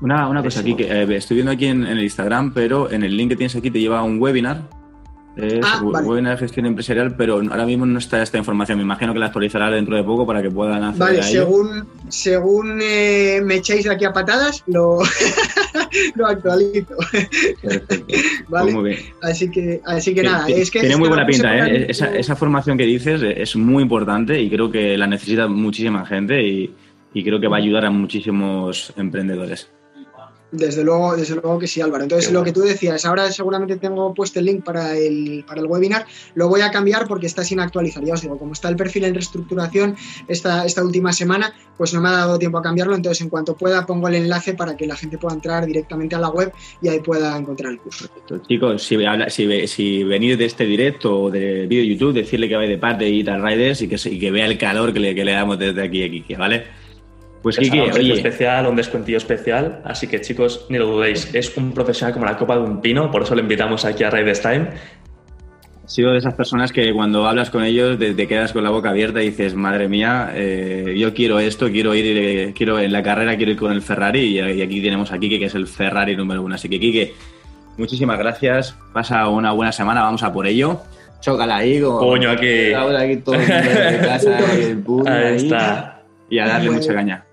Una, 0.00 0.28
una 0.28 0.42
cosa 0.42 0.60
aquí, 0.60 0.76
que 0.76 0.84
eh, 0.84 1.16
estoy 1.16 1.36
viendo 1.36 1.52
aquí 1.52 1.66
en, 1.66 1.84
el 1.84 2.02
Instagram, 2.02 2.54
pero 2.54 2.90
en 2.90 3.02
el 3.02 3.16
link 3.16 3.30
que 3.30 3.36
tienes 3.36 3.56
aquí 3.56 3.70
te 3.70 3.80
lleva 3.80 3.98
a 3.98 4.02
un 4.04 4.20
webinar 4.20 4.79
es 5.36 5.64
ah, 5.64 5.80
buena 5.82 6.36
gestión 6.36 6.66
empresarial, 6.66 7.14
pero 7.16 7.36
ahora 7.36 7.64
mismo 7.64 7.86
no 7.86 7.98
está 7.98 8.22
esta 8.22 8.36
información. 8.36 8.78
Me 8.78 8.84
imagino 8.84 9.12
que 9.12 9.20
la 9.20 9.26
actualizará 9.26 9.70
dentro 9.70 9.96
de 9.96 10.02
poco 10.02 10.26
para 10.26 10.42
que 10.42 10.50
puedan 10.50 10.82
hacer. 10.82 11.00
Vale, 11.00 11.22
según, 11.22 11.86
según 12.08 12.80
eh, 12.82 13.40
me 13.42 13.56
echéis 13.56 13.88
aquí 13.88 14.04
a 14.04 14.12
patadas, 14.12 14.64
lo, 14.66 14.98
lo 16.16 16.26
actualizo. 16.26 16.96
Perfecto. 17.62 18.14
¿Vale? 18.48 18.64
Pues 18.64 18.74
muy 18.74 18.90
bien. 18.90 19.00
Así 19.22 19.50
que, 19.50 19.80
así 19.86 20.14
que 20.14 20.22
nada. 20.22 20.48
Es 20.48 20.70
que 20.70 20.80
Tiene 20.80 20.96
muy 20.96 21.08
buena 21.08 21.26
pinta, 21.26 21.66
¿eh? 21.66 21.86
Esa, 21.88 22.14
esa, 22.16 22.34
formación 22.34 22.76
que 22.76 22.84
dices 22.84 23.22
es 23.22 23.56
muy 23.56 23.82
importante 23.82 24.40
y 24.40 24.50
creo 24.50 24.70
que 24.70 24.98
la 24.98 25.06
necesita 25.06 25.46
muchísima 25.46 26.04
gente 26.04 26.42
y, 26.42 26.74
y 27.14 27.24
creo 27.24 27.40
que 27.40 27.48
va 27.48 27.56
a 27.56 27.60
ayudar 27.60 27.86
a 27.86 27.90
muchísimos 27.90 28.92
emprendedores. 28.96 29.70
Desde 30.52 30.82
luego, 30.82 31.16
desde 31.16 31.34
luego 31.34 31.58
que 31.58 31.66
sí, 31.66 31.80
Álvaro. 31.80 32.02
Entonces, 32.02 32.32
lo 32.32 32.42
que 32.42 32.52
tú 32.52 32.60
decías, 32.60 33.04
ahora 33.04 33.30
seguramente 33.30 33.76
tengo 33.76 34.12
puesto 34.14 34.40
el 34.40 34.46
link 34.46 34.64
para 34.64 34.96
el, 34.96 35.44
para 35.46 35.60
el 35.60 35.66
webinar, 35.66 36.06
lo 36.34 36.48
voy 36.48 36.62
a 36.62 36.70
cambiar 36.70 37.06
porque 37.06 37.26
está 37.26 37.44
sin 37.44 37.60
actualizar. 37.60 38.04
Ya 38.04 38.14
os 38.14 38.22
digo, 38.22 38.36
como 38.38 38.52
está 38.52 38.68
el 38.68 38.76
perfil 38.76 39.04
en 39.04 39.14
reestructuración 39.14 39.96
esta, 40.26 40.64
esta 40.64 40.84
última 40.84 41.12
semana, 41.12 41.54
pues 41.76 41.94
no 41.94 42.00
me 42.00 42.08
ha 42.08 42.12
dado 42.12 42.38
tiempo 42.38 42.58
a 42.58 42.62
cambiarlo. 42.62 42.96
Entonces, 42.96 43.20
en 43.22 43.28
cuanto 43.28 43.56
pueda, 43.56 43.86
pongo 43.86 44.08
el 44.08 44.16
enlace 44.16 44.54
para 44.54 44.76
que 44.76 44.86
la 44.86 44.96
gente 44.96 45.18
pueda 45.18 45.34
entrar 45.34 45.64
directamente 45.66 46.16
a 46.16 46.18
la 46.18 46.30
web 46.30 46.52
y 46.82 46.88
ahí 46.88 47.00
pueda 47.00 47.36
encontrar 47.36 47.72
el 47.72 47.78
curso. 47.78 48.08
Chicos, 48.48 48.82
si, 48.82 48.96
si, 49.28 49.66
si 49.68 50.04
venís 50.04 50.36
de 50.36 50.46
este 50.46 50.64
directo 50.64 51.22
o 51.22 51.30
de 51.30 51.66
vídeo 51.66 51.84
YouTube, 51.84 52.12
decirle 52.14 52.48
que 52.48 52.56
va 52.56 52.62
de 52.62 52.78
parte 52.78 53.04
de 53.04 53.10
Ital 53.10 53.42
Riders 53.42 53.82
y 53.82 53.88
que, 53.88 53.96
y 54.08 54.18
que 54.18 54.30
vea 54.30 54.46
el 54.46 54.58
calor 54.58 54.92
que 54.92 55.00
le, 55.00 55.14
que 55.14 55.24
le 55.24 55.32
damos 55.32 55.58
desde 55.58 55.82
aquí 55.82 56.02
a 56.02 56.10
Kiki, 56.10 56.34
¿vale? 56.34 56.64
Pues 57.42 57.56
Kiki, 57.56 57.80
un 57.80 58.10
especial, 58.12 58.66
un 58.66 58.76
descuentillo 58.76 59.16
especial, 59.16 59.80
así 59.84 60.06
que 60.06 60.20
chicos, 60.20 60.66
ni 60.68 60.76
lo 60.76 60.86
dudéis, 60.86 61.34
es 61.34 61.56
un 61.56 61.72
profesional 61.72 62.12
como 62.12 62.26
la 62.26 62.36
copa 62.36 62.56
de 62.56 62.62
un 62.62 62.82
pino, 62.82 63.10
por 63.10 63.22
eso 63.22 63.34
le 63.34 63.40
invitamos 63.40 63.84
aquí 63.86 64.04
a 64.04 64.10
Raiders 64.10 64.42
Time. 64.42 64.68
Ha 65.82 65.88
sido 65.88 66.12
de 66.12 66.18
esas 66.18 66.34
personas 66.34 66.70
que 66.70 66.92
cuando 66.92 67.26
hablas 67.26 67.50
con 67.50 67.64
ellos 67.64 67.98
te, 67.98 68.14
quedas 68.28 68.52
con 68.52 68.62
la 68.62 68.70
boca 68.70 68.90
abierta 68.90 69.22
y 69.22 69.30
dices, 69.30 69.54
madre 69.54 69.88
mía, 69.88 70.32
eh, 70.34 70.94
yo 70.98 71.14
quiero 71.14 71.40
esto, 71.40 71.70
quiero 71.70 71.94
ir, 71.94 72.16
eh, 72.16 72.52
quiero 72.54 72.78
en 72.78 72.92
la 72.92 73.02
carrera, 73.02 73.36
quiero 73.36 73.52
ir 73.52 73.58
con 73.58 73.72
el 73.72 73.80
Ferrari 73.80 74.38
y, 74.38 74.62
aquí 74.62 74.82
tenemos 74.82 75.10
a 75.10 75.18
Kike, 75.18 75.38
que 75.38 75.46
es 75.46 75.54
el 75.54 75.66
Ferrari 75.66 76.14
número 76.14 76.42
uno. 76.42 76.54
Así 76.54 76.68
que 76.68 76.78
Kike, 76.78 77.14
muchísimas 77.78 78.18
gracias, 78.18 78.76
pasa 78.92 79.26
una 79.28 79.52
buena 79.52 79.72
semana, 79.72 80.02
vamos 80.02 80.22
a 80.22 80.32
por 80.32 80.46
ello. 80.46 80.82
Chócala 81.20 81.56
ahí, 81.56 81.80
Coño, 81.80 82.30
aquí. 82.30 82.72
aquí 82.72 83.16
todo 83.16 83.34
el 83.34 83.40
mundo 83.40 83.54
de 83.54 83.98
casa, 83.98 84.38
el 84.54 84.84
ahí, 85.08 85.36
está. 85.36 86.02
Y 86.28 86.38
a 86.38 86.46
darle 86.46 86.70
mucha 86.70 86.94
caña. 86.94 87.24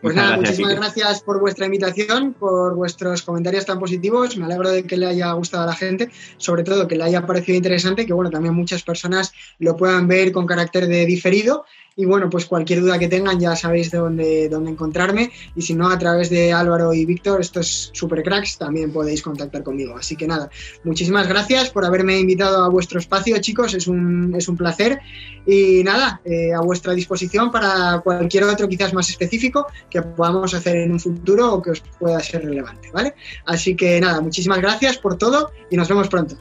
Pues 0.00 0.14
nada, 0.14 0.36
muchísimas 0.36 0.76
gracias 0.76 1.22
por 1.22 1.40
vuestra 1.40 1.66
invitación, 1.66 2.32
por 2.32 2.76
vuestros 2.76 3.22
comentarios 3.22 3.66
tan 3.66 3.80
positivos. 3.80 4.36
Me 4.36 4.44
alegro 4.44 4.70
de 4.70 4.84
que 4.84 4.96
le 4.96 5.06
haya 5.06 5.32
gustado 5.32 5.64
a 5.64 5.66
la 5.66 5.74
gente, 5.74 6.08
sobre 6.36 6.62
todo 6.62 6.86
que 6.86 6.94
le 6.94 7.02
haya 7.02 7.26
parecido 7.26 7.56
interesante, 7.56 8.06
que 8.06 8.12
bueno, 8.12 8.30
también 8.30 8.54
muchas 8.54 8.84
personas 8.84 9.32
lo 9.58 9.76
puedan 9.76 10.06
ver 10.06 10.30
con 10.30 10.46
carácter 10.46 10.86
de 10.86 11.04
diferido 11.04 11.64
y 11.98 12.04
bueno, 12.04 12.30
pues 12.30 12.46
cualquier 12.46 12.80
duda 12.80 12.96
que 12.96 13.08
tengan 13.08 13.40
ya 13.40 13.56
sabéis 13.56 13.90
de 13.90 13.98
dónde, 13.98 14.48
dónde 14.48 14.70
encontrarme. 14.70 15.32
Y 15.56 15.62
si 15.62 15.74
no, 15.74 15.90
a 15.90 15.98
través 15.98 16.30
de 16.30 16.52
Álvaro 16.52 16.94
y 16.94 17.04
Víctor, 17.04 17.40
estos 17.40 17.90
super 17.92 18.22
cracks, 18.22 18.56
también 18.56 18.92
podéis 18.92 19.20
contactar 19.20 19.64
conmigo. 19.64 19.96
Así 19.96 20.14
que 20.14 20.28
nada, 20.28 20.48
muchísimas 20.84 21.26
gracias 21.26 21.70
por 21.70 21.84
haberme 21.84 22.16
invitado 22.20 22.62
a 22.62 22.68
vuestro 22.68 23.00
espacio, 23.00 23.36
chicos. 23.40 23.74
Es 23.74 23.88
un, 23.88 24.32
es 24.36 24.48
un 24.48 24.56
placer. 24.56 25.00
Y 25.44 25.82
nada, 25.82 26.20
eh, 26.24 26.54
a 26.54 26.60
vuestra 26.60 26.92
disposición 26.92 27.50
para 27.50 28.00
cualquier 28.04 28.44
otro 28.44 28.68
quizás 28.68 28.94
más 28.94 29.10
específico 29.10 29.66
que 29.90 30.00
podamos 30.00 30.54
hacer 30.54 30.76
en 30.76 30.92
un 30.92 31.00
futuro 31.00 31.52
o 31.52 31.60
que 31.60 31.72
os 31.72 31.80
pueda 31.98 32.20
ser 32.20 32.44
relevante, 32.44 32.92
¿vale? 32.92 33.14
Así 33.44 33.74
que 33.74 34.00
nada, 34.00 34.20
muchísimas 34.20 34.60
gracias 34.60 34.98
por 34.98 35.18
todo 35.18 35.50
y 35.68 35.76
nos 35.76 35.88
vemos 35.88 36.06
pronto. 36.06 36.36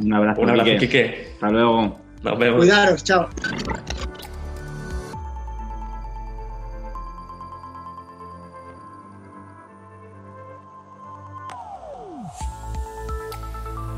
Un 0.00 0.14
abrazo, 0.14 0.40
un 0.40 0.48
abrazo 0.48 0.70
Hasta 0.70 1.50
luego. 1.50 2.00
Nos 2.22 2.38
vemos. 2.38 2.56
Cuidaros, 2.56 3.04
chao. 3.04 3.28